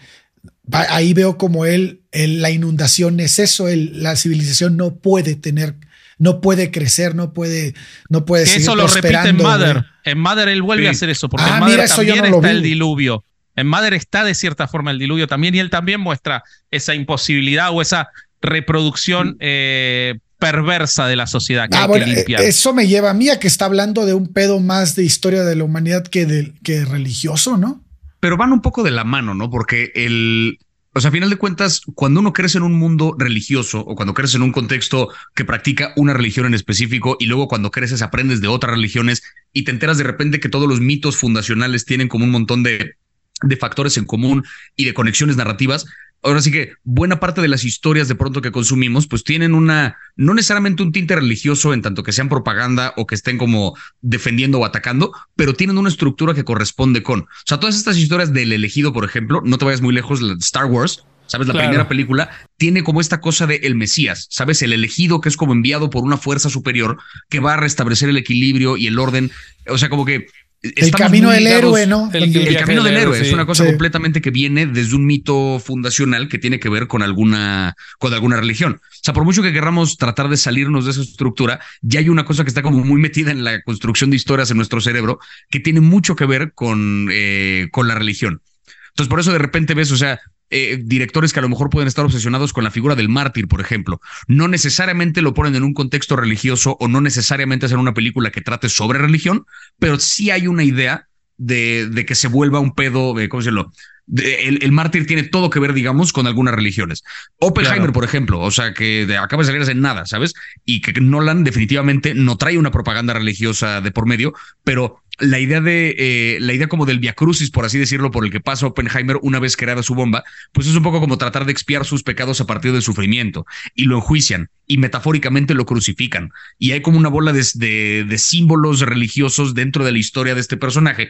ahí 0.71 1.15
veo 1.15 1.39
como 1.39 1.65
él, 1.65 1.99
la 2.12 2.49
inundación 2.49 3.20
es 3.20 3.39
eso, 3.39 3.68
la 3.68 4.16
civilización 4.16 4.78
no 4.78 4.95
puede 4.95 5.36
tener, 5.36 5.76
no 6.18 6.41
puede 6.41 6.72
crecer, 6.72 7.16
no 7.16 7.34
puede, 7.34 7.76
no 8.10 8.26
puede 8.26 8.45
que 8.45 8.55
Eso 8.55 8.76
lo 8.76 8.88
repite 8.88 9.30
en 9.30 9.38
Mother. 9.38 9.86
En 10.03 10.20
Mother 10.20 10.49
él 10.49 10.62
vuelve 10.62 10.88
a 10.88 10.91
hacer 10.91 11.10
eso, 11.10 11.30
porque 11.30 11.45
ah, 11.47 11.57
en 11.57 11.60
Mother 11.60 11.88
también 11.88 12.26
está 12.26 12.51
el 12.51 12.64
diluvio. 12.64 13.24
En 13.55 13.68
Mother 13.68 13.93
está 13.93 14.24
de 14.24 14.34
cierta 14.34 14.68
forma 14.68 14.91
el 14.91 14.99
diluvio 14.99 15.28
también, 15.28 15.53
y 15.53 15.60
él 15.60 15.70
también 15.70 16.01
muestra 16.01 16.43
esa 16.72 16.95
imposibilidad 16.95 17.72
o 17.72 17.82
esa 17.82 18.10
reproducción 18.41 19.38
eh, 19.39 20.20
perversa 20.39 21.07
de 21.07 21.16
la 21.18 21.28
sociedad 21.28 21.70
que 21.70 21.78
ah, 21.78 21.88
hay 21.91 22.24
que 22.24 22.36
Eso 22.47 22.74
me 22.74 22.88
lleva 22.88 23.10
a 23.10 23.14
mí 23.14 23.30
a 23.30 23.39
que 23.39 23.47
está 23.47 23.66
hablando 23.66 24.05
de 24.05 24.14
un 24.14 24.32
pedo 24.32 24.60
más 24.60 24.95
de 24.95 25.03
historia 25.03 25.43
de 25.43 25.55
la 25.55 25.66
humanidad 25.66 26.07
que, 26.07 26.26
de, 26.26 26.53
que 26.64 26.86
religioso, 26.86 27.57
¿no? 27.57 27.84
pero 28.20 28.38
van 28.38 28.51
un 28.51 28.62
poco 28.62 28.84
de 28.84 28.91
la 28.91 29.03
mano, 29.03 29.34
¿no? 29.34 29.49
Porque 29.49 29.91
el, 29.95 30.60
o 30.94 31.00
sea, 31.00 31.10
a 31.10 31.12
final 31.12 31.30
de 31.30 31.38
cuentas, 31.38 31.82
cuando 31.94 32.20
uno 32.20 32.34
crece 32.34 32.58
en 32.58 32.64
un 32.64 32.74
mundo 32.74 33.16
religioso 33.18 33.80
o 33.82 33.96
cuando 33.96 34.16
creces 34.16 34.36
en 34.36 34.42
un 34.42 34.52
contexto 34.52 35.10
que 35.36 35.46
practica 35.46 35.94
una 35.96 36.14
religión 36.14 36.48
en 36.48 36.56
específico 36.56 37.16
y 37.20 37.28
luego 37.28 37.48
cuando 37.48 37.70
creces 37.70 38.02
aprendes 38.02 38.42
de 38.42 38.48
otras 38.48 38.74
religiones 38.74 39.22
y 39.54 39.64
te 39.64 39.72
enteras 39.72 40.00
de 40.00 40.04
repente 40.04 40.40
que 40.40 40.50
todos 40.50 40.68
los 40.68 40.82
mitos 40.82 41.16
fundacionales 41.16 41.86
tienen 41.86 42.08
como 42.08 42.26
un 42.26 42.32
montón 42.32 42.64
de, 42.64 42.96
de 43.44 43.58
factores 43.58 43.98
en 43.98 44.06
común 44.06 44.44
y 44.76 44.86
de 44.86 44.96
conexiones 44.96 45.38
narrativas, 45.38 45.86
ahora 46.22 46.41
sí 46.41 46.51
que 46.51 46.74
buena 46.84 47.20
parte 47.20 47.41
de 47.41 47.47
las 47.47 47.63
historias 47.63 48.07
de 48.07 48.15
pronto 48.15 48.41
que 48.41 48.51
consumimos, 48.51 49.07
pues 49.07 49.24
tienen 49.24 49.53
una, 49.53 49.97
no 50.15 50.34
necesariamente 50.34 50.84
un 50.84 50.91
tinte 50.91 51.15
religioso 51.15 51.74
en 51.74 51.82
tanto 51.82 52.03
que 52.03 52.11
sean 52.11 52.30
propaganda 52.30 52.93
o 52.97 53.07
que 53.07 53.15
estén 53.15 53.38
como 53.38 53.76
defendiendo 54.01 54.59
o 54.59 54.65
atacando, 54.65 55.11
pero 55.36 55.53
tienen 55.53 55.78
una 55.78 55.89
estructura 55.89 56.34
que 56.34 56.43
corresponde 56.43 57.03
con, 57.03 57.22
o 57.22 57.28
sea, 57.45 57.59
todas 57.59 57.76
estas 57.76 57.97
historias 57.97 58.34
del 58.34 58.51
elegido, 58.51 58.93
por 58.93 59.05
ejemplo, 59.05 59.41
no 59.43 59.57
te 59.57 59.65
vayas 59.65 59.82
muy 59.82 59.93
lejos, 59.93 60.22
Star 60.39 60.65
Wars, 60.65 61.05
¿Sabes? 61.30 61.47
La 61.47 61.53
primera 61.53 61.88
película 61.88 62.32
tiene 62.57 62.84
como 62.84 63.01
esta 63.01 63.22
cosa 63.22 63.45
de 63.45 63.57
el 63.57 63.76
Mesías, 63.76 64.26
¿sabes? 64.32 64.63
El 64.63 64.74
elegido 64.74 65.22
que 65.22 65.30
es 65.30 65.38
como 65.38 65.53
enviado 65.53 65.91
por 65.91 66.03
una 66.03 66.17
fuerza 66.17 66.49
superior 66.49 66.97
que 67.30 67.39
va 67.39 67.53
a 67.53 67.57
restablecer 67.57 68.09
el 68.09 68.17
equilibrio 68.17 68.78
y 68.78 68.88
el 68.88 68.97
orden. 68.97 69.30
O 69.67 69.78
sea, 69.78 69.89
como 69.89 70.05
que 70.05 70.26
el 70.62 70.91
camino 70.91 71.32
del 71.32 71.47
héroe, 71.47 71.88
¿no? 71.88 72.10
El, 72.14 72.57
camino 72.57 72.84
del 72.84 72.97
héroe 72.97 73.22
es 73.22 73.32
una 73.32 73.45
cosa 73.45 73.66
completamente 73.66 74.22
que 74.22 74.30
viene 74.30 74.66
desde 74.66 74.95
un 74.95 75.05
mito 75.05 75.60
fundacional 75.60 76.28
que 76.28 76.38
tiene 76.38 76.60
que 76.60 76.68
ver 76.68 76.88
con 76.88 77.01
alguna, 77.01 77.76
con 77.97 78.14
alguna 78.14 78.38
religión. 78.38 78.82
O 78.84 79.01
sea, 79.01 79.14
por 79.14 79.24
mucho 79.24 79.41
que 79.41 79.53
querramos 79.53 79.97
tratar 79.97 80.28
de 80.28 80.36
salirnos 80.36 80.86
de 80.86 80.91
esa 80.91 81.01
estructura, 81.01 81.62
ya 81.82 81.99
hay 81.99 82.10
una 82.10 82.26
cosa 82.26 82.43
que 82.43 82.49
está 82.49 82.62
como 82.62 82.84
muy 82.84 82.99
metida 82.99 83.32
en 83.32 83.43
la 83.43 83.62
construcción 83.62 84.10
de 84.10 84.18
historias 84.18 84.51
en 84.51 84.57
nuestro 84.57 84.82
cerebro 84.82 85.20
que 85.49 85.62
tiene 85.62 85.80
mucho 85.80 86.16
que 86.16 86.26
ver 86.26 86.53
con, 86.53 87.07
eh, 87.12 87.70
con 87.72 87.88
la 87.88 87.95
religión. 87.95 88.41
Entonces, 88.89 89.10
por 89.10 89.22
eso 89.22 89.32
de 89.32 89.39
repente 89.39 89.76
ves, 89.76 89.91
o 89.91 89.97
sea, 89.97 90.20
eh, 90.50 90.80
directores 90.84 91.34
que 91.34 91.39
a 91.39 91.41
lo 91.41 91.50
mejor 91.50 91.70
pueden 91.70 91.88
estar 91.88 92.06
obsesionados 92.06 92.54
con 92.54 92.64
la 92.64 92.72
figura 92.72 92.95
del 92.95 93.10
mártir, 93.10 93.47
por 93.47 93.62
ejemplo. 93.62 94.02
No 94.28 94.47
necesariamente 94.47 95.22
lo 95.22 95.34
ponen 95.34 95.56
en 95.56 95.64
un 95.64 95.74
contexto 95.74 96.16
religioso 96.16 96.78
o 96.80 96.88
no 96.88 97.02
necesariamente 97.02 97.66
hacen 97.66 97.80
una 97.80 97.93
película 97.93 98.32
que 98.32 98.41
trate 98.41 98.70
sobre 98.70 99.00
religión, 99.00 99.45
pero 99.78 100.00
sí 100.00 100.32
hay 100.32 100.47
una 100.47 100.64
idea 100.64 101.08
de, 101.38 101.88
de 101.89 102.06
que 102.06 102.16
se 102.16 102.28
vuelva 102.28 102.60
un 102.60 102.74
pedo, 102.74 103.14
¿cómo 103.30 103.41
decirlo? 103.41 103.72
El, 104.16 104.72
mártir 104.72 105.05
tiene 105.05 105.24
todo 105.24 105.49
que 105.49 105.60
ver, 105.60 105.74
digamos, 105.74 106.14
con 106.14 106.28
algunas 106.28 106.55
religiones. 106.55 107.03
Oppenheimer, 107.39 107.91
por 107.91 108.03
ejemplo, 108.03 108.39
o 108.39 108.51
sea, 108.51 108.74
que 108.74 109.07
acaba 109.20 109.43
de 109.43 109.47
salir 109.47 109.62
hace 109.62 109.76
nada, 109.76 110.05
¿sabes? 110.05 110.34
Y 110.66 110.82
que 110.82 110.99
Nolan 110.99 111.43
definitivamente 111.43 112.14
no 112.14 112.38
trae 112.38 112.57
una 112.57 112.72
propaganda 112.72 113.14
religiosa 113.14 113.82
de 113.82 113.91
por 113.91 114.05
medio, 114.05 114.34
pero 114.64 115.01
la 115.20 115.39
idea 115.39 115.60
de 115.60 115.95
eh, 115.97 116.38
la 116.39 116.53
idea 116.53 116.68
como 116.68 116.86
del 116.86 116.99
viacrucis, 116.99 117.51
por 117.51 117.66
así 117.66 117.78
decirlo, 117.78 118.12
por 118.12 118.26
el 118.26 118.32
que 118.32 118.39
pasa 118.39 118.68
Oppenheimer 118.68 119.18
una 119.22 119.39
vez 119.39 119.57
creada 119.57 119.84
su 119.84 119.95
bomba, 119.95 120.24
pues 120.53 120.68
es 120.68 120.76
un 120.76 120.84
poco 120.84 120.99
como 120.99 121.18
tratar 121.18 121.45
de 121.45 121.51
expiar 121.51 121.86
sus 121.86 122.03
pecados 122.03 122.39
a 122.41 122.45
partir 122.45 122.72
del 122.72 122.82
sufrimiento 122.82 123.45
y 123.76 123.86
lo 123.86 123.97
enjuician 123.97 124.49
y 124.66 124.78
metafóricamente 124.78 125.53
lo 125.53 125.66
crucifican. 125.66 126.32
Y 126.57 126.72
hay 126.72 126.82
como 126.82 126.97
una 126.97 127.10
bola 127.10 127.34
de, 127.34 128.05
de 128.07 128.18
símbolos 128.18 128.80
religiosos 128.82 129.53
dentro 129.53 129.84
de 129.84 129.91
la 129.91 129.97
historia 129.97 130.36
de 130.36 130.41
este 130.41 130.57
personaje 130.57 131.10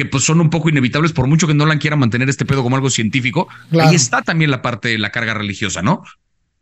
que 0.00 0.06
pues 0.06 0.24
son 0.24 0.40
un 0.40 0.48
poco 0.48 0.70
inevitables 0.70 1.12
por 1.12 1.26
mucho 1.26 1.46
que 1.46 1.52
Nolan 1.52 1.78
quiera 1.78 1.94
mantener 1.94 2.30
este 2.30 2.46
pedo 2.46 2.62
como 2.62 2.74
algo 2.74 2.88
científico. 2.88 3.48
Ahí 3.78 3.94
está 3.94 4.22
también 4.22 4.50
la 4.50 4.62
parte, 4.62 4.96
la 4.96 5.10
carga 5.10 5.34
religiosa, 5.34 5.82
¿no? 5.82 6.02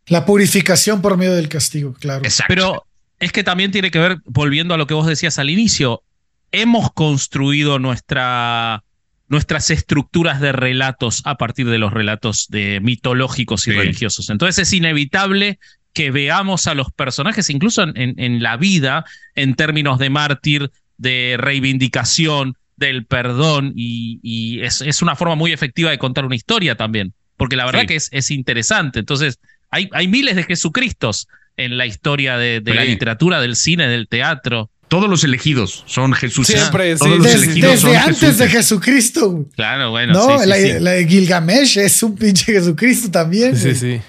La 0.09 0.27
purificación 0.27 1.01
por 1.01 1.17
medio 1.17 1.35
del 1.37 1.49
castigo, 1.49 1.95
claro. 1.95 2.25
Exacto. 2.25 2.53
Pero 2.53 2.87
es 3.21 3.31
que 3.31 3.45
también 3.45 3.71
tiene 3.71 3.93
que 3.93 4.01
ver, 4.01 4.19
volviendo 4.25 4.75
a 4.75 4.77
lo 4.77 4.89
que 4.89 4.95
vos 4.95 5.07
decías 5.07 5.39
al 5.39 5.51
inicio, 5.51 6.03
hemos 6.51 6.91
construido 6.93 7.79
nuestra, 7.79 8.83
nuestras 9.29 9.71
estructuras 9.71 10.41
de 10.41 10.51
relatos 10.51 11.23
a 11.25 11.37
partir 11.37 11.69
de 11.69 11.79
los 11.79 11.93
relatos 11.93 12.49
de 12.49 12.81
mitológicos 12.81 13.69
y 13.69 13.71
religiosos. 13.71 14.31
Entonces 14.31 14.67
es 14.67 14.73
inevitable 14.73 15.61
que 15.93 16.11
veamos 16.11 16.67
a 16.67 16.75
los 16.75 16.91
personajes, 16.91 17.51
incluso 17.51 17.85
en, 17.85 17.95
en 18.19 18.43
la 18.43 18.57
vida, 18.57 19.05
en 19.37 19.55
términos 19.55 20.01
de 20.01 20.11
mártir, 20.11 20.73
de 20.97 21.37
reivindicación, 21.39 22.58
del 22.79 23.05
perdón 23.05 23.73
y, 23.75 24.61
es, 24.63 25.03
una 25.03 25.17
forma 25.17 25.35
muy 25.35 25.53
efectiva 25.53 25.91
de 25.91 25.99
contar 25.99 26.25
una 26.25 26.37
historia 26.37 26.77
también. 26.77 27.13
porque 27.37 27.57
la 27.57 27.67
verdad 27.67 27.87
que 27.87 27.97
es, 27.97 28.09
es 28.13 28.31
interesante. 28.31 28.99
Entonces, 29.01 29.39
hay, 29.71 29.89
hay 29.93 30.09
miles 30.09 30.37
de 30.37 30.45
Jesucristos 30.45 31.29
en 31.57 31.77
la 31.77 31.87
historia 31.87 32.39
de, 32.39 32.63
la 32.65 32.85
literatura, 32.85 33.41
del 33.41 33.57
cine, 33.57 33.89
del 33.89 34.09
teatro. 34.09 34.71
Todos 34.87 35.11
los 35.11 35.23
elegidos 35.25 35.85
son 35.87 36.15
Jesús. 36.15 36.47
Siempre, 36.47 36.97
Todos 36.97 37.19
los 37.19 37.35
elegidos 37.35 37.83
desde 37.83 37.97
antes 37.97 38.39
de 38.39 38.49
Jesucristo. 38.49 39.47
Claro, 39.55 39.91
bueno. 39.91 40.15
No, 40.15 40.47
la, 40.47 40.57
de 40.57 41.07
Gilgamesh 41.07 41.79
es 41.79 42.03
un 42.03 42.17
pinche 42.17 42.53
Jesucristo 42.53 43.11
también. 43.11 43.57
Sí, 43.57 43.75
sí. 43.75 44.01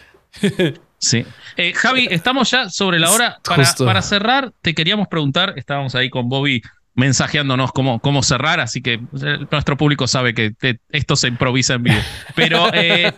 sí. 0.99 1.26
Eh, 1.57 1.74
Javi, 1.74 2.07
estamos 2.09 2.49
ya 2.51 2.70
sobre 2.70 2.99
la 2.99 3.11
hora. 3.11 3.39
Para, 3.43 3.74
para, 3.74 4.01
cerrar, 4.01 4.53
te 4.61 4.74
queríamos 4.74 5.07
preguntar, 5.09 5.55
estábamos 5.57 5.95
ahí 5.95 6.09
con 6.09 6.30
Bobby 6.30 6.61
mensajeándonos 7.00 7.72
cómo, 7.72 8.00
cómo 8.00 8.22
cerrar, 8.22 8.60
así 8.60 8.82
que 8.82 8.93
eh, 8.93 9.38
nuestro 9.50 9.78
público 9.78 10.08
sabe 10.08 10.34
que 10.34 10.54
esto 10.89 11.16
se 11.16 11.28
improvisa 11.28 11.76
en 11.76 11.84
vivo. 11.84 12.00
Pero 12.36 12.72
eh, 12.74 13.12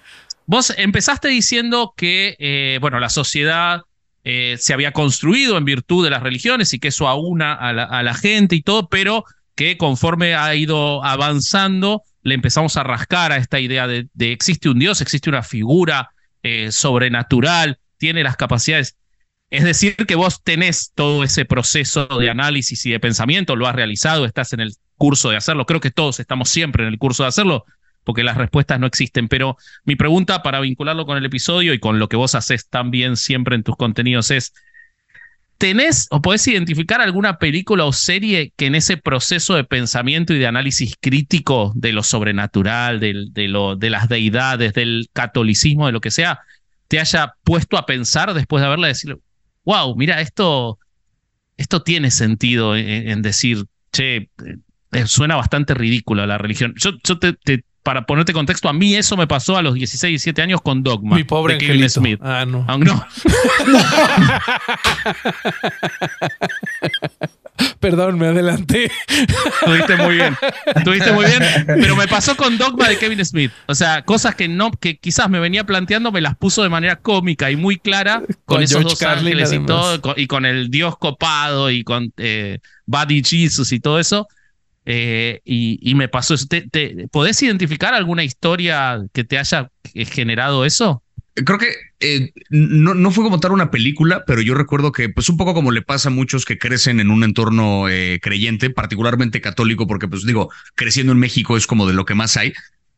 vos 0.46 0.74
empezaste 0.76 1.28
diciendo 1.28 1.94
que, 1.96 2.78
bueno, 2.80 3.00
la 3.00 3.08
sociedad 3.08 3.82
se 4.24 4.74
había 4.74 4.92
construido 4.92 5.56
en 5.56 5.64
virtud 5.64 6.04
de 6.04 6.10
las 6.10 6.22
religiones 6.22 6.74
y 6.74 6.78
que 6.78 6.88
eso 6.88 7.08
aúna 7.08 7.54
a 7.54 7.72
la, 7.72 7.84
a 7.84 8.02
la 8.02 8.12
gente 8.12 8.56
y 8.56 8.60
todo, 8.60 8.86
pero 8.90 9.24
que 9.54 9.78
conforme 9.78 10.34
ha 10.34 10.54
ido 10.54 11.02
avanzando, 11.02 12.02
le 12.22 12.34
empezamos 12.34 12.76
a 12.76 12.82
rascar 12.82 13.32
a 13.32 13.38
esta 13.38 13.58
idea 13.58 13.86
de, 13.86 14.08
de 14.12 14.32
existe 14.32 14.68
un 14.68 14.78
Dios, 14.78 15.00
existe 15.00 15.30
una 15.30 15.42
figura 15.42 16.10
sobrenatural, 16.70 17.78
tiene 17.96 18.22
las 18.22 18.36
capacidades. 18.36 18.96
Es 19.50 19.64
decir, 19.64 19.96
que 19.96 20.14
vos 20.14 20.42
tenés 20.42 20.92
todo 20.94 21.24
ese 21.24 21.44
proceso 21.46 22.06
de 22.06 22.28
análisis 22.28 22.84
y 22.84 22.90
de 22.90 23.00
pensamiento, 23.00 23.56
lo 23.56 23.66
has 23.66 23.74
realizado, 23.74 24.26
estás 24.26 24.52
en 24.52 24.60
el 24.60 24.74
curso 24.96 25.30
de 25.30 25.38
hacerlo. 25.38 25.64
Creo 25.64 25.80
que 25.80 25.90
todos 25.90 26.20
estamos 26.20 26.50
siempre 26.50 26.84
en 26.84 26.90
el 26.92 26.98
curso 26.98 27.22
de 27.22 27.30
hacerlo, 27.30 27.64
porque 28.04 28.24
las 28.24 28.36
respuestas 28.36 28.78
no 28.78 28.86
existen. 28.86 29.28
Pero 29.28 29.56
mi 29.84 29.96
pregunta 29.96 30.42
para 30.42 30.60
vincularlo 30.60 31.06
con 31.06 31.16
el 31.16 31.24
episodio 31.24 31.72
y 31.72 31.78
con 31.78 31.98
lo 31.98 32.08
que 32.08 32.16
vos 32.16 32.34
haces 32.34 32.68
también 32.68 33.16
siempre 33.16 33.54
en 33.54 33.62
tus 33.62 33.76
contenidos 33.76 34.30
es, 34.30 34.52
¿tenés 35.56 36.08
o 36.10 36.20
podés 36.20 36.46
identificar 36.46 37.00
alguna 37.00 37.38
película 37.38 37.86
o 37.86 37.92
serie 37.94 38.52
que 38.54 38.66
en 38.66 38.74
ese 38.74 38.98
proceso 38.98 39.54
de 39.54 39.64
pensamiento 39.64 40.34
y 40.34 40.38
de 40.38 40.46
análisis 40.46 40.94
crítico 41.00 41.72
de 41.74 41.92
lo 41.92 42.02
sobrenatural, 42.02 43.00
de, 43.00 43.48
lo, 43.48 43.76
de 43.76 43.88
las 43.88 44.10
deidades, 44.10 44.74
del 44.74 45.08
catolicismo, 45.14 45.86
de 45.86 45.92
lo 45.92 46.02
que 46.02 46.10
sea, 46.10 46.40
te 46.86 47.00
haya 47.00 47.34
puesto 47.44 47.78
a 47.78 47.86
pensar 47.86 48.34
después 48.34 48.60
de 48.60 48.66
haberla 48.66 48.88
decir, 48.88 49.18
wow, 49.68 49.94
mira, 49.94 50.22
esto, 50.22 50.78
esto 51.58 51.82
tiene 51.82 52.10
sentido 52.10 52.74
en, 52.74 53.20
decir, 53.20 53.66
che, 53.92 54.30
eh, 54.92 55.06
suena 55.06 55.36
bastante 55.36 55.74
ridículo 55.74 56.24
la 56.24 56.38
religión. 56.38 56.72
Yo, 56.78 56.92
yo 57.04 57.18
te, 57.18 57.36
para 57.82 58.06
ponerte 58.06 58.32
contexto, 58.32 58.70
a 58.70 58.72
mí 58.72 58.94
eso 58.94 59.14
me 59.18 59.26
pasó 59.26 59.58
a 59.58 59.62
los 59.62 59.74
16, 59.74 60.10
17 60.10 60.40
años 60.40 60.62
con 60.62 60.82
Dogma. 60.82 61.16
Mi 61.16 61.24
pobre 61.24 61.54
de 61.54 61.60
Kevin 61.60 61.90
Smith. 61.90 62.18
Ah, 62.22 62.46
no. 62.46 62.64
Ah, 62.66 62.78
no. 62.78 63.06
Perdón, 67.80 68.18
me 68.18 68.26
adelanté. 68.26 68.90
Estuviste 69.60 69.96
muy 69.96 70.16
bien. 70.16 70.36
Estuviste 70.74 71.12
muy 71.12 71.26
bien. 71.26 71.42
Pero 71.66 71.96
me 71.96 72.08
pasó 72.08 72.36
con 72.36 72.58
Dogma 72.58 72.88
de 72.88 72.98
Kevin 72.98 73.24
Smith. 73.24 73.52
O 73.66 73.74
sea, 73.74 74.04
cosas 74.04 74.34
que 74.34 74.48
no, 74.48 74.70
que 74.70 74.98
quizás 74.98 75.30
me 75.30 75.38
venía 75.38 75.64
planteando, 75.64 76.10
me 76.10 76.20
las 76.20 76.36
puso 76.36 76.62
de 76.62 76.68
manera 76.68 76.96
cómica 76.96 77.50
y 77.50 77.56
muy 77.56 77.78
clara 77.78 78.22
con, 78.44 78.62
esos 78.62 78.82
dos 78.82 79.02
ángeles 79.02 79.52
y 79.52 79.64
todo, 79.64 80.14
y 80.16 80.26
con 80.26 80.44
el 80.44 80.70
Dios 80.70 80.98
copado 80.98 81.70
y 81.70 81.84
con 81.84 82.12
eh, 82.16 82.58
Buddy 82.86 83.22
Jesus 83.24 83.72
y 83.72 83.80
todo 83.80 83.98
eso. 83.98 84.26
Eh, 84.90 85.40
y, 85.44 85.94
me 85.94 86.08
pasó 86.08 86.34
eso. 86.34 86.46
¿Te, 86.48 87.08
podés 87.12 87.42
identificar 87.42 87.94
alguna 87.94 88.24
historia 88.24 89.04
que 89.12 89.22
te 89.22 89.38
haya 89.38 89.70
generado 89.92 90.64
eso? 90.64 91.02
Creo 91.44 91.58
que 91.58 91.74
eh, 92.00 92.32
no, 92.50 92.94
no, 92.94 93.10
fue 93.10 93.24
como 93.24 93.40
tal 93.40 93.52
una 93.52 93.70
película, 93.70 94.24
pero 94.26 94.40
yo 94.40 94.54
recuerdo 94.54 94.92
que, 94.92 95.08
pues 95.08 95.28
un 95.28 95.36
poco 95.36 95.54
como 95.54 95.70
le 95.70 95.82
pasa 95.82 96.08
a 96.08 96.12
muchos 96.12 96.44
que 96.44 96.58
crecen 96.58 97.00
en 97.00 97.10
un 97.10 97.24
entorno 97.24 97.88
eh, 97.88 98.18
creyente, 98.22 98.70
particularmente 98.70 99.40
católico, 99.40 99.86
porque 99.86 100.08
pues 100.08 100.24
digo, 100.24 100.50
creciendo 100.74 101.12
en 101.12 101.18
México 101.18 101.56
es 101.56 101.66
como 101.66 101.86
de 101.86 101.94
lo 101.94 102.04
que 102.04 102.14
más 102.14 102.36
hay, 102.36 102.52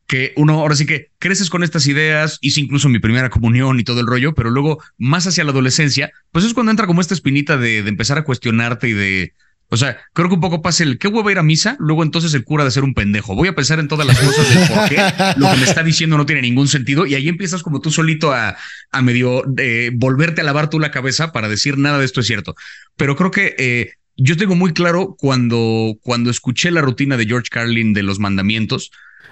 que 0.07 0.33
uno 0.35 0.59
ahora 0.59 0.75
sí 0.75 0.85
que 0.85 1.09
creces 1.19 1.49
con 1.49 1.63
estas 1.63 1.87
ideas, 1.87 2.37
hice 2.41 2.61
incluso 2.61 2.89
mi 2.89 2.99
primera 2.99 3.29
comunión 3.29 3.79
y 3.79 3.83
todo 3.83 4.01
el 4.01 4.07
rollo, 4.07 4.33
pero 4.33 4.49
luego 4.49 4.83
más 4.97 5.25
hacia 5.25 5.43
la 5.43 5.51
adolescencia, 5.51 6.11
pues 6.31 6.43
es 6.45 6.53
cuando 6.53 6.71
entra 6.71 6.87
como 6.87 7.01
esta 7.01 7.13
espinita 7.13 7.57
de, 7.57 7.81
de 7.83 7.89
empezar 7.89 8.17
a 8.17 8.23
cuestionarte 8.23 8.89
y 8.89 8.93
de, 8.93 9.33
o 9.73 9.77
sea, 9.77 9.97
creo 10.11 10.27
que 10.27 10.35
un 10.35 10.41
poco 10.41 10.61
pasa 10.61 10.83
el 10.83 10.97
qué 10.97 11.07
huevo 11.07 11.31
ir 11.31 11.37
a 11.37 11.43
misa, 11.43 11.77
luego 11.79 12.03
entonces 12.03 12.33
el 12.33 12.43
cura 12.43 12.65
de 12.65 12.71
ser 12.71 12.83
un 12.83 12.93
pendejo. 12.93 13.35
Voy 13.35 13.47
a 13.47 13.55
pensar 13.55 13.79
en 13.79 13.87
todas 13.87 14.05
las 14.05 14.19
cosas 14.19 14.49
del 14.49 14.67
por 14.67 14.89
qué 14.89 14.97
lo 15.37 15.49
que 15.49 15.57
me 15.57 15.63
está 15.63 15.81
diciendo 15.81 16.17
no 16.17 16.25
tiene 16.25 16.41
ningún 16.41 16.67
sentido 16.67 17.05
y 17.05 17.15
ahí 17.15 17.29
empiezas 17.29 17.63
como 17.63 17.79
tú 17.79 17.89
solito 17.89 18.33
a, 18.33 18.57
a 18.91 19.01
medio 19.01 19.45
eh, 19.57 19.91
volverte 19.93 20.41
a 20.41 20.43
lavar 20.43 20.69
tú 20.69 20.77
la 20.77 20.91
cabeza 20.91 21.31
para 21.31 21.47
decir 21.47 21.77
nada 21.77 21.99
de 21.99 22.05
esto 22.05 22.19
es 22.19 22.27
cierto. 22.27 22.53
Pero 22.97 23.15
creo 23.15 23.31
que 23.31 23.55
eh, 23.57 23.93
yo 24.17 24.35
tengo 24.35 24.55
muy 24.55 24.73
claro 24.73 25.15
cuando, 25.17 25.95
cuando 26.01 26.29
escuché 26.31 26.69
la 26.69 26.81
rutina 26.81 27.15
de 27.15 27.25
George 27.25 27.47
Carlin 27.49 27.93
de 27.93 28.03
los 28.03 28.19
mandamientos, 28.19 28.91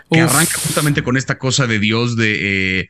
que 0.10 0.22
arranca 0.22 0.54
justamente 0.54 1.04
con 1.04 1.18
esta 1.18 1.38
cosa 1.38 1.68
de 1.68 1.80
Dios 1.80 2.16
de... 2.16 2.80
Eh, 2.80 2.90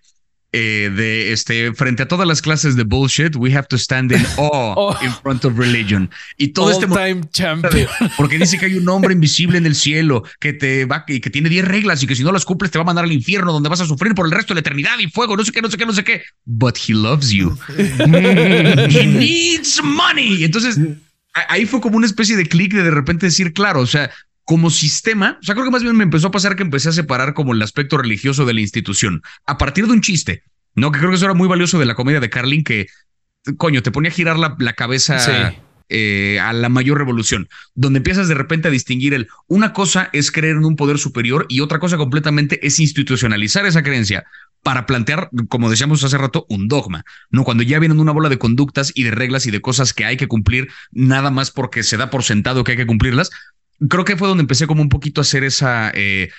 eh, 0.52 0.92
de 0.96 1.32
este 1.32 1.74
frente 1.74 2.04
a 2.04 2.08
todas 2.08 2.28
las 2.28 2.42
clases 2.42 2.76
de 2.76 2.84
bullshit, 2.84 3.36
we 3.36 3.56
have 3.56 3.68
to 3.68 3.78
stand 3.78 4.12
in 4.12 4.26
awe 4.38 4.74
oh. 4.76 4.98
in 5.04 5.12
front 5.12 5.46
of 5.46 5.58
religion. 5.58 6.10
Y 6.38 6.50
todo 6.50 6.72
este 6.72 6.88
time 6.88 7.22
champion. 7.32 7.88
Porque 8.18 8.38
dice 8.38 8.58
que 8.58 8.66
hay 8.66 8.76
un 8.76 8.90
hombre 8.90 9.14
invisible 9.14 9.58
en 9.58 9.66
el 9.66 9.76
cielo 9.76 10.24
que 10.40 10.54
te 10.54 10.86
va 10.86 11.06
y 11.08 11.20
que 11.20 11.30
tiene 11.30 11.50
10 11.50 11.66
reglas 11.66 12.02
y 12.02 12.08
que 12.08 12.16
si 12.16 12.24
no 12.24 12.32
las 12.32 12.46
cumples 12.46 12.72
te 12.72 12.80
va 12.80 12.84
a 12.84 12.86
mandar 12.86 13.06
al 13.06 13.12
infierno 13.12 13.54
donde 13.54 13.70
vas 13.70 13.82
a 13.82 13.86
sufrir 13.86 14.16
por 14.16 14.26
el 14.26 14.32
resto 14.32 14.54
de 14.54 14.56
la 14.56 14.62
eternidad 14.62 14.98
y 15.00 15.08
fuego, 15.08 15.38
no 15.38 15.46
sé 15.46 15.52
qué, 15.52 15.62
no 15.62 15.70
sé 15.70 15.78
qué, 15.78 15.86
no 15.86 15.94
sé 15.94 16.04
qué. 16.04 16.24
But 16.46 16.78
he 16.78 16.94
loves 16.94 17.30
you. 17.30 17.58
he 17.78 19.06
needs 19.06 19.82
money. 19.84 20.44
Entonces 20.44 20.80
ahí 21.34 21.66
fue 21.66 21.80
como 21.80 21.98
una 21.98 22.06
especie 22.06 22.36
de 22.36 22.48
clic 22.48 22.74
de 22.74 22.84
de 22.84 22.92
repente 22.92 23.28
decir, 23.28 23.54
claro, 23.54 23.82
o 23.82 23.88
sea, 23.88 24.10
como 24.50 24.72
sistema, 24.72 25.38
o 25.40 25.46
sea, 25.46 25.54
creo 25.54 25.66
que 25.66 25.70
más 25.70 25.84
bien 25.84 25.96
me 25.96 26.04
empezó 26.04 26.30
a 26.30 26.32
pasar 26.32 26.56
que 26.56 26.64
empecé 26.64 26.90
a 26.90 26.92
separar 26.92 27.36
como 27.36 27.54
el 27.54 27.62
aspecto 27.62 28.00
religioso 28.00 28.48
de 28.48 28.56
la 28.56 28.62
institución 28.62 29.22
a 29.46 29.60
partir 29.60 29.86
de 29.86 29.94
un 29.94 30.02
chiste, 30.02 30.42
¿no? 30.74 30.92
Que 30.92 30.98
creo 30.98 31.12
que 31.12 31.18
eso 31.18 31.26
era 31.26 31.36
muy 31.36 31.48
valioso 31.48 31.78
de 31.78 31.86
la 31.86 31.94
comedia 31.94 32.20
de 32.20 32.32
Carlin, 32.32 32.64
que, 32.64 32.88
coño, 33.58 33.84
te 33.84 33.92
ponía 33.92 34.10
a 34.10 34.14
girar 34.16 34.40
la, 34.40 34.74
cabeza. 34.74 35.54
Eh, 35.90 36.40
a 36.40 36.54
la 36.54 36.70
mayor 36.70 36.98
revolución, 36.98 37.48
donde 37.76 37.98
empiezas 37.98 38.28
de 38.28 38.36
repente 38.36 38.68
a 38.68 38.72
distinguir 38.72 39.16
el 39.16 39.28
una 39.48 39.74
cosa 39.74 40.10
es 40.14 40.32
creer 40.32 40.56
en 40.56 40.66
un 40.66 40.76
poder 40.76 41.00
superior 41.00 41.48
y 41.50 41.62
otra 41.62 41.80
cosa 41.80 41.98
completamente 41.98 42.66
es 42.66 42.80
institucionalizar 42.80 43.66
esa 43.66 43.82
creencia 43.82 44.24
para 44.62 44.86
plantear, 44.86 45.30
como 45.48 45.70
decíamos 45.70 46.04
hace 46.04 46.18
rato, 46.18 46.46
un 46.50 46.68
dogma, 46.68 47.06
¿no? 47.30 47.44
Cuando 47.44 47.64
ya 47.64 47.80
vienen 47.80 48.00
una 48.00 48.12
bola 48.12 48.30
de 48.30 48.38
conductas 48.38 48.92
y 48.94 49.04
de 49.04 49.12
reglas 49.12 49.46
y 49.46 49.52
de 49.52 49.62
cosas 49.62 49.94
que 49.94 50.06
hay 50.06 50.18
que 50.18 50.28
cumplir, 50.28 50.70
nada 50.92 51.32
más 51.32 51.50
porque 51.50 51.82
se 51.82 51.98
da 51.98 52.10
por 52.10 52.24
sentado 52.24 52.64
que 52.64 52.74
hay 52.74 52.78
que 52.78 52.88
cumplirlas, 52.88 53.32
creo 53.88 54.06
que 54.06 54.18
fue 54.18 54.28
donde 54.28 54.42
empecé 54.42 54.68
como 54.68 54.82
un 54.82 54.90
poquito 54.90 55.22
a 55.22 55.24
hacer 55.24 55.44
esa, 55.44 55.92
eh, 55.94 56.30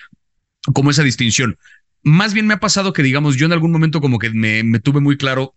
como 0.74 0.90
esa 0.90 1.02
distinción. 1.02 1.58
Más 2.02 2.34
bien 2.34 2.46
me 2.46 2.54
ha 2.54 2.60
pasado 2.60 2.92
que, 2.92 3.02
digamos, 3.02 3.36
yo 3.36 3.46
en 3.46 3.52
algún 3.52 3.72
momento 3.72 4.00
como 4.00 4.18
que 4.18 4.30
me, 4.30 4.62
me 4.62 4.80
tuve 4.80 5.00
muy 5.00 5.16
claro 5.16 5.54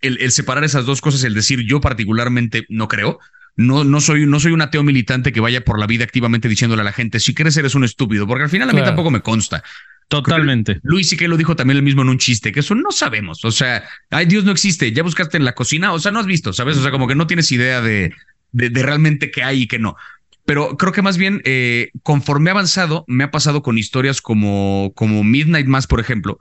el, 0.00 0.20
el, 0.20 0.32
separar 0.32 0.64
esas 0.64 0.86
dos 0.86 1.00
cosas, 1.00 1.24
el 1.24 1.34
decir 1.34 1.60
yo 1.60 1.80
particularmente 1.80 2.66
no 2.68 2.88
creo. 2.88 3.18
No, 3.56 3.84
no, 3.84 4.00
soy, 4.00 4.26
no 4.26 4.40
soy 4.40 4.52
un 4.52 4.62
ateo 4.62 4.82
militante 4.82 5.32
que 5.32 5.40
vaya 5.40 5.64
por 5.64 5.78
la 5.78 5.86
vida 5.86 6.02
activamente 6.02 6.48
diciéndole 6.48 6.82
a 6.82 6.84
la 6.84 6.92
gente, 6.92 7.20
si 7.20 7.34
crees 7.34 7.56
eres 7.56 7.76
un 7.76 7.84
estúpido, 7.84 8.26
porque 8.26 8.44
al 8.44 8.50
final 8.50 8.68
a 8.68 8.72
mí 8.72 8.82
tampoco 8.82 9.12
me 9.12 9.20
consta. 9.20 9.62
Totalmente. 10.08 10.80
Luis 10.82 11.08
sí 11.08 11.16
que 11.16 11.28
lo 11.28 11.36
dijo 11.36 11.56
también 11.56 11.78
el 11.78 11.82
mismo 11.82 12.02
en 12.02 12.08
un 12.08 12.18
chiste, 12.18 12.52
que 12.52 12.60
eso 12.60 12.74
no 12.74 12.90
sabemos. 12.90 13.44
O 13.44 13.52
sea, 13.52 13.84
ay, 14.10 14.26
Dios 14.26 14.44
no 14.44 14.50
existe, 14.50 14.92
ya 14.92 15.02
buscaste 15.02 15.36
en 15.36 15.44
la 15.44 15.54
cocina, 15.54 15.92
o 15.92 15.98
sea, 15.98 16.12
no 16.12 16.18
has 16.18 16.26
visto, 16.26 16.52
¿sabes? 16.52 16.76
O 16.76 16.82
sea, 16.82 16.90
como 16.90 17.06
que 17.06 17.14
no 17.14 17.26
tienes 17.26 17.50
idea 17.52 17.80
de, 17.80 18.12
de, 18.52 18.70
de 18.70 18.82
realmente 18.82 19.30
qué 19.30 19.42
hay 19.44 19.62
y 19.62 19.66
qué 19.66 19.78
no. 19.78 19.96
Pero 20.44 20.76
creo 20.76 20.92
que 20.92 21.02
más 21.02 21.16
bien, 21.16 21.40
eh, 21.44 21.90
conforme 22.02 22.50
he 22.50 22.52
avanzado, 22.52 23.04
me 23.08 23.24
ha 23.24 23.30
pasado 23.30 23.62
con 23.62 23.78
historias 23.78 24.20
como, 24.20 24.92
como 24.94 25.24
Midnight 25.24 25.66
Mass, 25.66 25.86
por 25.86 26.00
ejemplo, 26.00 26.38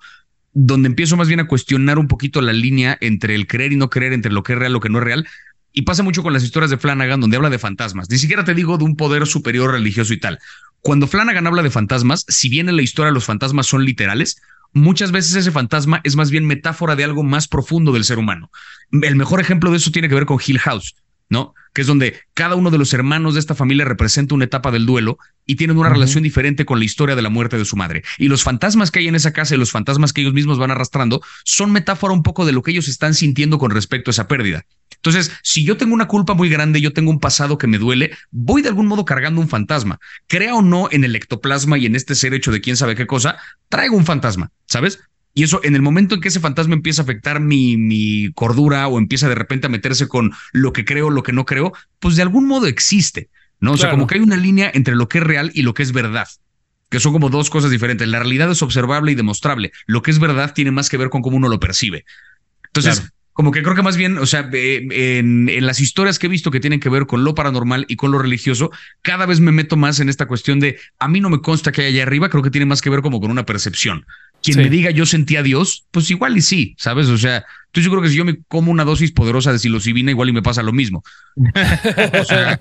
donde 0.54 0.88
empiezo 0.88 1.16
más 1.18 1.28
bien 1.28 1.40
a 1.40 1.48
cuestionar 1.48 1.98
un 1.98 2.08
poquito 2.08 2.42
la 2.42 2.54
línea 2.54 2.98
entre 3.02 3.36
el 3.36 3.48
creer 3.48 3.72
y 3.72 3.78
no 3.78 3.90
creer, 3.90 4.14
entre 4.14 4.32
lo 4.32 4.44
que 4.44 4.54
es 4.54 4.60
real 4.60 4.72
y 4.72 4.74
lo 4.74 4.80
que 4.82 4.90
no 4.90 5.00
es 5.00 5.04
real. 5.04 5.28
Y 5.72 5.84
pasa 5.84 6.04
mucho 6.04 6.22
con 6.22 6.34
las 6.34 6.44
historias 6.44 6.70
de 6.70 6.78
Flanagan, 6.78 7.22
donde 7.22 7.38
habla 7.38 7.50
de 7.50 7.58
fantasmas. 7.58 8.10
Ni 8.10 8.18
siquiera 8.18 8.44
te 8.44 8.54
digo 8.54 8.78
de 8.78 8.84
un 8.84 8.96
poder 8.96 9.26
superior 9.26 9.72
religioso 9.72 10.14
y 10.14 10.20
tal. 10.20 10.38
Cuando 10.82 11.08
Flanagan 11.08 11.48
habla 11.48 11.64
de 11.64 11.72
fantasmas, 11.72 12.26
si 12.28 12.50
bien 12.50 12.70
en 12.70 12.76
la 12.76 12.84
historia 12.84 13.12
los 13.12 13.26
fantasmas 13.26 13.66
son 13.66 13.86
literales, 13.86 14.42
muchas 14.74 15.12
veces 15.12 15.36
ese 15.36 15.52
fantasma 15.52 16.02
es 16.04 16.16
más 16.16 16.30
bien 16.30 16.46
metáfora 16.46 16.96
de 16.96 17.06
algo 17.06 17.24
más 17.24 17.48
profundo 17.48 17.94
del 17.94 18.04
ser 18.04 18.20
humano. 18.20 18.52
El 18.92 19.16
mejor 19.16 19.40
ejemplo 19.40 19.72
de 19.72 19.78
eso 19.78 19.92
tiene 19.92 20.10
que 20.10 20.16
ver 20.16 20.26
con 20.26 20.40
Hill 20.46 20.60
House. 20.60 20.96
¿No? 21.30 21.54
Que 21.74 21.82
es 21.82 21.88
donde 21.88 22.20
cada 22.34 22.56
uno 22.56 22.70
de 22.72 22.78
los 22.78 22.94
hermanos 22.94 23.34
de 23.34 23.40
esta 23.40 23.56
familia 23.56 23.86
representa 23.86 24.36
una 24.36 24.46
etapa 24.46 24.72
del 24.72 24.86
duelo 24.86 25.18
y 25.46 25.56
tienen 25.56 25.78
una 25.78 25.90
relación 25.90 26.24
diferente 26.24 26.66
con 26.66 26.80
la 26.80 26.86
historia 26.86 27.16
de 27.16 27.22
la 27.22 27.30
muerte 27.30 27.58
de 27.58 27.66
su 27.66 27.76
madre. 27.76 28.04
Y 28.18 28.28
los 28.28 28.44
fantasmas 28.44 28.92
que 28.92 29.00
hay 29.00 29.08
en 29.08 29.16
esa 29.16 29.34
casa 29.34 29.56
y 29.56 29.58
los 29.58 29.72
fantasmas 29.72 30.14
que 30.14 30.22
ellos 30.22 30.34
mismos 30.34 30.60
van 30.60 30.72
arrastrando 30.72 31.22
son 31.44 31.72
metáfora 31.72 32.14
un 32.14 32.24
poco 32.24 32.46
de 32.46 32.52
lo 32.52 32.62
que 32.62 32.72
ellos 32.72 32.88
están 32.88 33.14
sintiendo 33.14 33.58
con 33.58 33.72
respecto 33.72 34.10
a 34.10 34.14
esa 34.14 34.28
pérdida. 34.28 34.66
Entonces, 34.96 35.32
si 35.44 35.66
yo 35.66 35.76
tengo 35.76 35.94
una 35.94 36.08
culpa 36.08 36.34
muy 36.34 36.48
grande, 36.48 36.80
yo 36.80 36.94
tengo 36.94 37.12
un 37.12 37.20
pasado 37.20 37.58
que 37.58 37.68
me 37.68 37.78
duele, 37.78 38.16
voy 38.32 38.62
de 38.62 38.70
algún 38.70 38.88
modo 38.88 39.04
cargando 39.04 39.42
un 39.42 39.50
fantasma. 39.50 40.00
Crea 40.28 40.56
o 40.56 40.62
no 40.62 40.88
en 40.92 41.04
el 41.04 41.16
ectoplasma 41.16 41.78
y 41.78 41.86
en 41.86 41.96
este 41.96 42.16
ser 42.16 42.34
hecho 42.34 42.52
de 42.52 42.62
quién 42.62 42.78
sabe 42.78 42.96
qué 42.96 43.06
cosa, 43.06 43.38
traigo 43.68 43.98
un 43.98 44.06
fantasma, 44.06 44.52
¿sabes? 44.66 45.00
Y 45.34 45.44
eso, 45.44 45.62
en 45.64 45.76
el 45.76 45.82
momento 45.82 46.16
en 46.16 46.22
que 46.22 46.28
ese 46.28 46.40
fantasma 46.40 46.76
empieza 46.76 47.02
a 47.02 47.04
afectar 47.04 47.40
mi, 47.40 47.76
mi 47.76 48.32
cordura 48.34 48.88
o 48.88 49.00
empieza 49.00 49.28
de 49.28 49.36
repente 49.36 49.68
a 49.68 49.70
meterse 49.70 50.08
con 50.08 50.32
lo 50.52 50.74
que 50.74 50.86
creo, 50.86 51.10
lo 51.10 51.24
que 51.24 51.34
no 51.34 51.46
creo, 51.46 51.74
pues 52.00 52.16
de 52.16 52.22
algún 52.22 52.48
modo 52.48 52.68
existe, 52.68 53.30
¿no? 53.60 53.74
O 53.74 53.78
sea, 53.78 53.90
como 53.90 54.06
que 54.06 54.16
hay 54.16 54.22
una 54.22 54.38
línea 54.38 54.70
entre 54.74 54.96
lo 54.96 55.08
que 55.08 55.18
es 55.18 55.24
real 55.24 55.52
y 55.54 55.64
lo 55.64 55.74
que 55.74 55.84
es 55.84 55.92
verdad 55.92 56.28
que 56.94 57.00
son 57.00 57.12
como 57.12 57.30
dos 57.30 57.50
cosas 57.50 57.72
diferentes. 57.72 58.08
La 58.08 58.20
realidad 58.20 58.52
es 58.52 58.62
observable 58.62 59.12
y 59.12 59.16
demostrable. 59.16 59.72
Lo 59.88 60.04
que 60.04 60.12
es 60.12 60.20
verdad 60.20 60.54
tiene 60.54 60.70
más 60.70 60.90
que 60.90 60.98
ver 60.98 61.10
con 61.10 61.24
cómo 61.24 61.38
uno 61.38 61.50
lo 61.50 61.60
percibe. 61.60 62.06
Entonces, 62.68 63.12
como 63.34 63.52
que 63.52 63.64
creo 63.64 63.74
que 63.74 63.82
más 63.82 63.98
bien, 63.98 64.20
o 64.20 64.28
sea, 64.28 64.48
en, 64.54 65.50
en, 65.50 65.66
las 65.66 65.80
historias 65.80 66.20
que 66.20 66.28
he 66.28 66.30
visto 66.30 66.52
que 66.52 66.60
tienen 66.60 66.80
que 66.80 66.90
ver 66.90 67.08
con 67.08 67.24
lo 67.24 67.34
paranormal 67.34 67.88
y 67.90 67.96
con 67.96 68.12
lo 68.12 68.20
religioso, 68.20 68.70
cada 69.02 69.26
vez 69.26 69.40
me 69.40 69.52
meto 69.52 69.76
más 69.76 70.00
en 70.00 70.08
esta 70.08 70.28
cuestión 70.28 70.60
de 70.60 70.78
a 71.00 71.08
mí 71.08 71.20
no 71.20 71.32
me 71.32 71.42
consta 71.42 71.72
que 71.72 71.82
hay 71.82 71.94
allá 71.94 72.04
arriba, 72.04 72.30
creo 72.30 72.44
que 72.44 72.52
tiene 72.52 72.68
más 72.68 72.80
que 72.80 72.92
ver 72.92 73.02
como 73.02 73.20
con 73.20 73.32
una 73.32 73.44
percepción. 73.44 74.06
Quien 74.44 74.58
me 74.58 74.70
diga 74.70 74.92
yo 74.92 75.06
sentí 75.06 75.38
a 75.38 75.44
Dios, 75.44 75.86
pues 75.92 76.12
igual 76.12 76.38
y 76.38 76.42
sí, 76.42 76.76
¿sabes? 76.78 77.08
O 77.08 77.18
sea, 77.18 77.46
tú 77.72 77.82
yo 77.82 77.90
creo 77.90 78.02
que 78.02 78.10
si 78.10 78.16
yo 78.16 78.26
me 78.26 78.40
como 78.48 78.72
una 78.72 78.84
dosis 78.84 79.12
poderosa 79.12 79.52
de 79.52 79.60
psilocibina, 79.60 80.12
igual 80.12 80.30
y 80.30 80.34
me 80.34 80.42
pasa 80.42 80.62
lo 80.62 80.74
mismo. 80.74 81.04
o 81.36 82.24
sea, 82.26 82.60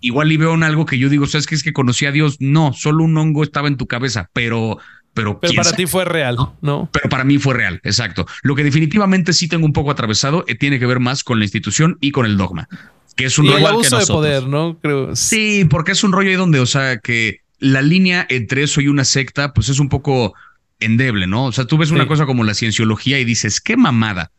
igual 0.00 0.32
y 0.32 0.36
veo 0.38 0.54
en 0.54 0.62
algo 0.62 0.86
que 0.86 0.98
yo 0.98 1.08
digo, 1.08 1.26
¿sabes 1.26 1.46
qué 1.46 1.54
es 1.54 1.62
que 1.62 1.72
conocí 1.72 2.06
a 2.06 2.12
Dios? 2.12 2.38
No, 2.40 2.72
solo 2.72 3.04
un 3.04 3.16
hongo 3.16 3.42
estaba 3.42 3.68
en 3.68 3.76
tu 3.76 3.86
cabeza, 3.86 4.30
pero 4.32 4.78
pero, 5.12 5.40
para 5.40 5.72
ti 5.72 5.86
fue 5.86 6.04
real, 6.04 6.36
¿no? 6.60 6.88
Pero 6.92 7.08
para 7.08 7.24
mí 7.24 7.38
fue 7.38 7.54
real, 7.54 7.80
exacto. 7.82 8.26
Lo 8.42 8.54
que 8.54 8.62
definitivamente 8.62 9.32
sí 9.32 9.48
tengo 9.48 9.66
un 9.66 9.72
poco 9.72 9.90
atravesado 9.90 10.44
eh, 10.46 10.54
tiene 10.54 10.78
que 10.78 10.86
ver 10.86 11.00
más 11.00 11.24
con 11.24 11.38
la 11.38 11.44
institución 11.44 11.98
y 12.00 12.12
con 12.12 12.26
el 12.26 12.36
dogma, 12.36 12.68
que 13.16 13.24
es 13.26 13.38
un 13.38 13.46
rollo 13.46 13.58
el 13.58 13.66
abuso 13.66 13.98
de 13.98 14.06
poder, 14.06 14.46
¿no? 14.46 14.78
Creo. 14.80 15.16
Sí, 15.16 15.66
porque 15.68 15.92
es 15.92 16.04
un 16.04 16.12
rollo 16.12 16.30
ahí 16.30 16.36
donde, 16.36 16.60
o 16.60 16.66
sea, 16.66 16.98
que 16.98 17.40
la 17.58 17.82
línea 17.82 18.24
entre 18.30 18.62
eso 18.62 18.80
y 18.80 18.88
una 18.88 19.04
secta, 19.04 19.52
pues 19.52 19.68
es 19.68 19.80
un 19.80 19.88
poco 19.88 20.34
endeble, 20.80 21.26
¿no? 21.26 21.44
O 21.44 21.52
sea, 21.52 21.66
tú 21.66 21.78
ves 21.78 21.90
una 21.90 22.06
cosa 22.06 22.26
como 22.26 22.44
la 22.44 22.54
cienciología 22.54 23.18
y 23.20 23.24
dices, 23.24 23.60
qué 23.60 23.76
mamada. 23.76 24.30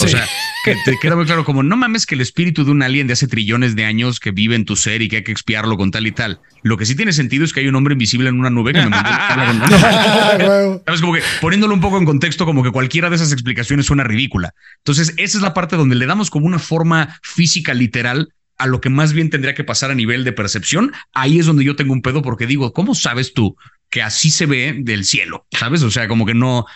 O 0.00 0.08
sea, 0.08 0.26
que 0.64 0.74
te 0.84 0.96
queda 1.00 1.14
muy 1.14 1.24
claro 1.24 1.44
como, 1.44 1.62
no 1.62 1.76
mames 1.76 2.04
que 2.04 2.16
el 2.16 2.20
espíritu 2.20 2.64
de 2.64 2.72
un 2.72 2.82
alien 2.82 3.06
de 3.06 3.12
hace 3.12 3.28
trillones 3.28 3.76
de 3.76 3.84
años 3.84 4.18
que 4.18 4.32
vive 4.32 4.56
en 4.56 4.64
tu 4.64 4.74
ser 4.76 5.02
y 5.02 5.08
que 5.08 5.16
hay 5.16 5.24
que 5.24 5.32
expiarlo 5.32 5.76
con 5.76 5.90
tal 5.90 6.06
y 6.06 6.12
tal. 6.12 6.40
Lo 6.62 6.76
que 6.76 6.86
sí 6.86 6.96
tiene 6.96 7.12
sentido 7.12 7.44
es 7.44 7.52
que 7.52 7.60
hay 7.60 7.68
un 7.68 7.76
hombre 7.76 7.92
invisible 7.92 8.28
en 8.28 8.38
una 8.38 8.50
nube 8.50 8.72
que 8.72 8.80
me 8.80 8.88
mandó. 8.88 9.66
Sabes, 10.86 11.00
como 11.00 11.14
que 11.14 11.22
poniéndolo 11.40 11.74
un 11.74 11.80
poco 11.80 11.98
en 11.98 12.04
contexto, 12.04 12.44
como 12.44 12.62
que 12.62 12.72
cualquiera 12.72 13.08
de 13.08 13.16
esas 13.16 13.32
explicaciones 13.32 13.86
suena 13.86 14.04
ridícula. 14.04 14.52
Entonces, 14.78 15.14
esa 15.16 15.38
es 15.38 15.42
la 15.42 15.54
parte 15.54 15.76
donde 15.76 15.94
le 15.94 16.06
damos 16.06 16.30
como 16.30 16.46
una 16.46 16.58
forma 16.58 17.20
física 17.22 17.72
literal 17.74 18.30
a 18.56 18.66
lo 18.66 18.80
que 18.80 18.88
más 18.88 19.12
bien 19.12 19.30
tendría 19.30 19.54
que 19.54 19.64
pasar 19.64 19.90
a 19.90 19.94
nivel 19.94 20.24
de 20.24 20.32
percepción. 20.32 20.92
Ahí 21.12 21.38
es 21.38 21.46
donde 21.46 21.64
yo 21.64 21.76
tengo 21.76 21.92
un 21.92 22.02
pedo 22.02 22.22
porque 22.22 22.46
digo, 22.46 22.72
¿cómo 22.72 22.94
sabes 22.94 23.32
tú 23.32 23.56
que 23.94 24.02
así 24.02 24.32
se 24.32 24.46
ve 24.46 24.74
del 24.76 25.04
cielo? 25.04 25.46
¿Sabes? 25.52 25.84
O 25.84 25.90
sea, 25.92 26.08
como 26.08 26.26
que 26.26 26.34
no, 26.34 26.66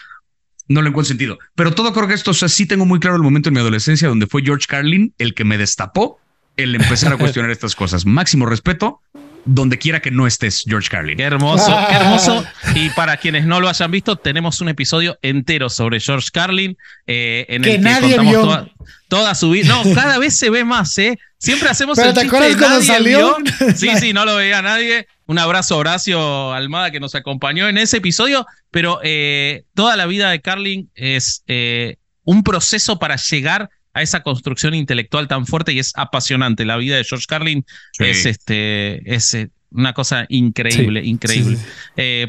no 0.69 0.83
le 0.83 0.89
encuentro 0.91 1.09
sentido. 1.09 1.37
Pero 1.57 1.75
todo 1.75 1.93
creo 1.93 2.07
que 2.07 2.15
esto, 2.15 2.31
o 2.31 2.35
sea, 2.35 2.49
sí 2.49 2.65
tengo 2.65 2.87
muy 2.87 3.01
claro 3.01 3.17
el 3.17 3.25
momento 3.25 3.49
en 3.49 3.55
mi 3.55 3.61
adolescencia 3.61 4.07
donde 4.07 4.29
fue 4.29 4.43
George 4.45 4.67
Carlin 4.69 5.13
el 5.19 5.35
que 5.35 5.43
me 5.43 5.59
destapó 5.59 6.21
el 6.57 6.77
empezar 6.77 7.13
a 7.13 7.17
cuestionar 7.17 7.51
estas 7.51 7.75
cosas. 7.75 8.07
Máximo 8.07 8.47
respeto, 8.47 9.03
donde 9.45 9.79
quiera 9.79 10.01
que 10.01 10.11
no 10.11 10.27
estés, 10.27 10.65
George 10.67 10.89
Carlin. 10.89 11.17
Qué 11.17 11.23
hermoso, 11.23 11.77
qué 11.89 11.95
hermoso. 11.95 12.45
Y 12.75 12.91
para 12.91 13.17
quienes 13.17 13.47
no 13.47 13.61
lo 13.61 13.69
hayan 13.69 13.91
visto, 13.91 14.17
tenemos 14.17 14.61
un 14.61 14.69
episodio 14.69 15.19
entero 15.23 15.71
sobre 15.71 16.01
George 16.01 16.29
Carlin, 16.33 16.77
eh, 17.07 17.47
en 17.49 17.63
que 17.63 17.71
el 17.71 17.77
que 17.77 17.83
nadie 17.83 18.17
contamos 18.17 18.65
vio. 18.65 18.89
Toda, 19.09 19.35
su 19.35 19.51
vida. 19.51 19.69
No, 19.69 19.95
cada 19.95 20.19
vez 20.19 20.39
se 20.39 20.51
ve 20.51 20.65
más, 20.65 20.97
¿eh? 20.99 21.19
Siempre 21.39 21.69
hacemos 21.69 21.97
¿Pero 21.97 22.13
te 22.13 22.27
acuerdas 22.27 22.57
cuando 22.57 22.83
salió? 22.83 23.37
Sí, 23.75 23.89
sí, 23.99 24.13
no 24.13 24.25
lo 24.25 24.37
veía 24.37 24.61
nadie. 24.61 25.07
Un 25.27 25.39
abrazo 25.39 25.75
a 25.75 25.79
Horacio 25.79 26.53
Almada 26.53 26.91
que 26.91 27.01
nos 27.01 27.15
acompañó 27.15 27.69
en 27.69 27.79
ese 27.79 27.99
episodio, 27.99 28.47
pero 28.71 29.01
eh, 29.03 29.65
toda 29.75 29.97
la 29.97 30.07
vida 30.07 30.31
de 30.31 30.41
Carlin 30.41 30.91
es 30.95 31.43
eh, 31.47 31.97
un 32.25 32.43
proceso 32.43 32.99
para 32.99 33.17
llegar 33.17 33.71
a 33.99 34.03
esa 34.03 34.23
construcción 34.23 34.75
intelectual 34.75 35.29
tan 35.29 35.47
fuerte 35.47 35.73
y 35.73 35.79
es 35.79 35.93
apasionante. 35.97 36.65
La 36.65 36.77
vida 36.77 36.97
de 36.97 37.05
George 37.05 37.27
Carlin 37.29 37.65
es, 37.99 38.27
este, 38.27 39.15
es 39.15 39.35
eh, 39.35 39.51
una 39.71 39.93
cosa 39.93 40.25
increíble, 40.29 41.05
increíble. 41.05 41.59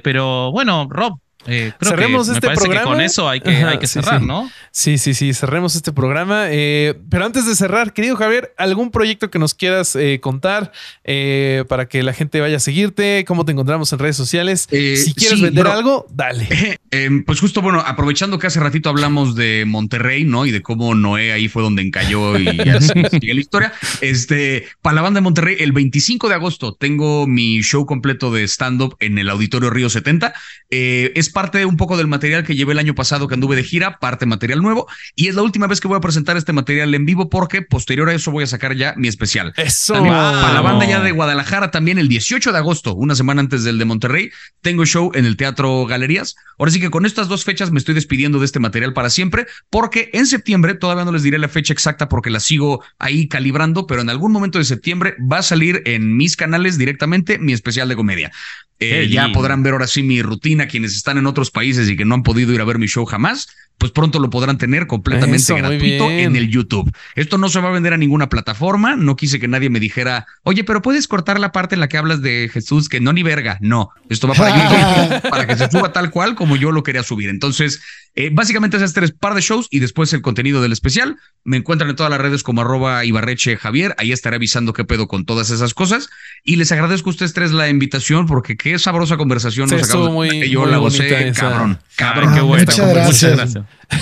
pero 0.04 0.52
bueno, 0.52 0.88
Rob, 0.90 1.20
eh, 1.48 1.72
cerremos 1.82 2.28
este 2.28 2.50
programa. 2.50 2.84
con 2.84 3.02
eso 3.02 3.30
hay 3.30 3.40
que, 3.40 3.50
hay 3.50 3.78
que 3.78 3.88
cerrar, 3.88 4.22
¿no? 4.22 4.52
Sí, 4.72 4.98
sí, 4.98 5.14
sí, 5.14 5.34
cerremos 5.34 5.76
este 5.76 5.94
programa. 5.94 6.48
Eh, 6.50 6.96
pero 7.10 7.26
antes 7.26 7.46
de 7.46 7.56
cerrar, 7.56 7.94
querido 7.94 8.18
Javier, 8.18 8.54
¿algún 8.58 8.92
proyecto 8.92 9.32
que 9.32 9.40
nos 9.40 9.54
quieras 9.54 9.96
eh, 9.96 10.20
contar 10.22 10.72
para 11.68 11.88
que 11.88 12.04
la 12.04 12.14
gente 12.14 12.42
vaya 12.42 12.58
a 12.58 12.60
seguirte? 12.60 13.24
¿Cómo 13.26 13.46
te 13.46 13.54
encontramos 13.54 13.92
en 13.94 14.00
redes 14.00 14.18
sociales? 14.18 14.68
si 14.70 15.14
quieres 15.14 15.42
vender 15.42 15.68
algo, 15.68 16.06
dale. 16.12 16.48
Em, 16.92 17.24
pues 17.24 17.40
justo, 17.40 17.62
bueno, 17.62 17.84
aprovechando 17.86 18.40
que 18.40 18.48
hace 18.48 18.60
ratito 18.60 18.90
hablamos 18.90 19.36
de 19.36 19.64
Monterrey, 19.68 20.24
¿no? 20.24 20.48
Y 20.48 20.52
de 20.52 20.64
cómo 20.64 20.96
Noé 20.96 21.32
ahí 21.34 21.48
fue 21.48 21.62
donde 21.62 21.84
encalló 21.84 22.40
y 22.40 22.46
ya 22.66 22.82
sigue 22.82 23.34
la 23.34 23.40
historia. 23.40 23.74
Este, 24.02 24.66
para 24.82 24.96
la 24.96 25.04
banda 25.04 25.20
de 25.20 25.22
Monterrey, 25.22 25.58
el 25.60 25.72
25 25.72 26.30
de 26.30 26.34
agosto 26.34 26.74
tengo 26.74 27.28
mi 27.28 27.62
show 27.62 27.86
completo 27.86 28.34
de 28.34 28.44
stand-up 28.48 28.96
en 29.00 29.20
el 29.20 29.30
Auditorio 29.30 29.70
Río 29.70 29.88
70. 29.88 30.34
es 30.72 31.29
parte 31.30 31.66
un 31.66 31.78
poco 31.78 31.98
del 31.98 32.08
material 32.08 32.44
que 32.44 32.56
llevé 32.56 32.74
el 32.74 32.80
año 32.80 32.96
pasado 32.96 33.28
que 33.28 33.34
anduve 33.34 33.56
de 33.56 33.64
gira, 33.64 34.00
parte 34.00 34.26
material 34.26 34.62
nuevo, 34.62 34.88
y 35.16 35.28
es 35.28 35.36
la 35.36 35.42
última 35.42 35.68
vez 35.68 35.80
que 35.80 35.88
voy 35.88 35.98
a 35.98 36.02
presentar 36.02 36.38
este 36.38 36.54
material 36.54 36.94
en 36.94 37.06
vivo 37.06 37.30
porque 37.30 37.62
posterior 37.62 38.10
a 38.10 38.14
eso 38.14 38.32
voy 38.32 38.44
a 38.44 38.48
sacar 38.48 38.76
ya 38.76 38.94
mi 38.98 39.08
especial. 39.08 39.54
Eso. 39.58 39.94
Para 39.94 40.54
la 40.54 40.62
banda 40.62 40.86
ya 40.86 41.00
de 41.00 41.12
Guadalajara 41.12 41.72
también 41.72 41.98
el 41.98 42.08
18 42.08 42.52
de 42.52 42.58
agosto, 42.58 42.96
una 42.96 43.16
semana 43.16 43.42
antes 43.42 43.64
del 43.64 43.78
de 43.78 43.86
Monterrey, 43.86 44.32
tengo 44.62 44.86
show 44.86 45.12
en 45.14 45.26
el 45.26 45.38
Teatro 45.38 45.86
Galerías. 45.86 46.36
Ahora 46.58 46.72
sí 46.72 46.80
que 46.80 46.90
con 46.90 47.06
estas 47.06 47.28
dos 47.28 47.44
fechas 47.44 47.72
me 47.72 47.80
estoy 47.80 47.96
despidiendo 47.96 48.40
de 48.40 48.46
este 48.46 48.60
material 48.60 48.94
para 48.94 49.10
siempre 49.10 49.48
porque 49.70 50.10
en 50.14 50.26
septiembre, 50.26 50.76
todavía 50.76 51.06
no 51.06 51.12
les 51.12 51.24
diré 51.24 51.38
la 51.38 51.48
fecha 51.48 51.74
exacta 51.74 52.10
porque 52.10 52.30
la 52.30 52.40
sigo 52.40 52.84
ahí 52.98 53.28
calibrando, 53.28 53.88
pero 53.88 54.02
en 54.02 54.10
algún 54.10 54.32
momento 54.32 54.60
de 54.60 54.66
septiembre 54.66 55.16
va 55.20 55.40
a 55.40 55.44
salir 55.44 55.82
en 55.86 56.18
mis 56.18 56.36
canales 56.36 56.78
directamente 56.78 57.40
mi 57.40 57.54
especial 57.54 57.90
de 57.90 57.96
comedia. 57.96 58.32
Eh, 58.82 59.10
ya 59.10 59.30
podrán 59.34 59.62
ver 59.62 59.74
ahora 59.74 59.88
sí 59.88 60.04
mi 60.04 60.22
rutina 60.22 60.68
quienes 60.68 60.96
están 60.96 61.18
en 61.20 61.28
otros 61.28 61.52
países 61.52 61.90
y 61.90 61.96
que 61.96 62.06
no 62.06 62.16
han 62.16 62.24
podido 62.24 62.54
ir 62.54 62.62
a 62.62 62.66
ver 62.66 62.80
mi 62.80 62.88
show 62.88 63.06
jamás 63.06 63.48
pues 63.80 63.94
pronto 63.94 64.20
lo 64.20 64.30
podrán 64.30 64.58
tener 64.58 64.88
completamente 64.88 65.54
gratuito 65.54 66.12
en 66.12 66.36
el 66.36 66.50
YouTube. 66.50 66.92
Esto 67.16 67.38
no 67.38 67.48
se 67.48 67.62
va 67.62 67.70
a 67.70 67.72
vender 67.72 67.94
a 67.94 67.98
ninguna 67.98 68.28
plataforma. 68.28 68.98
No 68.98 69.16
quise 69.16 69.40
que 69.40 69.48
nadie 69.48 69.70
me 69.70 69.80
dijera, 69.80 70.28
oye, 70.44 70.66
pero 70.66 70.82
puedes 70.82 71.08
cortar 71.08 71.40
la 71.40 71.54
parte 71.54 71.76
en 71.76 71.80
la 71.80 71.88
que 71.88 71.98
hablas 71.98 72.22
de 72.22 72.50
Jesús, 72.52 72.90
que 72.90 73.00
no 73.00 73.14
ni 73.14 73.24
verga. 73.24 73.58
No, 73.62 73.90
esto 74.10 74.28
va 74.28 74.34
para 74.34 74.54
YouTube 74.54 75.22
para 75.30 75.48
que 75.48 75.56
se 75.56 75.72
suba 75.72 75.94
tal 75.94 76.12
cual 76.12 76.36
como 76.36 76.58
yo 76.58 76.74
lo 76.74 76.84
quería 76.84 77.04
subir. 77.04 77.30
Entonces, 77.30 77.82
eh, 78.20 78.32
básicamente 78.34 78.76
esas 78.76 78.92
tres 78.92 79.14
par 79.14 79.34
de 79.34 79.40
shows 79.40 79.70
y 79.72 79.80
después 79.80 80.12
el 80.12 80.22
contenido 80.22 80.62
del 80.62 80.74
especial. 80.74 81.16
Me 81.46 81.56
encuentran 81.56 81.90
en 81.90 81.96
todas 81.96 82.10
las 82.10 82.20
redes 82.20 82.44
como 82.44 82.60
arroba 82.60 83.06
Ibarreche 83.06 83.56
Javier. 83.56 83.96
Ahí 83.98 84.12
estaré 84.12 84.36
avisando 84.36 84.74
qué 84.74 84.84
pedo 84.84 85.08
con 85.08 85.24
todas 85.24 85.52
esas 85.52 85.74
cosas. 85.74 86.10
Y 86.44 86.58
les 86.58 86.70
agradezco 86.74 87.10
a 87.10 87.12
ustedes 87.12 87.32
tres 87.32 87.52
la 87.52 87.70
invitación 87.70 88.26
porque 88.26 88.58
qué 88.58 88.78
sabrosa 88.78 89.16
conversación 89.16 89.70
nos 89.70 89.84
acabamos 89.84 90.12
muy, 90.12 90.50
Yo 90.50 90.66
la 90.66 90.80
gocé, 90.80 91.32
cabrón. 91.34 91.80
Cabrón, 91.96 92.34
qué 92.34 92.42
bueno. 92.42 92.66
Muchas 92.66 92.90
gracias. 92.90 93.54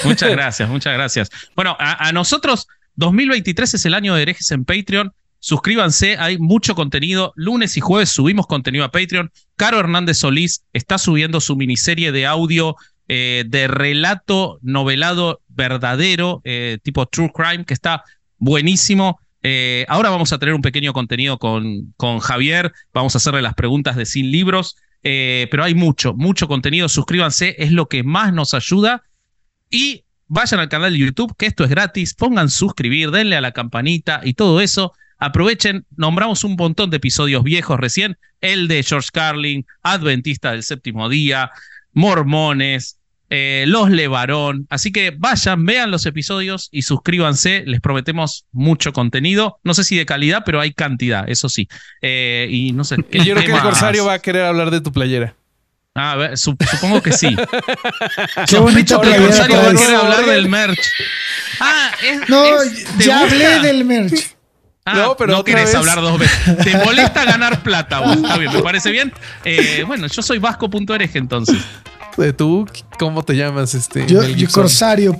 Muchas 0.03 0.31
gracias, 0.31 0.68
muchas 0.68 0.94
gracias. 0.94 1.30
Bueno, 1.56 1.77
a, 1.80 2.11
nosotros, 2.11 2.68
2023 2.95 3.76
es 3.76 3.85
el 3.85 3.94
año 3.94 4.15
de 4.15 4.23
herejes 4.23 4.49
en 4.49 4.65
Patreon. 4.65 5.14
Suscríbanse, 5.38 6.18
hay 6.18 6.39
mucho 6.39 6.73
contenido. 6.73 7.34
Lunes 7.35 7.77
y 7.77 7.81
jueves 7.81 8.10
subimos 8.10 8.48
contenido 8.48 8.84
a 8.84 8.89
Patreon. 8.89 9.31
Caro 9.56 9.80
Hernández 9.80 10.18
Solís 10.18 10.64
está 10.73 10.98
subiendo 10.98 11.39
su 11.39 11.56
miniserie 11.56 12.11
de 12.11 12.26
audio 12.26 12.76
eh, 13.08 13.44
de 13.48 13.68
relato 13.68 14.60
novelado 14.62 15.42
verdadero, 15.48 16.42
eh, 16.44 16.78
tipo 16.84 17.06
True 17.06 17.32
Crime, 17.34 17.66
que 17.66 17.74
está 17.74 18.04
buenísimo. 18.38 19.20
Eh, 19.44 19.86
ahora 19.88 20.10
vamos 20.10 20.34
a 20.34 20.40
tener 20.40 20.54
un 20.54 20.62
pequeño 20.62 20.94
contenido 20.94 21.38
con, 21.38 21.94
con 21.96 22.20
Javier. 22.20 22.74
Vamos 22.94 23.16
a 23.16 23.20
hacerle 23.20 23.42
las 23.42 23.54
preguntas 23.54 23.96
de 23.96 24.06
Sin 24.06 24.32
Libros. 24.32 24.76
pero 25.02 25.64
hay 25.64 25.74
mucho, 25.74 26.14
mucho 26.14 26.48
contenido. 26.48 26.90
Suscríbanse, 26.90 27.56
es 27.60 27.72
lo 27.72 27.88
que 27.88 28.04
más 28.04 28.34
nos 28.34 28.54
ayuda. 28.54 29.04
Y 29.70 30.04
vayan 30.28 30.60
al 30.60 30.70
canal 30.70 30.92
de 30.94 31.00
YouTube, 31.00 31.36
que 31.38 31.46
esto 31.46 31.64
es 31.64 31.70
gratis, 31.70 32.14
pongan 32.14 32.50
suscribir, 32.50 33.12
denle 33.12 33.38
a 33.38 33.42
la 33.42 33.52
campanita 33.52 34.22
y 34.24 34.34
todo 34.34 34.62
eso. 34.62 34.94
Aprovechen, 35.20 35.86
nombramos 35.96 36.44
un 36.44 36.56
montón 36.56 36.90
de 36.90 36.98
episodios 36.98 37.44
viejos 37.44 37.80
recién, 37.80 38.18
el 38.40 38.68
de 38.68 38.84
George 38.84 39.10
Carlin, 39.12 39.66
Adventista 39.82 40.52
del 40.52 40.62
Séptimo 40.62 41.10
Día, 41.10 41.52
Mormones, 41.98 42.99
eh, 43.30 43.65
Los 43.68 43.90
Levarón. 43.90 44.68
Así 44.69 44.91
que 44.91 45.14
vayan, 45.18 45.65
vean 45.65 45.90
los 45.90 46.06
episodios 46.06 46.69
y 46.72 46.84
suscríbanse. 46.84 47.64
Les 47.65 47.82
prometemos 47.82 48.45
mucho 48.52 48.94
contenido. 48.94 49.60
No 49.64 49.74
sé 49.74 49.84
si 49.84 49.98
de 49.98 50.06
calidad, 50.06 50.44
pero 50.45 50.61
hay 50.61 50.74
cantidad, 50.74 51.28
eso 51.28 51.49
sí. 51.49 51.68
Eh, 52.03 52.48
y 52.52 52.72
no 52.72 52.84
sé. 52.84 52.98
yo 53.11 53.34
creo 53.34 53.45
que 53.45 53.52
el 53.52 53.61
Corsario 53.61 54.06
va 54.06 54.14
a 54.14 54.19
querer 54.19 54.44
hablar 54.45 54.69
de 54.69 54.80
tu 54.80 54.91
playera. 54.91 55.36
Ah, 55.95 56.11
a 56.11 56.15
ver, 56.15 56.38
supongo 56.38 57.02
que 57.02 57.11
sí. 57.11 57.36
Qué 58.48 58.60
bonito 58.60 59.02
que 59.02 59.18
Rosario 59.18 59.57
va 59.57 59.69
a 59.72 59.74
querer 59.74 59.95
hablar 59.95 60.26
del 60.28 60.48
merch. 60.48 60.80
Ah, 61.60 61.90
es, 62.03 62.30
No, 62.30 62.45
ya 62.99 63.22
hablé 63.22 63.60
del 63.61 63.84
merch. 63.84 64.37
Ah, 64.88 64.94
no, 64.96 65.18
pero 65.18 65.34
no 65.34 65.44
querés 65.44 65.76
hablar 65.76 66.00
dos 66.00 66.18
veces. 66.18 66.58
¿Te 66.64 66.78
molesta 66.86 67.26
ganar 67.26 67.62
plata 67.62 68.00
vos? 68.00 68.16
Está 68.16 68.38
bien, 68.38 68.54
me 68.54 68.62
parece 68.62 68.90
bien. 68.90 69.12
Eh, 69.44 69.84
bueno, 69.86 70.08
yo 70.08 70.22
soy 70.22 70.40
vasco.erej 70.40 71.12
entonces. 71.16 71.58
de 72.16 72.32
tú, 72.32 72.66
¿cómo 72.98 73.22
te 73.22 73.36
llamas? 73.36 73.76
Este, 73.76 74.08
yo, 74.08 74.24
yo 74.24 74.48
Corsario. 74.50 75.18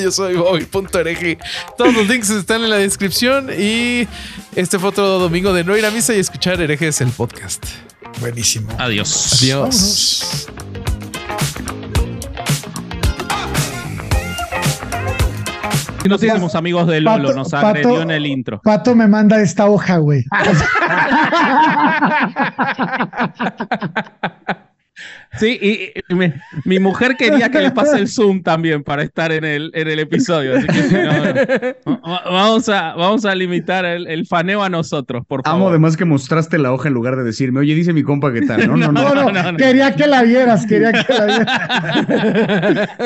yo 0.00 0.12
soy 0.12 0.36
Bobby.ereje. 0.36 1.38
Todos 1.76 1.92
los 1.92 2.06
links 2.06 2.30
están 2.30 2.62
en 2.62 2.70
la 2.70 2.76
descripción 2.76 3.50
y 3.50 4.06
este 4.54 4.78
fue 4.78 4.90
otro 4.90 5.18
domingo 5.18 5.52
de 5.52 5.64
no 5.64 5.76
ir 5.76 5.84
a 5.84 5.90
misa 5.90 6.14
y 6.14 6.20
escuchar 6.20 6.60
herejes 6.60 7.00
el 7.00 7.10
podcast. 7.10 7.66
Buenísimo. 8.20 8.70
Adiós. 8.78 9.42
Adiós. 9.42 10.46
Si 16.06 16.10
nos 16.10 16.22
hicimos 16.22 16.54
amigos 16.54 16.86
de 16.86 17.00
Lolo, 17.00 17.34
nos 17.34 17.52
agredió 17.52 18.02
en 18.02 18.12
el 18.12 18.26
intro. 18.26 18.60
Pato 18.62 18.94
me 18.94 19.08
manda 19.08 19.40
esta 19.40 19.66
hoja, 19.68 19.96
güey. 19.96 20.24
Sí, 25.38 25.58
y, 25.60 26.14
mi, 26.64 26.78
mujer 26.78 27.16
quería 27.16 27.50
que 27.50 27.60
le 27.60 27.70
pase 27.70 27.98
el 27.98 28.08
Zoom 28.08 28.42
también 28.42 28.82
para 28.82 29.02
estar 29.02 29.30
en 29.32 29.44
el, 29.44 29.70
en 29.74 29.88
el 29.88 29.98
episodio. 29.98 30.56
Así 30.56 30.66
que 30.66 31.76
Vamos, 31.84 32.68
a, 32.70 32.94
vamos 32.94 33.26
a 33.26 33.34
limitar 33.34 33.84
el, 33.84 34.26
faneo 34.26 34.62
a 34.62 34.70
nosotros, 34.70 35.26
por 35.26 35.42
favor. 35.42 35.60
Amo 35.60 35.68
además 35.68 35.98
que 35.98 36.06
mostraste 36.06 36.56
la 36.56 36.72
hoja 36.72 36.88
en 36.88 36.94
lugar 36.94 37.16
de 37.16 37.24
decirme, 37.24 37.60
oye, 37.60 37.74
dice 37.74 37.92
mi 37.92 38.02
compa 38.02 38.32
qué 38.32 38.42
tal. 38.42 38.66
no, 38.66 38.76
no, 38.92 38.92
no, 38.92 39.30
no 39.30 39.56
quería 39.58 39.94
que 39.94 40.06
la 40.06 40.22
vieras, 40.22 40.64
quería 40.64 40.92
que 40.92 41.12
la 41.12 41.26
vieras. 41.26 42.88